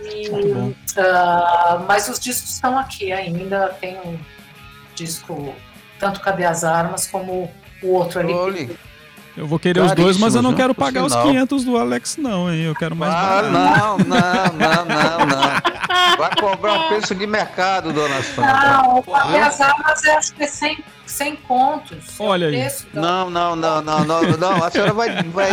E, 0.00 0.30
uh, 0.30 0.74
mas 1.86 2.08
os 2.08 2.18
discos 2.18 2.50
estão 2.50 2.78
aqui 2.78 3.12
ainda. 3.12 3.76
Tem 3.80 3.98
um 3.98 4.18
disco, 4.94 5.54
tanto 5.98 6.20
Cadê 6.20 6.44
as 6.44 6.64
Armas, 6.64 7.06
como 7.06 7.52
o 7.82 7.88
outro 7.94 8.20
ali. 8.20 8.70
Eu 9.38 9.46
vou 9.46 9.56
querer 9.56 9.80
os 9.80 9.92
dois, 9.92 10.18
mas 10.18 10.34
eu 10.34 10.42
não 10.42 10.52
quero 10.52 10.74
pagar 10.74 11.04
os 11.04 11.14
500 11.14 11.64
do 11.64 11.76
Alex, 11.78 12.16
não, 12.16 12.52
hein? 12.52 12.62
Eu 12.62 12.74
quero 12.74 12.96
mais. 12.96 13.14
Ah, 13.14 13.42
não, 13.42 13.98
não, 13.98 14.06
não, 14.08 14.84
não, 14.84 15.26
não. 15.26 16.16
Vai 16.18 16.30
cobrar 16.40 16.72
um 16.72 16.88
preço 16.88 17.14
de 17.14 17.24
mercado, 17.24 17.92
dona 17.92 18.20
Sandra. 18.20 18.52
Não, 18.52 19.04
as 19.40 19.60
armas 19.60 20.04
é 20.04 20.16
acho 20.16 20.34
que 20.34 20.42
é 20.42 20.46
100, 20.48 20.84
100 21.06 21.36
contos. 21.36 21.98
Olha 22.18 22.48
aí. 22.48 22.68
Não, 22.92 23.30
não, 23.30 23.54
não, 23.54 23.80
não, 23.80 24.04
não, 24.04 24.22
não. 24.22 24.64
A 24.64 24.70
senhora 24.72 24.92
vai, 24.92 25.22
vai 25.22 25.50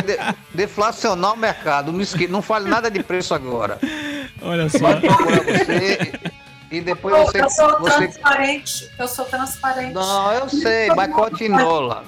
deflacionar 0.52 1.34
o 1.34 1.38
mercado. 1.38 1.92
Não, 1.92 2.02
esque... 2.02 2.28
não 2.28 2.42
fale 2.42 2.68
nada 2.68 2.90
de 2.90 3.04
preço 3.04 3.36
agora. 3.36 3.78
Olha 4.42 4.68
só. 4.68 4.80
Vai 4.80 5.00
procurar 5.00 5.44
você 5.44 6.12
e 6.72 6.82
depois 6.82 7.16
eu, 7.16 7.26
você. 7.26 7.42
Eu 7.42 7.50
sou 7.50 7.80
você... 7.80 8.08
transparente. 8.08 8.92
Eu 8.98 9.08
sou 9.08 9.26
transparente. 9.26 9.94
Não, 9.94 10.32
eu 10.34 10.50
sei, 10.50 10.88
mas 10.90 11.14
cote 11.14 11.46
em 11.46 11.52
dólar. 11.56 12.06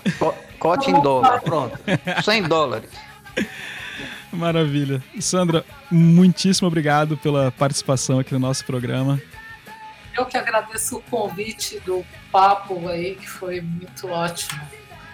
Cote 0.59 0.91
em 0.91 1.01
dólar, 1.01 1.41
pronto. 1.41 1.77
100 2.23 2.43
dólares. 2.43 2.89
Maravilha. 4.31 5.01
Sandra, 5.19 5.63
muitíssimo 5.89 6.67
obrigado 6.67 7.17
pela 7.17 7.51
participação 7.51 8.19
aqui 8.19 8.33
no 8.33 8.39
nosso 8.39 8.65
programa. 8.65 9.21
Eu 10.17 10.25
que 10.25 10.35
agradeço 10.35 10.97
o 10.97 11.01
convite 11.01 11.79
do 11.81 12.03
papo 12.31 12.87
aí, 12.89 13.15
que 13.15 13.29
foi 13.29 13.61
muito 13.61 14.07
ótimo. 14.07 14.59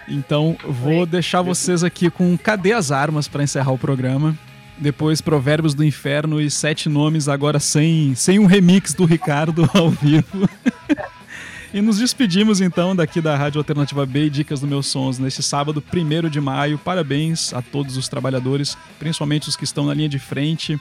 Então, 0.08 0.56
vou 0.64 1.06
deixar 1.06 1.42
vocês 1.42 1.84
aqui 1.84 2.10
com 2.10 2.36
Cadê 2.36 2.72
as 2.72 2.90
Armas 2.90 3.28
para 3.28 3.42
encerrar 3.42 3.72
o 3.72 3.78
programa. 3.78 4.36
Depois 4.76 5.20
Provérbios 5.20 5.72
do 5.72 5.84
Inferno 5.84 6.40
e 6.40 6.50
Sete 6.50 6.88
Nomes, 6.88 7.28
agora 7.28 7.60
sem, 7.60 8.14
sem 8.14 8.38
um 8.38 8.46
remix 8.46 8.92
do 8.92 9.04
Ricardo 9.04 9.68
ao 9.72 9.90
vivo. 9.90 10.48
e 11.72 11.80
nos 11.80 11.98
despedimos 11.98 12.60
então 12.60 12.94
daqui 12.94 13.20
da 13.20 13.36
Rádio 13.36 13.60
Alternativa 13.60 14.04
B 14.04 14.26
e 14.26 14.30
Dicas 14.30 14.60
do 14.60 14.66
Meus 14.66 14.88
Sons 14.88 15.18
neste 15.18 15.42
sábado, 15.42 15.82
1 15.92 16.28
de 16.28 16.40
maio. 16.40 16.76
Parabéns 16.76 17.54
a 17.54 17.62
todos 17.62 17.96
os 17.96 18.08
trabalhadores, 18.08 18.76
principalmente 18.98 19.48
os 19.48 19.56
que 19.56 19.64
estão 19.64 19.86
na 19.86 19.94
linha 19.94 20.08
de 20.08 20.18
frente, 20.18 20.78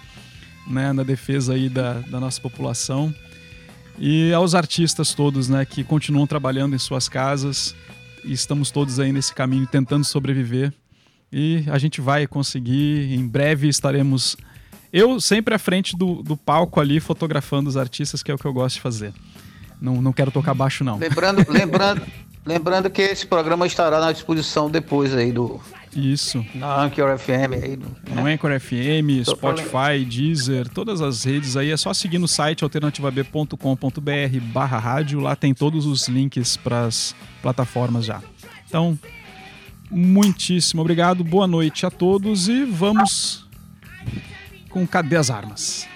né, 0.68 0.92
na 0.92 1.04
defesa 1.04 1.54
aí 1.54 1.70
da, 1.70 1.94
da 2.00 2.20
nossa 2.20 2.42
população. 2.42 3.14
E 4.00 4.34
aos 4.34 4.56
artistas 4.56 5.14
todos, 5.14 5.48
né, 5.48 5.66
que 5.66 5.84
continuam 5.84 6.26
trabalhando 6.26 6.76
em 6.76 6.80
suas 6.80 7.08
casas. 7.08 7.76
E 8.26 8.34
estamos 8.34 8.72
todos 8.72 9.00
aí 9.00 9.12
nesse 9.12 9.36
caminho 9.36 9.68
tentando 9.68 10.04
sobreviver 10.04 10.74
e 11.34 11.66
a 11.68 11.80
gente 11.80 12.00
vai 12.00 12.28
conseguir. 12.28 13.12
Em 13.14 13.28
breve 13.28 13.68
estaremos. 13.68 14.38
Eu 14.92 15.20
sempre 15.20 15.56
à 15.56 15.58
frente 15.58 15.98
do, 15.98 16.22
do 16.22 16.38
palco 16.38 16.80
ali, 16.80 17.00
fotografando 17.00 17.68
os 17.68 17.76
artistas, 17.76 18.22
que 18.22 18.32
é 18.32 18.36
o 18.36 18.38
que 18.38 18.46
eu 18.46 18.54
gosto 18.54 18.76
de 18.76 18.82
fazer. 18.82 19.12
Não, 19.82 20.00
não 20.00 20.14
quero 20.14 20.30
tocar 20.30 20.54
baixo, 20.54 20.84
não. 20.84 21.00
Lembrando, 21.00 21.44
lembrando, 21.50 22.04
lembrando 22.46 22.90
que 22.92 23.02
esse 23.02 23.26
programa 23.26 23.66
estará 23.66 24.00
na 24.00 24.12
disposição 24.12 24.70
depois 24.70 25.16
aí 25.16 25.32
do. 25.32 25.60
Isso. 25.96 26.46
Na 26.54 26.84
Anchor 26.84 27.18
FM 27.18 27.64
aí. 27.64 27.76
Do, 27.76 27.88
né? 27.88 28.22
No 28.22 28.28
Anchor 28.28 28.60
FM, 28.60 29.28
Spotify, 29.28 30.06
Deezer, 30.08 30.70
todas 30.70 31.02
as 31.02 31.24
redes 31.24 31.58
aí. 31.58 31.72
É 31.72 31.78
só 31.78 31.92
seguir 31.94 32.20
no 32.20 32.28
site 32.28 32.64
alternativab.com.br 32.64 34.40
barra 34.54 34.78
rádio. 34.78 35.20
Lá 35.20 35.36
tem 35.36 35.54
todos 35.54 35.88
os 35.88 36.08
links 36.08 36.56
para 36.56 36.86
as 36.86 37.16
plataformas 37.42 38.06
já. 38.06 38.22
Então, 38.68 38.98
muitíssimo 39.94 40.82
obrigado, 40.82 41.24
boa 41.24 41.48
noite 41.48 41.86
a 41.86 41.92
todos 41.92 42.48
e 42.48 42.66
vamos 42.66 43.48
com 44.70 44.88
Cadê 44.88 45.16
as 45.16 45.30
Armas? 45.30 45.88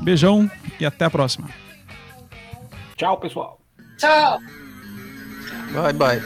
Beijão 0.00 0.50
e 0.78 0.86
até 0.86 1.04
a 1.04 1.10
próxima. 1.10 1.48
Tchau, 2.96 3.18
pessoal. 3.18 3.60
Tchau. 3.98 4.38
Bye, 5.72 5.92
bye. 5.92 6.22